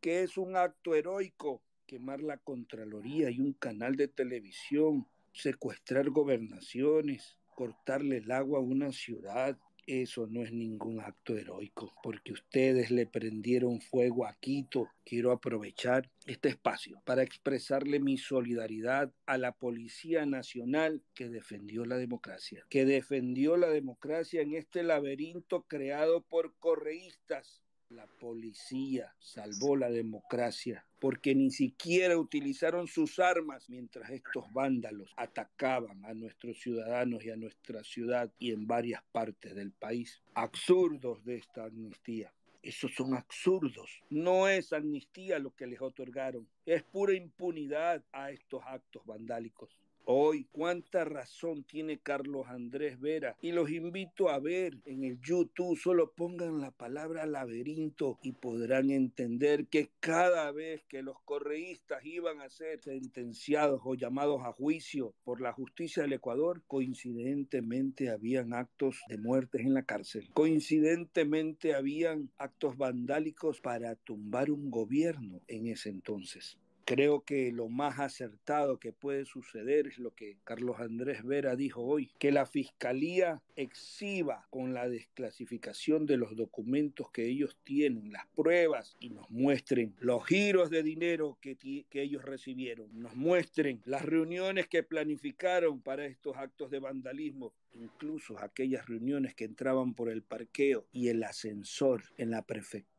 que 0.00 0.22
es 0.22 0.38
un 0.38 0.56
acto 0.56 0.94
heroico 0.94 1.62
quemar 1.90 2.22
la 2.22 2.36
Contraloría 2.36 3.32
y 3.32 3.40
un 3.40 3.52
canal 3.52 3.96
de 3.96 4.06
televisión, 4.06 5.08
secuestrar 5.32 6.08
gobernaciones, 6.10 7.36
cortarle 7.56 8.18
el 8.18 8.30
agua 8.30 8.60
a 8.60 8.62
una 8.62 8.92
ciudad, 8.92 9.58
eso 9.88 10.28
no 10.28 10.44
es 10.44 10.52
ningún 10.52 11.00
acto 11.00 11.36
heroico, 11.36 11.92
porque 12.04 12.32
ustedes 12.32 12.92
le 12.92 13.06
prendieron 13.06 13.80
fuego 13.80 14.24
a 14.24 14.34
Quito. 14.34 14.88
Quiero 15.04 15.32
aprovechar 15.32 16.08
este 16.26 16.50
espacio 16.50 17.02
para 17.04 17.24
expresarle 17.24 17.98
mi 17.98 18.18
solidaridad 18.18 19.12
a 19.26 19.36
la 19.36 19.50
Policía 19.50 20.24
Nacional 20.26 21.02
que 21.12 21.28
defendió 21.28 21.86
la 21.86 21.96
democracia, 21.96 22.64
que 22.70 22.84
defendió 22.84 23.56
la 23.56 23.68
democracia 23.68 24.42
en 24.42 24.54
este 24.54 24.84
laberinto 24.84 25.64
creado 25.64 26.22
por 26.22 26.54
correístas 26.60 27.64
la 27.90 28.06
policía 28.06 29.12
salvó 29.18 29.76
la 29.76 29.90
democracia 29.90 30.86
porque 31.00 31.34
ni 31.34 31.50
siquiera 31.50 32.16
utilizaron 32.16 32.86
sus 32.86 33.18
armas 33.18 33.68
mientras 33.68 34.10
estos 34.10 34.44
vándalos 34.52 35.12
atacaban 35.16 36.04
a 36.04 36.14
nuestros 36.14 36.60
ciudadanos 36.60 37.24
y 37.24 37.30
a 37.30 37.36
nuestra 37.36 37.82
ciudad 37.82 38.32
y 38.38 38.52
en 38.52 38.66
varias 38.66 39.02
partes 39.10 39.54
del 39.54 39.72
país. 39.72 40.22
Absurdos 40.34 41.24
de 41.24 41.36
esta 41.36 41.64
amnistía. 41.64 42.32
Esos 42.62 42.94
son 42.94 43.14
absurdos. 43.14 44.02
No 44.10 44.46
es 44.46 44.72
amnistía 44.72 45.38
lo 45.38 45.54
que 45.56 45.66
les 45.66 45.80
otorgaron. 45.80 46.46
Es 46.66 46.82
pura 46.82 47.14
impunidad 47.14 48.04
a 48.12 48.30
estos 48.30 48.62
actos 48.66 49.04
vandálicos. 49.06 49.70
Hoy, 50.12 50.48
cuánta 50.50 51.04
razón 51.04 51.62
tiene 51.62 52.00
Carlos 52.00 52.48
Andrés 52.48 52.98
Vera. 52.98 53.36
Y 53.40 53.52
los 53.52 53.70
invito 53.70 54.28
a 54.28 54.40
ver 54.40 54.76
en 54.84 55.04
el 55.04 55.20
YouTube, 55.20 55.78
solo 55.78 56.10
pongan 56.10 56.60
la 56.60 56.72
palabra 56.72 57.26
laberinto 57.26 58.18
y 58.20 58.32
podrán 58.32 58.90
entender 58.90 59.68
que 59.68 59.92
cada 60.00 60.50
vez 60.50 60.82
que 60.88 61.04
los 61.04 61.20
correístas 61.20 62.04
iban 62.04 62.40
a 62.40 62.50
ser 62.50 62.80
sentenciados 62.80 63.82
o 63.84 63.94
llamados 63.94 64.42
a 64.42 64.50
juicio 64.50 65.14
por 65.22 65.40
la 65.40 65.52
justicia 65.52 66.02
del 66.02 66.14
Ecuador, 66.14 66.64
coincidentemente 66.66 68.10
habían 68.10 68.52
actos 68.52 68.96
de 69.08 69.16
muertes 69.16 69.60
en 69.60 69.74
la 69.74 69.84
cárcel. 69.84 70.28
Coincidentemente 70.34 71.76
habían 71.76 72.32
actos 72.36 72.76
vandálicos 72.76 73.60
para 73.60 73.94
tumbar 73.94 74.50
un 74.50 74.72
gobierno 74.72 75.40
en 75.46 75.68
ese 75.68 75.88
entonces. 75.88 76.58
Creo 76.90 77.20
que 77.20 77.52
lo 77.52 77.68
más 77.68 78.00
acertado 78.00 78.80
que 78.80 78.92
puede 78.92 79.24
suceder 79.24 79.86
es 79.86 80.00
lo 80.00 80.12
que 80.12 80.38
Carlos 80.42 80.80
Andrés 80.80 81.22
Vera 81.22 81.54
dijo 81.54 81.82
hoy, 81.82 82.10
que 82.18 82.32
la 82.32 82.46
Fiscalía 82.46 83.40
exhiba 83.54 84.48
con 84.50 84.74
la 84.74 84.88
desclasificación 84.88 86.04
de 86.04 86.16
los 86.16 86.34
documentos 86.34 87.08
que 87.12 87.26
ellos 87.26 87.56
tienen, 87.62 88.10
las 88.10 88.26
pruebas, 88.34 88.96
y 88.98 89.10
nos 89.10 89.30
muestren 89.30 89.94
los 90.00 90.26
giros 90.26 90.68
de 90.68 90.82
dinero 90.82 91.38
que, 91.40 91.56
ellos 91.92 92.24
recibieron, 92.24 92.88
nos 93.00 93.14
muestren 93.14 93.80
las 93.84 94.04
reuniones 94.04 94.66
que 94.66 94.82
planificaron 94.82 95.80
para 95.82 96.06
estos 96.06 96.36
actos 96.36 96.72
de 96.72 96.80
vandalismo, 96.80 97.54
incluso 97.72 98.36
aquellas 98.40 98.88
reuniones 98.88 99.36
que 99.36 99.44
entraban 99.44 99.94
por 99.94 100.10
el 100.10 100.24
parqueo 100.24 100.88
y 100.90 101.06
el 101.06 101.22
ascensor 101.22 102.02
en 102.16 102.32
la 102.32 102.42
prefectura. 102.42 102.89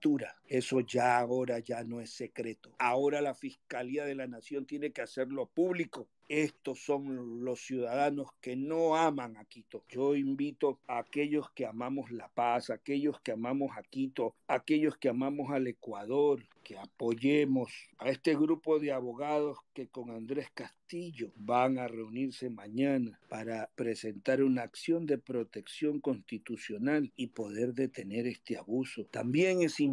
Eso 0.46 0.80
ya 0.82 1.20
ahora 1.20 1.60
ya 1.60 1.84
no 1.84 2.02
es 2.02 2.12
secreto. 2.12 2.74
Ahora 2.80 3.22
la 3.22 3.36
Fiscalía 3.36 4.06
de 4.06 4.16
la 4.16 4.28
Nación 4.28 4.66
tiene 4.66 4.92
que 4.92 5.02
hacerlo 5.02 5.48
público 5.48 6.08
estos 6.34 6.80
son 6.80 7.44
los 7.44 7.60
ciudadanos 7.60 8.30
que 8.40 8.56
no 8.56 8.96
aman 8.96 9.36
a 9.36 9.44
Quito. 9.44 9.84
Yo 9.90 10.16
invito 10.16 10.80
a 10.88 11.00
aquellos 11.00 11.52
que 11.52 11.66
amamos 11.66 12.10
la 12.10 12.30
paz, 12.30 12.70
aquellos 12.70 13.20
que 13.20 13.34
amamos 13.34 13.72
a 13.76 13.84
Quito, 13.84 14.34
aquellos 14.48 14.96
que 14.96 15.10
amamos 15.10 15.52
al 15.52 15.68
Ecuador, 15.68 16.42
que 16.64 16.78
apoyemos 16.78 17.74
a 17.98 18.10
este 18.10 18.34
grupo 18.36 18.80
de 18.80 18.94
abogados 18.94 19.58
que 19.74 19.90
con 19.90 20.10
Andrés 20.10 20.48
Castillo 20.54 21.34
van 21.36 21.78
a 21.78 21.88
reunirse 21.88 22.50
mañana 22.50 23.20
para 23.28 23.70
presentar 23.76 24.42
una 24.42 24.62
acción 24.62 25.06
de 25.06 25.18
protección 25.18 26.00
constitucional 26.00 27.12
y 27.18 27.28
poder 27.28 27.74
detener 27.74 28.28
este 28.28 28.58
abuso. 28.58 29.06
También 29.06 29.62
es 29.64 29.80
importante, 29.80 29.91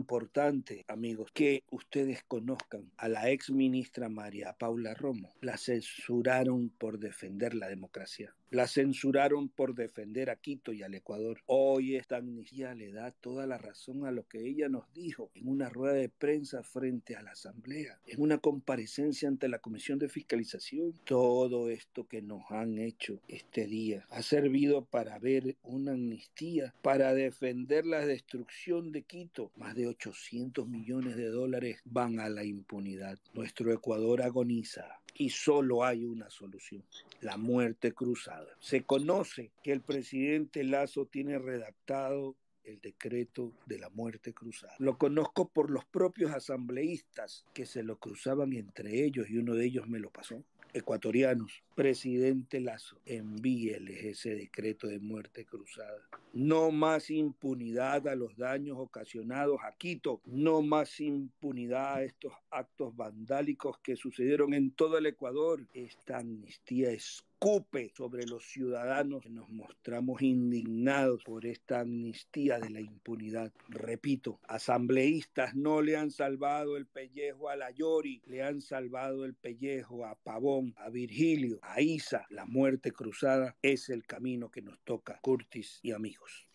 amigos, 0.89 1.31
que 1.33 1.65
ustedes 1.71 2.23
conozcan 2.25 2.91
a 2.97 3.09
la 3.09 3.31
ex 3.31 3.51
ministra 3.51 4.09
María 4.09 4.53
Paula 4.53 4.95
Romo. 4.95 5.35
La 5.41 5.57
censuraron 5.57 6.71
por 6.71 6.99
defender 6.99 7.55
la 7.55 7.69
democracia. 7.69 8.35
La 8.51 8.67
censuraron 8.67 9.51
por 9.51 9.75
defender 9.75 10.31
a 10.31 10.37
Quito 10.37 10.73
y 10.73 10.83
al 10.83 10.95
Ecuador. 10.95 11.43
Hoy 11.45 11.97
esta 11.97 12.17
amnistía 12.17 12.75
le 12.75 12.93
da 12.93 13.11
toda 13.11 13.47
la 13.47 13.59
razón 13.59 14.07
a 14.07 14.11
lo 14.11 14.27
que 14.27 14.49
ella 14.49 14.71
nos 14.71 14.91
dijo 14.95 15.31
en 15.35 15.49
una 15.49 15.69
rueda 15.69 15.93
de 15.93 16.09
prensa 16.09 16.63
frente 16.63 17.15
a 17.15 17.23
la 17.23 17.33
Asamblea, 17.33 18.01
en 18.07 18.23
una 18.23 18.39
comparecencia 18.39 19.29
ante 19.29 19.49
la 19.49 19.59
Comisión 19.59 19.99
de 19.99 20.09
Fiscalización. 20.09 20.95
Todo 21.05 21.69
esto 21.69 22.09
que 22.09 22.23
nos 22.23 22.51
han 22.51 22.79
hecho 22.79 23.21
este 23.29 23.67
día 23.67 24.07
ha 24.09 24.23
servido 24.23 24.83
para 24.83 25.19
ver 25.19 25.57
una 25.63 25.93
amnistía, 25.93 26.73
para 26.81 27.13
defender 27.13 27.85
la 27.85 28.07
destrucción 28.07 28.93
de 28.93 29.03
Quito. 29.03 29.53
Más 29.57 29.75
de 29.75 29.89
800 29.89 30.67
millones 30.67 31.17
de 31.17 31.29
dólares 31.29 31.83
van 31.85 32.19
a 32.19 32.31
la 32.31 32.45
impunidad. 32.45 33.19
Nuestro 33.35 33.71
Ecuador 33.75 34.23
agoniza 34.23 35.01
y 35.19 35.31
solo 35.31 35.85
hay 35.85 36.05
una 36.05 36.31
solución, 36.31 36.85
la 37.21 37.37
muerte 37.37 37.93
cruzada. 37.93 38.38
Se 38.59 38.85
conoce 38.85 39.53
que 39.63 39.73
el 39.73 39.81
presidente 39.81 40.65
Lazo 40.65 41.07
tiene 41.07 41.39
redactado 41.39 42.37
el 42.65 42.81
decreto 42.81 43.53
de 43.67 43.79
la 43.79 43.89
muerte 43.91 44.35
cruzada. 44.35 44.75
Lo 44.79 44.99
conozco 44.99 45.49
por 45.49 45.71
los 45.71 45.85
propios 45.87 46.33
asambleístas 46.33 47.47
que 47.55 47.65
se 47.65 47.83
lo 47.83 47.99
cruzaban 47.99 48.53
entre 48.53 49.05
ellos 49.05 49.31
y 49.31 49.39
uno 49.39 49.55
de 49.55 49.65
ellos 49.65 49.89
me 49.89 50.01
lo 50.01 50.11
pasó 50.11 50.45
ecuatorianos, 50.73 51.63
presidente 51.75 52.61
Lazo, 52.61 53.01
envíeles 53.07 54.05
ese 54.05 54.35
decreto 54.35 54.87
de 54.87 54.99
muerte 54.99 55.45
cruzada. 55.45 56.01
No 56.33 56.71
más 56.71 57.11
impunidad 57.11 58.07
a 58.09 58.15
los 58.15 58.37
daños 58.37 58.77
ocasionados 58.79 59.59
a 59.65 59.73
Quito, 59.73 60.21
no 60.27 60.63
más 60.63 61.01
impunidad 61.01 61.95
a 61.95 62.03
estos 62.03 62.33
actos 62.51 62.95
vandálicos 62.97 63.79
que 63.83 63.97
sucedieron 63.97 64.55
en 64.55 64.71
todo 64.71 64.99
el 64.99 65.07
Ecuador. 65.07 65.67
Esta 65.73 66.19
amnistía 66.19 66.91
es 66.91 67.25
escupe 67.41 67.93
sobre 67.97 68.27
los 68.27 68.45
ciudadanos. 68.45 69.25
Nos 69.31 69.49
mostramos 69.49 70.21
indignados 70.23 71.23
por 71.23 71.47
esta 71.47 71.81
amnistía 71.81 72.59
de 72.59 72.69
la 72.69 72.81
impunidad. 72.81 73.53
Repito, 73.69 74.41
asambleístas 74.49 75.55
no 75.55 75.81
le 75.81 75.97
han 75.97 76.11
salvado 76.11 76.77
el 76.77 76.87
pellejo 76.87 77.49
a 77.49 77.55
la 77.55 77.71
Yori, 77.71 78.23
le 78.27 78.43
han 78.43 78.61
salvado 78.61 79.25
el 79.25 79.35
pellejo 79.35 80.05
a 80.05 80.17
Pavón, 80.17 80.75
a 80.79 80.91
Virgilio, 80.91 81.61
a 81.63 81.81
Isa. 81.81 82.27
La 82.31 82.45
muerte 82.45 82.91
cruzada 82.91 83.57
es 83.63 83.89
el 83.89 84.05
camino 84.05 84.51
que 84.51 84.63
nos 84.63 84.81
toca, 84.81 85.21
Curtis 85.23 85.79
y 85.81 85.93
amigos. 85.93 86.49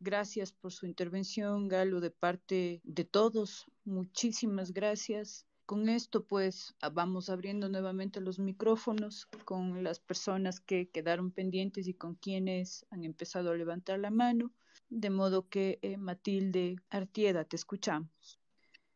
Gracias 0.00 0.50
por 0.50 0.72
su 0.72 0.86
intervención, 0.86 1.68
Galo, 1.68 2.00
de 2.00 2.10
parte 2.10 2.80
de 2.82 3.04
todos. 3.04 3.66
Muchísimas 3.84 4.72
gracias. 4.72 5.47
Con 5.68 5.90
esto, 5.90 6.24
pues, 6.26 6.74
ah, 6.80 6.88
vamos 6.88 7.28
abriendo 7.28 7.68
nuevamente 7.68 8.22
los 8.22 8.38
micrófonos 8.38 9.26
con 9.44 9.84
las 9.84 10.00
personas 10.00 10.60
que 10.60 10.88
quedaron 10.88 11.30
pendientes 11.30 11.86
y 11.88 11.92
con 11.92 12.14
quienes 12.14 12.86
han 12.88 13.04
empezado 13.04 13.50
a 13.50 13.54
levantar 13.54 13.98
la 13.98 14.10
mano. 14.10 14.50
De 14.88 15.10
modo 15.10 15.46
que, 15.50 15.78
eh, 15.82 15.98
Matilde 15.98 16.76
Artieda, 16.88 17.44
te 17.44 17.56
escuchamos. 17.56 18.37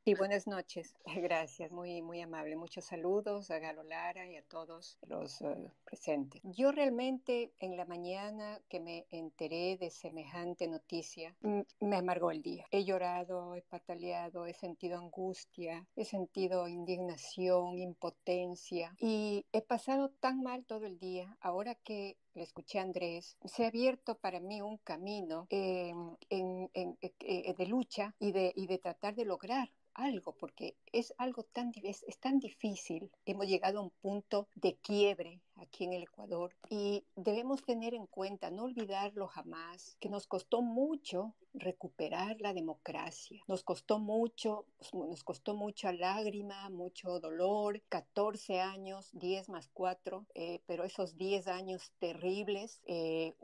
Sí, 0.05 0.15
buenas 0.15 0.49
noches. 0.49 0.97
Gracias, 1.23 1.71
muy, 1.71 2.03
muy 2.03 2.21
amable. 2.21 2.57
Muchos 2.57 2.87
saludos 2.87 3.53
a 3.53 3.61
Galo 3.61 3.85
Lara 3.85 4.27
y 4.27 4.35
a 4.35 4.43
todos 4.43 4.99
los 5.07 5.41
uh, 5.43 5.71
presentes. 5.85 6.41
Yo 6.43 6.73
realmente 6.73 7.53
en 7.61 7.77
la 7.77 7.85
mañana 7.85 8.61
que 8.69 8.81
me 8.81 9.07
enteré 9.13 9.77
de 9.77 9.91
semejante 9.91 10.67
noticia, 10.67 11.37
me 11.79 11.97
amargó 11.97 12.33
el 12.33 12.43
día. 12.43 12.67
He 12.73 12.85
llorado, 12.85 13.55
he 13.55 13.63
pataleado, 13.63 14.47
he 14.47 14.55
sentido 14.55 14.99
angustia, 14.99 15.87
he 15.95 16.05
sentido 16.05 16.67
indignación, 16.67 17.79
impotencia 17.79 18.97
y 18.99 19.47
he 19.53 19.63
pasado 19.63 20.09
tan 20.09 20.43
mal 20.43 20.65
todo 20.65 20.85
el 20.85 20.99
día. 20.99 21.37
Ahora 21.41 21.77
que 21.77 22.17
le 22.35 22.43
escuché 22.43 22.79
Andrés, 22.79 23.37
se 23.45 23.65
ha 23.65 23.69
abierto 23.69 24.17
para 24.17 24.41
mí 24.41 24.61
un 24.61 24.79
camino 24.79 25.47
eh, 25.51 25.93
en, 26.31 26.71
en, 26.73 26.99
eh, 27.01 27.55
de 27.57 27.67
lucha 27.67 28.15
y 28.19 28.33
de, 28.33 28.53
y 28.57 28.67
de 28.67 28.79
tratar 28.79 29.15
de 29.15 29.25
lograr 29.25 29.71
algo, 29.95 30.35
porque 30.35 30.77
es 30.93 31.15
algo 31.19 31.45
tan, 31.45 31.73
es 31.83 32.19
tan 32.19 32.39
difícil. 32.39 33.11
Hemos 33.27 33.47
llegado 33.47 33.79
a 33.79 33.83
un 33.83 33.91
punto 33.91 34.49
de 34.55 34.77
quiebre 34.77 35.41
aquí 35.63 35.85
en 35.85 35.93
el 35.95 36.03
Ecuador 36.03 36.55
y 36.69 37.05
debemos 37.17 37.63
tener 37.63 37.95
en 37.95 38.07
cuenta, 38.07 38.51
no 38.51 38.65
olvidarlo 38.65 39.27
jamás, 39.29 39.97
que 40.01 40.09
nos 40.09 40.27
costó 40.27 40.63
mucho 40.63 41.35
recuperar 41.55 42.41
la 42.41 42.55
democracia. 42.55 43.43
Nos 43.47 43.63
costó 43.63 43.99
mucho, 43.99 44.67
nos 44.93 45.23
costó 45.25 45.55
mucha 45.55 45.93
lágrima, 45.93 46.71
mucho 46.71 47.21
dolor, 47.21 47.83
14 47.89 48.61
años, 48.61 49.11
10 49.13 49.49
más 49.51 49.69
4, 49.73 50.27
eh, 50.35 50.61
pero 50.67 50.85
esos 50.85 51.17
10 51.17 51.49
años 51.49 51.93
terribles, 51.99 52.81
eh, 52.87 53.35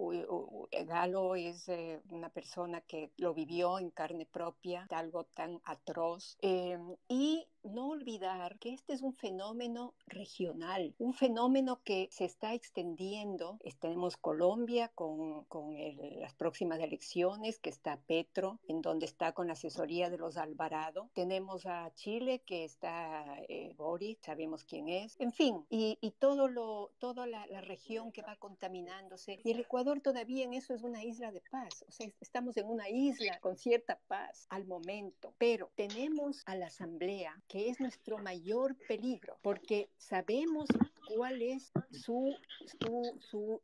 Galo 0.86 1.35
es 1.35 1.69
eh, 1.69 2.01
una 2.11 2.31
persona 2.31 2.81
que 2.81 3.12
lo 3.16 3.35
vivió 3.35 3.78
en 3.78 3.90
carne 3.90 4.27
propia, 4.27 4.86
algo 4.90 5.24
tan 5.24 5.61
atroz, 5.65 6.39
em, 6.40 6.97
y 7.09 7.47
no 7.62 7.89
olvidar 7.89 8.59
que 8.59 8.73
este 8.73 8.95
es 8.95 9.03
un 9.03 9.15
fenómeno 9.15 9.95
regional, 10.07 10.95
un 10.99 11.12
fenómeno 11.12 11.82
que 11.85 12.07
se 12.10 12.24
está 12.24 12.55
extendiendo. 12.55 13.59
Tenemos 13.80 14.16
Colombia 14.16 14.89
con, 14.94 15.44
con 15.44 15.76
las 16.20 16.35
próximas 16.35 16.80
elecciones, 16.80 17.59
que 17.59 17.70
está 17.70 17.98
Petro, 18.06 18.59
en 18.68 18.82
donde 18.82 19.06
está 19.06 19.32
con 19.32 19.47
la 19.47 19.52
asesoría 19.55 20.10
de 20.10 20.18
los 20.18 20.36
Alvarado. 20.36 21.10
Tenemos 21.14 21.66
a 21.66 21.93
Chile, 21.94 22.43
que 22.44 22.64
está 22.64 23.36
eh, 23.48 23.74
Boris, 23.76 24.18
sabemos 24.22 24.64
quién 24.64 24.89
es. 24.89 25.16
En 25.20 25.32
fin, 25.32 25.64
y, 25.70 25.98
y 26.01 26.12
todo 26.12 26.48
lo, 26.48 26.93
toda 26.98 27.26
la, 27.26 27.47
la, 27.47 27.60
región 27.60 28.12
que 28.12 28.22
va 28.22 28.36
contaminándose. 28.36 29.40
Y 29.44 29.51
el 29.51 29.60
Ecuador 29.60 30.01
todavía 30.01 30.44
en 30.44 30.55
eso 30.55 30.74
es 30.74 30.82
una 30.82 31.05
isla 31.05 31.32
de 31.32 31.43
paz. 31.51 31.85
O 31.89 31.93
sea, 31.93 32.09
estamos 32.20 32.56
en 32.56 32.66
una 32.66 32.89
isla 32.89 33.39
con 33.40 33.56
cierta 33.56 33.98
paz 34.06 34.47
al 34.51 34.66
momento. 34.66 35.35
Pero 35.39 35.70
tenemos 35.74 36.43
a 36.47 36.55
la 36.55 36.66
Asamblea 36.66 37.40
que 37.48 37.68
es 37.68 37.80
nuestro 37.80 38.18
mayor 38.18 38.76
peligro, 38.86 39.39
porque 39.43 39.90
sabemos 39.97 40.68
cuál 41.09 41.40
es 41.40 41.72
su, 41.90 42.35
su, 42.80 43.18
su, 43.30 43.60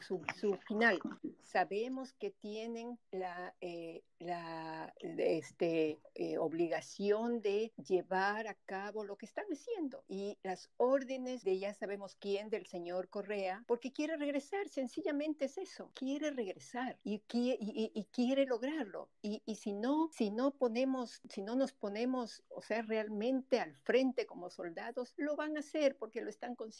su, 0.00 0.22
su 0.38 0.56
final. 0.68 1.00
Sabemos 1.42 2.12
que 2.12 2.30
tienen 2.30 2.98
la, 3.10 3.54
eh, 3.60 4.02
la 4.18 4.92
este, 5.00 5.98
eh, 6.14 6.38
obligación 6.38 7.40
de 7.40 7.72
llevar 7.76 8.48
a 8.48 8.54
cabo 8.66 9.04
lo 9.04 9.16
que 9.16 9.26
están 9.26 9.46
haciendo 9.50 10.04
y 10.08 10.38
las 10.42 10.70
órdenes 10.76 11.42
de 11.42 11.58
ya 11.58 11.72
sabemos 11.72 12.16
quién, 12.16 12.50
del 12.50 12.66
señor 12.66 13.08
Correa, 13.08 13.64
porque 13.66 13.92
quiere 13.92 14.16
regresar, 14.16 14.68
sencillamente 14.68 15.46
es 15.46 15.56
eso, 15.56 15.90
quiere 15.94 16.30
regresar 16.30 16.98
y, 17.02 17.22
y, 17.32 17.90
y 17.94 18.04
quiere 18.12 18.44
lograrlo. 18.46 19.08
Y, 19.22 19.42
y, 19.46 19.56
si 19.56 19.72
no, 19.72 20.10
si 20.12 20.30
no 20.30 20.50
ponemos, 20.50 21.22
si 21.30 21.42
no 21.42 21.56
nos 21.56 21.72
ponemos, 21.72 22.42
o 22.48 22.60
sea, 22.60 22.82
realmente 22.82 23.60
al 23.60 23.74
frente 23.74 24.26
como 24.26 24.50
soldados, 24.50 25.14
lo 25.16 25.36
van 25.36 25.56
a 25.56 25.60
hacer 25.60 25.96
porque 25.96 26.20
lo 26.20 26.28
están 26.28 26.54
consiguiendo. 26.54 26.73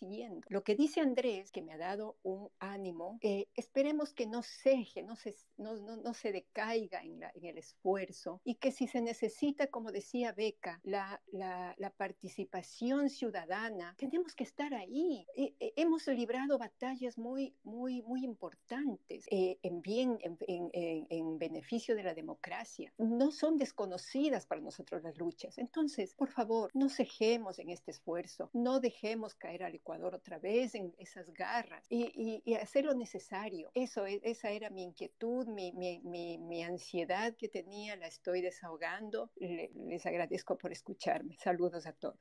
Lo 0.49 0.65
que 0.65 0.75
dice 0.75 1.01
Andrés, 1.01 1.51
que 1.51 1.63
me 1.63 1.73
ha 1.73 1.79
dado 1.79 2.17
un 2.23 2.49
ánimo, 2.59 3.19
eh, 3.21 3.49
esperemos 3.55 4.13
que 4.13 4.27
no 4.27 4.43
ceje, 4.43 5.03
no 5.03 5.17
se, 5.17 5.35
no, 5.57 5.77
no, 5.77 5.97
no 5.97 6.15
se 6.15 6.33
decaiga 6.33 7.03
en 7.03 7.21
la 7.21 7.31
en 7.35 7.45
el 7.45 7.59
esfuerzo 7.59 8.41
y 8.45 8.57
que 8.57 8.73
si 8.73 8.87
se 8.87 9.01
necesita, 9.01 9.67
como 9.69 9.93
decía 9.93 10.33
Beca, 10.33 10.81
la, 10.83 11.21
la, 11.33 11.75
la 11.79 11.91
participación 11.91 13.11
ciudadana, 13.11 13.95
tenemos 13.99 14.35
que 14.35 14.45
estar 14.45 14.75
ahí. 14.75 15.27
Eh, 15.37 15.55
eh, 15.61 15.73
hemos 15.77 16.07
librado 16.07 16.59
batallas 16.59 17.19
muy, 17.19 17.55
muy, 17.63 18.03
muy 18.03 18.25
importantes 18.25 19.27
eh, 19.31 19.59
en 19.63 19.81
bien, 19.81 20.19
en, 20.21 20.39
en, 20.41 21.07
en, 21.11 21.39
beneficio 21.39 21.95
de 21.95 22.03
la 22.03 22.15
democracia. 22.15 22.93
No 22.99 23.31
son 23.31 23.57
desconocidas 23.57 24.47
para 24.47 24.61
nosotros 24.61 25.03
las 25.03 25.17
luchas. 25.19 25.59
Entonces, 25.59 26.15
por 26.15 26.31
favor, 26.31 26.71
no 26.75 26.89
cejemos 26.89 27.59
en 27.59 27.71
este 27.71 27.91
esfuerzo, 27.91 28.51
no 28.53 28.81
dejemos 28.81 29.35
caer 29.35 29.65
al 29.65 29.75
Ecuador 29.85 30.15
otra 30.15 30.39
vez 30.39 30.75
en 30.75 30.95
esas 30.97 31.31
garras 31.35 31.85
y, 31.91 32.05
y, 32.15 32.43
y 32.47 32.55
hacer 32.55 32.87
lo 32.87 32.95
necesario. 32.95 33.71
Eso, 33.75 34.07
esa 34.07 34.49
era 34.49 34.71
mi 34.71 34.83
inquietud, 34.83 35.47
mi, 35.47 35.73
mi, 35.73 36.01
mi, 36.01 36.39
mi 36.39 36.63
ansiedad 36.63 37.37
que 37.37 37.49
tenía 37.49 37.95
la 37.97 38.07
estoy 38.07 38.41
desahogando. 38.41 39.31
Les 39.37 40.07
agradezco 40.07 40.57
por 40.57 40.73
escucharme. 40.73 41.37
Saludos 41.37 41.87
a 41.87 41.93
todos. 41.93 42.19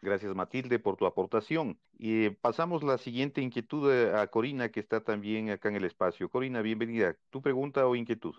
Gracias 0.00 0.32
Matilde 0.36 0.78
por 0.78 0.96
tu 0.96 1.06
aportación. 1.06 1.80
Y 1.98 2.30
pasamos 2.30 2.84
la 2.84 2.96
siguiente 2.96 3.40
inquietud 3.40 3.92
eh, 3.92 4.14
a 4.14 4.28
Corina, 4.28 4.68
que 4.70 4.78
está 4.78 5.02
también 5.02 5.50
acá 5.50 5.70
en 5.70 5.76
el 5.76 5.84
espacio. 5.84 6.30
Corina, 6.30 6.62
bienvenida. 6.62 7.16
¿Tu 7.30 7.42
pregunta 7.42 7.88
o 7.88 7.96
inquietud? 7.96 8.36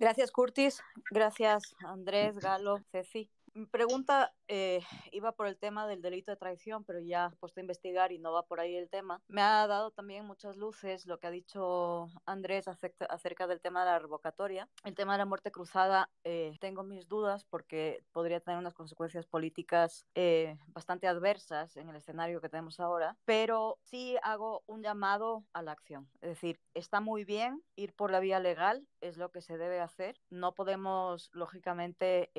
Gracias, 0.00 0.32
Curtis. 0.32 0.82
Gracias, 1.12 1.76
Andrés, 1.84 2.38
Galo, 2.38 2.78
Ceci. 2.90 3.30
Mi 3.54 3.66
pregunta 3.66 4.34
eh, 4.48 4.82
iba 5.12 5.32
por 5.32 5.46
el 5.46 5.58
tema 5.58 5.86
del 5.86 6.00
delito 6.00 6.30
de 6.30 6.36
traición, 6.36 6.82
pero 6.84 7.00
ya 7.00 7.30
he 7.32 7.36
puesto 7.36 7.60
a 7.60 7.62
investigar 7.62 8.12
y 8.12 8.18
no 8.18 8.32
va 8.32 8.42
por 8.46 8.60
ahí 8.60 8.76
el 8.76 8.88
tema. 8.88 9.20
Me 9.28 9.42
ha 9.42 9.66
dado 9.66 9.90
también 9.90 10.24
muchas 10.24 10.56
luces 10.56 11.06
lo 11.06 11.18
que 11.18 11.26
ha 11.26 11.30
dicho 11.30 12.08
Andrés 12.24 12.66
acerca, 12.66 13.46
del 13.46 13.60
tema 13.60 13.84
de 13.84 13.90
la 13.90 13.98
revocatoria. 13.98 14.68
El 14.84 14.94
tema 14.94 15.12
de 15.12 15.18
la 15.18 15.26
muerte 15.26 15.50
cruzada, 15.50 16.10
eh, 16.24 16.56
tengo 16.60 16.82
mis 16.82 17.08
dudas 17.08 17.44
porque 17.44 18.02
podría 18.12 18.40
tener 18.40 18.58
unas 18.58 18.74
consecuencias 18.74 19.26
políticas 19.26 20.06
eh, 20.14 20.56
bastante 20.68 21.06
adversas 21.06 21.76
en 21.76 21.90
el 21.90 21.96
escenario 21.96 22.40
que 22.40 22.48
tenemos 22.48 22.80
ahora, 22.80 23.16
pero 23.26 23.78
sí 23.82 24.16
hago 24.22 24.62
un 24.66 24.82
llamado 24.82 25.44
a 25.52 25.62
la 25.62 25.72
acción. 25.72 26.08
Es 26.20 26.30
decir, 26.30 26.58
está 26.74 27.00
muy 27.00 27.24
bien 27.24 27.62
ir 27.76 27.92
por 27.92 28.10
la 28.10 28.20
vía 28.20 28.40
legal, 28.40 28.86
es 29.02 29.18
lo 29.18 29.30
que 29.30 29.42
se 29.42 29.58
debe 29.58 29.80
hacer. 29.80 30.18
No 30.30 30.54
podemos, 30.54 31.30
lógicamente, 31.34 32.30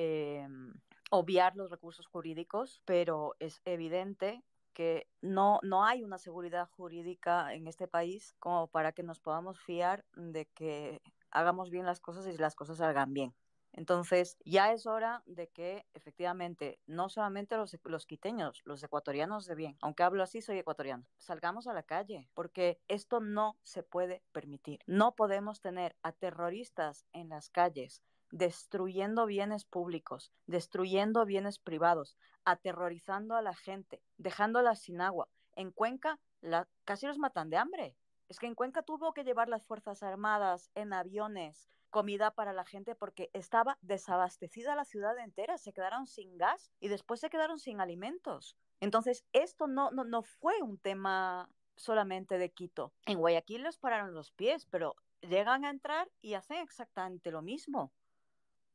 obviar 1.10 1.56
los 1.56 1.70
recursos 1.70 1.99
jurídicos, 2.06 2.82
pero 2.84 3.34
es 3.38 3.60
evidente 3.64 4.44
que 4.72 5.08
no, 5.20 5.60
no 5.62 5.84
hay 5.84 6.02
una 6.02 6.18
seguridad 6.18 6.68
jurídica 6.70 7.54
en 7.54 7.66
este 7.66 7.88
país 7.88 8.34
como 8.38 8.68
para 8.68 8.92
que 8.92 9.02
nos 9.02 9.20
podamos 9.20 9.60
fiar 9.60 10.04
de 10.14 10.46
que 10.46 11.02
hagamos 11.30 11.70
bien 11.70 11.86
las 11.86 12.00
cosas 12.00 12.26
y 12.26 12.36
las 12.36 12.54
cosas 12.54 12.78
salgan 12.78 13.12
bien. 13.12 13.34
Entonces, 13.72 14.36
ya 14.44 14.72
es 14.72 14.86
hora 14.86 15.22
de 15.26 15.48
que 15.48 15.86
efectivamente, 15.94 16.80
no 16.86 17.08
solamente 17.08 17.56
los, 17.56 17.76
los 17.84 18.06
quiteños, 18.06 18.62
los 18.64 18.82
ecuatorianos 18.82 19.46
de 19.46 19.54
bien, 19.54 19.76
aunque 19.80 20.02
hablo 20.02 20.22
así, 20.22 20.42
soy 20.42 20.58
ecuatoriano, 20.58 21.06
salgamos 21.18 21.68
a 21.68 21.72
la 21.72 21.84
calle, 21.84 22.28
porque 22.34 22.80
esto 22.88 23.20
no 23.20 23.58
se 23.62 23.82
puede 23.82 24.22
permitir. 24.32 24.80
No 24.86 25.14
podemos 25.14 25.60
tener 25.60 25.96
a 26.02 26.12
terroristas 26.12 27.06
en 27.12 27.28
las 27.28 27.48
calles 27.48 28.02
destruyendo 28.30 29.26
bienes 29.26 29.64
públicos, 29.64 30.32
destruyendo 30.46 31.24
bienes 31.24 31.58
privados, 31.58 32.16
aterrorizando 32.44 33.36
a 33.36 33.42
la 33.42 33.54
gente, 33.54 34.02
dejándolas 34.18 34.80
sin 34.80 35.00
agua. 35.00 35.28
En 35.54 35.70
Cuenca 35.70 36.18
la, 36.40 36.68
casi 36.84 37.06
los 37.06 37.18
matan 37.18 37.50
de 37.50 37.56
hambre. 37.56 37.96
Es 38.28 38.38
que 38.38 38.46
en 38.46 38.54
Cuenca 38.54 38.82
tuvo 38.82 39.12
que 39.12 39.24
llevar 39.24 39.48
las 39.48 39.64
Fuerzas 39.64 40.02
Armadas 40.02 40.70
en 40.74 40.92
aviones 40.92 41.68
comida 41.90 42.30
para 42.30 42.52
la 42.52 42.64
gente 42.64 42.94
porque 42.94 43.30
estaba 43.32 43.76
desabastecida 43.82 44.76
la 44.76 44.84
ciudad 44.84 45.18
entera, 45.18 45.58
se 45.58 45.72
quedaron 45.72 46.06
sin 46.06 46.38
gas 46.38 46.70
y 46.80 46.88
después 46.88 47.20
se 47.20 47.30
quedaron 47.30 47.58
sin 47.58 47.80
alimentos. 47.80 48.56
Entonces, 48.80 49.24
esto 49.32 49.66
no, 49.66 49.90
no, 49.90 50.04
no 50.04 50.22
fue 50.22 50.62
un 50.62 50.78
tema 50.78 51.50
solamente 51.76 52.38
de 52.38 52.50
Quito. 52.50 52.92
En 53.06 53.18
Guayaquil 53.18 53.64
les 53.64 53.76
pararon 53.76 54.14
los 54.14 54.30
pies, 54.30 54.66
pero 54.66 54.94
llegan 55.20 55.64
a 55.64 55.70
entrar 55.70 56.08
y 56.22 56.34
hacen 56.34 56.58
exactamente 56.58 57.30
lo 57.30 57.42
mismo. 57.42 57.92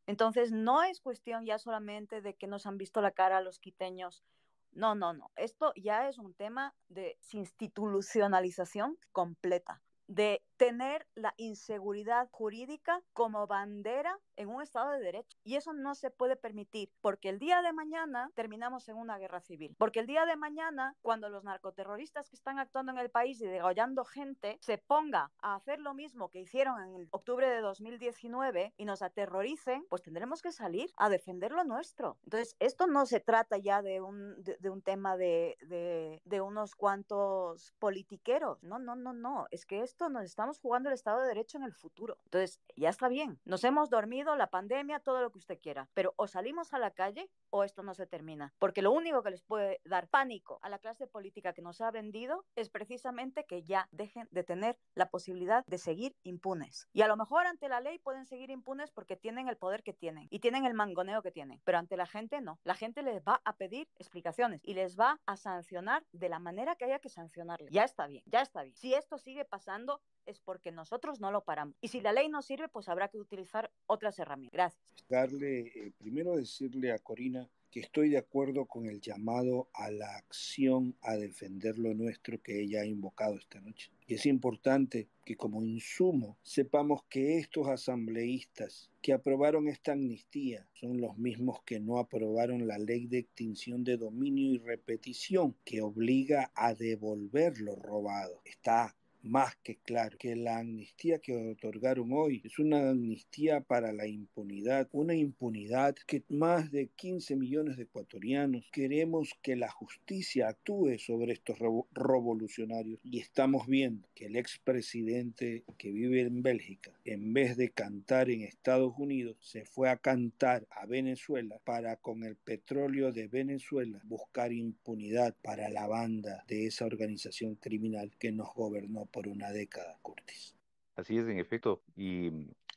Entonces, 0.08 0.52
no 0.52 0.84
es 0.84 1.02
cuestión 1.02 1.46
ya 1.46 1.58
solamente 1.58 2.22
de 2.22 2.36
que 2.36 2.48
nos 2.48 2.66
han 2.66 2.78
visto 2.78 3.02
la 3.02 3.12
cara 3.12 3.42
los 3.42 3.60
quiteños. 3.60 4.24
No, 4.72 4.94
no, 4.94 5.14
no. 5.14 5.32
Esto 5.36 5.72
ya 5.76 6.08
es 6.10 6.18
un 6.18 6.34
tema 6.34 6.76
de 6.90 7.18
institucionalización 7.32 8.98
completa. 9.12 9.82
de 10.08 10.44
tener 10.58 11.08
la 11.16 11.34
inseguridad 11.38 12.30
jurídica 12.32 13.02
como 13.14 13.48
bandera 13.48 14.20
en 14.36 14.50
un 14.50 14.62
Estado 14.62 14.92
de 14.92 15.00
Derecho. 15.00 15.38
Y 15.44 15.56
eso 15.56 15.74
no 15.74 15.96
se 15.96 16.12
puede 16.12 16.36
permitir, 16.36 16.92
porque 17.02 17.30
el 17.30 17.40
día 17.40 17.62
de 17.62 17.74
mañana 17.74 18.32
terminamos 18.36 18.88
en 18.90 18.98
una 18.98 19.18
guerra 19.18 19.42
civil. 19.42 19.76
Porque 19.78 20.00
el 20.00 20.08
día 20.08 20.26
de 20.26 20.36
mañana, 20.36 20.96
cuando 21.02 21.30
los 21.30 21.44
narcoterroristas 21.44 22.30
que 22.30 22.36
están 22.36 22.60
actuando 22.60 22.92
en 22.92 22.98
el 22.98 23.10
país 23.10 23.40
y 23.42 23.46
degollando 23.46 24.06
gente 24.06 24.58
se 24.62 24.78
ponga 24.78 25.32
a 25.42 25.56
hacer 25.56 25.80
lo 25.80 25.94
mismo 25.94 26.30
que 26.30 26.42
hicieron 26.42 26.82
en 26.82 26.96
el 26.96 27.08
octubre 27.12 27.50
de 27.50 27.62
2019 27.62 28.74
y 28.78 28.86
nos 28.86 29.02
aterroricen, 29.02 29.86
pues 29.90 30.02
tendremos 30.02 30.42
que 30.42 30.52
salir 30.52 30.92
a 30.98 31.10
defender 31.10 31.52
lo 31.52 31.64
nuestro. 31.64 32.18
Entonces, 32.24 32.56
esto 32.60 32.88
no 32.88 33.06
se 33.06 33.20
trata 33.20 33.58
ya 33.58 33.82
de 33.82 34.02
un, 34.02 34.42
de, 34.44 34.70
un 34.70 34.82
tema 34.82 35.18
de, 35.18 35.58
de, 35.62 36.22
de 36.26 36.42
unos 36.42 36.76
cuantos 36.76 37.74
politiqueros. 37.80 38.62
No, 38.64 38.80
no, 38.80 38.96
no, 38.96 39.14
no. 39.14 39.48
Es 39.52 39.66
que 39.66 39.82
esto 39.82 40.10
nos 40.10 40.24
estamos 40.46 40.60
jugando 40.60 40.90
el 40.90 40.94
Estado 40.94 41.22
de 41.22 41.30
Derecho 41.30 41.58
en 41.58 41.64
el 41.64 41.74
futuro. 41.74 42.20
Entonces, 42.26 42.62
ya 42.76 42.90
está 42.90 43.08
bien. 43.08 43.40
Nos 43.46 43.64
hemos 43.64 43.90
dormido, 43.90 44.36
la 44.36 44.52
pandemia, 44.52 45.00
todo 45.00 45.20
lo 45.20 45.32
que 45.32 45.40
usted 45.40 45.60
quiera. 45.60 45.90
Pero 45.96 46.14
o 46.18 46.28
salimos 46.28 46.72
a 46.72 46.78
la 46.78 46.92
calle 46.92 47.32
o 47.50 47.64
esto 47.64 47.82
no 47.82 47.96
se 47.96 48.06
termina. 48.06 48.54
Porque 48.60 48.84
lo 48.84 48.92
único 48.92 49.24
que 49.24 49.32
les 49.32 49.42
puede 49.42 49.82
dar 49.86 50.08
pánico 50.08 50.60
a 50.62 50.70
la 50.70 50.78
clase 50.78 51.08
política 51.08 51.54
que 51.54 51.64
nos 51.64 51.82
ha 51.82 51.90
vendido 51.90 52.46
es 52.56 52.70
precisamente 52.70 53.46
que 53.46 53.64
ya 53.64 53.88
dejen 53.92 54.28
de 54.30 54.44
tener 54.44 54.78
la 54.94 55.10
posibilidad 55.10 55.66
de 55.66 55.80
seguir 55.80 56.16
impunes. 56.22 56.88
Y 56.94 57.02
a 57.02 57.08
lo 57.08 57.18
mejor 57.18 57.48
ante 57.48 57.68
la 57.68 57.82
ley 57.82 57.98
pueden 57.98 58.28
seguir 58.28 58.52
impunes 58.52 58.92
porque 58.92 59.16
tienen 59.16 59.48
el 59.48 59.58
poder 59.58 59.82
que 59.82 59.94
tienen 59.94 60.28
y 60.30 60.42
tienen 60.42 60.68
el 60.68 60.76
mangoneo 60.76 61.24
que 61.24 61.32
tienen. 61.32 61.60
Pero 61.64 61.80
ante 61.80 61.98
la 61.98 62.06
gente 62.06 62.40
no. 62.40 62.60
La 62.64 62.76
gente 62.76 63.02
les 63.02 63.24
va 63.24 63.42
a 63.46 63.58
pedir 63.58 63.88
explicaciones 63.98 64.62
y 64.64 64.76
les 64.76 64.96
va 64.96 65.20
a 65.26 65.38
sancionar 65.38 66.06
de 66.12 66.30
la 66.30 66.38
manera 66.38 66.76
que 66.76 66.86
haya 66.86 67.00
que 67.00 67.10
sancionarles. 67.10 67.72
Ya 67.72 67.84
está 67.84 68.06
bien, 68.06 68.22
ya 68.28 68.42
está 68.42 68.62
bien. 68.62 68.76
Si 68.76 68.94
esto 68.94 69.18
sigue 69.18 69.44
pasando 69.44 70.02
es 70.36 70.42
porque 70.42 70.72
nosotros 70.72 71.20
no 71.20 71.32
lo 71.32 71.44
paramos. 71.44 71.76
Y 71.82 71.88
si 71.88 72.02
la 72.02 72.14
ley 72.14 72.30
no 72.30 72.42
sirve, 72.42 72.68
pues 72.68 72.90
habrá 72.90 73.08
que 73.08 73.18
utilizar 73.18 73.72
otras 73.88 74.20
herramientas. 74.20 74.54
Gracias. 74.54 74.84
Darle, 75.10 75.60
eh, 75.68 75.92
primero 75.98 76.36
decirle 76.36 76.92
a 76.92 77.00
Corina 77.00 77.50
que 77.72 77.82
estoy 77.82 78.10
de 78.10 78.18
acuerdo 78.18 78.68
con 78.68 78.86
el 78.86 79.02
llamado 79.02 79.68
a 79.74 79.92
la 79.92 80.16
acción 80.16 80.96
a 81.02 81.16
defender 81.16 81.78
lo 81.78 81.94
nuestro 81.94 82.42
que 82.42 82.62
ella 82.62 82.82
ha 82.82 82.86
invocado 82.86 83.36
esta 83.36 83.60
noche. 83.60 83.92
Y 84.08 84.14
es 84.14 84.26
importante 84.26 85.10
que 85.26 85.36
como 85.36 85.62
insumo 85.62 86.38
sepamos 86.42 87.04
que 87.10 87.38
estos 87.38 87.68
asambleístas 87.68 88.90
que 89.02 89.12
aprobaron 89.12 89.68
esta 89.68 89.92
amnistía 89.92 90.66
son 90.74 91.02
los 91.02 91.18
mismos 91.18 91.64
que 91.64 91.82
no 91.82 92.00
aprobaron 92.00 92.66
la 92.66 92.78
ley 92.78 93.08
de 93.08 93.20
extinción 93.20 93.84
de 93.84 93.98
dominio 93.98 94.54
y 94.54 94.58
repetición 94.60 95.58
que 95.66 95.82
obliga 95.82 96.52
a 96.56 96.76
devolver 96.76 97.60
lo 97.60 97.76
robado. 97.76 98.42
Está 98.46 98.96
más 99.26 99.56
que 99.58 99.78
claro 99.78 100.18
que 100.18 100.36
la 100.36 100.60
amnistía 100.60 101.20
que 101.20 101.36
otorgaron 101.52 102.12
hoy 102.14 102.42
es 102.44 102.60
una 102.60 102.90
amnistía 102.90 103.62
para 103.62 103.92
la 103.92 104.08
impunidad, 104.08 104.88
una 104.92 105.16
impunidad 105.16 105.96
que 106.08 106.24
más 106.30 106.72
de 106.72 106.90
15 106.96 107.36
millones 107.36 107.78
de 107.78 107.84
ecuatorianos 107.84 108.70
queremos 108.72 109.32
que 109.42 109.56
la 109.56 109.70
justicia 109.72 110.50
actúe 110.50 110.98
sobre 111.00 111.34
estos 111.34 111.58
revolucionarios. 111.94 113.00
Y 113.04 113.20
estamos 113.20 113.68
viendo 113.68 114.08
que 114.14 114.26
el 114.26 114.36
expresidente 114.36 115.64
que 115.78 115.92
vive 115.92 116.22
en 116.22 116.44
Bélgica, 116.44 116.92
en 117.04 117.34
vez 117.34 117.58
de 117.58 117.70
cantar 117.70 118.30
en 118.30 118.42
Estados 118.42 118.94
Unidos, 118.98 119.38
se 119.42 119.66
fue 119.66 119.90
a 119.90 119.98
cantar 119.98 120.68
a 120.70 120.86
Venezuela 120.86 121.60
para 121.64 121.96
con 121.98 122.24
el 122.24 122.36
petróleo 122.36 123.12
de 123.12 123.28
Venezuela 123.28 124.00
buscar 124.04 124.52
impunidad 124.52 125.36
para 125.42 125.70
la 125.70 125.88
banda 125.88 126.44
de 126.48 126.68
esa 126.68 126.86
organización 126.86 127.56
criminal 127.56 128.12
que 128.20 128.32
nos 128.32 128.54
gobernó 128.54 129.06
por 129.16 129.30
una 129.30 129.50
década, 129.50 129.98
Curtis. 130.02 130.54
Así 130.98 131.18
es, 131.18 131.26
en 131.26 131.40
efecto, 131.40 131.82
y 131.96 132.32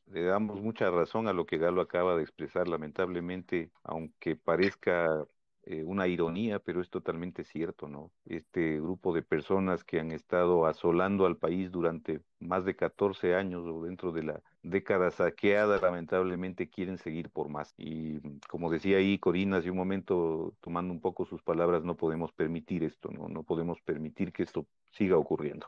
le 0.06 0.22
damos 0.22 0.60
mucha 0.62 0.88
razón 0.88 1.26
a 1.26 1.32
lo 1.32 1.46
que 1.46 1.58
Galo 1.58 1.80
acaba 1.80 2.14
de 2.14 2.22
expresar, 2.22 2.68
lamentablemente, 2.68 3.72
aunque 3.82 4.36
parezca 4.36 5.26
eh, 5.64 5.82
una 5.82 6.06
ironía, 6.06 6.60
pero 6.60 6.80
es 6.80 6.90
totalmente 6.90 7.42
cierto, 7.42 7.88
¿no? 7.88 8.12
Este 8.24 8.80
grupo 8.80 9.12
de 9.12 9.22
personas 9.22 9.82
que 9.82 9.98
han 9.98 10.12
estado 10.12 10.66
asolando 10.66 11.26
al 11.26 11.36
país 11.36 11.72
durante 11.72 12.20
más 12.38 12.64
de 12.64 12.76
14 12.76 13.34
años 13.34 13.66
o 13.66 13.82
dentro 13.82 14.12
de 14.12 14.22
la 14.22 14.42
década 14.62 15.10
saqueada, 15.10 15.80
lamentablemente 15.80 16.70
quieren 16.70 16.98
seguir 16.98 17.30
por 17.30 17.48
más. 17.48 17.74
Y 17.76 18.20
como 18.48 18.70
decía 18.70 18.98
ahí 18.98 19.18
Corina 19.18 19.56
hace 19.56 19.72
un 19.72 19.76
momento, 19.76 20.54
tomando 20.60 20.92
un 20.92 21.00
poco 21.00 21.26
sus 21.26 21.42
palabras, 21.42 21.82
no 21.82 21.96
podemos 21.96 22.32
permitir 22.32 22.84
esto, 22.84 23.10
¿no? 23.10 23.28
No 23.28 23.42
podemos 23.42 23.80
permitir 23.80 24.32
que 24.32 24.44
esto 24.44 24.66
siga 24.92 25.16
ocurriendo 25.16 25.66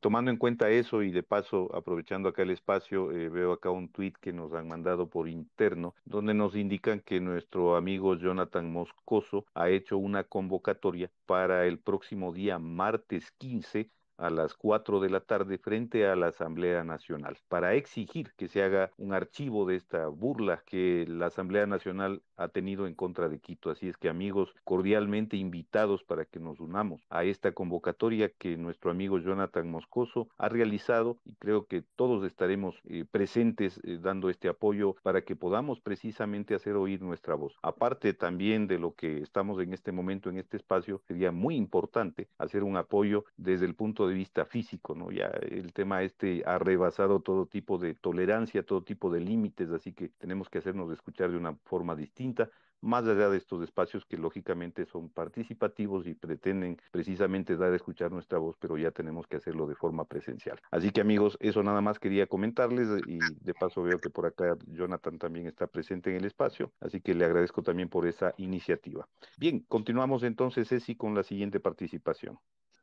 tomando 0.00 0.30
en 0.30 0.36
cuenta 0.36 0.70
eso 0.70 1.02
y 1.02 1.10
de 1.10 1.22
paso 1.22 1.74
aprovechando 1.74 2.28
acá 2.28 2.42
el 2.42 2.50
espacio, 2.50 3.12
eh, 3.12 3.28
veo 3.28 3.52
acá 3.52 3.70
un 3.70 3.88
tweet 3.88 4.14
que 4.20 4.32
nos 4.32 4.52
han 4.54 4.68
mandado 4.68 5.08
por 5.08 5.28
interno, 5.28 5.94
donde 6.04 6.34
nos 6.34 6.56
indican 6.56 7.00
que 7.00 7.20
nuestro 7.20 7.76
amigo 7.76 8.16
Jonathan 8.16 8.70
Moscoso 8.70 9.46
ha 9.54 9.70
hecho 9.70 9.98
una 9.98 10.24
convocatoria 10.24 11.10
para 11.26 11.66
el 11.66 11.78
próximo 11.78 12.32
día 12.32 12.58
martes 12.58 13.30
15 13.38 13.90
a 14.18 14.30
las 14.30 14.54
4 14.54 15.00
de 15.00 15.10
la 15.10 15.20
tarde 15.20 15.58
frente 15.58 16.06
a 16.06 16.16
la 16.16 16.28
Asamblea 16.28 16.84
Nacional 16.84 17.38
para 17.48 17.74
exigir 17.74 18.32
que 18.36 18.48
se 18.48 18.62
haga 18.62 18.90
un 18.96 19.12
archivo 19.12 19.66
de 19.66 19.76
esta 19.76 20.08
burla 20.08 20.62
que 20.66 21.04
la 21.08 21.26
Asamblea 21.26 21.66
Nacional 21.66 22.22
ha 22.36 22.48
tenido 22.48 22.86
en 22.86 22.94
contra 22.94 23.28
de 23.28 23.38
Quito. 23.38 23.70
Así 23.70 23.88
es 23.88 23.96
que 23.96 24.08
amigos, 24.08 24.54
cordialmente 24.64 25.36
invitados 25.36 26.02
para 26.04 26.24
que 26.24 26.40
nos 26.40 26.60
unamos 26.60 27.02
a 27.10 27.24
esta 27.24 27.52
convocatoria 27.52 28.30
que 28.30 28.56
nuestro 28.56 28.90
amigo 28.90 29.18
Jonathan 29.18 29.70
Moscoso 29.70 30.28
ha 30.38 30.48
realizado 30.48 31.18
y 31.24 31.34
creo 31.34 31.66
que 31.66 31.82
todos 31.82 32.24
estaremos 32.24 32.76
eh, 32.88 33.04
presentes 33.10 33.80
eh, 33.84 33.98
dando 34.00 34.30
este 34.30 34.48
apoyo 34.48 34.96
para 35.02 35.22
que 35.22 35.36
podamos 35.36 35.80
precisamente 35.80 36.54
hacer 36.54 36.74
oír 36.74 37.02
nuestra 37.02 37.34
voz. 37.34 37.54
Aparte 37.62 38.12
también 38.14 38.66
de 38.66 38.78
lo 38.78 38.94
que 38.94 39.18
estamos 39.18 39.60
en 39.62 39.72
este 39.72 39.92
momento 39.92 40.30
en 40.30 40.38
este 40.38 40.56
espacio, 40.56 41.00
sería 41.06 41.32
muy 41.32 41.56
importante 41.56 42.28
hacer 42.38 42.62
un 42.62 42.76
apoyo 42.76 43.24
desde 43.36 43.66
el 43.66 43.74
punto 43.74 44.05
de 44.08 44.14
vista 44.14 44.44
físico, 44.44 44.94
¿no? 44.94 45.10
Ya 45.10 45.26
el 45.26 45.72
tema 45.72 46.02
este 46.02 46.42
ha 46.46 46.58
rebasado 46.58 47.20
todo 47.20 47.46
tipo 47.46 47.78
de 47.78 47.94
tolerancia, 47.94 48.64
todo 48.64 48.82
tipo 48.82 49.10
de 49.10 49.20
límites, 49.20 49.70
así 49.70 49.92
que 49.92 50.08
tenemos 50.10 50.48
que 50.48 50.58
hacernos 50.58 50.92
escuchar 50.92 51.30
de 51.30 51.36
una 51.36 51.54
forma 51.64 51.94
distinta 51.94 52.50
más 52.80 53.04
allá 53.06 53.28
de 53.28 53.38
estos 53.38 53.62
espacios 53.62 54.04
que 54.04 54.16
lógicamente 54.16 54.86
son 54.86 55.08
participativos 55.08 56.06
y 56.06 56.14
pretenden 56.14 56.78
precisamente 56.90 57.56
dar 57.56 57.72
a 57.72 57.76
escuchar 57.76 58.12
nuestra 58.12 58.38
voz, 58.38 58.56
pero 58.58 58.76
ya 58.76 58.90
tenemos 58.90 59.26
que 59.26 59.36
hacerlo 59.36 59.66
de 59.66 59.74
forma 59.74 60.04
presencial. 60.04 60.60
Así 60.70 60.90
que 60.90 61.00
amigos, 61.00 61.36
eso 61.40 61.62
nada 61.62 61.80
más 61.80 61.98
quería 61.98 62.26
comentarles 62.26 62.88
y 63.06 63.18
de 63.18 63.54
paso 63.54 63.82
veo 63.82 63.98
que 63.98 64.10
por 64.10 64.26
acá 64.26 64.56
Jonathan 64.66 65.18
también 65.18 65.46
está 65.46 65.66
presente 65.66 66.10
en 66.10 66.16
el 66.16 66.24
espacio, 66.24 66.72
así 66.80 67.00
que 67.00 67.14
le 67.14 67.24
agradezco 67.24 67.62
también 67.62 67.88
por 67.88 68.06
esa 68.06 68.34
iniciativa. 68.36 69.08
Bien, 69.38 69.60
continuamos 69.68 70.22
entonces, 70.22 70.68
Ceci, 70.68 70.94
con 70.94 71.14
la 71.14 71.22
siguiente 71.22 71.60
participación. 71.60 72.38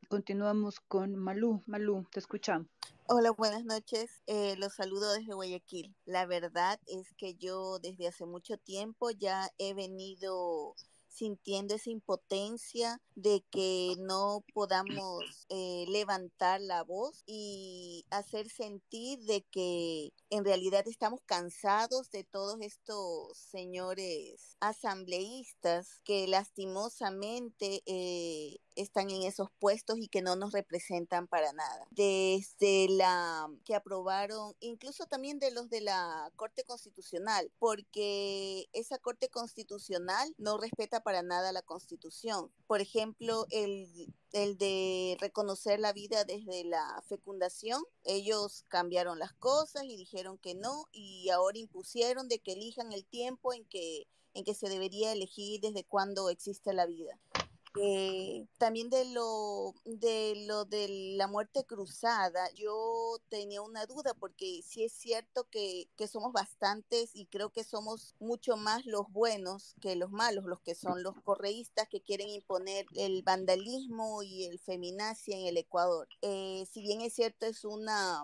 Continuamos 0.09 0.79
con 0.79 1.15
Malú. 1.15 1.63
Malú, 1.65 2.05
te 2.11 2.19
escuchamos. 2.19 2.67
Hola, 3.07 3.31
buenas 3.31 3.65
noches. 3.65 4.21
Eh, 4.27 4.55
los 4.57 4.73
saludo 4.73 5.13
desde 5.13 5.33
Guayaquil. 5.33 5.95
La 6.05 6.25
verdad 6.25 6.79
es 6.87 7.13
que 7.17 7.35
yo 7.35 7.79
desde 7.79 8.07
hace 8.07 8.25
mucho 8.25 8.57
tiempo 8.57 9.11
ya 9.11 9.49
he 9.57 9.73
venido 9.73 10.75
sintiendo 11.13 11.75
esa 11.75 11.91
impotencia 11.91 12.99
de 13.15 13.43
que 13.51 13.93
no 13.99 14.43
podamos 14.53 15.45
eh, 15.49 15.85
levantar 15.87 16.59
la 16.59 16.83
voz 16.83 17.23
y 17.27 18.05
hacer 18.09 18.49
sentir 18.49 19.19
de 19.19 19.43
que 19.51 20.11
en 20.29 20.43
realidad 20.43 20.87
estamos 20.87 21.21
cansados 21.25 22.09
de 22.09 22.23
todos 22.23 22.57
estos 22.61 23.37
señores 23.37 24.57
asambleístas 24.59 26.01
que 26.03 26.27
lastimosamente 26.27 27.83
eh, 27.85 28.57
están 28.75 29.09
en 29.09 29.23
esos 29.23 29.49
puestos 29.59 29.97
y 29.99 30.07
que 30.07 30.21
no 30.21 30.35
nos 30.35 30.51
representan 30.51 31.27
para 31.27 31.53
nada. 31.53 31.87
Desde 31.91 32.87
la 32.89 33.49
que 33.65 33.75
aprobaron, 33.75 34.55
incluso 34.59 35.05
también 35.05 35.39
de 35.39 35.51
los 35.51 35.69
de 35.69 35.81
la 35.81 36.31
Corte 36.35 36.63
Constitucional, 36.63 37.51
porque 37.59 38.69
esa 38.73 38.97
Corte 38.97 39.29
Constitucional 39.29 40.33
no 40.37 40.57
respeta 40.57 41.01
para 41.01 41.23
nada 41.23 41.51
la 41.51 41.61
Constitución. 41.61 42.51
Por 42.67 42.81
ejemplo, 42.81 43.45
el, 43.49 44.13
el 44.31 44.57
de 44.57 45.17
reconocer 45.19 45.79
la 45.79 45.93
vida 45.93 46.23
desde 46.23 46.63
la 46.63 47.03
fecundación, 47.07 47.83
ellos 48.03 48.65
cambiaron 48.67 49.19
las 49.19 49.33
cosas 49.33 49.83
y 49.83 49.97
dijeron 49.97 50.37
que 50.37 50.55
no 50.55 50.87
y 50.91 51.29
ahora 51.29 51.57
impusieron 51.57 52.27
de 52.27 52.39
que 52.39 52.53
elijan 52.53 52.91
el 52.91 53.05
tiempo 53.05 53.53
en 53.53 53.65
que 53.65 54.07
en 54.33 54.43
que 54.43 54.53
se 54.53 54.69
debería 54.69 55.11
elegir 55.11 55.61
desde 55.61 55.83
cuándo 55.83 56.29
existe 56.29 56.73
la 56.73 56.85
vida. 56.85 57.19
Eh, 57.75 58.45
también 58.59 58.89
de 58.91 59.05
lo, 59.05 59.73
de 59.83 60.45
lo 60.47 60.63
de 60.65 61.15
la 61.17 61.27
muerte 61.27 61.65
cruzada, 61.65 62.47
yo 62.53 63.17
tenía 63.29 63.63
una 63.63 63.87
duda 63.87 64.13
porque 64.13 64.61
sí 64.63 64.83
es 64.83 64.93
cierto 64.93 65.49
que, 65.49 65.89
que 65.97 66.07
somos 66.07 66.33
bastantes 66.33 67.15
y 67.15 67.25
creo 67.25 67.49
que 67.51 67.63
somos 67.63 68.13
mucho 68.19 68.57
más 68.57 68.85
los 68.85 69.11
buenos 69.11 69.75
que 69.81 69.95
los 69.95 70.11
malos, 70.11 70.45
los 70.45 70.61
que 70.61 70.75
son 70.75 71.01
los 71.01 71.15
correístas 71.23 71.89
que 71.89 72.01
quieren 72.01 72.29
imponer 72.29 72.85
el 72.95 73.23
vandalismo 73.23 74.21
y 74.21 74.45
el 74.45 74.59
feminacia 74.59 75.35
en 75.35 75.47
el 75.47 75.57
Ecuador. 75.57 76.07
Eh, 76.21 76.67
si 76.71 76.81
bien 76.81 77.01
es 77.01 77.13
cierto, 77.13 77.47
es 77.47 77.65
una 77.65 78.23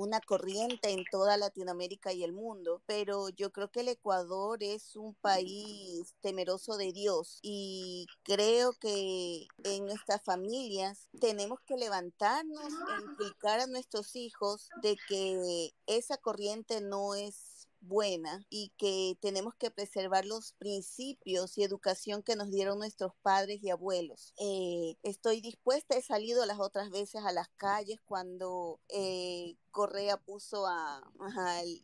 una 0.00 0.20
corriente 0.20 0.90
en 0.90 1.04
toda 1.10 1.36
Latinoamérica 1.36 2.12
y 2.12 2.24
el 2.24 2.32
mundo, 2.32 2.82
pero 2.86 3.28
yo 3.28 3.52
creo 3.52 3.70
que 3.70 3.80
el 3.80 3.88
Ecuador 3.88 4.62
es 4.62 4.96
un 4.96 5.14
país 5.14 6.14
temeroso 6.22 6.76
de 6.76 6.92
Dios 6.92 7.38
y 7.42 8.06
creo 8.22 8.72
que 8.72 9.46
en 9.64 9.84
nuestras 9.84 10.22
familias 10.22 11.08
tenemos 11.20 11.60
que 11.60 11.76
levantarnos 11.76 12.72
e 12.72 13.02
implicar 13.02 13.60
a 13.60 13.66
nuestros 13.66 14.16
hijos 14.16 14.70
de 14.82 14.96
que 15.06 15.74
esa 15.86 16.16
corriente 16.16 16.80
no 16.80 17.14
es 17.14 17.49
buena 17.80 18.44
y 18.50 18.72
que 18.76 19.16
tenemos 19.20 19.54
que 19.54 19.70
preservar 19.70 20.24
los 20.24 20.52
principios 20.52 21.56
y 21.56 21.64
educación 21.64 22.22
que 22.22 22.36
nos 22.36 22.50
dieron 22.50 22.78
nuestros 22.78 23.12
padres 23.22 23.62
y 23.62 23.70
abuelos. 23.70 24.34
Eh, 24.38 24.96
estoy 25.02 25.40
dispuesta, 25.40 25.96
he 25.96 26.02
salido 26.02 26.44
las 26.46 26.60
otras 26.60 26.90
veces 26.90 27.22
a 27.24 27.32
las 27.32 27.48
calles 27.56 27.98
cuando 28.04 28.80
eh, 28.88 29.56
Correa 29.70 30.16
puso 30.16 30.66
a, 30.66 31.02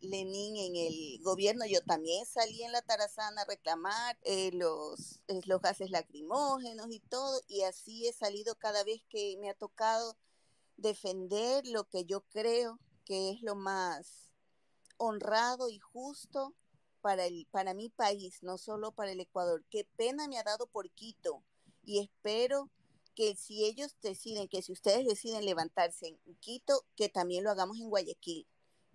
Lenin 0.01 0.57
en 0.57 0.75
el 0.75 1.21
gobierno, 1.21 1.65
yo 1.65 1.81
también 1.81 2.25
salí 2.25 2.63
en 2.63 2.71
la 2.71 2.81
Tarazana 2.81 3.41
a 3.41 3.45
reclamar 3.45 4.17
eh, 4.23 4.51
los, 4.53 5.19
los 5.45 5.61
gases 5.61 5.89
lacrimógenos 5.89 6.87
y 6.91 6.99
todo, 6.99 7.41
y 7.47 7.61
así 7.63 8.07
he 8.07 8.13
salido 8.13 8.55
cada 8.55 8.83
vez 8.83 9.01
que 9.09 9.37
me 9.39 9.49
ha 9.49 9.53
tocado 9.53 10.17
defender 10.75 11.65
lo 11.67 11.85
que 11.85 12.05
yo 12.05 12.21
creo 12.29 12.79
que 13.05 13.31
es 13.31 13.41
lo 13.41 13.55
más 13.55 14.26
honrado 14.97 15.69
y 15.69 15.79
justo 15.79 16.53
para, 17.01 17.25
el, 17.25 17.47
para 17.51 17.73
mi 17.73 17.89
país, 17.89 18.43
no 18.43 18.57
solo 18.57 18.91
para 18.91 19.11
el 19.11 19.19
Ecuador. 19.19 19.63
Qué 19.69 19.87
pena 19.95 20.27
me 20.27 20.37
ha 20.37 20.43
dado 20.43 20.67
por 20.67 20.89
Quito 20.91 21.43
y 21.83 21.99
espero 21.99 22.69
que 23.15 23.35
si 23.35 23.65
ellos 23.65 23.95
deciden, 24.01 24.47
que 24.47 24.61
si 24.61 24.71
ustedes 24.71 25.05
deciden 25.05 25.45
levantarse 25.45 26.07
en 26.07 26.35
Quito, 26.35 26.85
que 26.95 27.09
también 27.09 27.43
lo 27.43 27.49
hagamos 27.49 27.77
en 27.79 27.89
Guayaquil, 27.89 28.47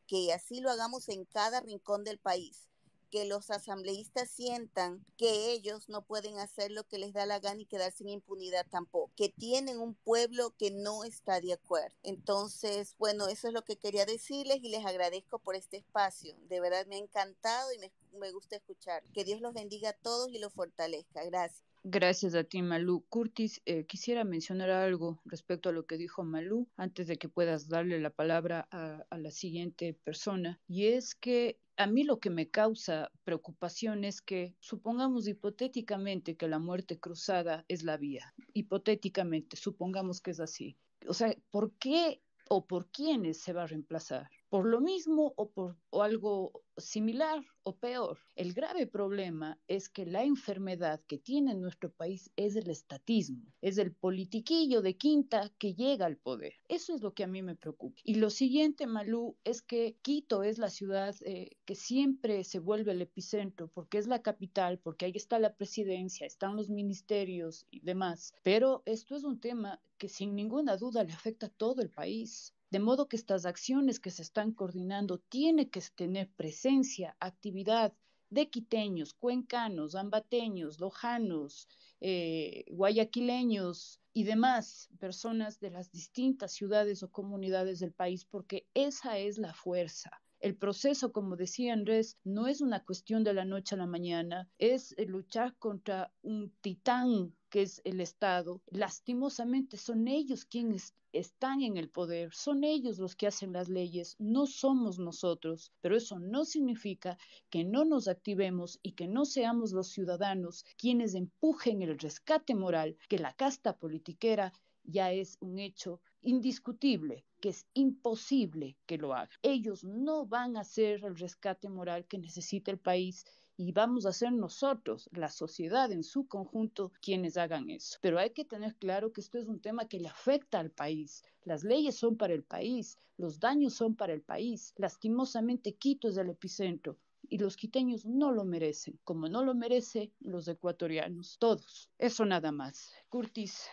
que 0.07 0.33
así 0.33 0.61
lo 0.61 0.71
hagamos 0.71 1.09
en 1.09 1.25
cada 1.25 1.61
rincón 1.61 2.05
del 2.05 2.19
país, 2.19 2.69
que 3.13 3.27
los 3.27 3.51
asambleístas 3.51 4.31
sientan 4.31 5.05
que 5.19 5.53
ellos 5.53 5.91
no 5.91 6.01
pueden 6.03 6.39
hacer 6.39 6.71
lo 6.71 6.85
que 6.89 6.99
les 6.99 7.13
da 7.13 7.27
la 7.27 7.41
gana 7.41 7.61
y 7.61 7.67
quedar 7.67 7.93
sin 7.93 8.09
impunidad 8.09 8.67
tampoco, 8.71 9.13
que 9.15 9.29
tienen 9.29 9.79
un 9.79 9.95
pueblo 9.95 10.55
que 10.59 10.71
no 10.71 11.05
está 11.05 11.41
de 11.43 11.53
acuerdo. 11.53 11.95
Entonces, 12.03 12.97
bueno, 12.99 13.29
eso 13.29 13.49
es 13.49 13.55
lo 13.55 13.63
que 13.63 13.77
quería 13.77 14.07
decirles 14.07 14.61
y 14.63 14.71
les 14.71 14.87
agradezco 14.87 15.39
por 15.39 15.57
este 15.57 15.77
espacio. 15.77 16.35
De 16.49 16.61
verdad 16.61 16.87
me 16.87 16.97
ha 16.97 17.01
encantado 17.01 17.71
y 17.75 17.79
me, 17.79 17.93
me 18.19 18.33
gusta 18.33 18.57
escuchar. 18.57 19.03
Que 19.13 19.25
Dios 19.25 19.43
los 19.43 19.53
bendiga 19.53 19.91
a 19.91 19.93
todos 19.93 20.33
y 20.33 20.39
los 20.39 20.55
fortalezca. 20.55 21.23
Gracias. 21.25 21.63
Gracias 21.85 22.37
a 22.37 22.45
ti, 22.45 22.63
Malú. 22.63 23.05
Curtis, 23.09 23.61
eh, 23.67 23.87
quisiera 23.87 24.23
mencionar 24.23 24.71
algo 24.71 25.21
respecto 25.25 25.69
a 25.69 25.73
lo 25.73 25.85
que 25.85 25.97
dijo 25.97 26.23
Malú 26.23 26.69
antes 26.77 27.09
de 27.09 27.19
que 27.19 27.29
puedas 27.29 27.69
darle 27.69 27.99
la 27.99 28.11
palabra 28.11 28.69
a, 28.71 29.05
a, 29.11 29.19
la 29.19 29.33
siguiente 29.33 29.99
persona. 30.05 30.61
Y 30.69 30.87
es 30.87 31.17
que 31.17 31.59
a 31.77 31.87
mí 31.87 32.05
lo 32.05 32.19
que 32.21 32.31
me 32.31 32.51
causa 32.51 33.11
preocupación 33.25 34.05
es 34.05 34.21
que 34.21 34.55
supongamos 34.61 35.27
hipotéticamente 35.27 36.37
que 36.37 36.49
la 36.49 36.59
muerte 36.59 36.99
cruzada 36.99 37.65
es 37.69 37.83
la 37.83 37.97
vía. 37.97 38.35
Hipotéticamente, 38.53 39.57
supongamos 39.57 40.21
que 40.21 40.33
es 40.33 40.41
así. 40.41 40.77
O 41.09 41.15
sea, 41.15 41.35
¿por 41.51 41.73
qué 41.79 42.23
o 42.49 42.67
por 42.67 42.91
quiénes 42.91 43.41
se 43.41 43.53
va 43.53 43.65
a 43.65 43.67
reemplazar? 43.67 44.29
Por 44.53 44.67
lo 44.67 44.83
mismo 44.83 45.33
o 45.37 45.51
por 45.51 45.79
algo 45.93 46.53
similar 46.77 47.43
o 47.63 47.75
peor. 47.75 48.19
El 48.37 48.53
grave 48.53 48.87
problema 48.87 49.59
es 49.67 49.89
que 49.89 50.05
la 50.05 50.25
enfermedad 50.25 51.01
que 51.07 51.17
tiene 51.17 51.55
nuestro 51.55 51.91
país 51.91 52.31
es 52.37 52.55
el 52.57 52.69
estatismo, 52.69 53.51
es 53.63 53.79
el 53.79 53.95
politiquillo 53.95 54.83
de 54.83 54.99
quinta 54.99 55.51
que 55.57 55.73
llega 55.73 56.05
al 56.05 56.19
poder. 56.19 56.53
Eso 56.69 56.95
es 56.95 57.01
lo 57.01 57.15
que 57.15 57.25
a 57.25 57.29
mí 57.29 57.41
me 57.41 57.57
preocupa. 57.57 57.99
Y 58.05 58.17
lo 58.17 58.29
siguiente, 58.29 58.87
Malú, 58.87 59.39
es 59.43 59.63
que 59.63 59.97
Quito 60.03 60.43
es 60.43 60.59
la 60.59 60.69
ciudad 60.69 61.15
eh, 61.25 61.57
que 61.65 61.75
siempre 61.75 62.45
se 62.45 62.59
vuelve 62.59 62.93
el 62.93 63.01
epicentro 63.01 63.69
porque 63.69 63.97
es 63.97 64.07
la 64.07 64.21
capital, 64.21 64.79
porque 64.79 65.07
ahí 65.07 65.13
está 65.15 65.39
la 65.39 65.55
presidencia, 65.55 66.27
están 66.27 66.57
los 66.57 66.69
ministerios 66.69 67.67
y 67.71 67.81
demás. 67.81 68.35
Pero 68.43 68.83
esto 68.85 69.17
es 69.17 69.25
un 69.25 69.41
tema 69.41 69.81
que 69.97 70.11
sin 70.11 70.35
ninguna 70.35 70.77
duda 70.77 71.05
le 71.05 71.15
afecta 71.15 71.47
a 71.47 71.49
todo 71.57 71.81
el 71.81 71.89
país. 71.89 72.53
De 72.73 72.81
modo 72.81 73.07
que 73.07 73.17
estas 73.17 73.45
acciones 73.45 74.01
que 74.01 74.11
se 74.11 74.23
están 74.23 74.51
coordinando 74.53 75.19
tienen 75.19 75.69
que 75.69 75.83
tener 75.95 76.31
presencia, 76.31 77.15
actividad 77.21 77.93
de 78.31 78.49
quiteños, 78.49 79.13
cuencanos, 79.13 79.95
ambateños, 79.95 80.81
lojanos, 80.81 81.69
eh, 82.01 82.65
guayaquileños 82.71 84.01
y 84.15 84.25
demás 84.25 84.89
personas 84.99 85.61
de 85.61 85.69
las 85.69 85.93
distintas 85.93 86.53
ciudades 86.53 87.03
o 87.03 87.13
comunidades 87.13 87.79
del 87.79 87.93
país, 87.93 88.25
porque 88.25 88.67
esa 88.73 89.19
es 89.19 89.37
la 89.37 89.53
fuerza. 89.53 90.22
El 90.43 90.57
proceso, 90.57 91.13
como 91.13 91.37
decía 91.37 91.73
Andrés, 91.73 92.19
no 92.25 92.49
es 92.49 92.61
una 92.61 92.85
cuestión 92.85 93.23
de 93.23 93.33
la 93.33 93.45
noche 93.45 93.77
a 93.77 93.79
la 93.79 93.87
mañana, 93.87 94.51
es 94.59 94.93
luchar 95.07 95.57
contra 95.57 96.13
un 96.21 96.53
titán 96.61 97.33
que 97.49 97.63
es 97.63 97.81
el 97.85 98.01
Estado. 98.01 98.61
Lastimosamente 98.67 99.77
son 99.77 100.09
ellos 100.09 100.45
quienes 100.45 100.97
están 101.13 101.63
en 101.63 101.77
el 101.77 101.89
poder, 101.91 102.35
son 102.35 102.65
ellos 102.65 102.99
los 102.99 103.15
que 103.15 103.29
hacen 103.29 103.53
las 103.53 103.69
leyes, 103.69 104.17
no 104.19 104.47
somos 104.47 104.99
nosotros, 104.99 105.71
pero 105.81 105.97
eso 105.97 106.19
no 106.19 106.45
significa 106.45 107.17
que 107.49 107.63
no 107.63 107.85
nos 107.85 108.09
activemos 108.09 108.81
y 108.83 108.93
que 108.93 109.07
no 109.07 109.25
seamos 109.25 109.71
los 109.71 109.91
ciudadanos 109.91 110.65
quienes 110.77 111.15
empujen 111.15 111.83
el 111.83 111.97
rescate 112.01 112.57
moral 112.57 112.97
que 113.09 113.21
la 113.21 113.33
casta 113.33 113.79
politiquera 113.79 114.53
ya 114.83 115.13
es 115.13 115.37
un 115.39 115.61
hecho 115.61 116.01
indiscutible, 116.23 117.25
que 117.41 117.51
es 117.51 117.67
imposible 117.75 118.77
que 118.87 118.99
lo 118.99 119.15
haga. 119.15 119.31
Ellos 119.43 119.85
no 119.85 120.27
van 120.27 120.57
a 120.57 120.61
hacer 120.61 121.05
el 121.05 121.17
rescate 121.17 121.69
moral 121.69 122.07
que 122.07 122.19
necesita 122.19 122.71
el 122.71 122.79
país 122.79 123.25
y 123.57 123.73
vamos 123.73 124.07
a 124.07 124.13
ser 124.13 124.33
nosotros, 124.33 125.09
la 125.13 125.29
sociedad 125.29 125.93
en 125.93 126.03
su 126.03 126.27
conjunto, 126.27 126.93
quienes 127.01 127.37
hagan 127.37 127.69
eso. 127.71 127.99
Pero 128.01 128.19
hay 128.19 128.31
que 128.31 128.45
tener 128.45 128.75
claro 128.77 129.13
que 129.13 129.21
esto 129.21 129.39
es 129.39 129.47
un 129.47 129.61
tema 129.61 129.87
que 129.87 130.01
le 130.01 130.09
afecta 130.09 130.59
al 130.59 130.71
país. 130.71 131.23
Las 131.45 131.63
leyes 131.63 131.97
son 131.97 132.17
para 132.17 132.33
el 132.33 132.45
país, 132.45 132.99
los 133.17 133.39
daños 133.39 133.75
son 133.75 133.95
para 133.95 134.15
el 134.15 134.23
país. 134.23 134.73
Lastimosamente, 134.77 135.75
Quito 135.75 136.09
es 136.09 136.17
el 136.17 136.31
epicentro 136.31 136.99
y 137.29 137.39
los 137.39 137.57
quiteños 137.57 138.05
no 138.05 138.33
lo 138.33 138.45
merecen, 138.45 138.99
como 139.05 139.29
no 139.29 139.45
lo 139.45 139.55
merecen 139.55 140.13
los 140.21 140.49
ecuatorianos, 140.49 141.37
todos. 141.39 141.91
Eso 141.99 142.25
nada 142.25 142.53
más. 142.53 142.93
Curtis. 143.09 143.69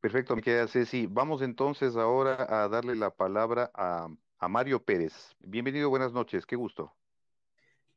Perfecto, 0.00 0.34
mi 0.34 0.40
querida 0.40 0.66
Ceci. 0.66 1.06
Vamos 1.06 1.42
entonces 1.42 1.94
ahora 1.94 2.46
a 2.48 2.68
darle 2.68 2.96
la 2.96 3.10
palabra 3.10 3.70
a, 3.74 4.08
Mario 4.48 4.82
Pérez. 4.82 5.36
Bienvenido, 5.40 5.90
buenas 5.90 6.14
noches, 6.14 6.46
qué 6.46 6.56
gusto. 6.56 6.94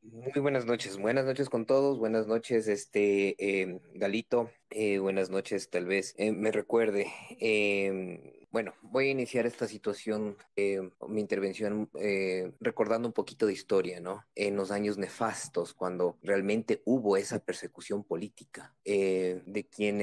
Muy 0.02 0.38
buenas 0.42 0.66
noches, 0.66 0.98
buenas 0.98 1.24
noches 1.24 1.48
con 1.48 1.64
todos, 1.64 1.98
buenas 1.98 2.26
noches, 2.26 2.68
este 2.68 3.34
eh, 3.38 3.80
Galito, 3.94 4.50
eh, 4.74 4.98
buenas 4.98 5.30
noches, 5.30 5.70
tal 5.70 5.86
vez 5.86 6.14
eh, 6.18 6.32
me 6.32 6.50
recuerde. 6.50 7.06
Eh, 7.40 8.46
bueno, 8.50 8.74
voy 8.82 9.08
a 9.08 9.10
iniciar 9.10 9.46
esta 9.46 9.66
situación, 9.66 10.36
eh, 10.54 10.80
mi 11.08 11.20
intervención, 11.20 11.90
eh, 11.98 12.52
recordando 12.60 13.08
un 13.08 13.12
poquito 13.12 13.46
de 13.46 13.52
historia, 13.52 14.00
¿no? 14.00 14.24
En 14.34 14.56
los 14.56 14.70
años 14.70 14.96
nefastos, 14.98 15.74
cuando 15.74 16.18
realmente 16.22 16.80
hubo 16.84 17.16
esa 17.16 17.40
persecución 17.40 18.04
política, 18.04 18.72
de 18.84 19.66
quien 19.70 19.98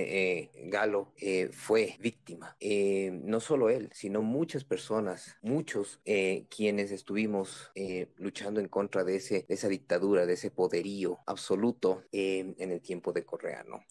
Galo 0.69 1.13
fue 1.53 1.95
víctima. 1.99 2.57
no 2.59 3.39
solo 3.39 3.69
él, 3.69 3.89
sino 3.93 4.21
muchas 4.21 4.65
personas, 4.65 5.37
muchos 5.41 6.01
quienes 6.49 6.91
estuvimos 6.91 7.71
luchando 8.17 8.59
en 8.59 8.67
contra 8.67 9.05
de, 9.05 9.15
ese, 9.15 9.45
de 9.47 9.53
esa 9.53 9.69
dictadura, 9.69 10.25
de 10.25 10.33
ese 10.33 10.51
poderío 10.51 11.19
absoluto 11.25 12.03
en 12.11 12.71
el 12.71 12.81
tiempo 12.81 13.13
de 13.13 13.23
Correa, 13.23 13.63
¿no? 13.63 13.85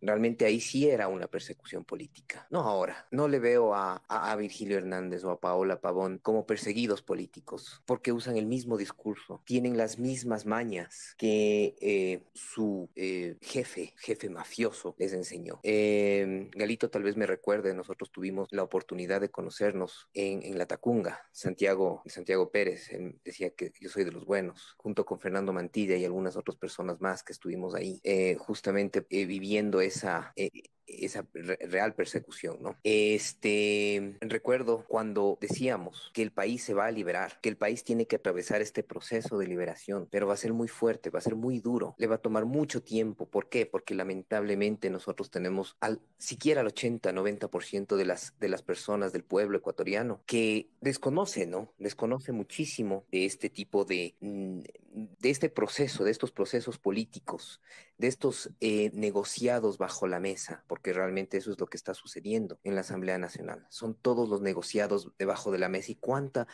Realmente 0.00 0.44
ahí 0.44 0.60
sí 0.60 0.88
era 0.88 1.08
una 1.08 1.26
persecución 1.26 1.84
política. 1.84 2.46
No 2.50 2.60
ahora. 2.60 3.06
No 3.10 3.28
le 3.28 3.38
veo 3.38 3.74
a, 3.74 4.02
a, 4.08 4.36
Virgilio 4.36 4.78
Hernández 4.78 5.24
o 5.24 5.30
a 5.30 5.40
Paola 5.40 5.80
Pavón 5.80 6.18
como 6.18 6.46
perseguidos 6.46 7.02
políticos, 7.02 7.82
porque 7.86 8.12
usan 8.12 8.36
el 8.36 8.46
mismo 8.46 8.76
discurso, 8.76 9.42
tienen 9.44 9.76
las 9.76 9.98
mismas 9.98 10.46
mañas 10.46 11.14
que 11.18 11.76
eh, 11.80 12.22
su 12.34 12.88
eh, 12.94 13.36
jefe, 13.40 13.94
jefe 13.96 14.30
mafioso, 14.30 14.94
les 14.98 15.12
enseñó. 15.12 15.60
Eh, 15.62 16.48
Galito 16.52 16.90
tal 16.90 17.02
vez 17.02 17.16
me 17.16 17.26
recuerde, 17.26 17.74
nosotros 17.74 18.10
tuvimos 18.10 18.48
la 18.52 18.62
oportunidad 18.62 19.20
de 19.20 19.30
conocernos 19.30 20.08
en, 20.14 20.42
en 20.42 20.58
la 20.58 20.66
Tacunga. 20.66 21.26
Santiago, 21.32 22.02
Santiago 22.06 22.50
Pérez 22.50 22.90
decía 23.24 23.50
que 23.50 23.72
yo 23.80 23.88
soy 23.88 24.04
de 24.04 24.12
los 24.12 24.24
buenos, 24.24 24.74
junto 24.76 25.04
con 25.04 25.20
Fernando 25.20 25.52
Mantilla 25.52 25.96
y 25.96 26.04
algunas 26.04 26.36
otras 26.36 26.56
personas 26.56 27.00
más 27.00 27.22
que 27.22 27.32
estuvimos 27.32 27.74
ahí, 27.74 28.00
justamente 28.38 29.06
viviendo 29.08 29.80
esa, 29.88 30.32
eh, 30.36 30.50
esa 30.88 31.26
real 31.34 31.94
persecución, 31.94 32.58
¿no? 32.62 32.76
Este, 32.82 34.16
recuerdo 34.20 34.84
cuando 34.88 35.38
decíamos 35.40 36.10
que 36.14 36.22
el 36.22 36.32
país 36.32 36.62
se 36.62 36.74
va 36.74 36.86
a 36.86 36.90
liberar, 36.90 37.38
que 37.40 37.48
el 37.48 37.56
país 37.56 37.84
tiene 37.84 38.06
que 38.06 38.16
atravesar 38.16 38.62
este 38.62 38.82
proceso 38.82 39.38
de 39.38 39.46
liberación, 39.46 40.08
pero 40.10 40.26
va 40.26 40.34
a 40.34 40.38
ser 40.38 40.52
muy 40.52 40.68
fuerte, 40.68 41.10
va 41.10 41.18
a 41.18 41.22
ser 41.22 41.36
muy 41.36 41.60
duro, 41.60 41.94
le 41.98 42.06
va 42.06 42.16
a 42.16 42.22
tomar 42.22 42.46
mucho 42.46 42.82
tiempo. 42.82 43.26
¿Por 43.28 43.48
qué? 43.48 43.66
Porque 43.66 43.94
lamentablemente 43.94 44.90
nosotros 44.90 45.30
tenemos 45.30 45.76
al 45.80 46.00
siquiera 46.16 46.62
el 46.62 46.68
80, 46.68 47.12
90% 47.12 47.96
de 47.96 48.04
las 48.04 48.34
de 48.38 48.48
las 48.48 48.62
personas 48.62 49.12
del 49.12 49.24
pueblo 49.24 49.58
ecuatoriano 49.58 50.22
que 50.26 50.70
desconoce, 50.80 51.46
¿no? 51.46 51.74
Desconoce 51.78 52.32
muchísimo 52.32 53.04
de 53.10 53.26
este 53.26 53.50
tipo 53.50 53.84
de 53.84 54.16
mm, 54.20 54.60
de 54.98 55.30
este 55.30 55.48
proceso, 55.48 56.04
de 56.04 56.10
estos 56.10 56.32
procesos 56.32 56.78
políticos, 56.78 57.60
de 57.98 58.06
estos 58.06 58.50
eh, 58.60 58.90
negociados 58.94 59.76
bajo 59.76 60.06
la 60.06 60.20
mesa, 60.20 60.64
porque 60.68 60.92
realmente 60.92 61.36
eso 61.36 61.50
es 61.50 61.58
lo 61.58 61.66
que 61.66 61.76
está 61.76 61.94
sucediendo 61.94 62.58
en 62.62 62.76
la 62.76 62.82
Asamblea 62.82 63.18
Nacional. 63.18 63.66
Son 63.70 63.94
todos 63.94 64.28
los 64.28 64.40
negociados 64.40 65.12
debajo 65.18 65.50
de 65.50 65.58
la 65.58 65.68
mesa 65.68 65.92
y 65.92 65.96
cuánta 65.96 66.46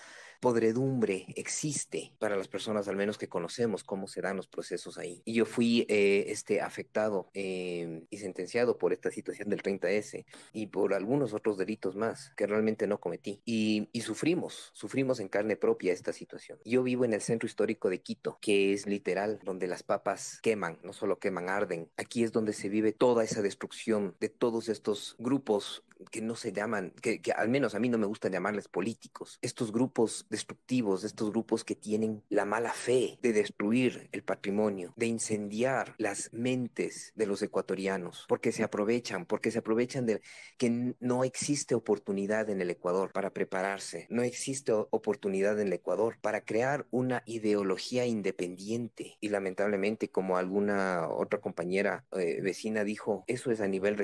podredumbre 0.45 1.25
existe 1.37 2.13
para 2.19 2.37
las 2.37 2.49
personas 2.49 2.87
al 2.87 2.97
menos 2.97 3.17
que 3.17 3.31
conocemos 3.31 3.83
cómo 3.83 4.07
se 4.07 4.21
dan 4.21 4.37
los 4.37 4.47
procesos 4.47 4.99
ahí. 4.99 5.23
Y 5.25 5.33
yo 5.33 5.47
fui 5.47 5.87
eh, 5.89 6.27
este, 6.29 6.61
afectado 6.61 7.31
eh, 7.33 8.03
y 8.11 8.19
sentenciado 8.19 8.77
por 8.77 8.93
esta 8.93 9.11
situación 9.11 9.49
del 9.49 9.63
30S 9.63 10.27
y 10.53 10.67
por 10.67 10.93
algunos 10.93 11.33
otros 11.33 11.57
delitos 11.57 11.97
más 11.97 12.31
que 12.37 12.47
realmente 12.47 12.87
no 12.87 13.01
cometí. 13.01 13.41
Y, 13.47 13.89
y 13.93 14.03
sufrimos, 14.03 14.71
sufrimos 14.75 15.19
en 15.19 15.29
carne 15.29 15.57
propia 15.57 15.95
esta 15.95 16.13
situación. 16.13 16.59
Yo 16.67 16.83
vivo 16.83 17.07
en 17.07 17.15
el 17.15 17.23
centro 17.23 17.47
histórico 17.47 17.89
de 17.89 18.03
Quito, 18.03 18.37
que 18.43 18.75
es 18.75 18.87
literal 18.87 19.41
donde 19.45 19.67
las 19.67 19.83
papas 19.83 20.41
queman, 20.43 20.79
no 20.83 20.93
solo 20.93 21.19
queman, 21.19 21.49
arden. 21.49 21.89
Aquí 21.97 22.23
es 22.23 22.33
donde 22.33 22.53
se 22.53 22.69
vive 22.69 22.93
toda 22.93 23.25
esa 23.25 23.41
destrucción 23.41 24.15
de 24.21 24.29
todos 24.29 24.69
estos 24.69 25.17
grupos 25.19 25.85
que 26.11 26.21
no 26.21 26.35
se 26.35 26.53
llaman, 26.53 26.93
que, 27.01 27.21
que, 27.21 27.33
al 27.33 27.49
menos 27.49 27.75
a 27.75 27.79
mí 27.79 27.89
no 27.89 27.99
me 27.99 28.07
gusta 28.07 28.29
llamarles 28.29 28.69
políticos, 28.69 29.39
estos 29.43 29.73
grupos 29.73 30.27
destructivos, 30.35 31.05
estos 31.05 31.31
grupos 31.31 31.63
que 31.63 31.77
tienen 31.77 32.23
la 32.29 32.45
mala 32.45 32.73
fe 32.73 33.19
de 33.23 33.33
destruir 33.33 34.09
el 34.11 34.25
patrimonio, 34.25 34.93
de 34.97 35.07
incendiar 35.07 35.95
las 35.97 36.33
mentes 36.33 37.13
de 37.15 37.27
los 37.27 37.41
ecuatorianos, 37.43 38.25
porque 38.29 38.51
se 38.51 38.65
aprovechan, 38.65 39.27
porque 39.27 39.53
se 39.53 39.59
aprovechan 39.61 40.07
de 40.07 40.21
que 40.59 40.95
no 40.99 41.23
existe 41.23 41.77
oportunidad 41.77 42.51
en 42.51 42.61
el 42.61 42.71
Ecuador 42.71 43.13
para 43.13 43.31
prepararse, 43.31 44.07
no 44.11 44.23
existe 44.23 44.73
oportunidad 44.73 45.61
en 45.61 45.69
el 45.69 45.73
Ecuador 45.75 46.19
para 46.21 46.45
crear 46.45 46.87
una 46.91 47.23
ideología 47.27 48.07
independiente 48.07 49.17
y 49.21 49.29
lamentablemente 49.29 50.09
como 50.09 50.37
alguna 50.37 51.09
otra 51.09 51.41
compañera 51.41 52.05
eh, 52.13 52.41
vecina 52.43 52.83
dijo, 52.83 53.25
eso 53.29 53.53
es 53.53 53.61
a 53.61 53.69
nivel, 53.69 53.97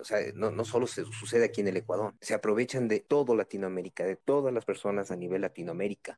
o 0.00 0.04
sea, 0.04 0.18
no, 0.34 0.50
no 0.50 0.64
solo 0.64 0.86
se 0.88 1.04
sucede 1.04 1.44
aquí 1.44 1.60
en 1.60 1.68
el 1.68 1.76
Ecuador. 1.76 2.14
Se 2.20 2.34
aprovechan 2.34 2.88
de 2.88 3.00
todo 3.00 3.36
Latinoamérica, 3.36 4.04
de 4.04 4.16
todas 4.16 4.52
las 4.52 4.64
personas 4.64 5.10
a 5.10 5.16
nivel 5.16 5.44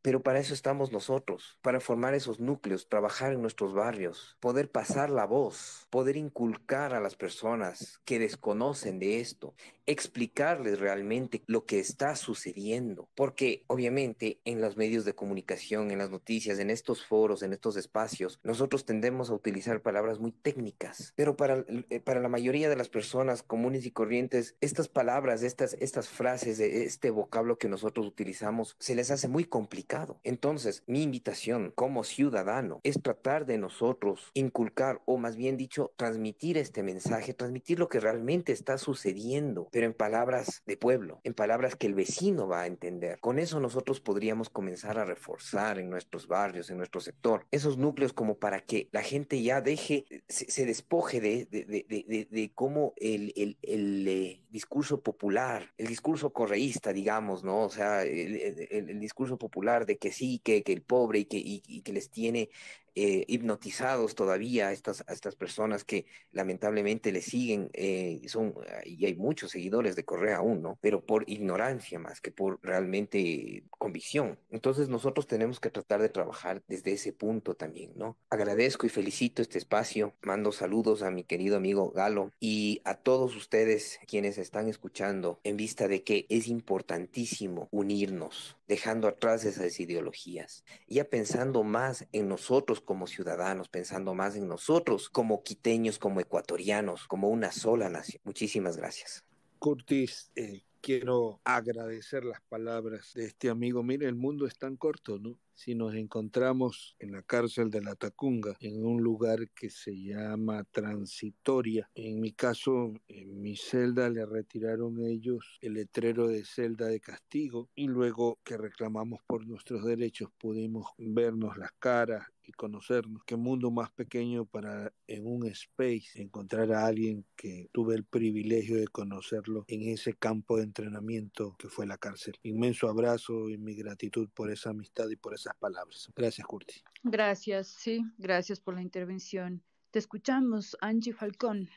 Pero 0.02 0.22
para 0.22 0.38
eso 0.38 0.54
estamos 0.54 0.92
nosotros, 0.92 1.58
para 1.62 1.80
formar 1.80 2.14
esos 2.14 2.40
núcleos, 2.40 2.88
trabajar 2.88 3.32
en 3.32 3.42
nuestros 3.42 3.74
barrios, 3.74 4.36
poder 4.40 4.70
pasar 4.70 5.10
la 5.10 5.26
voz, 5.26 5.86
poder 5.90 6.16
inculcar 6.16 6.94
a 6.94 7.00
las 7.00 7.16
personas 7.16 8.00
que 8.04 8.18
desconocen 8.18 8.98
de 8.98 9.20
esto, 9.20 9.54
explicarles 9.86 10.78
realmente 10.80 11.42
lo 11.46 11.64
que 11.64 11.80
está 11.80 12.16
sucediendo. 12.16 13.08
Porque 13.14 13.64
obviamente 13.66 14.40
en 14.44 14.60
los 14.60 14.76
medios 14.76 15.04
de 15.04 15.14
comunicación, 15.14 15.90
en 15.90 15.98
las 15.98 16.10
noticias, 16.10 16.58
en 16.58 16.70
estos 16.70 17.04
foros, 17.04 17.42
en 17.42 17.52
estos 17.52 17.76
espacios, 17.76 18.40
nosotros 18.42 18.84
tendemos 18.84 19.30
a 19.30 19.34
utilizar 19.34 19.82
palabras 19.82 20.18
muy 20.18 20.32
técnicas. 20.32 21.12
Pero 21.16 21.36
para, 21.36 21.64
eh, 21.68 22.00
para 22.00 22.20
la 22.20 22.28
mayoría 22.28 22.68
de 22.68 22.76
las 22.76 22.88
personas 22.88 23.42
comunes 23.42 23.86
y 23.86 23.90
corrientes, 23.90 24.56
estas 24.60 24.88
palabras, 24.88 25.42
estas, 25.42 25.74
estas 25.74 26.08
frases, 26.08 26.60
este 26.60 27.10
vocablo 27.10 27.58
que 27.58 27.68
nosotros 27.68 28.06
utilizamos, 28.06 28.76
se 28.78 28.94
les 28.94 29.10
hace 29.10 29.28
muy 29.28 29.44
complicado. 29.44 30.20
Entonces, 30.22 30.82
mi 30.86 31.02
invitación 31.02 31.72
como 31.74 32.04
ciudadano 32.04 32.80
es 32.82 33.00
tratar 33.02 33.46
de 33.46 33.58
nosotros 33.58 34.30
inculcar, 34.34 35.00
o 35.04 35.16
más 35.16 35.36
bien 35.36 35.56
dicho, 35.56 35.92
transmitir 35.96 36.58
este 36.58 36.82
mensaje, 36.82 37.34
transmitir 37.34 37.78
lo 37.78 37.88
que 37.88 38.00
realmente 38.00 38.52
está 38.52 38.78
sucediendo, 38.78 39.68
pero 39.72 39.86
en 39.86 39.94
palabras 39.94 40.62
de 40.66 40.76
pueblo, 40.76 41.20
en 41.24 41.32
palabras 41.32 41.74
que 41.76 41.86
el 41.86 41.94
vecino 41.94 42.46
va 42.46 42.60
a 42.60 42.66
entender. 42.66 43.18
Con 43.20 43.38
eso 43.38 43.58
nosotros 43.58 44.00
podríamos 44.00 44.50
comenzar 44.50 44.98
a 44.98 45.04
reforzar 45.06 45.78
en 45.78 45.88
nuestros 45.88 46.28
barrios, 46.28 46.68
en 46.70 46.76
nuestro 46.76 47.00
sector, 47.00 47.46
esos 47.50 47.78
núcleos 47.78 48.12
como 48.12 48.36
para 48.36 48.60
que 48.60 48.88
la 48.92 49.02
gente 49.02 49.42
ya 49.42 49.62
deje, 49.62 50.04
se, 50.28 50.50
se 50.50 50.66
despoje 50.66 51.22
de, 51.22 51.46
de, 51.46 51.64
de, 51.64 52.28
de, 52.30 52.52
cómo 52.54 52.92
el, 52.98 53.32
el, 53.34 53.56
el 53.62 54.06
eh, 54.06 54.42
discurso 54.50 55.00
popular, 55.00 55.72
el 55.78 55.86
discurso 55.86 56.34
correísta, 56.34 56.92
digamos, 56.92 57.42
¿no? 57.42 57.62
O 57.62 57.70
sea, 57.70 58.02
el, 58.02 58.68
el, 58.70 59.00
discurso 59.00 59.38
popular 59.38 59.86
de 59.86 59.96
que 59.96 60.12
sí, 60.12 60.38
que, 60.44 60.62
que 60.62 60.74
el 60.74 60.82
pobre 60.82 61.20
y 61.20 61.24
que, 61.24 61.38
y 61.38 61.80
que 61.80 61.92
les 61.94 62.10
tiene 62.10 62.50
eh, 62.94 63.24
hipnotizados 63.28 64.14
todavía 64.14 64.68
a 64.68 64.72
estas, 64.72 65.04
estas 65.08 65.34
personas 65.34 65.84
que 65.84 66.06
lamentablemente 66.30 67.12
le 67.12 67.22
siguen, 67.22 67.70
eh, 67.72 68.20
son, 68.26 68.54
y 68.84 69.06
hay 69.06 69.14
muchos 69.14 69.50
seguidores 69.50 69.96
de 69.96 70.04
Correa 70.04 70.38
aún, 70.38 70.62
¿no? 70.62 70.78
Pero 70.80 71.04
por 71.04 71.28
ignorancia 71.28 71.98
más 71.98 72.20
que 72.20 72.30
por 72.30 72.58
realmente 72.62 73.64
convicción. 73.70 74.38
Entonces 74.50 74.88
nosotros 74.88 75.26
tenemos 75.26 75.60
que 75.60 75.70
tratar 75.70 76.02
de 76.02 76.08
trabajar 76.08 76.62
desde 76.68 76.92
ese 76.92 77.12
punto 77.12 77.54
también, 77.54 77.92
¿no? 77.96 78.16
Agradezco 78.30 78.86
y 78.86 78.90
felicito 78.90 79.42
este 79.42 79.58
espacio, 79.58 80.14
mando 80.22 80.52
saludos 80.52 81.02
a 81.02 81.10
mi 81.10 81.24
querido 81.24 81.56
amigo 81.56 81.90
Galo 81.90 82.30
y 82.40 82.80
a 82.84 82.94
todos 82.94 83.34
ustedes 83.36 83.98
quienes 84.06 84.38
están 84.38 84.68
escuchando 84.68 85.40
en 85.44 85.56
vista 85.56 85.88
de 85.88 86.02
que 86.02 86.26
es 86.28 86.48
importantísimo 86.48 87.68
unirnos, 87.70 88.56
dejando 88.72 89.06
atrás 89.06 89.44
esas 89.44 89.78
ideologías, 89.80 90.64
ya 90.88 91.04
pensando 91.04 91.62
más 91.62 92.06
en 92.10 92.26
nosotros 92.26 92.80
como 92.80 93.06
ciudadanos, 93.06 93.68
pensando 93.68 94.14
más 94.14 94.34
en 94.34 94.48
nosotros 94.48 95.10
como 95.10 95.42
quiteños, 95.42 95.98
como 95.98 96.20
ecuatorianos, 96.20 97.06
como 97.06 97.28
una 97.28 97.52
sola 97.52 97.90
nación. 97.90 98.22
Muchísimas 98.24 98.78
gracias. 98.78 99.26
Curtis, 99.58 100.32
eh, 100.36 100.62
quiero 100.80 101.42
agradecer 101.44 102.24
las 102.24 102.40
palabras 102.48 103.12
de 103.12 103.26
este 103.26 103.50
amigo. 103.50 103.82
Mire, 103.82 104.08
el 104.08 104.14
mundo 104.14 104.46
es 104.46 104.56
tan 104.56 104.76
corto, 104.78 105.18
¿no? 105.18 105.36
Si 105.64 105.76
nos 105.76 105.94
encontramos 105.94 106.96
en 106.98 107.12
la 107.12 107.22
cárcel 107.22 107.70
de 107.70 107.82
la 107.82 107.94
Tacunga, 107.94 108.56
en 108.58 108.84
un 108.84 109.00
lugar 109.00 109.48
que 109.50 109.70
se 109.70 109.92
llama 109.94 110.64
Transitoria, 110.64 111.88
en 111.94 112.20
mi 112.20 112.32
caso, 112.32 112.92
en 113.06 113.40
mi 113.40 113.54
celda 113.54 114.10
le 114.10 114.26
retiraron 114.26 114.98
ellos 115.06 115.58
el 115.60 115.74
letrero 115.74 116.26
de 116.26 116.44
celda 116.44 116.88
de 116.88 116.98
castigo 116.98 117.70
y 117.76 117.86
luego 117.86 118.40
que 118.42 118.56
reclamamos 118.56 119.20
por 119.24 119.46
nuestros 119.46 119.84
derechos 119.84 120.30
pudimos 120.36 120.88
vernos 120.98 121.56
las 121.56 121.70
caras 121.78 122.31
y 122.46 122.52
conocernos. 122.52 123.22
Qué 123.24 123.36
mundo 123.36 123.70
más 123.70 123.90
pequeño 123.90 124.44
para 124.44 124.92
en 125.06 125.26
un 125.26 125.46
space 125.46 126.22
encontrar 126.22 126.72
a 126.72 126.86
alguien 126.86 127.24
que 127.36 127.68
tuve 127.72 127.94
el 127.94 128.04
privilegio 128.04 128.76
de 128.76 128.88
conocerlo 128.88 129.64
en 129.68 129.88
ese 129.88 130.14
campo 130.14 130.56
de 130.56 130.64
entrenamiento 130.64 131.54
que 131.58 131.68
fue 131.68 131.86
la 131.86 131.98
cárcel. 131.98 132.34
Inmenso 132.42 132.88
abrazo 132.88 133.48
y 133.48 133.58
mi 133.58 133.74
gratitud 133.74 134.28
por 134.34 134.50
esa 134.50 134.70
amistad 134.70 135.08
y 135.10 135.16
por 135.16 135.34
esas 135.34 135.54
palabras. 135.56 136.10
Gracias, 136.14 136.46
Curti. 136.46 136.82
Gracias, 137.02 137.68
sí, 137.68 138.02
gracias 138.18 138.60
por 138.60 138.74
la 138.74 138.82
intervención. 138.82 139.62
Te 139.90 139.98
escuchamos, 139.98 140.76
Angie 140.80 141.12
Falcón. 141.12 141.68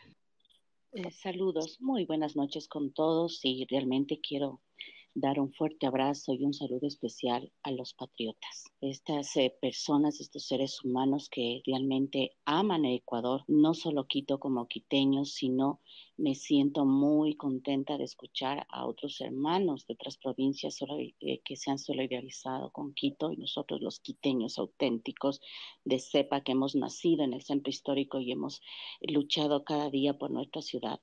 Eh, 0.93 1.11
saludos, 1.11 1.81
muy 1.81 2.05
buenas 2.05 2.37
noches 2.37 2.69
con 2.69 2.93
todos 2.93 3.41
y 3.43 3.65
realmente 3.69 4.21
quiero 4.21 4.61
dar 5.15 5.39
un 5.39 5.53
fuerte 5.53 5.87
abrazo 5.87 6.33
y 6.33 6.43
un 6.43 6.53
saludo 6.53 6.87
especial 6.87 7.49
a 7.63 7.71
los 7.71 7.93
patriotas, 7.93 8.65
estas 8.81 9.35
eh, 9.37 9.55
personas, 9.61 10.19
estos 10.19 10.45
seres 10.45 10.83
humanos 10.83 11.29
que 11.29 11.61
realmente 11.65 12.35
aman 12.43 12.83
a 12.83 12.91
Ecuador, 12.91 13.43
no 13.47 13.73
solo 13.73 14.07
Quito 14.07 14.39
como 14.39 14.67
quiteños, 14.67 15.31
sino 15.31 15.79
me 16.17 16.35
siento 16.35 16.85
muy 16.85 17.35
contenta 17.35 17.97
de 17.97 18.03
escuchar 18.03 18.67
a 18.69 18.85
otros 18.85 19.21
hermanos 19.21 19.87
de 19.87 19.93
otras 19.93 20.17
provincias 20.17 20.79
eh, 20.81 21.41
que 21.43 21.55
se 21.55 21.71
han 21.71 21.79
solidarizado 21.79 22.71
con 22.71 22.93
Quito 22.93 23.31
y 23.31 23.37
nosotros 23.37 23.81
los 23.81 24.01
quiteños 24.01 24.57
auténticos 24.57 25.41
de 25.85 25.99
cepa 25.99 26.41
que 26.41 26.51
hemos 26.51 26.75
nacido 26.75 27.23
en 27.23 27.33
el 27.33 27.41
centro 27.41 27.69
histórico 27.69 28.19
y 28.19 28.33
hemos 28.33 28.61
luchado 29.01 29.63
cada 29.63 29.89
día 29.89 30.17
por 30.17 30.29
nuestra 30.29 30.61
ciudad. 30.61 30.99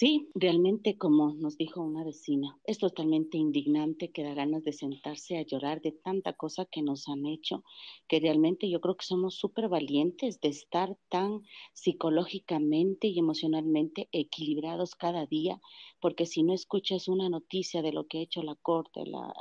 Sí, 0.00 0.30
realmente 0.34 0.96
como 0.96 1.34
nos 1.34 1.58
dijo 1.58 1.82
una 1.82 2.02
vecina, 2.02 2.58
es 2.64 2.78
totalmente 2.78 3.36
indignante 3.36 4.10
que 4.10 4.22
da 4.22 4.32
ganas 4.32 4.64
de 4.64 4.72
sentarse 4.72 5.36
a 5.36 5.42
llorar 5.42 5.82
de 5.82 5.92
tanta 5.92 6.32
cosa 6.32 6.64
que 6.64 6.80
nos 6.80 7.06
han 7.06 7.26
hecho, 7.26 7.64
que 8.08 8.18
realmente 8.18 8.70
yo 8.70 8.80
creo 8.80 8.96
que 8.96 9.04
somos 9.04 9.34
súper 9.34 9.68
valientes 9.68 10.40
de 10.40 10.48
estar 10.48 10.96
tan 11.10 11.42
psicológicamente 11.74 13.08
y 13.08 13.18
emocionalmente 13.18 14.08
equilibrados 14.10 14.94
cada 14.94 15.26
día, 15.26 15.60
porque 16.00 16.24
si 16.24 16.44
no 16.44 16.54
escuchas 16.54 17.06
una 17.06 17.28
noticia 17.28 17.82
de 17.82 17.92
lo 17.92 18.06
que 18.06 18.20
ha 18.20 18.22
hecho 18.22 18.42
la 18.42 18.54
Corte, 18.54 19.04
la, 19.04 19.34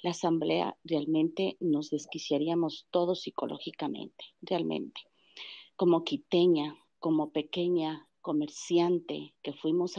la 0.00 0.10
Asamblea, 0.10 0.78
realmente 0.84 1.56
nos 1.58 1.90
desquiciaríamos 1.90 2.86
todos 2.92 3.22
psicológicamente, 3.22 4.26
realmente. 4.42 5.00
Como 5.74 6.04
quiteña, 6.04 6.78
como 7.00 7.32
pequeña 7.32 8.08
comerciante 8.24 9.34
que 9.42 9.52
fuimos 9.52 9.98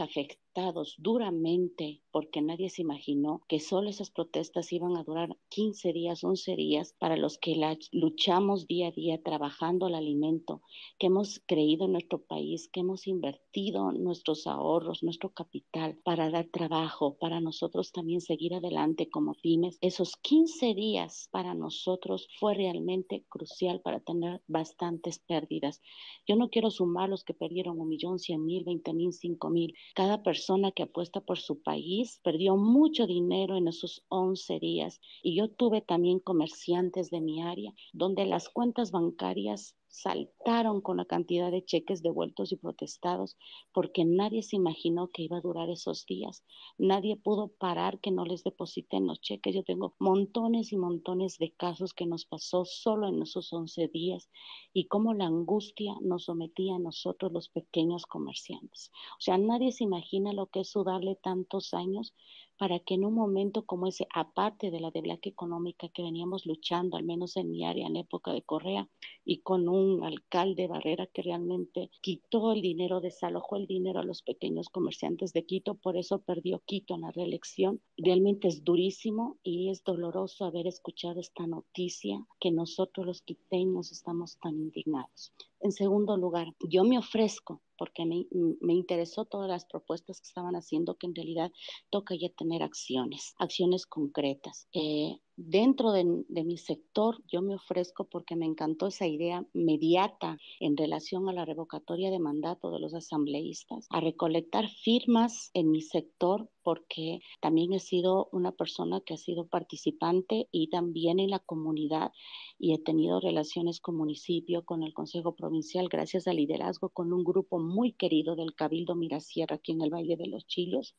duramente 0.98 2.02
porque 2.10 2.40
nadie 2.40 2.70
se 2.70 2.80
imaginó 2.80 3.42
que 3.46 3.60
solo 3.60 3.90
esas 3.90 4.10
protestas 4.10 4.72
iban 4.72 4.96
a 4.96 5.04
durar 5.04 5.36
15 5.50 5.92
días, 5.92 6.24
11 6.24 6.56
días 6.56 6.94
para 6.98 7.18
los 7.18 7.36
que 7.36 7.56
la, 7.56 7.76
luchamos 7.92 8.66
día 8.66 8.88
a 8.88 8.90
día 8.90 9.22
trabajando 9.22 9.86
el 9.86 9.94
alimento, 9.94 10.62
que 10.98 11.08
hemos 11.08 11.42
creído 11.46 11.84
en 11.84 11.92
nuestro 11.92 12.22
país, 12.22 12.70
que 12.72 12.80
hemos 12.80 13.06
invertido 13.06 13.92
nuestros 13.92 14.46
ahorros, 14.46 15.02
nuestro 15.02 15.28
capital 15.34 15.98
para 16.04 16.30
dar 16.30 16.46
trabajo, 16.46 17.18
para 17.20 17.42
nosotros 17.42 17.92
también 17.92 18.22
seguir 18.22 18.54
adelante 18.54 19.10
como 19.10 19.34
pymes. 19.34 19.76
Esos 19.82 20.16
15 20.16 20.72
días 20.72 21.28
para 21.32 21.52
nosotros 21.52 22.28
fue 22.40 22.54
realmente 22.54 23.26
crucial 23.28 23.82
para 23.82 24.00
tener 24.00 24.40
bastantes 24.46 25.18
pérdidas. 25.18 25.82
Yo 26.26 26.36
no 26.36 26.48
quiero 26.48 26.70
sumar 26.70 27.10
los 27.10 27.24
que 27.24 27.34
perdieron 27.34 27.78
un 27.78 27.88
millón, 27.88 28.18
cien 28.18 28.42
mil, 28.46 28.64
veinte 28.64 28.94
mil, 28.94 29.12
cinco 29.12 29.50
mil. 29.50 29.74
Cada 29.94 30.22
persona 30.22 30.45
persona 30.46 30.70
que 30.70 30.84
apuesta 30.84 31.20
por 31.20 31.38
su 31.38 31.60
país 31.60 32.20
perdió 32.22 32.56
mucho 32.56 33.08
dinero 33.08 33.56
en 33.56 33.66
esos 33.66 34.04
11 34.10 34.60
días. 34.60 35.00
Y 35.20 35.34
yo 35.34 35.48
tuve 35.50 35.80
también 35.80 36.20
comerciantes 36.20 37.10
de 37.10 37.20
mi 37.20 37.42
área 37.42 37.74
donde 37.92 38.26
las 38.26 38.48
cuentas 38.48 38.92
bancarias 38.92 39.74
saltaron 39.88 40.80
con 40.80 40.98
la 40.98 41.04
cantidad 41.04 41.50
de 41.50 41.64
cheques 41.64 42.02
devueltos 42.02 42.52
y 42.52 42.56
protestados 42.56 43.36
porque 43.72 44.04
nadie 44.04 44.42
se 44.42 44.56
imaginó 44.56 45.08
que 45.08 45.22
iba 45.22 45.38
a 45.38 45.40
durar 45.40 45.70
esos 45.70 46.06
días. 46.06 46.44
Nadie 46.78 47.16
pudo 47.16 47.48
parar 47.48 48.00
que 48.00 48.10
no 48.10 48.24
les 48.24 48.44
depositen 48.44 49.06
los 49.06 49.20
cheques. 49.20 49.54
Yo 49.54 49.62
tengo 49.62 49.94
montones 49.98 50.72
y 50.72 50.76
montones 50.76 51.38
de 51.38 51.52
casos 51.52 51.94
que 51.94 52.06
nos 52.06 52.26
pasó 52.26 52.64
solo 52.64 53.08
en 53.08 53.22
esos 53.22 53.52
11 53.52 53.88
días 53.88 54.30
y 54.72 54.86
cómo 54.86 55.14
la 55.14 55.26
angustia 55.26 55.94
nos 56.00 56.24
sometía 56.24 56.76
a 56.76 56.80
nosotros 56.80 57.32
los 57.32 57.48
pequeños 57.48 58.06
comerciantes. 58.06 58.90
O 59.18 59.20
sea, 59.20 59.38
nadie 59.38 59.72
se 59.72 59.84
imagina 59.84 60.32
lo 60.32 60.46
que 60.46 60.60
es 60.60 60.70
sudarle 60.70 61.16
tantos 61.16 61.74
años 61.74 62.14
para 62.58 62.78
que 62.78 62.94
en 62.94 63.04
un 63.04 63.14
momento 63.14 63.64
como 63.66 63.86
ese, 63.86 64.06
aparte 64.14 64.70
de 64.70 64.80
la 64.80 64.90
deblaque 64.90 65.28
económica 65.28 65.88
que 65.88 66.02
veníamos 66.02 66.46
luchando, 66.46 66.96
al 66.96 67.04
menos 67.04 67.36
en 67.36 67.50
mi 67.50 67.64
área 67.64 67.86
en 67.86 67.94
la 67.94 68.00
época 68.00 68.32
de 68.32 68.42
Correa, 68.42 68.88
y 69.24 69.38
con 69.38 69.68
un 69.68 70.04
alcalde 70.04 70.68
Barrera 70.68 71.06
que 71.06 71.22
realmente 71.22 71.90
quitó 72.00 72.52
el 72.52 72.62
dinero, 72.62 73.00
desalojó 73.00 73.56
el 73.56 73.66
dinero 73.66 74.00
a 74.00 74.04
los 74.04 74.22
pequeños 74.22 74.68
comerciantes 74.68 75.32
de 75.32 75.44
Quito, 75.44 75.74
por 75.74 75.96
eso 75.96 76.20
perdió 76.20 76.62
Quito 76.64 76.94
en 76.94 77.02
la 77.02 77.10
reelección. 77.10 77.80
Realmente 77.96 78.48
es 78.48 78.64
durísimo 78.64 79.38
y 79.42 79.70
es 79.70 79.82
doloroso 79.84 80.44
haber 80.44 80.66
escuchado 80.66 81.20
esta 81.20 81.46
noticia 81.46 82.24
que 82.40 82.50
nosotros 82.50 83.06
los 83.06 83.22
quiteños 83.22 83.92
estamos 83.92 84.38
tan 84.38 84.54
indignados. 84.54 85.32
En 85.60 85.72
segundo 85.72 86.16
lugar, 86.16 86.48
yo 86.68 86.84
me 86.84 86.98
ofrezco 86.98 87.62
porque 87.78 88.04
me, 88.06 88.26
me, 88.60 88.74
interesó 88.74 89.24
todas 89.24 89.48
las 89.48 89.66
propuestas 89.66 90.20
que 90.20 90.28
estaban 90.28 90.54
haciendo, 90.54 90.96
que 90.96 91.06
en 91.06 91.14
realidad 91.14 91.50
toca 91.90 92.14
ya 92.14 92.28
tener 92.30 92.62
acciones, 92.62 93.34
acciones 93.38 93.86
concretas. 93.86 94.68
Eh, 94.72 95.18
dentro 95.36 95.92
de, 95.92 96.24
de, 96.28 96.44
mi 96.44 96.56
sector, 96.56 97.22
yo 97.28 97.42
me 97.42 97.54
ofrezco 97.54 98.04
porque 98.04 98.36
me 98.36 98.46
encantó 98.46 98.86
esa 98.88 99.06
idea 99.06 99.46
mediata 99.52 100.38
en 100.60 100.76
relación 100.76 101.28
a 101.28 101.32
la 101.32 101.44
revocatoria 101.44 102.10
de 102.10 102.18
mandato 102.18 102.70
de 102.70 102.80
los 102.80 102.94
asambleístas, 102.94 103.86
a 103.90 104.00
recolectar 104.00 104.68
firmas 104.68 105.50
en 105.54 105.70
mi 105.70 105.82
sector 105.82 106.50
porque 106.66 107.20
también 107.40 107.72
he 107.74 107.78
sido 107.78 108.28
una 108.32 108.50
persona 108.50 109.00
que 109.00 109.14
ha 109.14 109.16
sido 109.16 109.46
participante 109.46 110.48
y 110.50 110.68
también 110.68 111.20
en 111.20 111.30
la 111.30 111.38
comunidad 111.38 112.10
y 112.58 112.74
he 112.74 112.78
tenido 112.78 113.20
relaciones 113.20 113.78
con 113.78 113.96
municipio, 113.96 114.64
con 114.64 114.82
el 114.82 114.92
Consejo 114.92 115.36
Provincial, 115.36 115.88
gracias 115.88 116.26
al 116.26 116.38
liderazgo 116.38 116.88
con 116.88 117.12
un 117.12 117.22
grupo 117.22 117.60
muy 117.60 117.92
querido 117.92 118.34
del 118.34 118.56
Cabildo 118.56 118.96
Mirasierra 118.96 119.56
aquí 119.56 119.70
en 119.70 119.82
el 119.82 119.94
Valle 119.94 120.16
de 120.16 120.26
los 120.26 120.44
Chillos. 120.48 120.96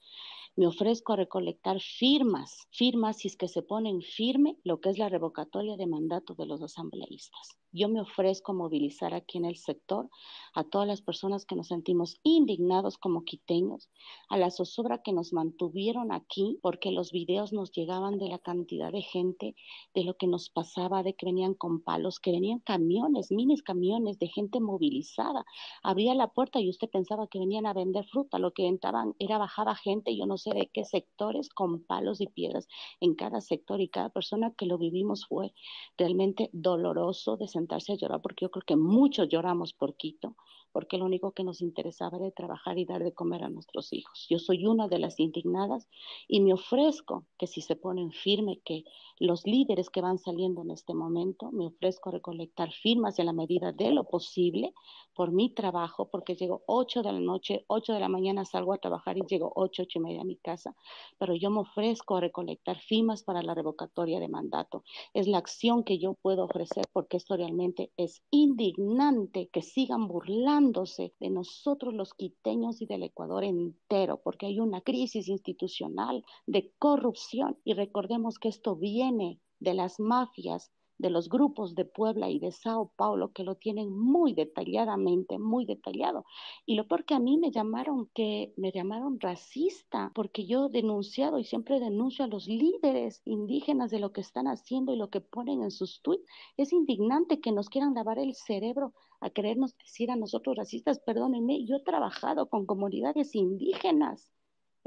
Me 0.57 0.65
ofrezco 0.65 1.13
a 1.13 1.17
recolectar 1.17 1.79
firmas, 1.79 2.67
firmas 2.71 3.17
si 3.17 3.27
es 3.27 3.37
que 3.37 3.47
se 3.47 3.61
ponen 3.61 4.01
firme 4.01 4.57
lo 4.63 4.81
que 4.81 4.89
es 4.89 4.97
la 4.97 5.07
revocatoria 5.07 5.77
de 5.77 5.85
mandato 5.85 6.33
de 6.33 6.47
los 6.47 6.63
asambleístas. 6.63 7.59
Yo 7.71 7.89
me 7.89 8.01
ofrezco 8.01 8.53
a 8.53 8.55
movilizar 8.55 9.13
aquí 9.13 9.37
en 9.37 9.45
el 9.45 9.57
sector 9.57 10.09
a 10.53 10.63
todas 10.63 10.87
las 10.87 11.01
personas 11.01 11.45
que 11.45 11.55
nos 11.55 11.67
sentimos 11.67 12.17
indignados 12.23 12.97
como 12.97 13.23
quiteños, 13.23 13.89
a 14.29 14.37
la 14.37 14.49
zozobra 14.49 15.01
que 15.03 15.13
nos 15.13 15.33
mantuvieron 15.33 16.11
aquí, 16.11 16.57
porque 16.61 16.91
los 16.91 17.11
videos 17.11 17.53
nos 17.53 17.71
llegaban 17.71 18.17
de 18.17 18.29
la 18.29 18.39
cantidad 18.39 18.91
de 18.91 19.01
gente, 19.01 19.55
de 19.93 20.03
lo 20.03 20.15
que 20.15 20.27
nos 20.27 20.49
pasaba, 20.49 21.03
de 21.03 21.13
que 21.13 21.25
venían 21.25 21.53
con 21.53 21.81
palos, 21.81 22.19
que 22.19 22.31
venían 22.31 22.59
camiones, 22.59 23.31
minis 23.31 23.61
camiones 23.61 24.17
de 24.17 24.27
gente 24.29 24.59
movilizada. 24.59 25.45
Abría 25.83 26.15
la 26.15 26.27
puerta 26.27 26.59
y 26.59 26.69
usted 26.69 26.89
pensaba 26.89 27.27
que 27.27 27.39
venían 27.39 27.65
a 27.65 27.73
vender 27.73 28.05
fruta, 28.05 28.39
lo 28.39 28.51
que 28.51 28.67
entraban 28.67 29.13
era 29.19 29.37
bajaba 29.37 29.75
gente, 29.75 30.15
yo 30.15 30.25
no 30.25 30.37
sé 30.37 30.51
de 30.53 30.69
qué 30.73 30.85
sectores, 30.85 31.49
con 31.49 31.83
palos 31.83 32.21
y 32.21 32.27
piedras 32.27 32.67
en 33.01 33.15
cada 33.15 33.41
sector 33.41 33.81
y 33.81 33.89
cada 33.89 34.09
persona 34.09 34.53
que 34.57 34.65
lo 34.65 34.77
vivimos 34.77 35.25
fue 35.27 35.53
realmente 35.97 36.49
doloroso 36.53 37.37
de 37.37 37.47
sentarse 37.57 37.93
a 37.93 37.95
llorar, 37.95 38.21
porque 38.21 38.45
yo 38.45 38.51
creo 38.51 38.63
que 38.65 38.75
muchos 38.75 39.27
lloramos 39.29 39.73
por 39.73 39.95
Quito, 39.95 40.35
porque 40.71 40.99
lo 40.99 41.05
único 41.05 41.31
que 41.31 41.43
nos 41.43 41.61
interesaba 41.61 42.17
era 42.17 42.29
trabajar 42.29 42.77
y 42.77 42.85
dar 42.85 43.03
de 43.03 43.13
comer 43.13 43.43
a 43.43 43.49
nuestros 43.49 43.93
hijos. 43.93 44.27
Yo 44.29 44.37
soy 44.37 44.65
una 44.67 44.87
de 44.87 44.99
las 44.99 45.19
indignadas 45.19 45.89
y 46.27 46.39
me 46.41 46.53
ofrezco 46.53 47.25
que 47.39 47.47
si 47.47 47.61
se 47.61 47.75
ponen 47.75 48.11
firme, 48.11 48.61
que 48.63 48.83
los 49.19 49.47
líderes 49.47 49.89
que 49.89 50.01
van 50.01 50.19
saliendo 50.19 50.61
en 50.61 50.69
este 50.69 50.93
momento, 50.93 51.51
me 51.51 51.65
ofrezco 51.65 52.09
a 52.09 52.13
recolectar 52.13 52.71
firmas 52.71 53.17
en 53.17 53.25
la 53.25 53.33
medida 53.33 53.71
de 53.71 53.91
lo 53.91 54.03
posible 54.03 54.73
por 55.15 55.31
mi 55.31 55.51
trabajo, 55.51 56.09
porque 56.11 56.35
llego 56.35 56.61
8 56.67 57.01
de 57.01 57.11
la 57.11 57.19
noche, 57.19 57.65
8 57.67 57.93
de 57.93 57.99
la 57.99 58.09
mañana 58.09 58.45
salgo 58.45 58.73
a 58.73 58.77
trabajar 58.77 59.17
y 59.17 59.25
llego 59.27 59.51
8, 59.55 59.83
8 59.83 59.97
y 59.97 60.01
media 60.03 60.21
a 60.21 60.25
mi 60.25 60.37
casa, 60.37 60.75
pero 61.17 61.33
yo 61.33 61.49
me 61.49 61.61
ofrezco 61.61 62.17
a 62.17 62.21
recolectar 62.21 62.77
firmas 62.79 63.23
para 63.23 63.41
la 63.41 63.55
revocatoria 63.55 64.19
de 64.19 64.27
mandato. 64.27 64.83
Es 65.15 65.27
la 65.27 65.39
acción 65.39 65.83
que 65.83 65.97
yo 65.97 66.13
puedo 66.13 66.43
ofrecer 66.43 66.85
porque 66.93 67.17
esto 67.17 67.35
realmente 67.47 67.93
es 67.95 68.21
indignante 68.29 69.47
que 69.47 69.61
sigan 69.61 70.09
burlándose 70.09 71.13
de 71.21 71.29
nosotros 71.29 71.93
los 71.93 72.13
quiteños 72.13 72.81
y 72.81 72.85
del 72.85 73.03
Ecuador 73.03 73.45
entero, 73.45 74.19
porque 74.21 74.47
hay 74.47 74.59
una 74.59 74.81
crisis 74.81 75.29
institucional 75.29 76.25
de 76.45 76.73
corrupción 76.77 77.57
y 77.63 77.73
recordemos 77.73 78.37
que 78.37 78.49
esto 78.49 78.75
viene 78.75 79.39
de 79.59 79.73
las 79.73 79.97
mafias 79.97 80.71
de 80.97 81.09
los 81.09 81.29
grupos 81.29 81.75
de 81.75 81.85
Puebla 81.85 82.29
y 82.29 82.39
de 82.39 82.51
Sao 82.51 82.91
Paulo 82.95 83.31
que 83.31 83.43
lo 83.43 83.55
tienen 83.55 83.95
muy 83.95 84.33
detalladamente, 84.33 85.37
muy 85.37 85.65
detallado. 85.65 86.25
Y 86.65 86.75
lo 86.75 86.87
peor 86.87 87.05
que 87.05 87.13
a 87.13 87.19
mí 87.19 87.37
me 87.37 87.51
llamaron 87.51 88.09
que 88.13 88.53
me 88.57 88.71
llamaron 88.71 89.19
racista 89.19 90.11
porque 90.15 90.45
yo 90.45 90.67
he 90.67 90.69
denunciado 90.69 91.39
y 91.39 91.43
siempre 91.43 91.79
denuncio 91.79 92.25
a 92.25 92.27
los 92.27 92.47
líderes 92.47 93.21
indígenas 93.25 93.91
de 93.91 93.99
lo 93.99 94.11
que 94.11 94.21
están 94.21 94.47
haciendo 94.47 94.93
y 94.93 94.97
lo 94.97 95.09
que 95.09 95.21
ponen 95.21 95.63
en 95.63 95.71
sus 95.71 96.01
tweets. 96.01 96.25
Es 96.57 96.73
indignante 96.73 97.41
que 97.41 97.51
nos 97.51 97.69
quieran 97.69 97.93
lavar 97.93 98.19
el 98.19 98.33
cerebro 98.33 98.93
a 99.19 99.29
querernos 99.29 99.77
decir 99.77 100.11
a 100.11 100.15
nosotros 100.15 100.55
racistas, 100.55 100.99
perdónenme, 100.99 101.65
yo 101.65 101.77
he 101.77 101.83
trabajado 101.83 102.49
con 102.49 102.65
comunidades 102.65 103.33
indígenas 103.35 104.31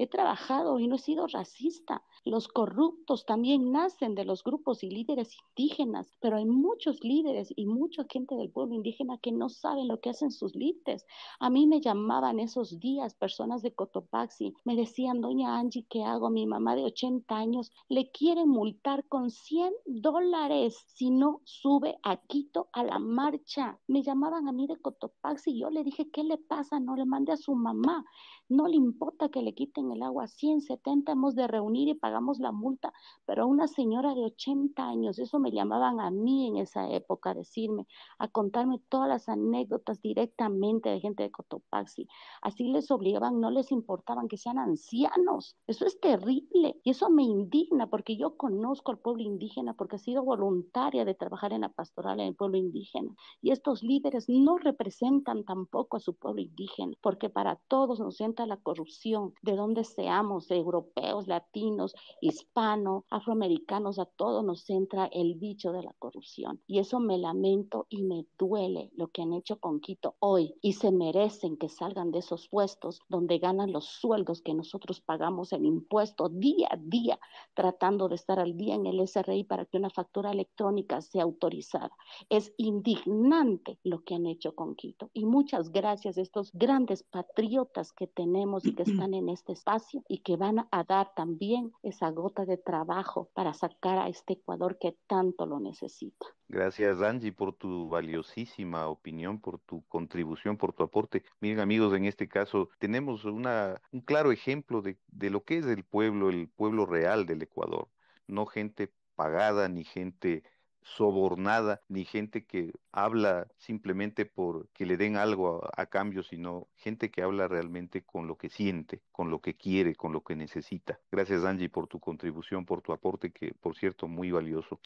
He 0.01 0.07
trabajado 0.07 0.79
y 0.79 0.89
no 0.89 0.95
he 0.95 0.99
sido 0.99 1.27
racista. 1.27 2.03
Los 2.25 2.49
corruptos 2.49 3.27
también 3.27 3.71
nacen 3.71 4.15
de 4.15 4.25
los 4.25 4.43
grupos 4.43 4.83
y 4.83 4.89
líderes 4.89 5.37
indígenas, 5.51 6.17
pero 6.23 6.39
hay 6.39 6.47
muchos 6.47 7.05
líderes 7.05 7.53
y 7.55 7.67
mucha 7.67 8.07
gente 8.11 8.35
del 8.35 8.51
pueblo 8.51 8.75
indígena 8.75 9.19
que 9.19 9.31
no 9.31 9.51
saben 9.51 9.89
lo 9.89 10.01
que 10.01 10.09
hacen 10.09 10.31
sus 10.31 10.57
líderes. 10.57 11.05
A 11.39 11.51
mí 11.51 11.67
me 11.67 11.83
llamaban 11.83 12.41
esos 12.41 12.81
días 12.81 13.15
personas 13.15 13.61
de 13.61 13.75
Cotopaxi, 13.75 14.55
me 14.65 14.75
decían, 14.75 15.21
doña 15.21 15.59
Angie, 15.59 15.85
¿qué 15.91 16.03
hago? 16.03 16.31
Mi 16.31 16.47
mamá 16.47 16.77
de 16.77 16.85
80 16.85 17.37
años 17.37 17.71
le 17.91 18.11
quiere 18.11 18.47
multar 18.47 19.07
con 19.07 19.31
100 19.31 19.71
dólares 19.85 20.83
si 20.87 21.11
no 21.11 21.43
sube 21.45 21.99
a 22.03 22.17
Quito 22.17 22.71
a 22.73 22.85
la 22.85 22.99
marcha. 22.99 23.79
Me 23.87 24.03
llamaban 24.03 24.49
a 24.49 24.53
mí 24.53 24.67
de 24.67 24.79
Cotopaxi 24.79 25.51
y 25.51 25.61
yo 25.61 25.69
le 25.69 25.85
dije, 25.85 26.11
¿qué 26.11 26.25
le 26.25 26.39
pasa? 26.39 26.81
No 26.81 26.97
le 26.97 27.05
mande 27.05 27.33
a 27.33 27.37
su 27.37 27.55
mamá. 27.55 28.07
No 28.51 28.67
le 28.67 28.75
importa 28.75 29.29
que 29.29 29.43
le 29.43 29.55
quiten 29.55 29.93
el 29.93 30.03
agua 30.03 30.27
170, 30.27 31.13
hemos 31.13 31.37
de 31.37 31.47
reunir 31.47 31.87
y 31.87 31.95
pagamos 31.95 32.41
la 32.41 32.51
multa, 32.51 32.93
pero 33.25 33.45
a 33.45 33.47
una 33.47 33.69
señora 33.69 34.13
de 34.13 34.25
80 34.25 34.89
años, 34.89 35.21
eso 35.21 35.39
me 35.39 35.53
llamaban 35.53 36.01
a 36.01 36.11
mí 36.11 36.49
en 36.49 36.57
esa 36.57 36.91
época, 36.91 37.31
a 37.31 37.35
decirme, 37.35 37.87
a 38.19 38.27
contarme 38.27 38.81
todas 38.89 39.09
las 39.09 39.29
anécdotas 39.29 40.03
directamente 40.03 40.89
de 40.89 40.99
gente 40.99 41.23
de 41.23 41.31
Cotopaxi. 41.31 42.09
Así 42.43 42.65
les 42.65 42.91
obligaban, 42.91 43.41
no 43.41 43.53
les 43.53 43.71
importaban 43.71 44.27
que 44.27 44.37
sean 44.37 44.59
ancianos. 44.59 45.57
Eso 45.69 45.87
es 45.87 46.01
terrible 46.01 46.81
y 46.83 46.91
eso 46.91 47.09
me 47.09 47.23
indigna 47.23 47.89
porque 47.89 48.17
yo 48.17 48.37
conozco 48.37 48.91
al 48.91 48.99
pueblo 48.99 49.23
indígena 49.23 49.75
porque 49.75 49.95
he 49.95 50.01
sido 50.01 50.25
voluntaria 50.25 51.05
de 51.05 51.15
trabajar 51.15 51.53
en 51.53 51.61
la 51.61 51.69
pastoral 51.69 52.19
en 52.19 52.27
el 52.27 52.35
pueblo 52.35 52.57
indígena 52.57 53.15
y 53.41 53.53
estos 53.53 53.85
líderes 53.85 54.29
no 54.29 54.59
representan 54.59 55.45
tampoco 55.45 55.97
a 55.97 56.01
su 56.01 56.15
pueblo 56.15 56.43
indígena 56.43 56.97
porque 57.01 57.31
para 57.31 57.55
todos 57.69 58.01
nos 58.01 58.21
contra 58.41 58.47
la 58.47 58.63
corrupción, 58.63 59.35
de 59.43 59.55
donde 59.55 59.85
seamos, 59.85 60.51
europeos, 60.51 61.27
latinos, 61.27 61.95
hispanos, 62.21 63.05
afroamericanos, 63.11 63.99
a 63.99 64.07
todos 64.07 64.45
nos 64.45 64.69
entra 64.71 65.07
el 65.13 65.35
bicho 65.35 65.73
de 65.73 65.83
la 65.83 65.93
corrupción. 65.99 66.61
Y 66.67 66.79
eso 66.79 67.01
me 67.01 67.19
lamento 67.19 67.87
y 67.91 68.03
me 68.03 68.27
duele 68.39 68.91
lo 68.97 69.09
que 69.09 69.23
han 69.23 69.35
hecho 69.35 69.59
con 69.59 69.81
Quito 69.81 70.15
hoy 70.21 70.55
y 70.63 70.75
se 70.75 70.91
merecen 70.91 71.57
que 71.57 71.69
salgan 71.69 72.13
de 72.13 72.21
esos 72.21 72.49
puestos 72.49 73.01
donde 73.09 73.39
ganan 73.39 73.73
los 73.73 73.87
sueldos 73.87 74.41
que 74.43 74.55
nosotros 74.55 75.01
pagamos 75.01 75.53
en 75.53 75.67
impuestos 75.67 76.31
día 76.33 76.69
a 76.71 76.77
día, 76.77 77.19
tratando 77.55 78.09
de 78.09 78.15
estar 78.15 78.39
al 78.39 78.57
día 78.57 78.75
en 78.75 78.87
el 78.87 79.07
SRI 79.07 79.45
para 79.45 79.67
que 79.67 79.77
una 79.77 79.91
factura 79.91 80.31
electrónica 80.31 81.03
sea 81.03 81.25
autorizada. 81.25 81.91
Es 82.31 82.53
indignante 82.57 83.79
lo 83.83 84.03
que 84.03 84.15
han 84.15 84.27
hecho 84.27 84.55
con 84.55 84.77
Quito. 84.77 85.11
Y 85.13 85.27
muchas 85.27 85.71
gracias 85.73 86.17
a 86.17 86.23
estos 86.23 86.51
grandes 86.53 87.03
patriotas 87.03 87.93
que 87.93 88.07
tenemos 88.07 88.30
y 88.63 88.75
que 88.75 88.83
están 88.83 89.15
en 89.15 89.29
este 89.29 89.53
espacio 89.53 90.03
y 90.09 90.19
que 90.19 90.37
van 90.37 90.67
a 90.71 90.85
dar 90.85 91.15
también 91.15 91.73
esa 91.83 92.11
gota 92.11 92.45
de 92.45 92.57
trabajo 92.57 93.31
para 93.35 93.53
sacar 93.55 93.99
a 93.99 94.09
este 94.09 94.35
Ecuador 94.35 94.79
que 94.79 94.97
tanto 95.07 95.47
lo 95.47 95.59
necesita. 95.59 96.27
Gracias, 96.49 97.01
Angie, 97.01 97.33
por 97.33 97.55
tu 97.55 97.89
valiosísima 97.89 98.89
opinión, 98.89 99.41
por 99.41 99.59
tu 99.59 99.83
contribución, 99.89 100.57
por 100.57 100.73
tu 100.73 100.83
aporte. 100.83 101.25
Miren, 101.41 101.61
amigos, 101.61 101.95
en 101.95 102.05
este 102.05 102.29
caso 102.29 102.69
tenemos 102.79 103.25
una, 103.25 103.81
un 103.93 104.01
claro 104.01 104.33
ejemplo 104.33 104.83
de, 104.83 104.97
de 105.09 105.31
lo 105.31 105.45
que 105.45 105.59
es 105.59 105.67
el 105.67 105.85
pueblo, 105.85 106.29
el 106.29 106.49
pueblo 106.49 106.87
real 106.87 107.27
del 107.27 107.43
Ecuador. 107.43 107.89
No 108.27 108.47
gente 108.47 108.93
pagada 109.17 109.69
ni 109.69 109.85
gente 109.85 110.45
sobornada, 110.83 111.81
ni 111.89 112.05
gente 112.05 112.45
que 112.45 112.73
habla 112.93 113.47
simplemente 113.59 114.27
por 114.27 114.69
que 114.71 114.87
le 114.87 114.97
den 114.97 115.17
algo 115.17 115.69
a, 115.77 115.87
cambio, 115.87 116.23
sino 116.23 116.69
gente 116.77 117.11
que 117.11 117.23
habla 117.23 117.49
realmente 117.49 118.03
con 118.03 118.27
lo 118.27 118.37
que 118.37 118.49
siente, 118.49 119.01
con 119.13 119.31
lo 119.31 119.41
que 119.41 119.55
quiere, 119.55 119.95
con 119.95 120.13
lo 120.13 120.23
que 120.23 120.37
necesita. 120.37 120.99
Gracias 121.11 121.45
Angie 121.45 121.69
por 121.69 121.87
tu 121.87 122.01
contribución, 122.01 122.65
por 122.65 122.83
tu 122.83 122.93
aporte, 122.93 123.31
que 123.31 123.55
por 123.55 123.77
cierto 123.77 124.09
muy 124.09 124.31
valioso. 124.31 124.81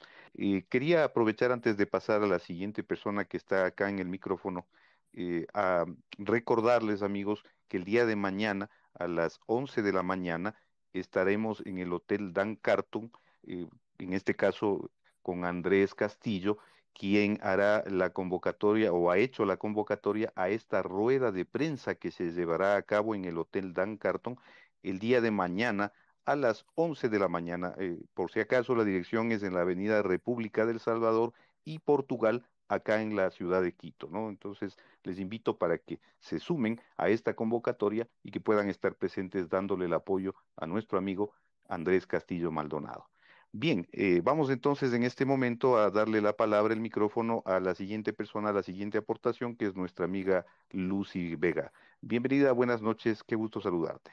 Quería 0.68 1.04
aprovechar 1.04 1.52
antes 1.52 1.76
de 1.76 1.86
pasar 1.86 2.22
a 2.22 2.26
la 2.26 2.38
siguiente 2.38 2.82
persona 2.82 3.24
que 3.24 3.36
está 3.36 3.66
acá 3.66 3.88
en 3.88 3.98
el 3.98 4.08
micrófono, 4.08 4.66
eh, 5.12 5.46
a 5.54 5.84
recordarles 6.18 7.02
amigos 7.02 7.44
que 7.68 7.76
el 7.76 7.84
día 7.84 8.04
de 8.04 8.16
mañana 8.16 8.68
a 8.94 9.06
las 9.06 9.40
11 9.46 9.82
de 9.82 9.92
la 9.92 10.02
mañana 10.02 10.56
estaremos 10.92 11.62
en 11.66 11.78
el 11.78 11.92
Hotel 11.92 12.32
Dan 12.32 12.56
Carton, 12.56 13.12
eh, 13.46 13.68
en 13.98 14.12
este 14.12 14.34
caso 14.34 14.90
con 15.24 15.44
Andrés 15.46 15.94
Castillo, 15.94 16.58
quien 16.92 17.38
hará 17.42 17.82
la 17.88 18.10
convocatoria 18.10 18.92
o 18.92 19.10
ha 19.10 19.18
hecho 19.18 19.44
la 19.46 19.56
convocatoria 19.56 20.32
a 20.36 20.50
esta 20.50 20.82
rueda 20.82 21.32
de 21.32 21.46
prensa 21.46 21.96
que 21.96 22.10
se 22.12 22.32
llevará 22.32 22.76
a 22.76 22.82
cabo 22.82 23.14
en 23.14 23.24
el 23.24 23.38
Hotel 23.38 23.72
Dan 23.72 23.96
Carton 23.96 24.38
el 24.82 24.98
día 24.98 25.20
de 25.22 25.30
mañana 25.30 25.92
a 26.26 26.36
las 26.36 26.66
11 26.74 27.08
de 27.08 27.18
la 27.18 27.28
mañana. 27.28 27.74
Eh, 27.78 27.98
por 28.14 28.30
si 28.30 28.40
acaso, 28.40 28.74
la 28.76 28.84
dirección 28.84 29.32
es 29.32 29.42
en 29.42 29.54
la 29.54 29.62
Avenida 29.62 30.02
República 30.02 30.66
del 30.66 30.78
Salvador 30.78 31.32
y 31.64 31.78
Portugal, 31.80 32.46
acá 32.68 33.00
en 33.02 33.16
la 33.16 33.30
ciudad 33.30 33.62
de 33.62 33.72
Quito, 33.74 34.08
¿no? 34.10 34.28
Entonces, 34.28 34.76
les 35.04 35.18
invito 35.18 35.58
para 35.58 35.78
que 35.78 36.00
se 36.20 36.38
sumen 36.38 36.80
a 36.96 37.08
esta 37.08 37.34
convocatoria 37.34 38.08
y 38.22 38.30
que 38.30 38.40
puedan 38.40 38.68
estar 38.68 38.94
presentes 38.94 39.48
dándole 39.48 39.86
el 39.86 39.94
apoyo 39.94 40.34
a 40.56 40.66
nuestro 40.66 40.98
amigo 40.98 41.32
Andrés 41.68 42.06
Castillo 42.06 42.50
Maldonado. 42.50 43.08
Bien, 43.56 43.86
eh, 43.92 44.20
vamos 44.20 44.50
entonces 44.50 44.92
en 44.94 45.04
este 45.04 45.24
momento 45.24 45.76
a 45.76 45.88
darle 45.92 46.20
la 46.20 46.36
palabra, 46.36 46.74
el 46.74 46.80
micrófono 46.80 47.44
a 47.46 47.60
la 47.60 47.76
siguiente 47.76 48.12
persona, 48.12 48.48
a 48.48 48.52
la 48.52 48.64
siguiente 48.64 48.98
aportación, 48.98 49.54
que 49.54 49.66
es 49.66 49.76
nuestra 49.76 50.06
amiga 50.06 50.44
Lucy 50.70 51.36
Vega. 51.36 51.72
Bienvenida, 52.00 52.50
buenas 52.50 52.82
noches, 52.82 53.22
qué 53.22 53.36
gusto 53.36 53.60
saludarte. 53.60 54.10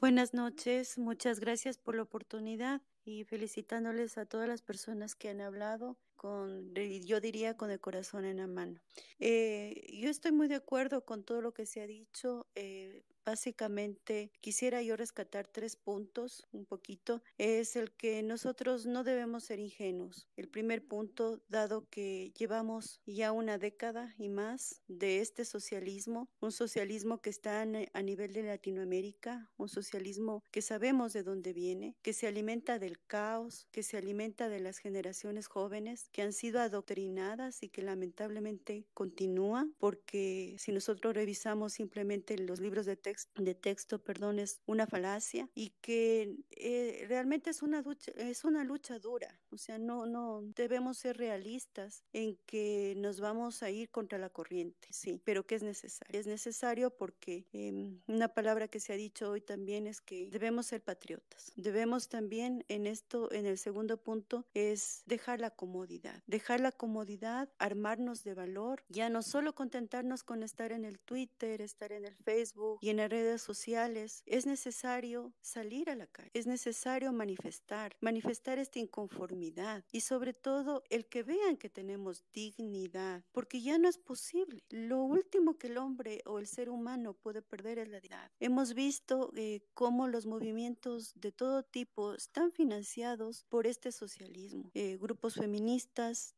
Buenas 0.00 0.34
noches, 0.34 0.98
muchas 0.98 1.38
gracias 1.38 1.78
por 1.78 1.94
la 1.94 2.02
oportunidad 2.02 2.82
y 3.04 3.22
felicitándoles 3.22 4.18
a 4.18 4.26
todas 4.26 4.48
las 4.48 4.62
personas 4.62 5.14
que 5.14 5.28
han 5.28 5.40
hablado 5.40 5.96
con, 6.22 6.72
yo 6.74 7.20
diría, 7.20 7.56
con 7.56 7.72
el 7.72 7.80
corazón 7.80 8.24
en 8.24 8.36
la 8.36 8.46
mano. 8.46 8.80
Eh, 9.18 9.98
yo 10.00 10.08
estoy 10.08 10.30
muy 10.30 10.46
de 10.46 10.54
acuerdo 10.54 11.04
con 11.04 11.24
todo 11.24 11.42
lo 11.42 11.52
que 11.52 11.66
se 11.66 11.80
ha 11.80 11.86
dicho. 11.86 12.46
Eh, 12.54 13.02
Básicamente, 13.24 14.32
quisiera 14.40 14.82
yo 14.82 14.96
rescatar 14.96 15.46
tres 15.46 15.76
puntos 15.76 16.48
un 16.50 16.66
poquito. 16.66 17.22
Es 17.38 17.76
el 17.76 17.92
que 17.92 18.20
nosotros 18.22 18.86
no 18.86 19.04
debemos 19.04 19.44
ser 19.44 19.60
ingenuos. 19.60 20.28
El 20.36 20.48
primer 20.48 20.84
punto, 20.84 21.40
dado 21.48 21.88
que 21.88 22.32
llevamos 22.36 23.00
ya 23.06 23.30
una 23.30 23.58
década 23.58 24.12
y 24.18 24.28
más 24.28 24.82
de 24.88 25.20
este 25.20 25.44
socialismo, 25.44 26.28
un 26.40 26.50
socialismo 26.50 27.20
que 27.20 27.30
está 27.30 27.62
a 27.62 28.02
nivel 28.02 28.32
de 28.32 28.42
Latinoamérica, 28.42 29.52
un 29.56 29.68
socialismo 29.68 30.42
que 30.50 30.62
sabemos 30.62 31.12
de 31.12 31.22
dónde 31.22 31.52
viene, 31.52 31.94
que 32.02 32.12
se 32.12 32.26
alimenta 32.26 32.80
del 32.80 32.98
caos, 33.06 33.68
que 33.70 33.84
se 33.84 33.96
alimenta 33.96 34.48
de 34.48 34.58
las 34.58 34.78
generaciones 34.78 35.46
jóvenes 35.46 36.08
que 36.12 36.22
han 36.22 36.32
sido 36.32 36.60
adoctrinadas 36.60 37.62
y 37.62 37.68
que 37.68 37.82
lamentablemente 37.82 38.86
continúan, 38.94 39.74
porque 39.78 40.56
si 40.58 40.72
nosotros 40.72 41.14
revisamos 41.14 41.72
simplemente 41.72 42.38
los 42.38 42.60
libros 42.60 42.86
de 42.86 42.92
de 43.36 43.54
texto, 43.54 43.98
perdón, 44.02 44.38
es 44.38 44.60
una 44.66 44.86
falacia 44.86 45.48
y 45.54 45.70
que 45.80 46.36
eh, 46.50 47.04
realmente 47.08 47.50
es 47.50 47.62
una 47.62 47.82
lucha, 47.82 48.12
es 48.16 48.44
una 48.44 48.64
lucha 48.64 48.98
dura. 48.98 49.40
O 49.50 49.58
sea, 49.58 49.78
no, 49.78 50.06
no 50.06 50.42
debemos 50.54 50.98
ser 50.98 51.16
realistas 51.16 52.04
en 52.12 52.36
que 52.46 52.94
nos 52.96 53.20
vamos 53.20 53.62
a 53.62 53.70
ir 53.70 53.90
contra 53.90 54.18
la 54.18 54.30
corriente, 54.30 54.88
sí, 54.90 55.20
pero 55.24 55.46
que 55.46 55.56
es 55.56 55.62
necesario. 55.62 56.18
Es 56.18 56.26
necesario 56.26 56.90
porque 56.96 57.46
eh, 57.52 57.98
una 58.06 58.28
palabra 58.28 58.68
que 58.68 58.80
se 58.80 58.92
ha 58.92 58.96
dicho 58.96 59.30
hoy 59.30 59.40
también 59.40 59.86
es 59.86 60.00
que 60.00 60.28
debemos 60.30 60.66
ser 60.66 60.82
patriotas. 60.82 61.52
Debemos 61.56 62.08
también 62.08 62.64
en 62.68 62.86
esto, 62.86 63.32
en 63.32 63.46
el 63.46 63.58
segundo 63.58 63.96
punto, 64.02 64.46
es 64.54 65.02
dejar 65.06 65.40
la 65.40 65.50
comodidad. 65.50 66.01
Dejar 66.26 66.60
la 66.60 66.72
comodidad, 66.72 67.48
armarnos 67.58 68.24
de 68.24 68.34
valor, 68.34 68.84
ya 68.88 69.08
no 69.10 69.22
solo 69.22 69.54
contentarnos 69.54 70.24
con 70.24 70.42
estar 70.42 70.72
en 70.72 70.84
el 70.84 70.98
Twitter, 70.98 71.60
estar 71.60 71.92
en 71.92 72.04
el 72.04 72.14
Facebook 72.16 72.78
y 72.80 72.90
en 72.90 72.98
redes 73.10 73.42
sociales, 73.42 74.22
es 74.26 74.46
necesario 74.46 75.32
salir 75.40 75.90
a 75.90 75.94
la 75.94 76.06
calle, 76.06 76.30
es 76.34 76.46
necesario 76.46 77.12
manifestar, 77.12 77.96
manifestar 78.00 78.58
esta 78.58 78.78
inconformidad 78.78 79.84
y 79.92 80.00
sobre 80.00 80.32
todo 80.32 80.82
el 80.90 81.06
que 81.06 81.22
vean 81.22 81.56
que 81.56 81.68
tenemos 81.68 82.24
dignidad, 82.32 83.24
porque 83.32 83.60
ya 83.60 83.78
no 83.78 83.88
es 83.88 83.98
posible. 83.98 84.64
Lo 84.70 85.02
último 85.02 85.58
que 85.58 85.68
el 85.68 85.78
hombre 85.78 86.22
o 86.26 86.38
el 86.38 86.46
ser 86.46 86.70
humano 86.70 87.14
puede 87.14 87.42
perder 87.42 87.78
es 87.78 87.88
la 87.88 88.00
dignidad. 88.00 88.30
Hemos 88.40 88.74
visto 88.74 89.32
eh, 89.36 89.60
cómo 89.74 90.08
los 90.08 90.26
movimientos 90.26 91.12
de 91.14 91.32
todo 91.32 91.62
tipo 91.62 92.14
están 92.14 92.52
financiados 92.52 93.44
por 93.48 93.66
este 93.66 93.92
socialismo. 93.92 94.70
Eh, 94.74 94.96
grupos 95.00 95.34
feministas 95.34 95.91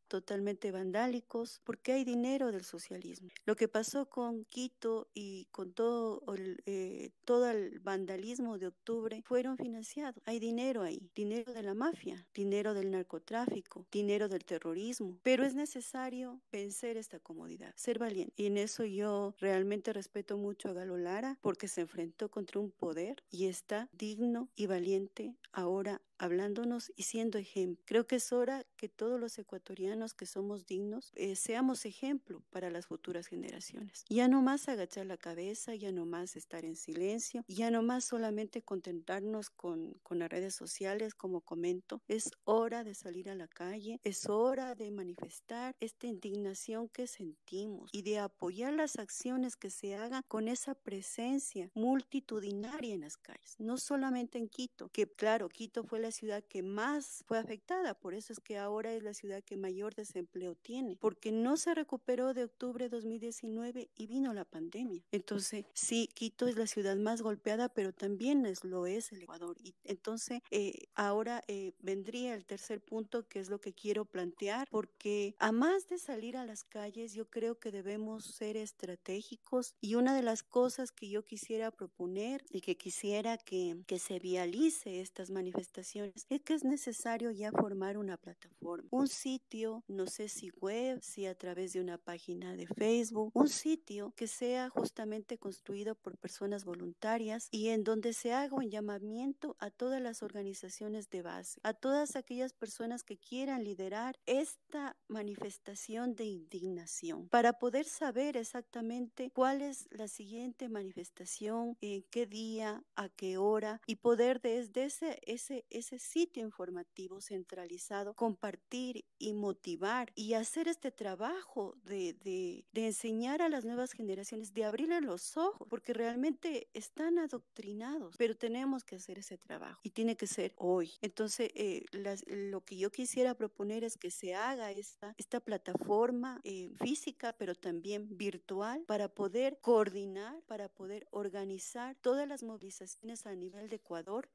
totalmente 0.08 0.70
vandálicos, 0.70 1.60
porque 1.64 1.92
hay 1.92 2.04
dinero 2.04 2.52
del 2.52 2.64
socialismo. 2.64 3.30
Lo 3.44 3.56
que 3.56 3.68
pasó 3.68 4.08
con 4.08 4.44
Quito 4.44 5.08
y 5.14 5.46
con 5.46 5.72
todo 5.72 6.22
el 6.34 6.62
eh, 6.66 7.10
todo 7.24 7.50
el 7.50 7.80
vandalismo 7.80 8.58
de 8.58 8.68
octubre 8.68 9.22
fueron 9.24 9.56
financiados. 9.56 10.22
Hay 10.24 10.38
dinero 10.38 10.82
ahí, 10.82 11.10
dinero 11.14 11.52
de 11.52 11.62
la 11.62 11.74
mafia, 11.74 12.26
dinero 12.34 12.74
del 12.74 12.90
narcotráfico, 12.90 13.86
dinero 13.90 14.28
del 14.28 14.44
terrorismo, 14.44 15.18
pero 15.22 15.44
es 15.44 15.54
necesario 15.54 16.40
vencer 16.52 16.96
esta 16.96 17.18
comodidad, 17.18 17.72
ser 17.76 17.98
valiente. 17.98 18.32
Y 18.36 18.46
en 18.46 18.58
eso 18.58 18.84
yo 18.84 19.34
realmente 19.38 19.92
respeto 19.92 20.36
mucho 20.36 20.68
a 20.68 20.72
Galo 20.72 20.96
Lara 20.96 21.38
porque 21.40 21.68
se 21.68 21.82
enfrentó 21.82 22.30
contra 22.30 22.60
un 22.60 22.70
poder 22.70 23.22
y 23.30 23.46
está 23.46 23.88
digno 23.92 24.48
y 24.54 24.66
valiente 24.66 25.36
ahora 25.52 26.00
hablándonos 26.18 26.92
y 26.96 27.04
siendo 27.04 27.38
ejemplo. 27.38 27.82
Creo 27.86 28.06
que 28.06 28.16
es 28.16 28.32
hora 28.32 28.64
que 28.76 28.88
todos 28.88 29.20
los 29.20 29.38
ecuatorianos 29.38 30.14
que 30.14 30.26
somos 30.26 30.66
dignos 30.66 31.12
eh, 31.14 31.36
seamos 31.36 31.86
ejemplo 31.86 32.42
para 32.50 32.70
las 32.70 32.86
futuras 32.86 33.26
generaciones. 33.26 34.04
Ya 34.08 34.28
no 34.28 34.42
más 34.42 34.68
agachar 34.68 35.06
la 35.06 35.16
cabeza, 35.16 35.74
ya 35.74 35.92
no 35.92 36.06
más 36.06 36.36
estar 36.36 36.64
en 36.64 36.76
silencio, 36.76 37.44
ya 37.48 37.70
no 37.70 37.82
más 37.82 38.04
solamente 38.04 38.62
contentarnos 38.62 39.50
con, 39.50 39.94
con 40.02 40.18
las 40.18 40.30
redes 40.30 40.54
sociales, 40.54 41.14
como 41.14 41.40
comento. 41.40 42.02
Es 42.08 42.30
hora 42.44 42.84
de 42.84 42.94
salir 42.94 43.28
a 43.30 43.34
la 43.34 43.48
calle, 43.48 44.00
es 44.04 44.28
hora 44.28 44.74
de 44.74 44.90
manifestar 44.90 45.76
esta 45.80 46.06
indignación 46.06 46.88
que 46.88 47.06
sentimos 47.06 47.90
y 47.92 48.02
de 48.02 48.18
apoyar 48.18 48.72
las 48.72 48.98
acciones 48.98 49.56
que 49.56 49.70
se 49.70 49.94
hagan 49.94 50.22
con 50.28 50.48
esa 50.48 50.74
presencia 50.74 51.70
multitudinaria 51.74 52.94
en 52.94 53.02
las 53.02 53.16
calles, 53.16 53.56
no 53.58 53.76
solamente 53.76 54.38
en 54.38 54.48
Quito, 54.48 54.88
que 54.90 55.06
claro, 55.06 55.48
Quito 55.48 55.84
fue 55.84 56.00
la 56.04 56.10
ciudad 56.10 56.44
que 56.44 56.62
más 56.62 57.24
fue 57.26 57.38
afectada, 57.38 57.94
por 57.94 58.12
eso 58.12 58.34
es 58.34 58.38
que 58.38 58.58
ahora 58.58 58.92
es 58.92 59.02
la 59.02 59.14
ciudad 59.14 59.42
que 59.42 59.56
mayor 59.56 59.94
desempleo 59.94 60.54
tiene, 60.54 60.98
porque 61.00 61.32
no 61.32 61.56
se 61.56 61.74
recuperó 61.74 62.34
de 62.34 62.44
octubre 62.44 62.84
de 62.84 62.90
2019 62.90 63.88
y 63.96 64.06
vino 64.06 64.34
la 64.34 64.44
pandemia. 64.44 65.02
Entonces, 65.12 65.64
sí, 65.72 66.10
Quito 66.12 66.46
es 66.46 66.56
la 66.56 66.66
ciudad 66.66 66.96
más 66.96 67.22
golpeada, 67.22 67.70
pero 67.70 67.94
también 67.94 68.44
es, 68.44 68.64
lo 68.64 68.86
es 68.86 69.12
el 69.12 69.22
Ecuador. 69.22 69.56
Y 69.62 69.74
entonces, 69.84 70.42
eh, 70.50 70.88
ahora 70.94 71.42
eh, 71.48 71.72
vendría 71.80 72.34
el 72.34 72.44
tercer 72.44 72.82
punto, 72.82 73.26
que 73.26 73.40
es 73.40 73.48
lo 73.48 73.62
que 73.62 73.72
quiero 73.72 74.04
plantear, 74.04 74.68
porque 74.70 75.34
a 75.38 75.52
más 75.52 75.88
de 75.88 75.96
salir 75.96 76.36
a 76.36 76.44
las 76.44 76.64
calles, 76.64 77.14
yo 77.14 77.30
creo 77.30 77.58
que 77.58 77.70
debemos 77.70 78.26
ser 78.26 78.58
estratégicos 78.58 79.74
y 79.80 79.94
una 79.94 80.14
de 80.14 80.22
las 80.22 80.42
cosas 80.42 80.92
que 80.92 81.08
yo 81.08 81.24
quisiera 81.24 81.70
proponer 81.70 82.44
y 82.50 82.60
que 82.60 82.76
quisiera 82.76 83.38
que, 83.38 83.78
que 83.86 83.98
se 83.98 84.18
vialice 84.18 85.00
estas 85.00 85.30
manifestaciones 85.30 85.93
es 86.02 86.42
que 86.42 86.54
es 86.54 86.64
necesario 86.64 87.30
ya 87.30 87.50
formar 87.52 87.96
una 87.98 88.16
plataforma, 88.16 88.88
un 88.90 89.08
sitio, 89.08 89.84
no 89.88 90.06
sé 90.06 90.28
si 90.28 90.50
web, 90.60 91.00
si 91.02 91.26
a 91.26 91.34
través 91.34 91.72
de 91.72 91.80
una 91.80 91.98
página 91.98 92.56
de 92.56 92.66
Facebook, 92.66 93.30
un 93.34 93.48
sitio 93.48 94.12
que 94.16 94.26
sea 94.26 94.68
justamente 94.68 95.38
construido 95.38 95.94
por 95.94 96.18
personas 96.18 96.64
voluntarias 96.64 97.48
y 97.50 97.68
en 97.68 97.84
donde 97.84 98.12
se 98.12 98.32
haga 98.32 98.56
un 98.56 98.70
llamamiento 98.70 99.56
a 99.58 99.70
todas 99.70 100.00
las 100.00 100.22
organizaciones 100.22 101.08
de 101.10 101.22
base, 101.22 101.60
a 101.62 101.74
todas 101.74 102.16
aquellas 102.16 102.52
personas 102.52 103.02
que 103.02 103.18
quieran 103.18 103.64
liderar 103.64 104.18
esta 104.26 104.96
manifestación 105.08 106.14
de 106.14 106.24
indignación, 106.24 107.28
para 107.28 107.54
poder 107.54 107.84
saber 107.84 108.36
exactamente 108.36 109.30
cuál 109.32 109.62
es 109.62 109.86
la 109.90 110.08
siguiente 110.08 110.68
manifestación, 110.68 111.76
en 111.80 112.02
qué 112.10 112.26
día, 112.26 112.82
a 112.96 113.08
qué 113.08 113.36
hora, 113.38 113.80
y 113.86 113.96
poder 113.96 114.40
desde 114.40 114.84
ese, 114.84 115.20
ese, 115.26 115.64
ese 115.70 115.83
sitio 115.98 116.42
informativo 116.42 117.20
centralizado 117.20 118.14
compartir 118.14 119.04
y 119.18 119.32
motivar 119.34 120.12
y 120.14 120.34
hacer 120.34 120.68
este 120.68 120.90
trabajo 120.90 121.74
de, 121.84 122.14
de, 122.14 122.64
de 122.72 122.86
enseñar 122.86 123.42
a 123.42 123.48
las 123.48 123.64
nuevas 123.64 123.92
generaciones, 123.92 124.52
de 124.52 124.64
abrirles 124.64 125.02
los 125.02 125.36
ojos, 125.36 125.66
porque 125.68 125.92
realmente 125.92 126.68
están 126.74 127.18
adoctrinados, 127.18 128.16
pero 128.16 128.36
tenemos 128.36 128.84
que 128.84 128.96
hacer 128.96 129.18
ese 129.18 129.38
trabajo 129.38 129.80
y 129.82 129.90
tiene 129.90 130.16
que 130.16 130.26
ser 130.26 130.54
hoy. 130.56 130.92
Entonces, 131.00 131.50
eh, 131.54 131.84
las, 131.92 132.24
lo 132.26 132.62
que 132.64 132.76
yo 132.76 132.90
quisiera 132.90 133.34
proponer 133.34 133.84
es 133.84 133.96
que 133.96 134.10
se 134.10 134.34
haga 134.34 134.70
esta, 134.70 135.14
esta 135.18 135.40
plataforma 135.40 136.40
eh, 136.44 136.72
física, 136.76 137.34
pero 137.36 137.54
también 137.54 138.16
virtual, 138.16 138.84
para 138.86 139.08
poder 139.08 139.58
coordinar, 139.60 140.42
para 140.46 140.68
poder 140.68 141.06
organizar 141.10 141.96
todas 142.00 142.26
las 142.28 142.42
movilizaciones 142.42 143.26
a 143.26 143.34
nivel 143.34 143.68
de 143.68 143.76
Ecuador, 143.76 144.28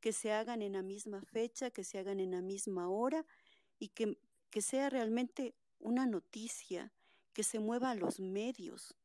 que 0.00 0.12
se 0.12 0.32
hagan 0.32 0.62
en 0.62 0.72
la 0.72 0.82
misma 0.82 1.22
fecha, 1.22 1.70
que 1.70 1.84
se 1.84 1.98
hagan 1.98 2.20
en 2.20 2.32
la 2.32 2.42
misma 2.42 2.88
hora 2.88 3.24
y 3.78 3.88
que, 3.88 4.18
que 4.50 4.62
sea 4.62 4.90
realmente 4.90 5.54
una 5.78 6.06
noticia, 6.06 6.92
que 7.32 7.42
se 7.42 7.58
mueva 7.58 7.90
a 7.90 7.94
los 7.94 8.20
medios 8.20 8.96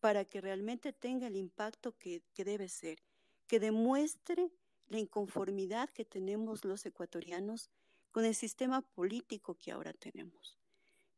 para 0.00 0.24
que 0.24 0.40
realmente 0.40 0.92
tenga 0.92 1.26
el 1.26 1.36
impacto 1.36 1.96
que, 1.96 2.22
que 2.34 2.44
debe 2.44 2.68
ser, 2.68 3.02
que 3.46 3.60
demuestre 3.60 4.50
la 4.88 4.98
inconformidad 4.98 5.90
que 5.90 6.04
tenemos 6.04 6.64
los 6.64 6.84
ecuatorianos 6.86 7.70
con 8.10 8.24
el 8.24 8.34
sistema 8.34 8.82
político 8.82 9.54
que 9.54 9.70
ahora 9.70 9.92
tenemos, 9.92 10.58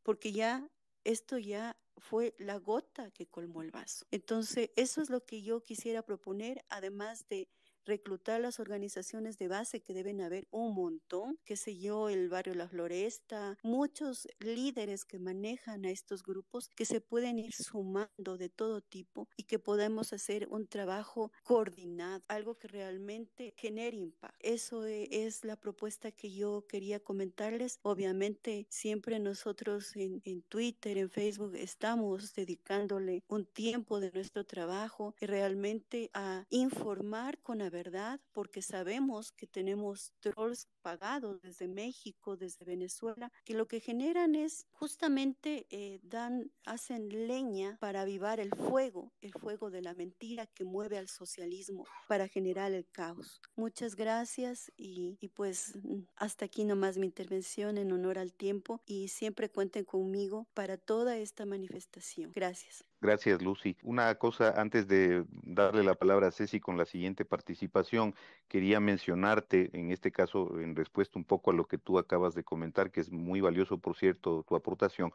porque 0.03 0.31
ya 0.31 0.69
esto 1.03 1.37
ya 1.37 1.75
fue 1.97 2.35
la 2.37 2.57
gota 2.57 3.11
que 3.11 3.27
colmó 3.27 3.61
el 3.61 3.71
vaso. 3.71 4.05
Entonces, 4.11 4.69
eso 4.75 5.01
es 5.01 5.09
lo 5.09 5.25
que 5.25 5.41
yo 5.41 5.63
quisiera 5.63 6.01
proponer, 6.03 6.63
además 6.69 7.27
de 7.29 7.49
reclutar 7.85 8.41
las 8.41 8.59
organizaciones 8.59 9.37
de 9.37 9.47
base 9.47 9.81
que 9.81 9.93
deben 9.93 10.21
haber 10.21 10.47
un 10.51 10.73
montón, 10.73 11.39
qué 11.45 11.55
sé 11.55 11.77
yo, 11.77 12.09
el 12.09 12.29
barrio 12.29 12.53
La 12.55 12.67
Floresta, 12.67 13.57
muchos 13.63 14.27
líderes 14.39 15.05
que 15.05 15.19
manejan 15.19 15.85
a 15.85 15.91
estos 15.91 16.23
grupos 16.23 16.69
que 16.75 16.85
se 16.85 17.01
pueden 17.01 17.39
ir 17.39 17.53
sumando 17.53 18.37
de 18.37 18.49
todo 18.49 18.81
tipo 18.81 19.27
y 19.37 19.43
que 19.43 19.59
podemos 19.59 20.13
hacer 20.13 20.47
un 20.49 20.67
trabajo 20.67 21.31
coordinado, 21.43 22.23
algo 22.27 22.57
que 22.57 22.67
realmente 22.67 23.53
genere 23.57 23.97
impacto. 23.97 24.37
Eso 24.39 24.85
e, 24.85 25.07
es 25.11 25.43
la 25.43 25.55
propuesta 25.55 26.11
que 26.11 26.31
yo 26.31 26.65
quería 26.67 26.99
comentarles. 26.99 27.79
Obviamente 27.81 28.67
siempre 28.69 29.19
nosotros 29.19 29.95
en, 29.95 30.21
Twitter, 30.43 30.97
en 30.97 31.09
Facebook, 31.09 31.55
estamos 31.55 32.33
dedicándole 32.33 33.23
un 33.27 33.45
tiempo 33.45 33.99
de 33.99 34.11
nuestro 34.11 34.45
trabajo 34.45 35.15
realmente 35.19 36.09
a 36.13 36.45
informar 36.49 37.39
con 37.39 37.61
verdad, 37.73 38.21
porque 38.31 38.61
sabemos 38.61 39.33
que 39.33 39.47
tenemos 39.47 40.13
trolls 40.21 40.69
pagados 40.83 41.41
desde 41.41 41.67
México, 41.67 42.37
desde 42.37 42.65
Venezuela, 42.65 43.31
que 43.45 43.55
lo 43.55 43.67
que 43.67 43.79
generan 43.79 44.35
es 44.35 44.67
justamente 44.71 45.65
eh, 45.69 45.99
dan, 46.03 46.51
hacen 46.65 47.09
leña 47.27 47.77
para 47.79 48.01
avivar 48.01 48.39
el 48.39 48.51
fuego, 48.51 49.11
el 49.21 49.33
fuego 49.33 49.71
de 49.71 49.81
la 49.81 49.95
mentira 49.95 50.45
que 50.45 50.65
mueve 50.65 50.97
al 50.97 51.07
socialismo 51.07 51.85
para 52.07 52.27
generar 52.27 52.71
el 52.73 52.85
caos. 52.91 53.41
Muchas 53.55 53.95
gracias 53.95 54.71
y, 54.77 55.17
y 55.19 55.29
pues 55.29 55.79
hasta 56.17 56.45
aquí 56.45 56.65
nomás 56.65 56.97
mi 56.97 57.07
intervención 57.07 57.77
en 57.77 57.91
honor 57.91 58.19
al 58.19 58.33
tiempo 58.33 58.81
y 58.85 59.07
siempre 59.07 59.49
cuenten 59.49 59.85
conmigo 59.85 60.47
para 60.53 60.77
toda 60.77 61.17
esta 61.17 61.45
manifestación. 61.45 62.31
Gracias. 62.35 62.83
Gracias, 63.03 63.41
Lucy. 63.41 63.75
Una 63.83 64.15
cosa 64.15 64.53
antes 64.61 64.87
de 64.87 65.25
darle 65.43 65.83
la 65.83 65.95
palabra 65.95 66.27
a 66.27 66.31
Ceci 66.31 66.61
con 66.61 66.77
la 66.77 66.85
siguiente 66.85 67.25
participación, 67.25 68.15
quería 68.47 68.79
mencionarte, 68.79 69.69
en 69.73 69.91
este 69.91 70.13
caso, 70.13 70.57
en 70.61 70.72
respuesta 70.75 71.19
un 71.19 71.25
poco 71.25 71.51
a 71.51 71.53
lo 71.53 71.65
que 71.65 71.77
tú 71.77 71.97
acabas 71.97 72.35
de 72.35 72.43
comentar, 72.43 72.91
que 72.91 73.01
es 73.01 73.11
muy 73.11 73.41
valioso, 73.41 73.77
por 73.77 73.95
cierto, 73.95 74.43
tu 74.47 74.55
aportación, 74.55 75.11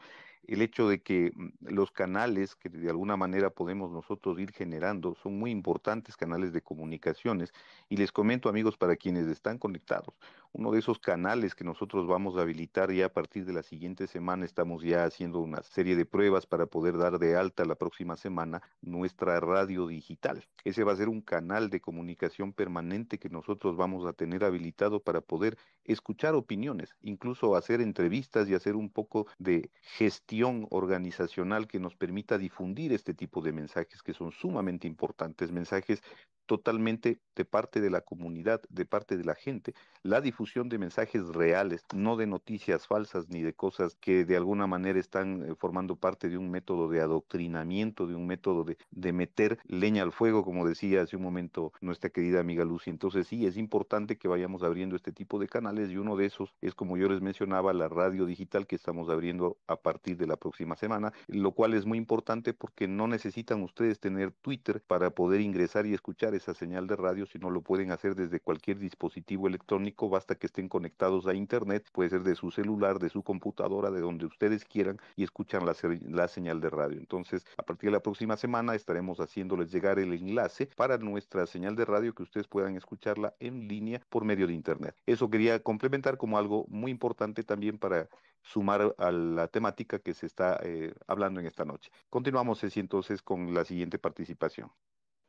el 0.47 0.63
hecho 0.63 0.89
de 0.89 1.03
que 1.03 1.33
mm, 1.35 1.69
los 1.75 1.91
canales 1.91 2.57
que 2.57 2.69
de 2.69 2.91
alguna 2.91 3.17
manera 3.17 3.51
podemos 3.51 3.91
nosotros 3.91 4.39
ir 4.39 4.53
generando 4.53 5.15
son 5.23 5.39
muy 5.39 5.51
importantes 5.51 6.17
canales 6.17 6.53
de 6.53 6.63
comunicaciones. 6.63 7.53
Y 7.89 7.97
les 7.97 8.13
comento, 8.13 8.49
amigos, 8.49 8.77
para 8.77 8.97
quienes 8.97 9.27
están 9.27 9.59
conectados, 9.59 10.15
uno 10.53 10.73
de 10.73 10.79
esos 10.79 10.99
canales 10.99 11.55
que 11.55 11.65
nosotros 11.65 12.07
vamos 12.07 12.37
a 12.37 12.43
habilitar 12.43 12.91
ya 12.93 13.07
a 13.07 13.13
partir 13.13 13.45
de 13.45 13.53
la 13.53 13.63
siguiente 13.63 14.07
semana, 14.07 14.45
estamos 14.45 14.83
ya 14.83 15.05
haciendo 15.05 15.41
una 15.41 15.63
serie 15.63 15.97
de 15.97 16.07
pruebas 16.07 16.47
para 16.47 16.67
poder 16.67 16.97
dar 16.97 17.19
de 17.19 17.37
alta 17.37 17.65
la 17.65 17.75
próxima 17.75 18.17
semana 18.17 18.63
nuestra 18.81 19.41
radio 19.41 19.87
digital. 19.87 20.47
Ese 20.65 20.85
va 20.85 20.93
a 20.93 20.97
ser 20.97 21.09
un 21.09 21.21
canal 21.21 21.71
de 21.71 21.81
comunicación 21.81 22.53
permanente 22.53 23.19
que 23.19 23.29
nosotros 23.29 23.77
vamos 23.77 24.07
a 24.07 24.13
tener 24.13 24.45
habilitado 24.45 25.01
para 25.01 25.21
poder 25.21 25.48
escuchar 25.85 26.35
opiniones, 26.35 26.97
incluso 27.01 27.57
hacer 27.57 27.81
entrevistas 27.81 28.49
y 28.49 28.55
hacer 28.55 28.77
un 28.77 28.91
poco 28.91 29.27
de 29.39 29.71
gestión 29.81 30.67
organizacional 30.71 31.67
que 31.67 31.81
nos 31.81 31.97
permita 31.97 32.37
difundir 32.37 32.93
este 32.93 33.15
tipo 33.15 33.41
de 33.41 33.53
mensajes 33.53 34.03
que 34.03 34.13
son 34.13 34.33
sumamente 34.33 34.87
importantes, 34.87 35.51
mensajes 35.51 36.03
totalmente 36.49 37.21
de 37.37 37.45
parte 37.45 37.81
de 37.81 37.91
la 37.91 38.01
comunidad, 38.01 38.63
de 38.71 38.87
parte 38.87 39.17
de 39.17 39.25
la 39.25 39.35
gente, 39.35 39.75
la 40.03 40.21
difusión 40.21 40.69
de 40.69 40.79
mensajes 40.79 41.29
reales, 41.29 41.85
no 41.95 42.17
de 42.17 42.27
noticias 42.27 42.87
falsas 42.87 43.29
ni 43.29 43.43
de 43.43 43.53
cosas 43.53 43.97
que 44.01 44.25
de 44.25 44.37
alguna 44.37 44.67
manera 44.67 44.99
están 44.99 45.43
eh, 45.43 45.55
formando 45.55 45.97
parte 45.97 46.31
de 46.31 46.39
un 46.39 46.51
método 46.51 46.89
de 46.89 47.03
adoctrinamiento, 47.03 48.07
de 48.07 48.15
un 48.15 48.27
método 48.27 48.65
de, 48.65 48.79
de 48.91 49.13
meter 49.13 49.59
leña 49.65 50.03
al 50.03 50.11
fuego, 50.11 50.43
como 50.43 50.67
decía 50.67 51.03
hace 51.03 51.17
un 51.17 51.23
momento 51.23 51.73
nuestra 51.83 52.11
querida 52.11 52.41
amiga 52.41 52.65
Lucy. 52.65 52.91
Entonces 52.91 53.29
sí, 53.29 53.47
es 53.47 53.59
importante 53.59 54.17
que 54.17 54.27
vayamos 54.27 54.63
abriendo 54.63 54.97
este 54.97 55.13
tipo 55.13 55.39
de 55.39 55.49
canales 55.49 55.91
y 55.91 55.99
uno 55.99 56.17
de 56.17 56.27
esos 56.27 56.55
es, 56.63 56.75
como 56.75 56.97
yo 56.97 57.09
les 57.09 57.21
mencionaba, 57.21 57.75
la 57.75 57.89
radio 57.89 58.25
digital 58.25 58.67
que 58.67 58.77
estamos 58.77 59.11
abriendo 59.11 59.59
a 59.67 59.77
partir 59.77 60.17
de 60.17 60.27
la 60.27 60.37
próxima 60.37 60.77
semana, 60.77 61.13
lo 61.27 61.53
cual 61.53 61.75
es 61.75 61.85
muy 61.85 61.99
importante 61.99 62.55
porque 62.55 62.89
no 62.89 63.07
necesitan 63.07 63.63
ustedes 63.63 64.01
tener 64.01 64.33
Twitter 64.33 64.83
para 64.87 65.11
poder 65.11 65.43
ingresar 65.43 65.85
y 65.85 65.93
escuchar 65.93 66.38
esa 66.39 66.55
señal 66.55 66.87
de 66.87 66.97
radio, 66.97 67.27
sino 67.27 67.51
lo 67.51 67.61
pueden 67.61 67.93
hacer 67.93 68.15
desde 68.15 68.41
cualquier 68.41 68.79
dispositivo 68.79 69.47
electrónico, 69.47 70.09
basta 70.09 70.35
que 70.35 70.47
estén 70.47 70.69
conectados 70.69 71.27
a 71.27 71.35
Internet, 71.35 71.87
puede 71.93 72.11
ser 72.11 72.23
de 72.23 72.35
su 72.35 72.51
celular, 72.51 72.99
de 72.99 73.11
su 73.11 73.23
computadora, 73.23 73.91
de 73.91 74.01
donde 74.01 74.27
ustedes 74.27 74.65
quieran 74.65 74.99
y 75.17 75.25
escuchan 75.25 75.67
la, 75.67 75.77
la 76.09 76.29
señal 76.29 76.61
de 76.61 76.71
radio. 76.71 76.99
Entonces, 76.99 77.45
a 77.57 77.63
partir 77.63 77.89
de 77.89 77.93
la 77.93 78.03
próxima 78.03 78.37
semana 78.37 78.75
estaremos 78.75 79.21
haciéndoles 79.21 79.71
llegar 79.71 79.99
el 79.99 80.13
enlace 80.15 80.67
para 80.77 80.97
nuestra 80.99 81.47
señal 81.47 81.77
de 81.77 81.85
radio 81.85 82.15
que 82.15 82.23
ustedes 82.23 82.49
puedan 82.49 82.77
escucharla 82.77 83.35
en 83.41 83.69
línea 83.69 84.01
por 84.09 84.25
medio 84.25 84.47
de 84.47 84.55
Internet. 84.55 84.97
Eso 85.07 85.29
quería 85.29 85.63
complementar 85.63 86.17
como 86.17 86.39
algo 86.39 86.65
muy 86.69 86.91
importante 86.91 87.43
también 87.43 87.79
para 87.79 88.09
sumar 88.43 88.95
a 88.99 89.11
la 89.11 89.49
temática 89.49 89.99
que 89.99 90.15
se 90.15 90.27
está 90.27 90.59
eh, 90.63 90.95
hablando 91.07 91.41
en 91.41 91.47
esta 91.47 91.65
noche. 91.65 91.91
Continuamos, 92.09 92.63
entonces 92.77 93.23
con 93.23 93.55
la 93.55 93.65
siguiente 93.65 93.99
participación. 93.99 94.71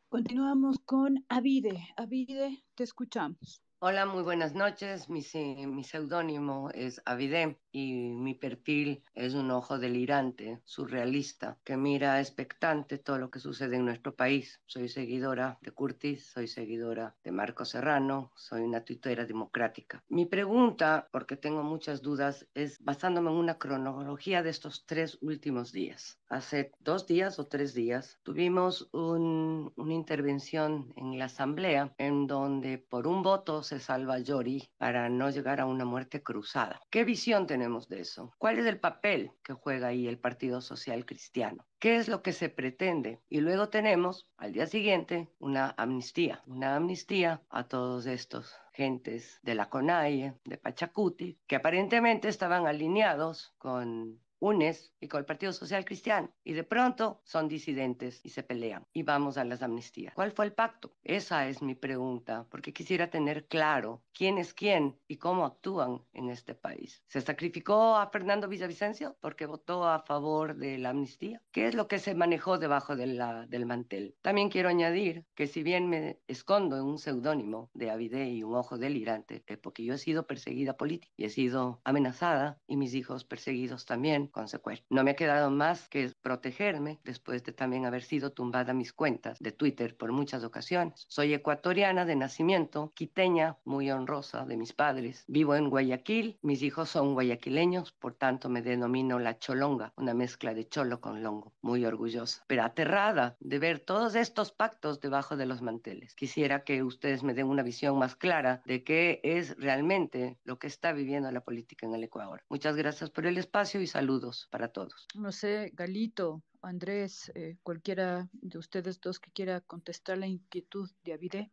Continuamos 0.09 0.79
con 0.85 1.23
Avide. 1.29 1.93
Avide, 1.95 2.63
te 2.73 2.83
escuchamos. 2.83 3.61
Hola, 3.81 4.05
muy 4.05 4.23
buenas 4.23 4.55
noches. 4.55 5.09
Mi, 5.09 5.23
mi 5.65 5.85
seudónimo 5.85 6.69
es 6.71 7.01
Avidé 7.05 7.61
y 7.71 7.93
mi 7.93 8.33
perfil 8.33 9.05
es 9.13 9.35
un 9.35 9.51
ojo 9.51 9.79
delirante, 9.79 10.59
surrealista, 10.65 11.57
que 11.63 11.77
mira 11.77 12.19
expectante 12.19 12.97
todo 12.97 13.17
lo 13.19 13.31
que 13.31 13.39
sucede 13.39 13.77
en 13.77 13.85
nuestro 13.85 14.13
país. 14.13 14.61
Soy 14.65 14.89
seguidora 14.89 15.57
de 15.61 15.71
Curtis, 15.71 16.29
soy 16.33 16.49
seguidora 16.49 17.15
de 17.23 17.31
Marco 17.31 17.63
Serrano, 17.63 18.33
soy 18.35 18.63
una 18.63 18.83
tuitera 18.83 19.25
democrática. 19.25 20.03
Mi 20.09 20.25
pregunta, 20.25 21.07
porque 21.13 21.37
tengo 21.37 21.63
muchas 21.63 22.01
dudas, 22.01 22.49
es 22.53 22.83
basándome 22.83 23.29
en 23.29 23.37
una 23.37 23.57
cronología 23.59 24.43
de 24.43 24.49
estos 24.49 24.85
tres 24.87 25.17
últimos 25.21 25.71
días. 25.71 26.19
Hace 26.27 26.73
dos 26.79 27.07
días 27.07 27.39
o 27.39 27.47
tres 27.47 27.73
días 27.73 28.19
tuvimos 28.23 28.89
un, 28.91 29.71
una 29.77 29.93
intervención 29.93 30.91
en 30.97 31.17
la 31.17 31.25
Asamblea 31.25 31.93
en 31.97 32.27
donde 32.27 32.77
por 32.77 33.07
un 33.07 33.23
voto 33.23 33.63
se 33.69 33.79
salva 33.79 34.17
Yori 34.17 34.67
para 34.77 35.09
no 35.09 35.29
llegar 35.29 35.61
a 35.61 35.67
una 35.67 35.85
muerte 35.85 36.23
cruzada. 36.23 36.81
¿Qué 36.89 37.03
visión 37.03 37.45
tenemos 37.45 37.87
de 37.87 38.01
eso? 38.01 38.33
¿Cuál 38.39 38.57
es 38.57 38.65
el 38.65 38.79
papel 38.79 39.31
que 39.43 39.53
juega 39.53 39.89
ahí 39.89 40.07
el 40.07 40.17
Partido 40.17 40.59
Social 40.59 41.05
Cristiano? 41.05 41.67
¿Qué 41.77 41.97
es 41.97 42.07
lo 42.07 42.23
que 42.23 42.33
se 42.33 42.49
pretende? 42.49 43.21
Y 43.29 43.41
luego 43.41 43.69
tenemos 43.69 44.31
al 44.37 44.53
día 44.53 44.65
siguiente 44.65 45.29
una 45.37 45.75
amnistía, 45.77 46.41
una 46.47 46.75
amnistía 46.75 47.43
a 47.49 47.67
todos 47.67 48.07
estos 48.07 48.55
gentes 48.73 49.39
de 49.43 49.53
la 49.53 49.69
CONAIE, 49.69 50.33
de 50.45 50.57
Pachacuti, 50.57 51.39
que 51.45 51.55
aparentemente 51.55 52.27
estaban 52.27 52.65
alineados 52.65 53.53
con 53.59 54.19
UNES 54.39 54.93
y 54.99 55.07
con 55.07 55.19
el 55.19 55.25
Partido 55.25 55.53
Social 55.53 55.85
Cristiano. 55.85 56.33
Y 56.43 56.53
de 56.53 56.63
pronto 56.63 57.21
son 57.23 57.47
disidentes 57.47 58.21
y 58.23 58.29
se 58.29 58.43
pelean. 58.43 58.85
Y 58.93 59.03
vamos 59.03 59.37
a 59.37 59.43
las 59.43 59.61
amnistías. 59.61 60.13
¿Cuál 60.13 60.31
fue 60.31 60.45
el 60.45 60.53
pacto? 60.53 60.95
Esa 61.03 61.47
es 61.47 61.61
mi 61.61 61.75
pregunta, 61.75 62.45
porque 62.49 62.73
quisiera 62.73 63.09
tener 63.09 63.47
claro 63.47 64.03
quién 64.13 64.37
es 64.37 64.53
quién 64.53 64.99
y 65.07 65.17
cómo 65.17 65.45
actúan 65.45 66.01
en 66.13 66.29
este 66.29 66.55
país. 66.55 67.03
¿Se 67.07 67.21
sacrificó 67.21 67.95
a 67.95 68.09
Fernando 68.09 68.47
Villavicencio 68.47 69.17
porque 69.19 69.45
votó 69.45 69.87
a 69.87 70.03
favor 70.03 70.55
de 70.55 70.77
la 70.77 70.89
amnistía? 70.89 71.41
¿Qué 71.51 71.67
es 71.67 71.75
lo 71.75 71.87
que 71.87 71.99
se 71.99 72.15
manejó 72.15 72.57
debajo 72.57 72.95
de 72.95 73.07
la, 73.07 73.45
del 73.47 73.65
mantel? 73.65 74.15
También 74.21 74.49
quiero 74.49 74.69
añadir 74.69 75.25
que 75.35 75.47
si 75.47 75.63
bien 75.63 75.89
me 75.89 76.19
escondo 76.27 76.77
en 76.77 76.83
un 76.83 76.97
seudónimo 76.97 77.69
de 77.73 77.91
Avide 77.91 78.29
y 78.29 78.43
un 78.43 78.55
ojo 78.55 78.77
delirante, 78.77 79.43
porque 79.61 79.83
yo 79.83 79.93
he 79.93 79.97
sido 79.97 80.27
perseguida 80.27 80.77
política 80.77 81.13
y 81.17 81.25
he 81.25 81.29
sido 81.29 81.81
amenazada 81.83 82.59
y 82.67 82.77
mis 82.77 82.93
hijos 82.93 83.25
perseguidos 83.25 83.85
también 83.85 84.28
con 84.31 84.45
No 84.89 85.03
me 85.03 85.11
ha 85.11 85.15
quedado 85.15 85.49
más 85.49 85.87
que 85.87 86.11
protegerme 86.21 86.99
después 87.03 87.43
de 87.43 87.53
también 87.53 87.85
haber 87.85 88.03
sido 88.03 88.31
tumbada 88.31 88.73
mis 88.73 88.93
cuentas 88.93 89.39
de 89.39 89.51
Twitter 89.51 89.95
por 89.95 90.11
muchas 90.11 90.43
ocasiones. 90.43 91.05
Soy 91.07 91.33
ecuatoriana 91.33 92.05
de 92.05 92.15
nacimiento, 92.15 92.91
quiteña, 92.95 93.57
muy 93.63 93.91
honrosa 93.91 94.45
de 94.45 94.57
mis 94.57 94.73
padres. 94.73 95.23
Vivo 95.27 95.55
en 95.55 95.69
Guayaquil, 95.69 96.37
mis 96.41 96.61
hijos 96.61 96.89
son 96.89 97.13
guayaquileños, 97.13 97.91
por 97.93 98.15
tanto 98.15 98.49
me 98.49 98.61
denomino 98.61 99.19
la 99.19 99.39
cholonga, 99.39 99.93
una 99.95 100.13
mezcla 100.13 100.53
de 100.53 100.67
cholo 100.67 100.99
con 100.99 101.23
longo, 101.23 101.53
muy 101.61 101.85
orgullosa, 101.85 102.43
pero 102.47 102.63
aterrada 102.63 103.37
de 103.39 103.59
ver 103.59 103.79
todos 103.79 104.15
estos 104.15 104.51
pactos 104.51 104.99
debajo 104.99 105.37
de 105.37 105.45
los 105.45 105.61
manteles. 105.61 106.15
Quisiera 106.15 106.63
que 106.63 106.83
ustedes 106.83 107.23
me 107.23 107.33
den 107.33 107.47
una 107.47 107.63
visión 107.63 107.97
más 107.97 108.15
clara 108.15 108.61
de 108.65 108.83
qué 108.83 109.19
es 109.23 109.55
realmente 109.57 110.37
lo 110.43 110.59
que 110.59 110.67
está 110.67 110.91
viviendo 110.91 111.29
la 111.31 111.41
política 111.41 111.85
en 111.85 111.93
el 111.93 112.03
Ecuador. 112.03 112.43
Muchas 112.49 112.75
gracias 112.75 113.09
por 113.09 113.25
el 113.25 113.37
espacio 113.37 113.81
y 113.81 113.87
saludos 113.87 114.18
para 114.49 114.71
todos. 114.71 115.07
No 115.15 115.31
sé, 115.31 115.71
Galito, 115.73 116.43
Andrés, 116.61 117.31
eh, 117.35 117.57
cualquiera 117.63 118.29
de 118.33 118.57
ustedes 118.57 118.99
dos 118.99 119.19
que 119.19 119.31
quiera 119.31 119.61
contestar 119.61 120.17
la 120.17 120.27
inquietud 120.27 120.89
de 121.03 121.13
Avide. 121.13 121.51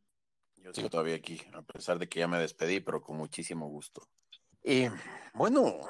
Yo 0.56 0.72
sigo 0.72 0.90
todavía 0.90 1.14
aquí, 1.14 1.40
a 1.52 1.62
pesar 1.62 1.98
de 1.98 2.08
que 2.08 2.20
ya 2.20 2.28
me 2.28 2.38
despedí, 2.38 2.80
pero 2.80 3.00
con 3.00 3.16
muchísimo 3.16 3.68
gusto. 3.68 4.08
Eh, 4.62 4.90
bueno, 5.34 5.80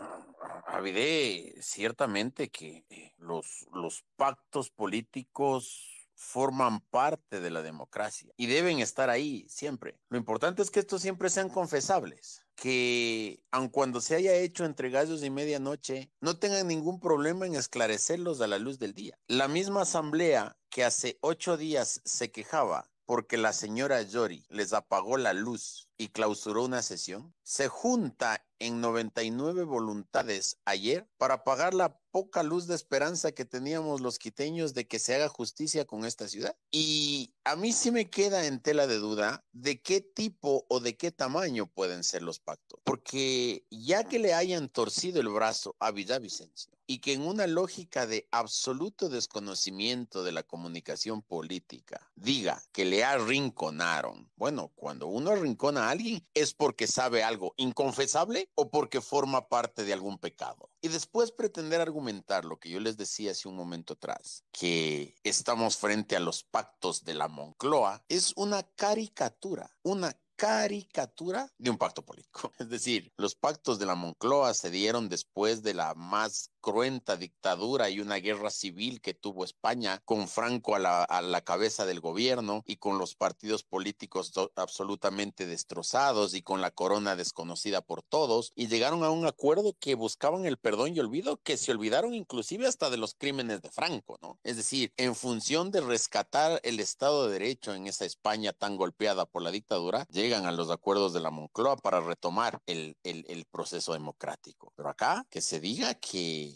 Avide, 0.67 1.55
ciertamente 1.61 2.51
que 2.51 2.85
eh, 2.91 3.15
los, 3.19 3.67
los 3.73 4.05
pactos 4.17 4.71
políticos 4.71 6.11
forman 6.15 6.81
parte 6.81 7.41
de 7.41 7.51
la 7.51 7.63
democracia 7.63 8.33
y 8.37 8.47
deben 8.47 8.81
estar 8.81 9.11
ahí 9.11 9.47
siempre. 9.49 9.99
Lo 10.09 10.19
importante 10.19 10.63
es 10.63 10.71
que 10.71 10.81
estos 10.81 11.03
siempre 11.03 11.31
sean 11.31 11.49
confesables 11.49 12.46
que 12.57 13.41
aun 13.51 13.69
cuando 13.69 14.01
se 14.01 14.17
haya 14.17 14.35
hecho 14.35 14.65
entre 14.65 14.91
gallos 14.91 15.23
y 15.23 15.31
medianoche, 15.31 16.11
no 16.21 16.39
tengan 16.39 16.67
ningún 16.67 16.99
problema 16.99 17.47
en 17.47 17.55
esclarecerlos 17.55 18.41
a 18.41 18.47
la 18.47 18.59
luz 18.59 18.79
del 18.79 18.95
día. 18.95 19.19
La 19.29 19.47
misma 19.47 19.83
asamblea 19.83 20.57
que 20.71 20.83
hace 20.83 21.19
ocho 21.21 21.57
días 21.57 22.01
se 22.05 22.33
quejaba 22.33 22.91
porque 23.05 23.37
la 23.37 23.53
señora 23.53 24.03
Yori 24.03 24.45
les 24.49 24.73
apagó 24.73 25.17
la 25.17 25.33
luz 25.33 25.89
y 25.97 26.09
clausuró 26.09 26.65
una 26.65 26.83
sesión, 26.83 27.35
se 27.43 27.69
junta 27.69 28.45
en 28.59 28.81
99 28.81 29.65
voluntades 29.65 30.59
ayer 30.65 31.09
para 31.19 31.45
pagar 31.45 31.75
la 31.75 31.99
poca 32.17 32.43
luz 32.43 32.67
de 32.67 32.75
esperanza 32.75 33.33
que 33.33 33.45
teníamos 33.45 34.01
los 34.01 34.19
quiteños 34.19 34.73
de 34.73 34.87
que 34.87 34.99
se 34.99 35.15
haga 35.15 35.29
justicia 35.29 35.85
con 35.85 36.07
esta 36.07 36.29
ciudad. 36.29 36.57
Y 36.71 37.35
a 37.45 37.57
mí 37.57 37.73
sí 37.73 37.91
me 37.91 38.09
queda 38.09 38.47
en 38.47 38.61
tela 38.61 38.87
de 38.87 38.97
duda 38.97 39.45
de 39.53 39.83
qué 39.83 40.01
tipo 40.01 40.65
o 40.69 40.81
de 40.81 40.97
qué 40.97 41.11
tamaño 41.11 41.67
pueden 41.67 42.05
ser 42.05 42.23
los 42.23 42.41
pactos, 42.41 42.81
porque 42.85 43.67
ya 43.71 44.05
que 44.05 44.19
le 44.19 44.33
hayan 44.33 44.71
torcido 44.71 45.21
el 45.21 45.29
brazo 45.29 45.77
a 45.79 45.91
Villavicencio 45.91 46.73
y 46.87 47.01
que 47.01 47.13
en 47.13 47.23
una 47.23 47.47
lógica 47.47 48.07
de 48.07 48.29
absoluto 48.31 49.09
desconocimiento 49.09 50.23
de 50.23 50.33
la 50.33 50.43
comunicación 50.43 51.21
política 51.21 52.11
diga 52.15 52.63
que 52.73 52.85
le 52.85 53.05
arrinconaron, 53.05 54.31
bueno, 54.37 54.73
cuando 54.77 55.09
uno 55.09 55.31
arrincona 55.31 55.89
a 55.89 55.91
alguien 55.91 56.27
es 56.35 56.55
porque 56.55 56.87
sabe 56.87 57.25
algo 57.25 57.55
inconfesable 57.57 58.46
o 58.55 58.71
porque 58.71 59.01
forma 59.01 59.49
parte 59.49 59.85
de 59.85 59.93
algún 59.93 60.19
pecado. 60.19 60.71
Y 60.81 60.89
después 60.89 61.33
pretender 61.33 61.81
argumentar 61.81 62.45
lo 62.45 62.59
que 62.59 62.71
yo 62.71 62.81
les 62.81 62.97
decía 62.97 63.33
hace 63.33 63.49
un 63.49 63.57
momento 63.57 63.95
atrás, 63.95 64.45
que 64.53 65.15
estamos 65.25 65.77
frente 65.77 66.17
a 66.17 66.21
los 66.21 66.45
pactos 66.45 67.05
de 67.05 67.15
la 67.15 67.29
Moncloa, 67.29 68.05
es 68.09 68.33
una 68.37 68.63
caricatura, 68.63 69.71
una 69.83 70.17
caricatura 70.37 71.51
de 71.59 71.71
un 71.71 71.79
pacto 71.79 72.05
político. 72.05 72.53
Es 72.59 72.69
decir, 72.69 73.13
los 73.17 73.35
pactos 73.35 73.79
de 73.79 73.87
la 73.87 73.95
Moncloa 73.95 74.55
se 74.55 74.71
dieron 74.71 75.09
después 75.09 75.63
de 75.63 75.75
la 75.75 75.95
más 75.95 76.51
cruenta 76.67 77.17
dictadura 77.17 77.91
y 77.91 78.01
una 78.01 78.17
guerra 78.17 78.51
civil 78.51 79.01
que 79.01 79.15
tuvo 79.15 79.45
España 79.45 80.03
con 80.05 80.27
Franco 80.27 80.75
a 80.75 80.81
la, 80.81 81.41
cabeza 81.43 81.87
del 81.87 82.01
gobierno 82.01 82.65
y 82.67 82.79
con 82.79 82.99
los 82.99 83.15
partidos 83.15 83.63
políticos 83.63 84.33
absolutamente 84.57 85.47
destrozados 85.47 86.35
y 86.35 86.43
con 86.43 86.61
la 86.61 86.73
corona 86.73 87.15
desconocida 87.15 87.83
por 87.83 88.03
todos 88.03 88.53
y 88.57 88.67
llegaron 88.67 89.05
a 89.05 89.11
un 89.11 89.27
acuerdo 89.27 89.77
que 89.79 89.95
buscaban 89.95 90.45
el 90.45 90.57
perdón 90.57 90.97
y 90.97 90.99
olvido 90.99 91.37
que 91.37 91.57
se 91.57 91.71
olvidaron 91.71 92.15
inclusive 92.15 92.67
hasta 92.67 92.91
de 92.91 92.97
los 92.97 93.15
crímenes 93.15 93.63
de 93.63 93.71
Franco, 93.71 94.19
¿no? 94.21 94.41
Es 94.43 94.57
decir, 94.57 94.93
en 94.97 95.15
función 95.15 95.71
de 95.71 95.83
rescatar 95.83 96.59
el 96.65 96.81
Estado 96.81 97.27
de 97.27 97.35
Derecho 97.35 97.75
en 97.75 97.87
esa 97.87 98.07
España 98.07 98.53
tan 98.53 98.77
golpeada 98.77 99.25
por 99.25 99.43
la 99.43 99.53
dictadura, 99.53 100.05
llegan 100.11 100.47
a 100.47 100.53
los 100.53 100.71
acuerdos 100.71 101.13
de 101.13 101.21
la 101.21 101.31
Moncloa 101.31 101.77
para 101.77 102.01
retomar 102.01 102.61
el, 102.67 102.97
el 103.05 103.45
proceso 103.53 103.93
democrático. 103.93 104.73
Pero 104.75 104.89
acá 104.89 105.25
que 105.31 105.41
se 105.41 105.61
diga 105.61 105.95
que 105.95 106.56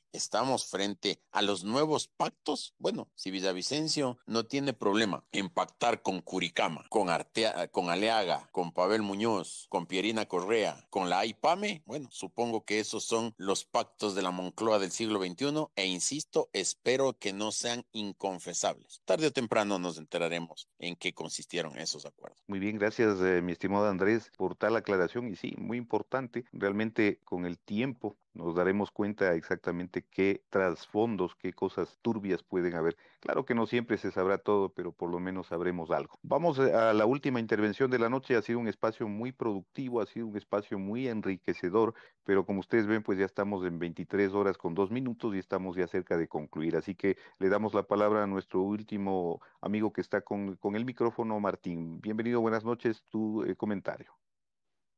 estamos 0.13 0.65
frente 0.65 1.21
a 1.31 1.41
los 1.41 1.63
nuevos 1.63 2.07
pactos. 2.07 2.73
Bueno, 2.77 3.09
si 3.15 3.31
Villavicencio 3.31 4.17
no 4.25 4.45
tiene 4.45 4.73
problema 4.73 5.23
en 5.31 5.49
pactar 5.49 6.01
con 6.01 6.21
Curicama, 6.21 6.85
con, 6.89 7.09
Artea, 7.09 7.67
con 7.69 7.89
Aleaga, 7.89 8.49
con 8.51 8.71
Pavel 8.71 9.01
Muñoz, 9.01 9.67
con 9.69 9.85
Pierina 9.85 10.25
Correa, 10.25 10.87
con 10.89 11.09
la 11.09 11.19
AIPAME, 11.19 11.83
bueno, 11.85 12.09
supongo 12.11 12.65
que 12.65 12.79
esos 12.79 13.03
son 13.03 13.33
los 13.37 13.65
pactos 13.65 14.15
de 14.15 14.21
la 14.21 14.31
Moncloa 14.31 14.79
del 14.79 14.91
siglo 14.91 15.19
XXI 15.21 15.67
e 15.75 15.85
insisto, 15.85 16.49
espero 16.53 17.17
que 17.17 17.33
no 17.33 17.51
sean 17.51 17.85
inconfesables. 17.91 19.01
Tarde 19.05 19.27
o 19.27 19.31
temprano 19.31 19.79
nos 19.79 19.97
enteraremos 19.97 20.69
en 20.79 20.95
qué 20.95 21.13
consistieron 21.13 21.77
esos 21.77 22.05
acuerdos. 22.05 22.39
Muy 22.47 22.59
bien, 22.59 22.77
gracias 22.77 23.19
eh, 23.21 23.41
mi 23.41 23.51
estimado 23.51 23.87
Andrés 23.87 24.31
por 24.37 24.55
tal 24.55 24.75
aclaración 24.75 25.27
y 25.27 25.35
sí, 25.35 25.53
muy 25.57 25.77
importante, 25.77 26.45
realmente 26.51 27.19
con 27.23 27.45
el 27.45 27.57
tiempo 27.57 28.17
nos 28.33 28.55
daremos 28.55 28.91
cuenta 28.91 29.33
exactamente 29.33 30.00
qué 30.09 30.43
trasfondos, 30.49 31.35
qué 31.35 31.53
cosas 31.53 31.97
turbias 32.01 32.43
pueden 32.43 32.75
haber. 32.75 32.97
Claro 33.19 33.45
que 33.45 33.53
no 33.53 33.65
siempre 33.65 33.97
se 33.97 34.11
sabrá 34.11 34.37
todo, 34.37 34.73
pero 34.73 34.91
por 34.91 35.09
lo 35.09 35.19
menos 35.19 35.47
sabremos 35.47 35.91
algo. 35.91 36.17
Vamos 36.23 36.57
eh, 36.59 36.73
a 36.73 36.93
la 36.93 37.05
última 37.05 37.39
intervención 37.39 37.91
de 37.91 37.99
la 37.99 38.09
noche. 38.09 38.35
Ha 38.35 38.41
sido 38.41 38.59
un 38.59 38.67
espacio 38.67 39.07
muy 39.07 39.31
productivo, 39.31 40.01
ha 40.01 40.05
sido 40.05 40.27
un 40.27 40.37
espacio 40.37 40.79
muy 40.79 41.07
enriquecedor, 41.07 41.93
pero 42.23 42.45
como 42.45 42.61
ustedes 42.61 42.87
ven, 42.87 43.03
pues 43.03 43.19
ya 43.19 43.25
estamos 43.25 43.65
en 43.65 43.79
23 43.79 44.33
horas 44.33 44.57
con 44.57 44.73
dos 44.73 44.91
minutos 44.91 45.35
y 45.35 45.39
estamos 45.39 45.75
ya 45.75 45.87
cerca 45.87 46.17
de 46.17 46.27
concluir. 46.27 46.75
Así 46.75 46.95
que 46.95 47.17
le 47.39 47.49
damos 47.49 47.73
la 47.73 47.83
palabra 47.83 48.23
a 48.23 48.27
nuestro 48.27 48.61
último 48.61 49.41
amigo 49.61 49.93
que 49.93 50.01
está 50.01 50.21
con, 50.21 50.55
con 50.55 50.75
el 50.75 50.85
micrófono, 50.85 51.39
Martín. 51.39 52.01
Bienvenido, 52.01 52.41
buenas 52.41 52.63
noches, 52.63 53.03
tu 53.09 53.43
eh, 53.43 53.55
comentario. 53.55 54.11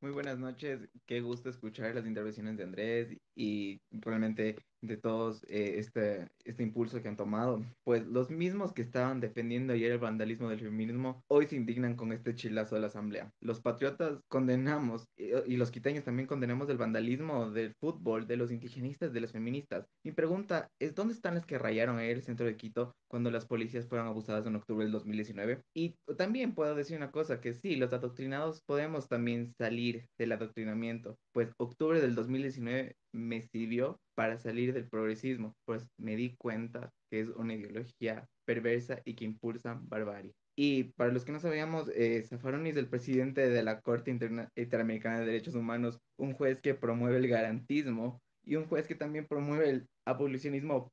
Muy 0.03 0.11
buenas 0.11 0.38
noches, 0.38 0.89
qué 1.05 1.21
gusto 1.21 1.49
escuchar 1.49 1.95
las 1.95 2.05
intervenciones 2.05 2.57
de 2.57 2.63
Andrés 2.65 3.17
y 3.35 3.81
realmente 3.89 4.57
de 4.84 4.97
todos 4.97 5.43
eh, 5.47 5.76
este, 5.77 6.27
este 6.43 6.64
impulso 6.64 7.01
que 7.01 7.07
han 7.07 7.15
tomado. 7.15 7.64
Pues 7.84 8.05
los 8.05 8.30
mismos 8.30 8.73
que 8.73 8.81
estaban 8.81 9.19
defendiendo 9.19 9.73
ayer 9.73 9.93
el 9.93 9.99
vandalismo 9.99 10.49
del 10.49 10.60
feminismo, 10.60 11.23
hoy 11.27 11.47
se 11.47 11.55
indignan 11.55 11.95
con 11.95 12.11
este 12.11 12.35
chilazo 12.35 12.76
de 12.76 12.81
la 12.81 12.88
asamblea. 12.88 13.31
Los 13.41 13.61
patriotas 13.61 14.19
condenamos, 14.27 15.05
y, 15.18 15.55
los 15.55 15.72
quiteños 15.72 16.03
también 16.03 16.27
condenamos 16.27 16.69
el 16.69 16.77
vandalismo 16.77 17.49
del 17.49 17.73
fútbol, 17.80 18.27
de 18.27 18.38
los 18.38 18.51
indigenistas, 18.51 19.14
de 19.14 19.22
los 19.22 19.31
feministas. 19.31 19.85
Mi 20.03 20.11
pregunta 20.11 20.69
es, 20.80 20.93
¿dónde 20.93 21.14
están 21.14 21.35
los 21.35 21.45
que 21.45 21.57
rayaron 21.57 21.97
ayer 21.97 22.18
el 22.18 22.23
centro 22.23 22.45
de 22.45 22.57
Quito 22.57 22.93
cuando 23.07 23.31
las 23.31 23.45
policías 23.45 23.88
fueron 23.88 24.07
abusadas 24.07 24.45
en 24.45 24.55
octubre 24.55 24.84
del 24.84 24.91
2019? 24.91 25.61
Y 25.73 25.95
también 26.18 26.53
puedo 26.53 26.76
decir 26.76 26.97
una 26.97 27.11
cosa, 27.11 27.39
que 27.39 27.53
sí, 27.53 27.77
los 27.77 27.93
adoctrinados 27.93 28.61
podemos 28.65 29.07
también 29.07 29.53
salir 29.57 30.07
del 30.18 30.34
adoctrinamiento, 30.34 31.18
pues 31.31 31.53
octubre 31.57 32.01
del 32.01 32.15
2019 32.15 32.95
me 33.14 33.41
sirvió 33.41 33.99
para 34.15 34.38
salir 34.38 34.73
del 34.73 34.90
progresismo, 34.90 35.56
pues 35.65 35.85
me 35.98 36.15
di 36.15 36.35
cuenta 36.38 36.91
que 37.10 37.22
es 37.22 37.30
una 37.30 37.53
ideología 37.53 38.27
perversa 38.45 39.02
y 39.06 39.15
que 39.15 39.26
impulsa 39.26 39.80
barbarie. 39.81 40.34
Y 40.56 40.84
para 40.95 41.11
los 41.11 41.26
que 41.26 41.31
no 41.31 41.40
sabíamos, 41.40 41.90
eh, 41.95 42.23
Zaffaroni 42.23 42.69
es 42.69 42.77
el 42.77 42.88
presidente 42.88 43.49
de 43.49 43.64
la 43.64 43.81
Corte 43.81 44.11
Interamericana 44.11 45.19
de 45.19 45.26
Derechos 45.26 45.56
Humanos, 45.56 45.99
un 46.18 46.34
juez 46.34 46.61
que 46.61 46.76
promueve 46.76 47.18
el 47.18 47.27
garantismo 47.27 48.22
y 48.45 48.56
un 48.56 48.65
juez 48.65 48.88
que 48.88 48.95
también 48.95 49.26
promueve 49.27 49.69
el 49.69 49.88
abolicionismo 50.06 50.91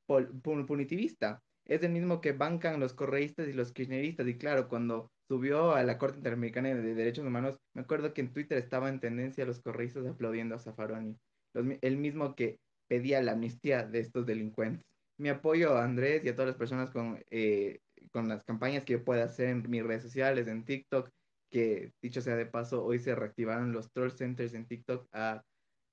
punitivista. 0.66 1.42
Es 1.66 1.82
el 1.82 1.92
mismo 1.92 2.20
que 2.20 2.32
bancan 2.32 2.80
los 2.80 2.94
correístas 2.94 3.48
y 3.48 3.52
los 3.52 3.72
kirchneristas. 3.72 4.26
Y 4.28 4.38
claro, 4.38 4.68
cuando 4.68 5.10
subió 5.28 5.74
a 5.74 5.82
la 5.82 5.98
Corte 5.98 6.18
Interamericana 6.18 6.70
de 6.70 6.94
Derechos 6.94 7.26
Humanos, 7.26 7.58
me 7.74 7.82
acuerdo 7.82 8.14
que 8.14 8.22
en 8.22 8.32
Twitter 8.32 8.56
estaba 8.56 8.88
en 8.88 9.00
tendencia 9.00 9.44
los 9.44 9.60
correístas 9.60 10.06
aplaudiendo 10.06 10.54
a 10.54 10.58
Zaffaroni. 10.58 11.16
El 11.54 11.96
mismo 11.96 12.34
que 12.34 12.58
pedía 12.88 13.22
la 13.22 13.32
amnistía 13.32 13.84
de 13.84 14.00
estos 14.00 14.26
delincuentes. 14.26 14.84
Mi 15.18 15.28
apoyo 15.28 15.76
a 15.76 15.84
Andrés 15.84 16.24
y 16.24 16.28
a 16.28 16.34
todas 16.34 16.48
las 16.48 16.56
personas 16.56 16.90
con, 16.90 17.22
eh, 17.30 17.80
con 18.10 18.28
las 18.28 18.42
campañas 18.44 18.84
que 18.84 18.94
yo 18.94 19.04
pueda 19.04 19.24
hacer 19.24 19.48
en 19.48 19.68
mis 19.68 19.84
redes 19.84 20.02
sociales, 20.02 20.48
en 20.48 20.64
TikTok, 20.64 21.10
que 21.50 21.92
dicho 22.02 22.20
sea 22.20 22.36
de 22.36 22.46
paso, 22.46 22.84
hoy 22.84 22.98
se 22.98 23.14
reactivaron 23.14 23.72
los 23.72 23.92
troll 23.92 24.10
centers 24.10 24.54
en 24.54 24.66
TikTok 24.66 25.08
a 25.12 25.42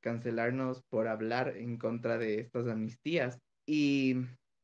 cancelarnos 0.01 0.83
por 0.89 1.07
hablar 1.07 1.57
en 1.57 1.77
contra 1.77 2.17
de 2.17 2.39
estas 2.39 2.67
amnistías. 2.67 3.39
Y 3.65 4.15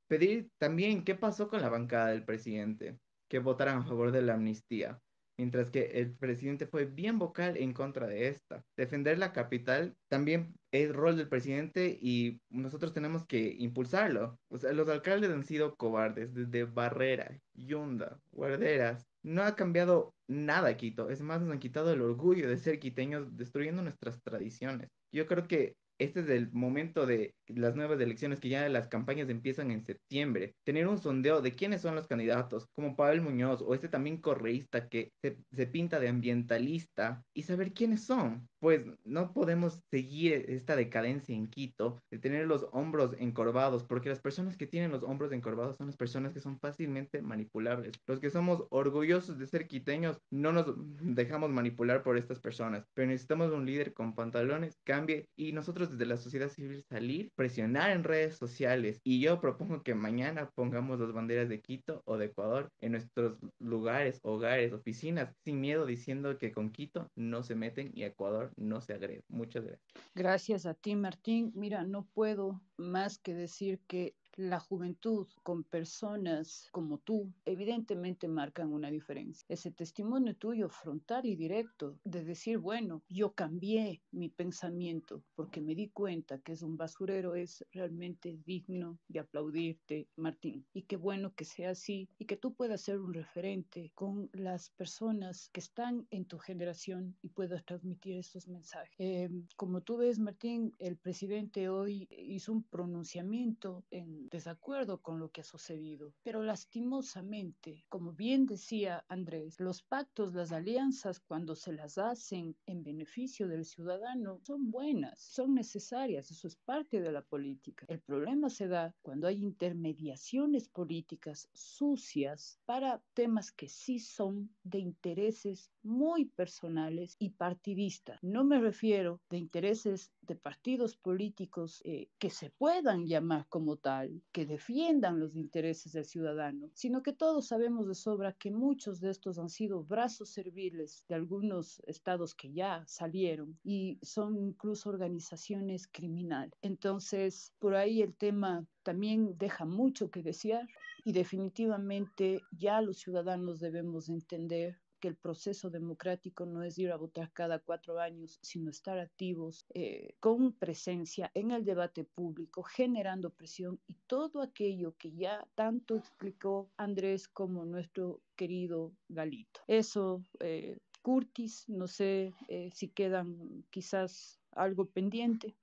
pedir 0.08 0.50
también 0.60 1.04
qué 1.04 1.16
pasó 1.16 1.50
con 1.50 1.62
la 1.62 1.70
bancada 1.70 2.08
del 2.10 2.24
presidente, 2.24 2.98
que 3.30 3.40
votaran 3.40 3.80
a 3.80 3.84
favor 3.84 4.12
de 4.12 4.22
la 4.22 4.36
amnistía 4.36 5.00
mientras 5.44 5.70
que 5.70 5.92
el 6.00 6.16
presidente 6.16 6.68
fue 6.68 6.86
bien 6.86 7.20
vocal 7.20 7.58
en 7.58 7.74
contra 7.74 8.08
de 8.08 8.30
esta. 8.30 8.64
Defender 8.78 9.18
la 9.18 9.34
capital 9.34 9.94
también 10.08 10.56
es 10.72 10.90
rol 10.94 11.18
del 11.18 11.28
presidente 11.28 11.98
y 12.02 12.40
nosotros 12.50 12.94
tenemos 12.94 13.26
que 13.26 13.54
impulsarlo. 13.60 14.40
O 14.48 14.58
sea, 14.58 14.72
los 14.72 14.88
alcaldes 14.88 15.32
han 15.32 15.44
sido 15.44 15.76
cobardes 15.76 16.34
desde 16.34 16.64
Barrera, 16.64 17.38
Yunda, 17.54 18.22
Guarderas. 18.32 19.06
No 19.22 19.44
ha 19.44 19.58
cambiado 19.58 20.14
nada 20.30 20.78
Quito. 20.78 21.10
Es 21.10 21.22
más, 21.22 21.42
nos 21.42 21.52
han 21.52 21.60
quitado 21.60 21.92
el 21.92 22.02
orgullo 22.02 22.48
de 22.48 22.58
ser 22.58 22.80
quiteños, 22.80 23.36
destruyendo 23.36 23.82
nuestras 23.82 24.22
tradiciones. 24.24 24.88
Yo 25.12 25.28
creo 25.28 25.46
que 25.46 25.76
este 26.04 26.22
es 26.22 26.30
el 26.30 26.52
momento 26.52 27.06
de 27.06 27.34
las 27.48 27.76
nuevas 27.76 28.00
elecciones, 28.00 28.40
que 28.40 28.50
ya 28.50 28.68
las 28.70 28.88
campañas 28.88 29.30
empiezan 29.30 29.72
en 29.72 29.84
septiembre. 29.84 30.56
Tener 30.64 30.88
un 30.88 30.98
sondeo 30.98 31.42
de 31.42 31.52
quiénes 31.52 31.82
son 31.82 31.96
los 31.96 32.08
candidatos, 32.08 32.68
como 32.74 32.96
Pavel 32.96 33.22
Muñoz 33.22 33.62
o 33.62 33.74
este 33.74 33.90
también 33.90 34.18
correísta 34.18 34.88
que 34.88 35.12
se, 35.22 35.38
se 35.52 35.68
pinta 35.68 36.00
de 36.00 36.10
ambientalista 36.10 37.24
y 37.34 37.44
saber 37.44 37.74
quiénes 37.74 38.04
son. 38.06 38.48
Pues 38.60 38.86
no 39.04 39.34
podemos 39.34 39.82
seguir 39.92 40.46
esta 40.48 40.76
decadencia 40.76 41.36
en 41.36 41.48
Quito, 41.48 42.00
de 42.10 42.20
tener 42.20 42.48
los 42.48 42.66
hombros 42.72 43.16
encorvados, 43.20 43.84
porque 43.84 44.10
las 44.10 44.22
personas 44.22 44.56
que 44.56 44.68
tienen 44.68 44.92
los 44.92 45.04
hombros 45.04 45.32
encorvados 45.34 45.78
son 45.78 45.88
las 45.88 45.98
personas 45.98 46.34
que 46.34 46.40
son 46.40 46.60
fácilmente 46.60 47.22
manipulables. 47.22 47.94
Los 48.08 48.20
que 48.20 48.30
somos 48.30 48.66
orgullosos 48.70 49.38
de 49.38 49.48
ser 49.48 49.68
quiteños 49.68 50.18
no 50.32 50.54
nos 50.54 50.74
dejamos 50.78 51.50
manipular 51.50 52.04
por 52.04 52.18
estas 52.18 52.40
personas, 52.40 52.86
pero 52.94 53.08
necesitamos 53.08 53.52
un 53.52 53.66
líder 53.66 53.94
con 53.94 54.16
pantalones, 54.16 54.80
cambie 54.86 55.28
y 55.36 55.52
nosotros 55.52 55.93
desde 55.94 56.06
la 56.06 56.18
sociedad 56.18 56.50
civil 56.50 56.84
salir, 56.84 57.32
presionar 57.36 57.92
en 57.92 58.04
redes 58.04 58.36
sociales 58.38 59.00
y 59.04 59.22
yo 59.22 59.40
propongo 59.40 59.84
que 59.84 59.96
mañana 59.96 60.50
pongamos 60.56 61.00
las 61.00 61.14
banderas 61.14 61.50
de 61.50 61.62
Quito 61.62 62.02
o 62.06 62.18
de 62.18 62.26
Ecuador 62.26 62.70
en 62.82 62.94
nuestros 62.94 63.38
lugares, 63.60 64.20
hogares, 64.24 64.74
oficinas, 64.74 65.34
sin 65.44 65.62
miedo 65.62 65.86
diciendo 65.86 66.38
que 66.38 66.52
con 66.52 66.72
Quito 66.72 67.10
no 67.16 67.44
se 67.44 67.56
meten 67.56 67.92
y 67.94 68.04
Ecuador 68.04 68.52
no 68.58 68.82
se 68.82 68.94
agrede. 68.94 69.24
Muchas 69.30 69.64
gracias. 69.64 69.84
Gracias 70.16 70.66
a 70.66 70.74
ti, 70.74 70.96
Martín. 70.96 71.52
Mira, 71.56 71.84
no 71.84 72.08
puedo 72.14 72.62
más 72.78 73.20
que 73.20 73.34
decir 73.34 73.80
que 73.88 74.16
la 74.36 74.60
juventud 74.60 75.28
con 75.44 75.64
personas 75.64 76.68
como 76.72 76.98
tú 77.00 77.32
evidentemente 77.46 78.28
marcan 78.28 78.74
una 78.74 78.90
diferencia. 78.90 79.46
Ese 79.50 79.72
testimonio 79.72 80.36
tuyo 80.36 80.70
frontal 80.70 81.26
y 81.26 81.36
directo 81.36 82.00
de 82.04 82.24
decir, 82.24 82.58
bueno, 82.58 83.04
yo 83.10 83.34
cambié 83.34 84.02
mi 84.12 84.30
pensamiento 84.30 85.24
porque 85.36 85.62
me 85.62 85.76
di 85.76 85.90
cuenta 85.90 86.40
que 86.40 86.54
es 86.54 86.62
un 86.62 86.78
basurero 86.78 87.36
es 87.36 87.66
realmente 87.72 88.40
digno 88.46 89.00
de 89.08 89.20
aplaudirte, 89.20 90.08
Martín. 90.16 90.66
Y 90.74 90.84
qué 90.84 90.98
bueno 90.98 91.34
que 91.34 91.46
sea 91.46 91.72
así 91.72 92.10
y 92.18 92.26
que 92.26 92.38
tú 92.38 92.54
puedas 92.54 92.82
ser 92.82 93.00
un 93.00 93.14
referente 93.14 93.92
con 93.96 94.30
las 94.34 94.70
personas 94.72 95.50
que 95.50 95.60
están 95.60 96.08
en 96.10 96.26
tu 96.26 96.38
generación 96.40 97.16
y 97.22 97.30
puedas 97.30 97.64
transmitir 97.66 98.18
estos 98.18 98.48
mensajes. 98.48 98.96
Eh, 98.98 99.30
como 99.56 99.82
tú 99.82 99.98
ves, 99.98 100.20
Martín, 100.20 100.72
el 100.80 100.98
presidente 100.98 101.70
hoy 101.70 102.08
hizo 102.12 102.52
un 102.52 102.64
pronunciamiento 102.64 103.84
en 103.92 104.23
desacuerdo 104.30 105.02
con 105.02 105.20
lo 105.20 105.30
que 105.30 105.42
ha 105.42 105.44
sucedido. 105.44 106.14
Pero 106.24 106.44
lastimosamente, 106.44 107.86
como 107.90 108.14
bien 108.14 108.46
decía 108.46 109.06
Andrés, 109.08 109.60
los 109.60 109.82
pactos, 109.82 110.34
las 110.34 110.52
alianzas, 110.52 111.20
cuando 111.20 111.56
se 111.56 111.74
las 111.74 111.98
hacen 111.98 112.56
en 112.66 112.84
beneficio 112.84 113.48
del 113.48 113.66
ciudadano, 113.66 114.40
son 114.44 114.72
buenas, 114.72 115.20
son 115.20 115.54
necesarias, 115.54 116.32
eso 116.32 116.48
es 116.48 116.56
parte 116.56 117.02
de 117.02 117.12
la 117.12 117.22
política. 117.22 117.86
El 117.90 118.02
problema 118.02 118.50
se 118.50 118.68
da 118.68 118.94
cuando 119.02 119.28
hay 119.28 119.42
intermediaciones 119.44 120.68
políticas 120.68 121.50
sucias 121.54 122.60
para 122.66 123.02
temas 123.14 123.52
que 123.52 123.68
sí 123.68 124.00
son 124.00 124.54
de 124.64 124.80
intereses 124.80 125.72
muy 125.84 126.26
personales 126.26 127.16
y 127.20 127.32
partidistas. 127.32 128.20
No 128.22 128.44
me 128.44 128.60
refiero 128.60 129.22
de 129.30 129.38
intereses 129.38 130.12
de 130.22 130.36
partidos 130.36 130.96
políticos 130.96 131.82
eh, 131.84 132.10
que 132.18 132.30
se 132.30 132.50
puedan 132.50 133.06
llamar 133.06 133.48
como 133.50 133.78
tal, 133.78 134.13
que 134.32 134.46
defiendan 134.46 135.20
los 135.20 135.36
intereses 135.36 135.94
del 135.94 136.06
ciudadano, 136.06 136.70
sino 136.74 137.02
que 137.02 137.14
todos 137.14 137.48
sabemos 137.48 137.88
de 137.88 137.96
sobra 137.96 138.34
que 138.34 138.52
muchos 138.52 139.00
de 139.00 139.10
estos 139.10 139.40
han 139.40 139.50
sido 139.50 139.84
brazos 139.84 140.30
serviles 140.30 141.06
de 141.08 141.16
algunos 141.16 141.82
estados 141.88 142.36
que 142.36 142.52
ya 142.52 142.84
salieron 142.88 143.58
y 143.64 144.00
son 144.02 144.38
incluso 144.38 144.90
organizaciones 144.90 145.88
criminales. 145.88 146.54
Entonces, 146.62 147.54
por 147.60 147.76
ahí 147.76 148.02
el 148.02 148.16
tema 148.16 148.66
también 148.84 149.38
deja 149.38 149.66
mucho 149.66 150.10
que 150.10 150.22
desear 150.22 150.68
y 151.06 151.14
definitivamente 151.14 152.42
ya 152.52 152.82
los 152.82 152.98
ciudadanos 152.98 153.60
debemos 153.60 154.10
entender 154.10 154.83
que 155.04 155.10
el 155.10 155.18
proceso 155.18 155.70
democrático 155.70 156.46
no 156.46 156.64
es 156.64 156.80
ir 156.80 156.90
a 156.94 156.96
votar 156.96 157.30
cada 157.34 157.60
cuatro 157.60 158.00
años, 158.00 158.40
sino 158.42 158.70
estar 158.70 159.00
activos 159.00 159.66
eh, 159.74 160.16
con 160.22 160.54
presencia 160.54 161.30
en 161.34 161.52
el 161.52 161.66
debate 161.66 162.06
público, 162.06 162.64
generando 162.64 163.30
presión 163.30 163.82
y 163.86 163.98
todo 164.08 164.42
aquello 164.42 164.96
que 164.98 165.12
ya 165.12 165.46
tanto 165.56 165.98
explicó 165.98 166.70
Andrés 166.78 167.28
como 167.28 167.66
nuestro 167.66 168.22
querido 168.38 168.94
Galito. 169.10 169.60
Eso, 169.68 170.24
eh, 170.40 170.78
Curtis, 171.02 171.66
no 171.68 171.90
sé 171.90 172.34
eh, 172.48 172.70
si 172.74 172.88
quedan 172.88 173.66
quizás 173.72 174.40
algo 174.52 174.86
pendiente. 174.86 175.54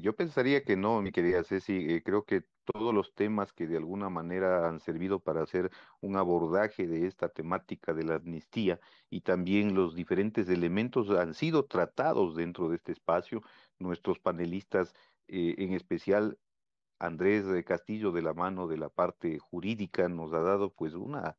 yo 0.00 0.16
pensaría 0.16 0.64
que 0.64 0.74
no, 0.74 1.02
mi 1.02 1.12
querida 1.12 1.44
Ceci. 1.44 2.00
creo 2.00 2.24
que 2.24 2.44
todos 2.64 2.94
los 2.94 3.14
temas 3.14 3.52
que 3.52 3.66
de 3.66 3.76
alguna 3.76 4.08
manera 4.08 4.68
han 4.68 4.80
servido 4.80 5.20
para 5.20 5.42
hacer 5.42 5.70
un 6.00 6.16
abordaje 6.16 6.86
de 6.86 7.06
esta 7.06 7.28
temática 7.28 7.92
de 7.92 8.04
la 8.04 8.16
amnistía 8.16 8.80
y 9.10 9.20
también 9.20 9.74
los 9.74 9.94
diferentes 9.94 10.48
elementos 10.48 11.10
han 11.10 11.34
sido 11.34 11.66
tratados 11.66 12.34
dentro 12.36 12.68
de 12.68 12.76
este 12.76 12.92
espacio. 12.92 13.42
Nuestros 13.78 14.18
panelistas, 14.18 14.94
eh, 15.28 15.54
en 15.58 15.72
especial 15.74 16.38
Andrés 16.98 17.44
Castillo 17.64 18.12
de 18.12 18.22
la 18.22 18.34
mano 18.34 18.66
de 18.66 18.78
la 18.78 18.88
parte 18.88 19.38
jurídica, 19.38 20.08
nos 20.08 20.32
ha 20.32 20.40
dado 20.40 20.72
pues 20.72 20.94
una 20.94 21.36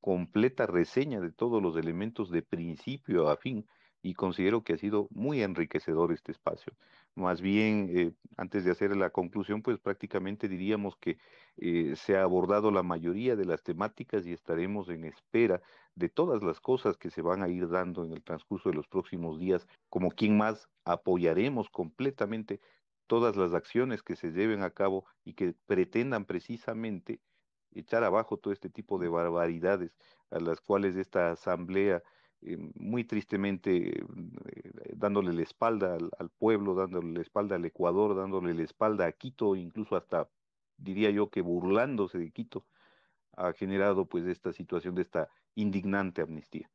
completa 0.00 0.66
reseña 0.66 1.20
de 1.20 1.32
todos 1.32 1.62
los 1.62 1.76
elementos 1.76 2.30
de 2.30 2.42
principio 2.42 3.28
a 3.28 3.36
fin 3.36 3.66
y 4.02 4.14
considero 4.14 4.64
que 4.64 4.74
ha 4.74 4.78
sido 4.78 5.08
muy 5.10 5.42
enriquecedor 5.42 6.12
este 6.12 6.32
espacio. 6.32 6.74
Más 7.16 7.40
bien, 7.40 7.90
eh, 7.94 8.12
antes 8.36 8.64
de 8.64 8.70
hacer 8.70 8.96
la 8.96 9.10
conclusión, 9.10 9.62
pues 9.62 9.78
prácticamente 9.78 10.48
diríamos 10.48 10.96
que 10.96 11.18
eh, 11.56 11.94
se 11.96 12.16
ha 12.16 12.22
abordado 12.22 12.70
la 12.70 12.82
mayoría 12.82 13.36
de 13.36 13.44
las 13.44 13.62
temáticas 13.62 14.26
y 14.26 14.32
estaremos 14.32 14.88
en 14.88 15.04
espera 15.04 15.60
de 15.94 16.08
todas 16.08 16.42
las 16.42 16.60
cosas 16.60 16.96
que 16.96 17.10
se 17.10 17.20
van 17.20 17.42
a 17.42 17.48
ir 17.48 17.68
dando 17.68 18.04
en 18.04 18.12
el 18.12 18.22
transcurso 18.22 18.70
de 18.70 18.76
los 18.76 18.86
próximos 18.88 19.38
días, 19.38 19.66
como 19.88 20.10
quien 20.10 20.36
más 20.38 20.68
apoyaremos 20.84 21.68
completamente 21.68 22.60
todas 23.06 23.36
las 23.36 23.52
acciones 23.54 24.02
que 24.02 24.16
se 24.16 24.30
lleven 24.30 24.62
a 24.62 24.70
cabo 24.70 25.04
y 25.24 25.34
que 25.34 25.54
pretendan 25.66 26.24
precisamente 26.26 27.20
echar 27.72 28.04
abajo 28.04 28.38
todo 28.38 28.52
este 28.52 28.70
tipo 28.70 28.98
de 28.98 29.08
barbaridades 29.08 29.96
a 30.30 30.38
las 30.40 30.60
cuales 30.60 30.96
esta 30.96 31.32
asamblea 31.32 32.02
eh, 32.42 32.56
muy 32.74 33.04
tristemente 33.04 34.00
eh, 34.00 34.04
dándole 34.94 35.32
la 35.32 35.42
espalda 35.42 35.98
al, 36.18 36.30
pueblo, 36.30 36.74
dándole 36.74 37.12
la 37.12 37.20
espalda 37.20 37.56
al 37.56 37.64
Ecuador, 37.64 38.16
dándole 38.16 38.54
la 38.54 38.62
espalda 38.62 39.06
a 39.06 39.12
Quito, 39.12 39.56
incluso 39.56 39.96
hasta 39.96 40.28
diría 40.78 41.10
yo 41.10 41.30
que 41.30 41.42
burlándose 41.42 42.18
de 42.18 42.30
Quito, 42.30 42.64
ha 43.36 43.52
generado 43.52 44.06
pues 44.06 44.26
esta 44.26 44.52
situación 44.52 44.94
de 44.94 45.02
esta 45.02 45.28
indignante 45.54 46.22
amnistía. 46.22 46.70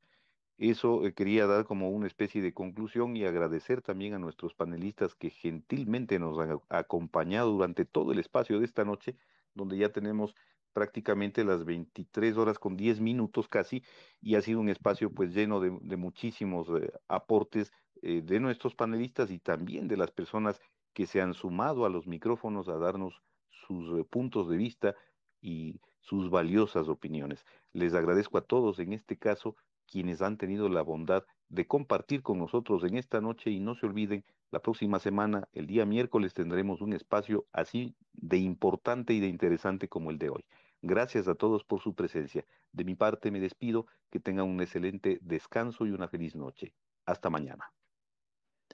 Eso 0.58 1.06
eh, 1.06 1.14
quería 1.14 1.48
dar 1.48 1.66
como 1.66 1.90
una 1.90 2.08
especie 2.08 2.42
de 2.42 2.54
conclusión 2.54 3.18
y 3.18 3.26
agradecer 3.26 3.82
también 3.82 4.14
a 4.14 4.20
nuestros 4.20 4.54
panelistas 4.54 5.16
que 5.16 5.30
gentilmente 5.30 6.18
nos 6.20 6.40
han 6.40 6.60
acompañado 6.70 7.52
durante 7.52 7.86
todo 7.86 8.14
el 8.14 8.20
espacio 8.20 8.60
de 8.60 8.66
esta 8.66 8.86
noche, 8.86 9.18
donde 9.56 9.78
ya 9.78 9.92
tenemos 9.92 10.36
prácticamente 10.74 11.44
las 11.46 11.64
23 11.64 12.38
horas 12.38 12.60
con 12.60 12.76
10 12.76 13.00
minutos 13.00 13.48
casi, 13.48 13.82
y 14.22 14.36
ha 14.36 14.42
sido 14.42 14.60
un 14.60 14.70
espacio 14.70 15.10
pues 15.10 15.34
lleno 15.34 15.60
de, 15.62 15.78
de 15.82 15.98
muchísimos 15.98 16.68
eh, 16.70 16.92
aportes 17.08 17.72
eh, 18.02 18.22
de 18.22 18.40
nuestros 18.40 18.76
panelistas 18.76 19.32
y 19.32 19.40
también 19.40 19.88
de 19.88 19.98
las 19.98 20.12
personas 20.12 20.60
que 20.94 21.06
se 21.06 21.22
han 21.22 21.34
sumado 21.34 21.86
a 21.86 21.90
los 21.90 22.08
micrófonos 22.08 22.68
a 22.68 22.78
darnos 22.78 23.22
sus 23.50 23.98
eh, 23.98 24.04
puntos 24.04 24.50
de 24.50 24.58
vista 24.58 24.96
y 25.42 25.80
sus 26.02 26.30
valiosas 26.30 26.88
opiniones. 26.88 27.46
Les 27.74 27.94
agradezco 27.94 28.38
a 28.38 28.42
todos, 28.46 28.80
en 28.80 28.94
este 28.94 29.18
caso, 29.18 29.56
quienes 29.88 30.22
han 30.22 30.38
tenido 30.38 30.70
la 30.70 30.82
bondad 30.82 31.24
de 31.50 31.68
compartir 31.68 32.22
con 32.22 32.38
nosotros 32.38 32.84
en 32.84 32.98
esta 32.98 33.22
noche 33.22 33.50
y 33.50 33.60
no 33.60 33.76
se 33.76 33.86
olviden, 33.86 34.26
la 34.56 34.62
próxima 34.62 35.00
semana, 35.00 35.50
el 35.52 35.68
día 35.68 35.86
miércoles, 35.86 36.34
tendremos 36.34 36.80
un 36.80 36.94
espacio 36.94 37.46
así 37.52 37.94
de 38.14 38.38
importante 38.38 39.12
y 39.12 39.20
de 39.20 39.28
interesante 39.28 39.90
como 39.90 40.12
el 40.12 40.18
de 40.18 40.30
hoy. 40.30 40.46
Gracias 40.82 41.28
a 41.28 41.36
todos 41.36 41.66
por 41.66 41.82
su 41.82 41.94
presencia. 41.94 42.46
De 42.72 42.86
mi 42.86 42.96
parte 42.96 43.32
me 43.32 43.42
despido, 43.42 43.86
que 44.10 44.22
tengan 44.22 44.48
un 44.48 44.62
excelente 44.62 45.20
descanso 45.22 45.86
y 45.86 45.92
una 45.92 46.08
feliz 46.08 46.38
noche. 46.38 46.74
Hasta 47.06 47.30
mañana. 47.30 47.66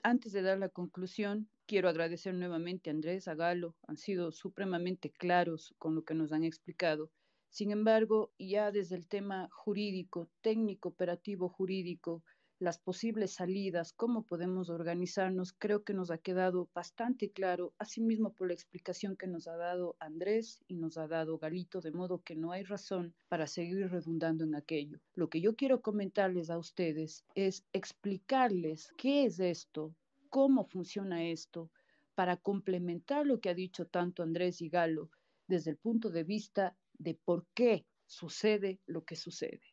Antes 0.04 0.30
de 0.32 0.42
dar 0.42 0.60
la 0.60 0.68
conclusión, 0.68 1.48
quiero 1.66 1.88
agradecer 1.88 2.32
nuevamente 2.32 2.88
a 2.88 2.92
Andrés, 2.92 3.26
a 3.26 3.34
Galo, 3.34 3.74
han 3.88 3.96
sido 3.96 4.30
supremamente 4.30 5.10
claros 5.10 5.74
con 5.78 5.96
lo 5.96 6.04
que 6.04 6.14
nos 6.14 6.30
han 6.30 6.44
explicado. 6.44 7.10
Sin 7.48 7.72
embargo, 7.72 8.32
ya 8.38 8.70
desde 8.70 8.94
el 8.94 9.08
tema 9.08 9.48
jurídico, 9.50 10.30
técnico, 10.42 10.90
operativo 10.90 11.48
jurídico, 11.48 12.22
las 12.62 12.78
posibles 12.78 13.32
salidas, 13.32 13.92
cómo 13.92 14.22
podemos 14.22 14.70
organizarnos, 14.70 15.52
creo 15.52 15.82
que 15.82 15.94
nos 15.94 16.12
ha 16.12 16.18
quedado 16.18 16.70
bastante 16.72 17.32
claro, 17.32 17.74
asimismo 17.76 18.32
por 18.32 18.46
la 18.46 18.54
explicación 18.54 19.16
que 19.16 19.26
nos 19.26 19.48
ha 19.48 19.56
dado 19.56 19.96
Andrés 19.98 20.62
y 20.68 20.76
nos 20.76 20.96
ha 20.96 21.08
dado 21.08 21.38
Galito, 21.38 21.80
de 21.80 21.90
modo 21.90 22.22
que 22.22 22.36
no 22.36 22.52
hay 22.52 22.62
razón 22.62 23.14
para 23.28 23.48
seguir 23.48 23.90
redundando 23.90 24.44
en 24.44 24.54
aquello. 24.54 25.00
Lo 25.14 25.28
que 25.28 25.40
yo 25.40 25.56
quiero 25.56 25.82
comentarles 25.82 26.50
a 26.50 26.58
ustedes 26.58 27.24
es 27.34 27.64
explicarles 27.72 28.92
qué 28.96 29.24
es 29.24 29.40
esto, 29.40 29.96
cómo 30.30 30.64
funciona 30.64 31.24
esto, 31.24 31.68
para 32.14 32.36
complementar 32.36 33.26
lo 33.26 33.40
que 33.40 33.50
ha 33.50 33.54
dicho 33.54 33.86
tanto 33.86 34.22
Andrés 34.22 34.62
y 34.62 34.68
Galo 34.68 35.10
desde 35.48 35.72
el 35.72 35.78
punto 35.78 36.10
de 36.10 36.22
vista 36.22 36.76
de 36.92 37.16
por 37.16 37.44
qué 37.54 37.86
sucede 38.06 38.78
lo 38.86 39.04
que 39.04 39.16
sucede. 39.16 39.71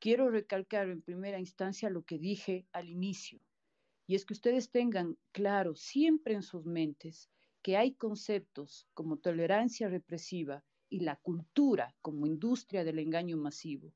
Quiero 0.00 0.30
recalcar 0.30 0.88
en 0.88 1.02
primera 1.02 1.38
instancia 1.38 1.90
lo 1.90 2.04
que 2.04 2.18
dije 2.18 2.66
al 2.72 2.88
inicio, 2.88 3.38
y 4.06 4.14
es 4.14 4.24
que 4.24 4.32
ustedes 4.32 4.70
tengan 4.70 5.18
claro 5.30 5.76
siempre 5.76 6.32
en 6.32 6.42
sus 6.42 6.64
mentes 6.64 7.28
que 7.60 7.76
hay 7.76 7.92
conceptos 7.92 8.88
como 8.94 9.18
tolerancia 9.18 9.90
represiva 9.90 10.64
y 10.88 11.00
la 11.00 11.16
cultura 11.16 11.94
como 12.00 12.26
industria 12.26 12.82
del 12.82 12.98
engaño 12.98 13.36
masivo, 13.36 13.92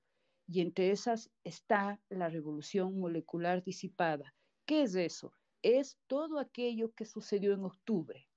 y 0.46 0.60
entre 0.60 0.90
esas 0.90 1.30
está 1.42 1.98
la 2.10 2.28
revolución 2.28 3.00
molecular 3.00 3.64
disipada. 3.64 4.34
¿Qué 4.66 4.82
es 4.82 4.94
eso? 4.96 5.32
Es 5.62 5.96
todo 6.06 6.38
aquello 6.38 6.92
que 6.92 7.06
sucedió 7.06 7.54
en 7.54 7.64
octubre. 7.64 8.28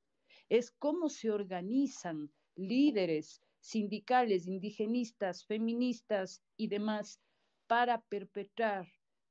Es 0.47 0.71
cómo 0.71 1.09
se 1.09 1.31
organizan 1.31 2.31
líderes 2.55 3.41
sindicales, 3.59 4.47
indigenistas, 4.47 5.45
feministas 5.45 6.41
y 6.55 6.69
demás 6.69 7.19
para 7.67 8.01
perpetrar 8.01 8.87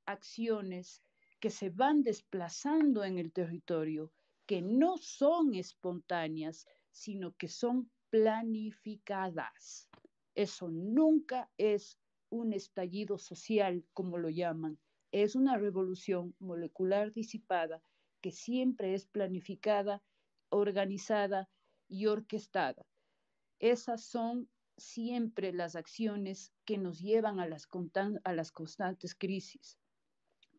acciones 0.06 1.02
que 1.40 1.50
se 1.50 1.70
van 1.70 2.02
desplazando 2.02 3.04
en 3.04 3.18
el 3.18 3.32
territorio, 3.32 4.12
que 4.46 4.62
no 4.62 4.96
son 4.98 5.54
espontáneas, 5.54 6.66
sino 6.90 7.34
que 7.34 7.48
son 7.48 7.90
planificadas. 8.10 9.88
Eso 10.34 10.68
nunca 10.70 11.50
es 11.58 11.98
un 12.30 12.52
estallido 12.52 13.18
social, 13.18 13.84
como 13.92 14.18
lo 14.18 14.28
llaman, 14.28 14.78
es 15.12 15.34
una 15.34 15.56
revolución 15.56 16.34
molecular 16.38 17.12
disipada 17.12 17.82
que 18.20 18.32
siempre 18.32 18.94
es 18.94 19.06
planificada, 19.06 20.02
organizada 20.48 21.48
y 21.88 22.06
orquestada. 22.06 22.84
Esas 23.58 24.02
son 24.02 24.48
siempre 24.76 25.52
las 25.52 25.76
acciones 25.76 26.52
que 26.64 26.78
nos 26.78 27.00
llevan 27.00 27.40
a 27.40 27.46
las, 27.46 27.66
constantes 28.52 29.14
crisis. 29.14 29.78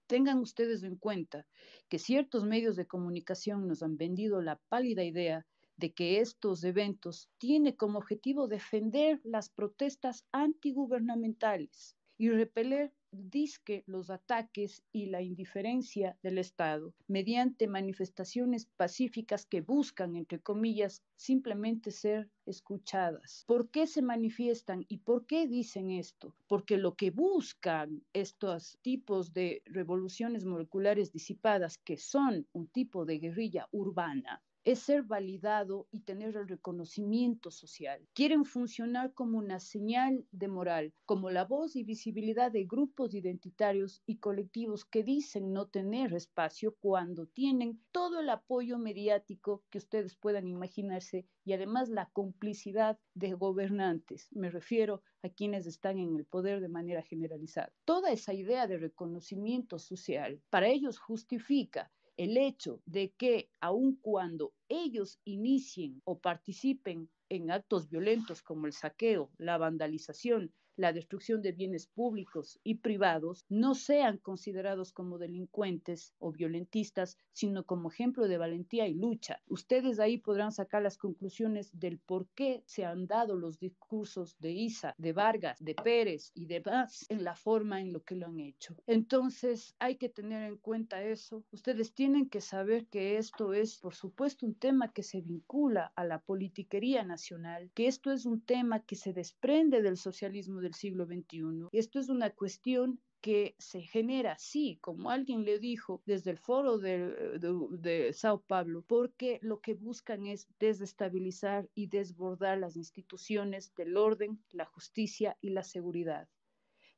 Tengan 0.08 0.40
ustedes 0.40 0.84
en 0.84 0.96
cuenta 0.96 1.46
que 1.90 2.00
ciertos 2.00 2.46
medios 2.46 2.76
de 2.76 2.88
comunicación 2.88 3.68
nos 3.68 3.84
han 3.84 3.98
vendido 3.98 4.42
la 4.42 4.60
pálida 4.70 5.04
idea 5.04 5.46
de 5.76 5.94
que 5.94 6.20
estos 6.20 6.64
eventos 6.64 7.30
tienen 7.38 7.76
como 7.76 8.00
objetivo 8.00 8.48
defender 8.48 9.20
las 9.24 9.50
protestas 9.50 10.26
antigubernamentales 10.32 11.96
y 12.18 12.30
repeler 12.30 12.94
disque 13.12 13.84
los 13.88 14.10
ataques 14.10 14.84
y 14.92 15.08
la 15.08 15.22
indiferencia 15.22 16.18
del 16.22 16.38
Estado 16.38 16.94
mediante 17.08 17.68
manifestaciones 17.68 18.66
pacíficas 18.78 19.46
que 19.46 19.62
buscan, 19.62 20.16
entre 20.16 20.40
comillas, 20.40 21.04
simplemente 21.16 21.92
ser 21.92 22.30
escuchadas. 22.46 23.44
¿Por 23.48 23.70
qué 23.70 23.88
se 23.88 24.02
manifiestan 24.02 24.86
y 24.88 24.98
por 25.00 25.26
qué 25.26 25.48
dicen 25.48 25.92
esto? 25.92 26.36
Porque 26.48 26.78
lo 26.78 26.96
que 26.96 27.12
buscan 27.12 28.04
estos 28.14 28.78
tipos 28.82 29.34
de 29.34 29.62
revoluciones 29.66 30.46
moleculares 30.46 31.12
disipadas, 31.12 31.78
que 31.78 31.98
son 31.98 32.48
un 32.54 32.68
tipo 32.68 33.06
de 33.06 33.20
guerrilla 33.20 33.68
urbana, 33.72 34.42
es 34.68 34.80
ser 34.80 35.04
validado 35.04 35.88
y 35.92 36.02
tener 36.02 36.36
el 36.36 36.46
reconocimiento 36.46 37.52
social. 37.52 38.06
Quieren 38.14 38.44
funcionar 38.44 39.14
como 39.14 39.38
una 39.38 39.62
señal 39.62 40.26
de 40.32 40.50
moral, 40.50 40.94
como 41.06 41.30
la 41.30 41.46
voz 41.46 41.78
y 41.78 41.86
visibilidad 41.86 42.52
de 42.52 42.66
grupos 42.66 43.14
identitarios 43.14 44.04
y 44.06 44.18
colectivos 44.18 44.84
que 44.84 45.04
dicen 45.04 45.54
no 45.54 45.70
tener 45.70 46.14
espacio 46.14 46.76
cuando 46.82 47.28
tienen 47.28 47.82
todo 47.94 48.20
el 48.20 48.30
apoyo 48.30 48.78
mediático 48.78 49.64
que 49.70 49.78
ustedes 49.78 50.18
puedan 50.18 50.50
imaginarse 50.50 51.26
y 51.46 51.54
además 51.54 51.88
la 51.88 52.10
complicidad 52.12 53.00
de 53.14 53.36
gobernantes. 53.36 54.28
Me 54.34 54.50
refiero 54.50 55.02
a 55.24 55.30
quienes 55.30 55.66
están 55.66 55.98
en 55.98 56.14
el 56.18 56.26
poder 56.26 56.60
de 56.60 56.68
manera 56.68 57.04
generalizada. 57.04 57.72
Toda 57.86 58.12
esa 58.12 58.34
idea 58.34 58.68
de 58.68 58.80
reconocimiento 58.80 59.80
social 59.80 60.42
para 60.50 60.68
ellos 60.68 61.00
justifica 61.00 61.90
el 62.18 62.36
hecho 62.38 62.82
de 62.86 63.12
que 63.14 63.50
aun 63.60 63.96
cuando 64.02 64.54
ellos 64.68 65.20
inicien 65.24 66.02
o 66.04 66.20
participen 66.20 67.10
en 67.30 67.52
actos 67.52 67.90
violentos 67.90 68.42
como 68.42 68.66
el 68.66 68.74
saqueo, 68.74 69.32
la 69.38 69.58
vandalización, 69.58 70.54
la 70.78 70.94
destrucción 70.94 71.42
de 71.42 71.52
bienes 71.52 71.88
públicos 71.88 72.60
y 72.64 72.76
privados 72.76 73.46
no 73.50 73.76
sean 73.76 74.18
considerados 74.18 74.94
como 74.94 75.18
delincuentes 75.18 76.14
o 76.20 76.32
violentistas, 76.32 77.18
sino 77.34 77.66
como 77.66 77.90
ejemplo 77.90 78.28
de 78.28 78.38
valentía 78.38 78.88
y 78.88 78.94
lucha. 78.94 79.42
Ustedes 79.48 80.00
ahí 80.00 80.18
podrán 80.18 80.52
sacar 80.52 80.84
las 80.84 80.98
conclusiones 80.98 81.72
del 81.78 82.00
por 82.00 82.28
qué 82.36 82.64
se 82.66 82.86
han 82.86 83.08
dado 83.08 83.36
los 83.36 83.60
discursos 83.60 84.38
de 84.40 84.52
Isa, 84.52 84.94
de 84.98 85.14
Vargas, 85.14 85.58
de 85.60 85.76
Pérez 85.76 86.32
y 86.36 86.46
demás 86.46 87.06
en 87.10 87.24
la 87.24 87.36
forma 87.36 87.82
en 87.82 87.92
lo 87.92 88.04
que 88.04 88.16
lo 88.16 88.28
han 88.28 88.40
hecho. 88.40 88.76
Entonces 88.86 89.76
hay 89.80 89.98
que 89.98 90.10
tener 90.10 90.44
en 90.44 90.58
cuenta 90.58 91.04
eso. 91.04 91.44
Ustedes 91.52 91.94
tienen 91.94 92.30
que 92.30 92.42
saber 92.42 92.86
que 92.88 93.18
esto 93.18 93.54
es, 93.54 93.80
por 93.80 93.96
supuesto, 93.96 94.46
un 94.46 94.56
tema 94.56 94.94
que 94.94 95.04
se 95.04 95.22
vincula 95.22 95.92
a 95.96 96.06
la 96.06 96.20
politiquería 96.20 97.04
nacional, 97.04 97.72
que 97.74 97.88
esto 97.88 98.12
es 98.12 98.26
un 98.26 98.42
tema 98.42 98.82
que 98.82 98.96
se 98.96 99.14
desprende 99.14 99.82
del 99.82 99.98
socialismo 99.98 100.62
del 100.68 100.74
siglo 100.74 101.06
XXI. 101.06 101.70
Esto 101.72 101.98
es 102.00 102.10
una 102.10 102.30
cuestión 102.30 103.00
que 103.22 103.56
se 103.58 103.82
genera, 103.82 104.38
sí, 104.38 104.78
como 104.82 105.10
alguien 105.10 105.46
le 105.46 105.60
dijo 105.60 106.02
desde 106.06 106.32
el 106.32 106.38
foro 106.38 106.78
de, 106.78 107.40
de, 107.40 107.68
de, 107.72 108.14
Sao 108.14 108.42
Paulo, 108.42 108.84
porque 108.86 109.40
lo 109.42 109.62
que 109.62 109.76
buscan 109.76 110.28
es 110.28 110.48
desestabilizar 110.60 111.70
y 111.74 111.88
desbordar 111.88 112.58
las 112.58 112.76
instituciones 112.76 113.74
del 113.76 113.96
orden, 113.96 114.44
la 114.52 114.66
justicia 114.66 115.38
y 115.42 115.52
la 115.52 115.64
seguridad. 115.64 116.28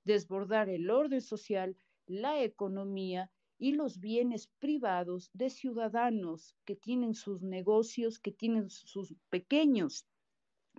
Desbordar 0.03 0.67
el 0.69 0.89
orden 0.89 1.21
social, 1.21 1.77
la 2.07 2.41
economía 2.41 3.31
y 3.59 3.73
los 3.73 3.99
bienes 3.99 4.47
privados 4.57 5.29
de 5.33 5.51
ciudadanos 5.51 6.55
que 6.65 6.75
tienen 6.75 7.13
sus 7.13 7.43
negocios, 7.43 8.19
que 8.19 8.31
tienen 8.31 8.69
sus 8.71 9.13
pequeños 9.29 10.07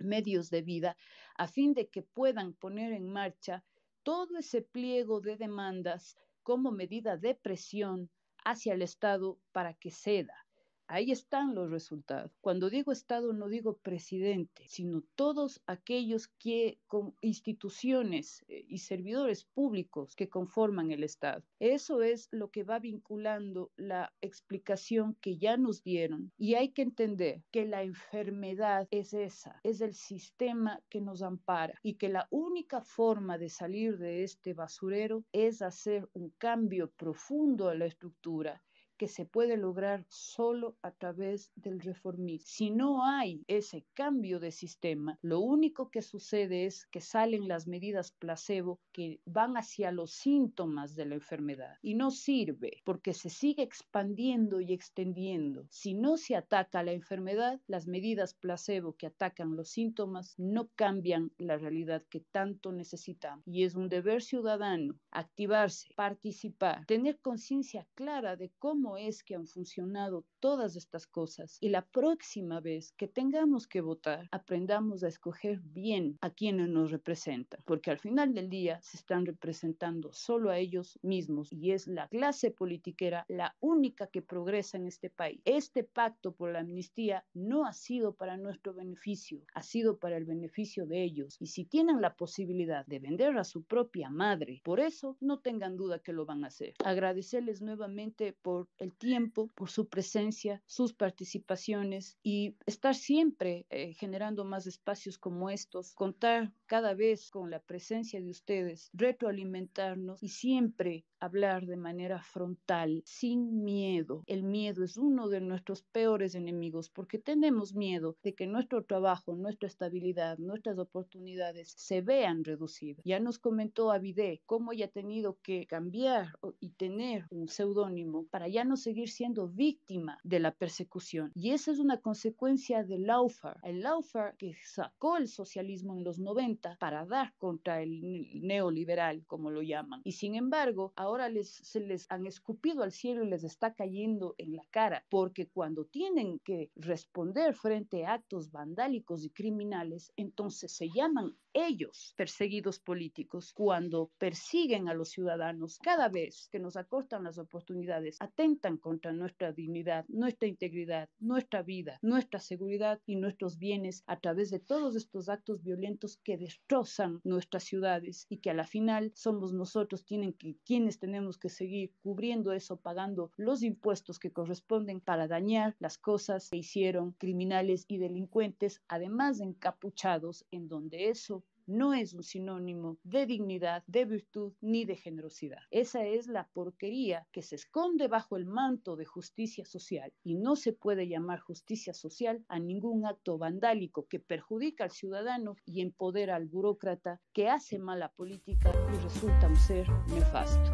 medios 0.03 0.49
de 0.49 0.61
vida, 0.61 0.97
a 1.37 1.47
fin 1.47 1.73
de 1.73 1.89
que 1.89 2.01
puedan 2.01 2.53
poner 2.53 2.93
en 2.93 3.07
marcha 3.11 3.63
todo 4.03 4.37
ese 4.37 4.61
pliego 4.61 5.21
de 5.21 5.37
demandas 5.37 6.15
como 6.43 6.71
medida 6.71 7.17
de 7.17 7.35
presión 7.35 8.09
hacia 8.43 8.73
el 8.73 8.81
Estado 8.81 9.39
para 9.51 9.73
que 9.73 9.91
ceda. 9.91 10.47
Ahí 10.93 11.13
están 11.13 11.55
los 11.55 11.71
resultados. 11.71 12.33
Cuando 12.41 12.69
digo 12.69 12.91
Estado 12.91 13.31
no 13.31 13.47
digo 13.47 13.77
presidente, 13.77 14.65
sino 14.67 15.03
todos 15.15 15.61
aquellos 15.65 16.27
que 16.27 16.79
con 16.85 17.15
instituciones 17.21 18.43
eh, 18.49 18.65
y 18.67 18.79
servidores 18.79 19.45
públicos 19.45 20.17
que 20.17 20.27
conforman 20.27 20.91
el 20.91 21.05
Estado. 21.05 21.45
Eso 21.59 22.01
es 22.01 22.27
lo 22.31 22.51
que 22.51 22.65
va 22.65 22.79
vinculando 22.79 23.71
la 23.77 24.11
explicación 24.19 25.15
que 25.21 25.37
ya 25.37 25.55
nos 25.55 25.81
dieron 25.81 26.33
y 26.37 26.55
hay 26.55 26.73
que 26.73 26.81
entender 26.81 27.41
que 27.51 27.65
la 27.65 27.83
enfermedad 27.83 28.89
es 28.91 29.13
esa, 29.13 29.61
es 29.63 29.79
el 29.79 29.93
sistema 29.93 30.81
que 30.89 30.99
nos 30.99 31.21
ampara 31.21 31.79
y 31.83 31.93
que 31.93 32.09
la 32.09 32.27
única 32.31 32.81
forma 32.81 33.37
de 33.37 33.47
salir 33.47 33.97
de 33.97 34.23
este 34.23 34.53
basurero 34.53 35.23
es 35.31 35.61
hacer 35.61 36.09
un 36.11 36.33
cambio 36.37 36.91
profundo 36.91 37.69
a 37.69 37.75
la 37.75 37.85
estructura 37.85 38.61
que 39.01 39.07
se 39.07 39.25
puede 39.25 39.57
lograr 39.57 40.05
solo 40.09 40.77
a 40.83 40.91
través 40.91 41.51
del 41.55 41.79
reformismo. 41.79 42.45
Si 42.45 42.69
no 42.69 43.03
hay 43.03 43.43
ese 43.47 43.83
cambio 43.95 44.39
de 44.39 44.51
sistema, 44.51 45.17
lo 45.23 45.39
único 45.39 45.89
que 45.89 46.03
sucede 46.03 46.67
es 46.67 46.85
que 46.85 47.01
salen 47.01 47.47
las 47.47 47.65
medidas 47.65 48.11
placebo 48.11 48.79
que 48.91 49.19
van 49.25 49.57
hacia 49.57 49.91
los 49.91 50.11
síntomas 50.11 50.95
de 50.95 51.05
la 51.05 51.15
enfermedad 51.15 51.79
y 51.81 51.95
no 51.95 52.11
sirve 52.11 52.73
porque 52.83 53.15
se 53.15 53.31
sigue 53.31 53.63
expandiendo 53.63 54.61
y 54.61 54.71
extendiendo. 54.71 55.65
Si 55.71 55.95
no 55.95 56.15
se 56.15 56.35
ataca 56.35 56.83
la 56.83 56.91
enfermedad, 56.91 57.59
las 57.65 57.87
medidas 57.87 58.35
placebo 58.35 58.93
que 58.93 59.07
atacan 59.07 59.55
los 59.55 59.69
síntomas 59.69 60.35
no 60.37 60.69
cambian 60.75 61.31
la 61.39 61.57
realidad 61.57 62.03
que 62.07 62.19
tanto 62.19 62.71
necesitamos. 62.71 63.43
Y 63.47 63.63
es 63.63 63.73
un 63.73 63.89
deber 63.89 64.21
ciudadano 64.21 64.93
activarse, 65.09 65.87
participar, 65.95 66.85
tener 66.85 67.17
conciencia 67.19 67.87
clara 67.95 68.35
de 68.35 68.51
cómo 68.59 68.90
es 68.97 69.23
que 69.23 69.35
han 69.35 69.47
funcionado 69.47 70.25
todas 70.39 70.75
estas 70.75 71.07
cosas 71.07 71.57
y 71.59 71.69
la 71.69 71.85
próxima 71.85 72.59
vez 72.59 72.93
que 72.97 73.07
tengamos 73.07 73.67
que 73.67 73.81
votar, 73.81 74.27
aprendamos 74.31 75.03
a 75.03 75.07
escoger 75.07 75.59
bien 75.61 76.17
a 76.21 76.29
quienes 76.29 76.69
nos 76.69 76.91
representan, 76.91 77.61
porque 77.65 77.91
al 77.91 77.99
final 77.99 78.33
del 78.33 78.49
día 78.49 78.79
se 78.81 78.97
están 78.97 79.25
representando 79.25 80.11
solo 80.13 80.49
a 80.49 80.57
ellos 80.57 80.99
mismos 81.01 81.51
y 81.51 81.71
es 81.71 81.87
la 81.87 82.07
clase 82.07 82.51
politiquera 82.51 83.25
la 83.27 83.55
única 83.59 84.07
que 84.07 84.21
progresa 84.21 84.77
en 84.77 84.87
este 84.87 85.09
país. 85.09 85.41
Este 85.45 85.83
pacto 85.83 86.33
por 86.33 86.51
la 86.51 86.59
amnistía 86.59 87.25
no 87.33 87.65
ha 87.65 87.73
sido 87.73 88.13
para 88.13 88.37
nuestro 88.37 88.73
beneficio, 88.73 89.41
ha 89.53 89.61
sido 89.61 89.97
para 89.97 90.17
el 90.17 90.25
beneficio 90.25 90.85
de 90.85 91.03
ellos 91.03 91.37
y 91.39 91.47
si 91.47 91.65
tienen 91.65 92.01
la 92.01 92.15
posibilidad 92.15 92.85
de 92.85 92.99
vender 92.99 93.37
a 93.37 93.43
su 93.43 93.63
propia 93.63 94.09
madre, 94.09 94.61
por 94.63 94.79
eso 94.79 95.17
no 95.19 95.39
tengan 95.39 95.77
duda 95.77 95.99
que 95.99 96.13
lo 96.13 96.25
van 96.25 96.43
a 96.43 96.47
hacer. 96.47 96.73
Agradecerles 96.83 97.61
nuevamente 97.61 98.33
por 98.41 98.67
el 98.81 98.93
tiempo, 98.93 99.47
por 99.55 99.69
su 99.69 99.87
presencia, 99.87 100.61
sus 100.65 100.93
participaciones 100.93 102.17
y 102.23 102.55
estar 102.65 102.95
siempre 102.95 103.65
eh, 103.69 103.93
generando 103.93 104.43
más 104.43 104.65
espacios 104.67 105.17
como 105.17 105.49
estos, 105.49 105.93
contar 105.93 106.51
cada 106.71 106.93
vez 106.93 107.29
con 107.29 107.51
la 107.51 107.59
presencia 107.59 108.21
de 108.21 108.29
ustedes, 108.29 108.89
retroalimentarnos 108.93 110.23
y 110.23 110.29
siempre 110.29 111.03
hablar 111.19 111.65
de 111.65 111.75
manera 111.75 112.23
frontal, 112.23 113.03
sin 113.05 113.61
miedo. 113.61 114.23
El 114.25 114.43
miedo 114.43 114.83
es 114.85 114.95
uno 114.95 115.27
de 115.27 115.41
nuestros 115.41 115.83
peores 115.83 116.33
enemigos 116.33 116.89
porque 116.89 117.19
tenemos 117.19 117.75
miedo 117.75 118.15
de 118.23 118.33
que 118.33 118.47
nuestro 118.47 118.85
trabajo, 118.85 119.35
nuestra 119.35 119.67
estabilidad, 119.67 120.37
nuestras 120.37 120.79
oportunidades 120.79 121.73
se 121.75 122.01
vean 122.01 122.45
reducidas. 122.45 123.03
Ya 123.03 123.19
nos 123.19 123.37
comentó 123.37 123.91
Avide 123.91 124.41
cómo 124.45 124.71
ella 124.71 124.85
ha 124.85 124.91
tenido 125.01 125.37
que 125.43 125.67
cambiar 125.67 126.29
y 126.61 126.69
tener 126.69 127.25
un 127.31 127.49
seudónimo 127.49 128.27
para 128.31 128.47
ya 128.47 128.63
no 128.63 128.77
seguir 128.77 129.09
siendo 129.09 129.49
víctima 129.49 130.19
de 130.23 130.39
la 130.39 130.53
persecución. 130.53 131.31
Y 131.35 131.51
esa 131.51 131.71
es 131.71 131.79
una 131.79 131.99
consecuencia 131.99 132.85
del 132.85 133.07
Laufar, 133.07 133.59
el 133.63 133.81
Laufar 133.81 134.37
que 134.37 134.53
sacó 134.63 135.17
el 135.17 135.27
socialismo 135.27 135.97
en 135.97 136.05
los 136.05 136.17
90 136.17 136.60
para 136.79 137.05
dar 137.05 137.33
contra 137.37 137.81
el 137.81 138.01
neoliberal, 138.41 139.25
como 139.27 139.51
lo 139.51 139.61
llaman. 139.61 140.01
Y 140.03 140.13
sin 140.13 140.35
embargo, 140.35 140.93
ahora 140.95 141.29
les, 141.29 141.49
se 141.49 141.79
les 141.79 142.09
han 142.09 142.25
escupido 142.27 142.83
al 142.83 142.91
cielo 142.91 143.23
y 143.23 143.29
les 143.29 143.43
está 143.43 143.73
cayendo 143.73 144.35
en 144.37 144.55
la 144.55 144.63
cara, 144.71 145.05
porque 145.09 145.47
cuando 145.47 145.85
tienen 145.85 146.39
que 146.39 146.71
responder 146.75 147.53
frente 147.55 148.05
a 148.05 148.13
actos 148.13 148.51
vandálicos 148.51 149.25
y 149.25 149.29
criminales, 149.29 150.11
entonces 150.15 150.71
se 150.71 150.89
llaman 150.89 151.35
ellos 151.53 152.13
perseguidos 152.15 152.79
políticos 152.79 153.51
cuando 153.53 154.11
persiguen 154.17 154.87
a 154.87 154.93
los 154.93 155.09
ciudadanos 155.09 155.79
cada 155.79 156.07
vez 156.07 156.47
que 156.51 156.59
nos 156.59 156.77
acortan 156.77 157.23
las 157.23 157.37
oportunidades, 157.37 158.17
atentan 158.19 158.77
contra 158.77 159.11
nuestra 159.11 159.51
dignidad, 159.51 160.05
nuestra 160.07 160.47
integridad, 160.47 161.09
nuestra 161.19 161.61
vida, 161.61 161.99
nuestra 162.01 162.39
seguridad 162.39 163.01
y 163.05 163.15
nuestros 163.15 163.57
bienes 163.57 164.03
a 164.07 164.19
través 164.19 164.49
de 164.49 164.59
todos 164.59 164.95
estos 164.95 165.29
actos 165.29 165.61
violentos 165.61 166.17
que 166.23 166.37
destrozan 166.51 167.21
nuestras 167.23 167.63
ciudades 167.63 168.25
y 168.27 168.37
que 168.37 168.49
a 168.49 168.53
la 168.53 168.65
final 168.65 169.11
somos 169.15 169.53
nosotros 169.53 170.03
que, 170.03 170.57
quienes 170.65 170.99
tenemos 170.99 171.37
que 171.37 171.49
seguir 171.49 171.93
cubriendo 172.03 172.51
eso, 172.51 172.77
pagando 172.77 173.31
los 173.37 173.63
impuestos 173.63 174.19
que 174.19 174.31
corresponden 174.33 174.99
para 174.99 175.27
dañar 175.27 175.75
las 175.79 175.97
cosas 175.97 176.49
que 176.51 176.57
hicieron 176.57 177.13
criminales 177.13 177.85
y 177.87 177.97
delincuentes, 177.99 178.81
además 178.89 179.37
de 179.37 179.45
encapuchados, 179.45 180.45
en 180.51 180.67
donde 180.67 181.09
eso 181.09 181.43
no 181.71 181.93
es 181.93 182.13
un 182.13 182.23
sinónimo 182.23 182.97
de 183.03 183.25
dignidad, 183.25 183.83
de 183.87 184.05
virtud 184.05 184.53
ni 184.61 184.85
de 184.85 184.95
generosidad. 184.95 185.59
Esa 185.71 186.05
es 186.05 186.27
la 186.27 186.47
porquería 186.53 187.27
que 187.31 187.41
se 187.41 187.55
esconde 187.55 188.07
bajo 188.07 188.37
el 188.37 188.45
manto 188.45 188.95
de 188.95 189.05
justicia 189.05 189.65
social 189.65 190.13
y 190.23 190.35
no 190.35 190.55
se 190.55 190.73
puede 190.73 191.07
llamar 191.07 191.39
justicia 191.39 191.93
social 191.93 192.43
a 192.47 192.59
ningún 192.59 193.05
acto 193.05 193.37
vandálico 193.37 194.05
que 194.07 194.19
perjudica 194.19 194.83
al 194.83 194.91
ciudadano 194.91 195.55
y 195.65 195.81
empodera 195.81 196.35
al 196.35 196.45
burócrata 196.45 197.21
que 197.33 197.49
hace 197.49 197.79
mala 197.79 198.09
política 198.09 198.71
y 198.93 199.03
resulta 199.03 199.47
un 199.47 199.55
ser 199.55 199.89
nefasto. 200.07 200.71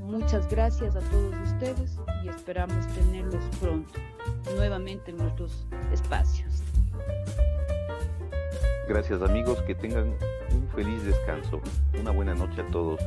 Muchas 0.00 0.48
gracias 0.48 0.96
a 0.96 1.00
todos 1.10 1.34
ustedes 1.52 1.98
y 2.24 2.28
esperamos 2.28 2.86
tenerlos 2.94 3.44
pronto 3.58 3.98
nuevamente 4.54 5.10
en 5.10 5.18
nuestros 5.18 5.66
espacios. 5.92 6.62
Gracias 8.88 9.20
amigos, 9.20 9.60
que 9.62 9.74
tengan 9.74 10.14
un 10.52 10.68
feliz 10.74 11.04
descanso. 11.04 11.60
Una 12.00 12.12
buena 12.12 12.34
noche 12.34 12.60
a 12.60 12.66
todos. 12.68 13.00